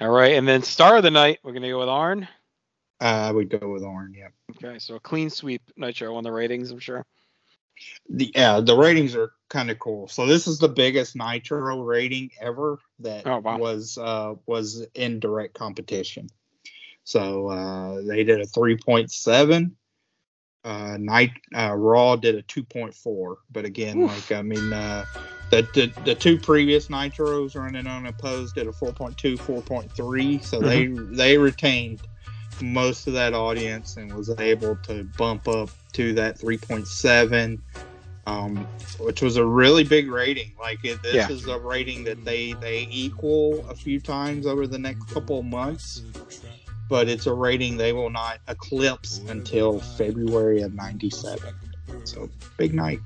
All 0.00 0.10
right, 0.10 0.34
and 0.34 0.46
then 0.46 0.62
star 0.62 0.96
of 0.96 1.02
the 1.02 1.10
night, 1.10 1.38
we're 1.42 1.52
gonna 1.52 1.68
go 1.70 1.78
with 1.78 1.88
Arn. 1.88 2.28
Uh, 3.00 3.04
I 3.04 3.30
would 3.32 3.48
go 3.48 3.68
with 3.68 3.84
Arn. 3.84 4.14
Yeah. 4.16 4.28
Okay, 4.56 4.78
so 4.78 4.96
a 4.96 5.00
clean 5.00 5.30
sweep 5.30 5.62
Nitro 5.76 6.14
on 6.16 6.24
the 6.24 6.32
ratings, 6.32 6.70
I'm 6.70 6.78
sure. 6.78 7.04
The 8.08 8.30
yeah, 8.34 8.60
the 8.60 8.76
ratings 8.76 9.16
are 9.16 9.32
kind 9.48 9.70
of 9.70 9.78
cool. 9.78 10.08
So 10.08 10.26
this 10.26 10.46
is 10.46 10.58
the 10.58 10.68
biggest 10.68 11.16
Nitro 11.16 11.82
rating 11.82 12.30
ever 12.40 12.78
that 13.00 13.26
Oh, 13.26 13.38
wow. 13.38 13.58
was 13.58 13.98
uh 13.98 14.34
was 14.46 14.86
in 14.94 15.20
direct 15.20 15.54
competition. 15.54 16.28
So 17.04 17.48
uh 17.48 18.02
they 18.02 18.24
did 18.24 18.40
a 18.40 18.46
3.7. 18.46 19.76
Uh 20.64 20.96
night 21.00 21.32
uh 21.54 21.74
Raw 21.74 22.16
did 22.16 22.36
a 22.36 22.42
2.4, 22.42 23.36
but 23.50 23.64
again 23.64 24.00
Oof. 24.00 24.10
like 24.10 24.32
I 24.38 24.42
mean 24.42 24.72
uh 24.72 25.04
the, 25.50 25.62
the 25.74 25.92
the 26.04 26.14
two 26.14 26.38
previous 26.38 26.88
Nitros 26.88 27.54
running 27.56 27.86
unopposed 27.86 28.56
at 28.58 28.66
a 28.66 28.72
4.2, 28.72 29.36
4.3, 29.38 30.44
so 30.44 30.60
they 30.60 30.86
they 31.16 31.38
retained 31.38 32.00
most 32.60 33.06
of 33.06 33.12
that 33.14 33.34
audience 33.34 33.96
and 33.96 34.14
was 34.14 34.30
able 34.38 34.76
to 34.84 35.04
bump 35.18 35.48
up 35.48 35.68
to 35.92 36.12
that 36.14 36.38
3.7 36.38 37.58
um, 38.26 38.66
which 39.00 39.20
was 39.22 39.36
a 39.36 39.44
really 39.44 39.84
big 39.84 40.10
rating. 40.10 40.52
Like 40.58 40.82
it, 40.84 41.02
this 41.02 41.14
Yeah. 41.14 41.30
is 41.30 41.46
a 41.46 41.58
rating 41.58 42.04
that 42.04 42.24
they 42.24 42.54
they 42.54 42.86
equal 42.90 43.66
a 43.68 43.74
few 43.74 44.00
times 44.00 44.46
over 44.46 44.66
the 44.66 44.78
next 44.78 45.04
couple 45.12 45.40
of 45.40 45.44
months 45.44 46.02
but 46.88 47.08
it's 47.08 47.26
a 47.26 47.32
rating 47.32 47.76
they 47.76 47.92
will 47.92 48.10
not 48.10 48.38
eclipse 48.48 49.20
until 49.28 49.80
february 49.80 50.62
of 50.62 50.74
97 50.74 51.38
so 52.04 52.28
big 52.58 52.74
night 52.74 53.00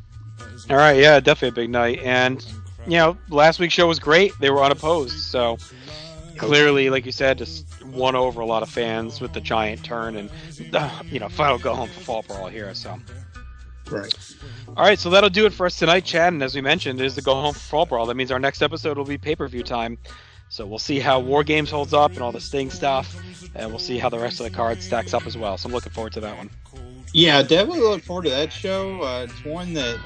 All 0.71 0.77
right, 0.77 0.99
yeah, 0.99 1.21
definitely 1.21 1.49
a 1.49 1.65
big 1.65 1.71
night. 1.71 2.01
And 2.01 2.45
you 2.87 2.97
know, 2.99 3.17
last 3.29 3.59
week's 3.59 3.75
show 3.75 3.87
was 3.87 3.99
great. 3.99 4.33
They 4.41 4.51
were 4.51 4.63
unopposed, 4.63 5.19
so 5.19 5.59
clearly, 6.37 6.91
like 6.91 7.05
you 7.05 7.13
said, 7.13 7.39
just 7.39 7.85
won 7.85 8.15
over 8.15 8.41
a 8.41 8.47
lot 8.47 8.63
of 8.63 8.69
fans 8.69 9.21
with 9.21 9.33
the 9.33 9.41
giant 9.41 9.85
turn 9.85 10.17
and 10.17 10.31
uh, 10.73 10.91
you 11.07 11.19
know, 11.19 11.29
final 11.29 11.59
go 11.59 11.75
home 11.75 11.89
for 11.89 12.01
Fall 12.01 12.23
Brawl 12.23 12.49
here. 12.49 12.75
So, 12.75 12.99
right 13.91 14.15
all 14.79 14.85
right, 14.85 14.99
so 14.99 15.11
that'll 15.11 15.31
do 15.31 15.47
it 15.47 15.53
for 15.53 15.67
us 15.67 15.77
tonight, 15.77 16.05
Chad. 16.05 16.33
And 16.33 16.43
as 16.43 16.55
we 16.55 16.61
mentioned, 16.61 17.01
it 17.01 17.05
is 17.05 17.17
the 17.17 17.23
go 17.23 17.35
home 17.35 17.55
for 17.55 17.59
Fall 17.59 17.87
Brawl. 17.87 18.07
That 18.07 18.15
means 18.15 18.31
our 18.31 18.39
next 18.39 18.63
episode 18.63 18.97
will 18.97 19.05
be 19.05 19.19
pay 19.19 19.35
per 19.35 19.49
view 19.49 19.63
time. 19.63 19.99
So 20.51 20.67
we'll 20.67 20.79
see 20.79 20.99
how 20.99 21.21
War 21.21 21.43
Games 21.45 21.71
holds 21.71 21.93
up 21.93 22.13
and 22.13 22.21
all 22.21 22.33
the 22.33 22.41
Sting 22.41 22.71
stuff, 22.71 23.21
and 23.55 23.71
we'll 23.71 23.79
see 23.79 23.99
how 23.99 24.09
the 24.09 24.19
rest 24.19 24.41
of 24.41 24.45
the 24.45 24.51
card 24.51 24.81
stacks 24.83 25.13
up 25.13 25.27
as 25.27 25.37
well. 25.37 25.59
So 25.59 25.67
I'm 25.67 25.73
looking 25.73 25.93
forward 25.93 26.13
to 26.15 26.21
that 26.21 26.37
one. 26.39 26.49
Yeah, 27.13 27.43
definitely 27.43 27.81
look 27.81 28.03
forward 28.03 28.25
to 28.25 28.31
that 28.31 28.53
show. 28.53 29.03
Uh, 29.03 29.27
it's 29.29 29.45
one 29.45 29.75
that 29.75 29.99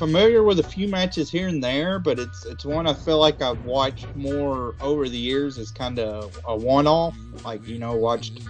familiar 0.00 0.42
with 0.42 0.58
a 0.58 0.62
few 0.62 0.88
matches 0.88 1.30
here 1.30 1.48
and 1.48 1.62
there, 1.62 1.98
but 1.98 2.18
it's 2.18 2.46
it's 2.46 2.64
one 2.64 2.86
I 2.86 2.94
feel 2.94 3.18
like 3.18 3.42
I've 3.42 3.62
watched 3.64 4.06
more 4.16 4.74
over 4.80 5.10
the 5.10 5.18
years 5.18 5.58
as 5.58 5.70
kind 5.70 5.98
of 5.98 6.34
a 6.48 6.56
one-off. 6.56 7.14
Like 7.44 7.68
you 7.68 7.78
know, 7.78 7.94
watched 7.94 8.40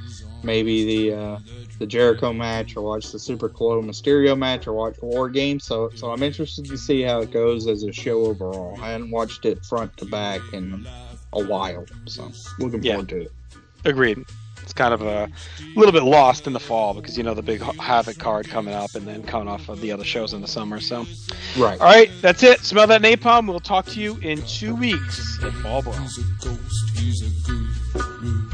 maybe 0.45 0.85
the 1.09 1.17
uh, 1.17 1.39
the 1.81 1.87
Jericho 1.87 2.33
match, 2.33 2.77
or 2.77 2.83
watched 2.83 3.11
the 3.11 3.19
Super 3.19 3.49
Calo 3.49 3.83
Mysterio 3.83 4.39
match, 4.39 4.69
or 4.69 4.75
watched 4.75 5.03
War 5.03 5.29
Games. 5.29 5.65
So 5.65 5.91
so 5.97 6.13
I'm 6.13 6.23
interested 6.23 6.67
to 6.67 6.79
see 6.79 7.03
how 7.03 7.23
it 7.23 7.33
goes 7.33 7.67
as 7.67 7.83
a 7.83 7.93
show 7.93 8.27
overall. 8.27 8.79
I 8.81 8.91
hadn't 8.91 9.11
watched 9.11 9.45
it 9.45 9.65
front 9.65 9.95
to 9.97 10.05
back 10.05 10.41
in 10.53 10.87
a 11.33 11.43
while, 11.43 11.85
so 12.07 12.31
looking 12.61 12.81
Yeah. 12.81 12.93
forward 12.95 13.09
to 13.09 13.23
it. 13.23 13.33
Agreed. 13.85 14.25
It's 14.63 14.73
kind 14.73 14.95
of 14.95 15.03
a 15.03 15.29
little 15.75 15.93
bit 15.93 16.03
lost 16.03 16.47
in 16.47 16.53
the 16.53 16.61
fall 16.61 16.95
because 16.95 17.17
you 17.17 17.23
know 17.25 17.35
the 17.35 17.43
big 17.43 17.61
Havoc 17.61 18.19
card 18.19 18.49
coming 18.49 18.75
up 18.75 18.95
and 18.95 19.07
then 19.07 19.23
coming 19.23 19.49
off 19.49 19.69
of 19.69 19.81
the 19.81 19.93
other 19.93 20.05
shows 20.05 20.33
in 20.33 20.41
the 20.41 20.49
summer. 20.49 20.81
So, 20.81 21.07
Right. 21.57 21.81
all 21.81 21.87
right, 21.87 22.11
that's 22.21 22.43
it. 22.43 22.61
Smell 22.61 22.87
that 22.89 23.03
napalm. 23.03 23.49
We'll 23.49 23.61
talk 23.61 23.87
to 23.87 24.01
you 24.01 24.17
in 24.19 24.43
two 24.43 24.75
weeks 24.75 25.39
at 25.43 25.53
Fall 25.55 25.83
Brawl. 25.83 25.95
He's 25.97 26.19
a 26.19 26.23
ghost, 26.45 26.99
he's 26.99 27.23
a 27.23 27.47
guru. 27.47 28.51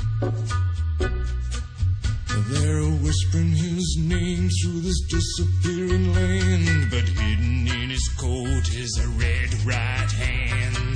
They're 2.48 2.82
whispering 3.02 3.50
his 3.50 3.96
name 3.98 4.48
through 4.62 4.80
this 4.80 5.00
disappearing 5.08 6.14
land, 6.14 6.90
but 6.90 7.02
hidden 7.08 7.66
in 7.66 7.90
his 7.90 8.08
coat 8.18 8.68
is 8.74 8.98
a 9.02 9.08
red 9.18 9.52
right 9.64 10.10
hand. 10.12 10.95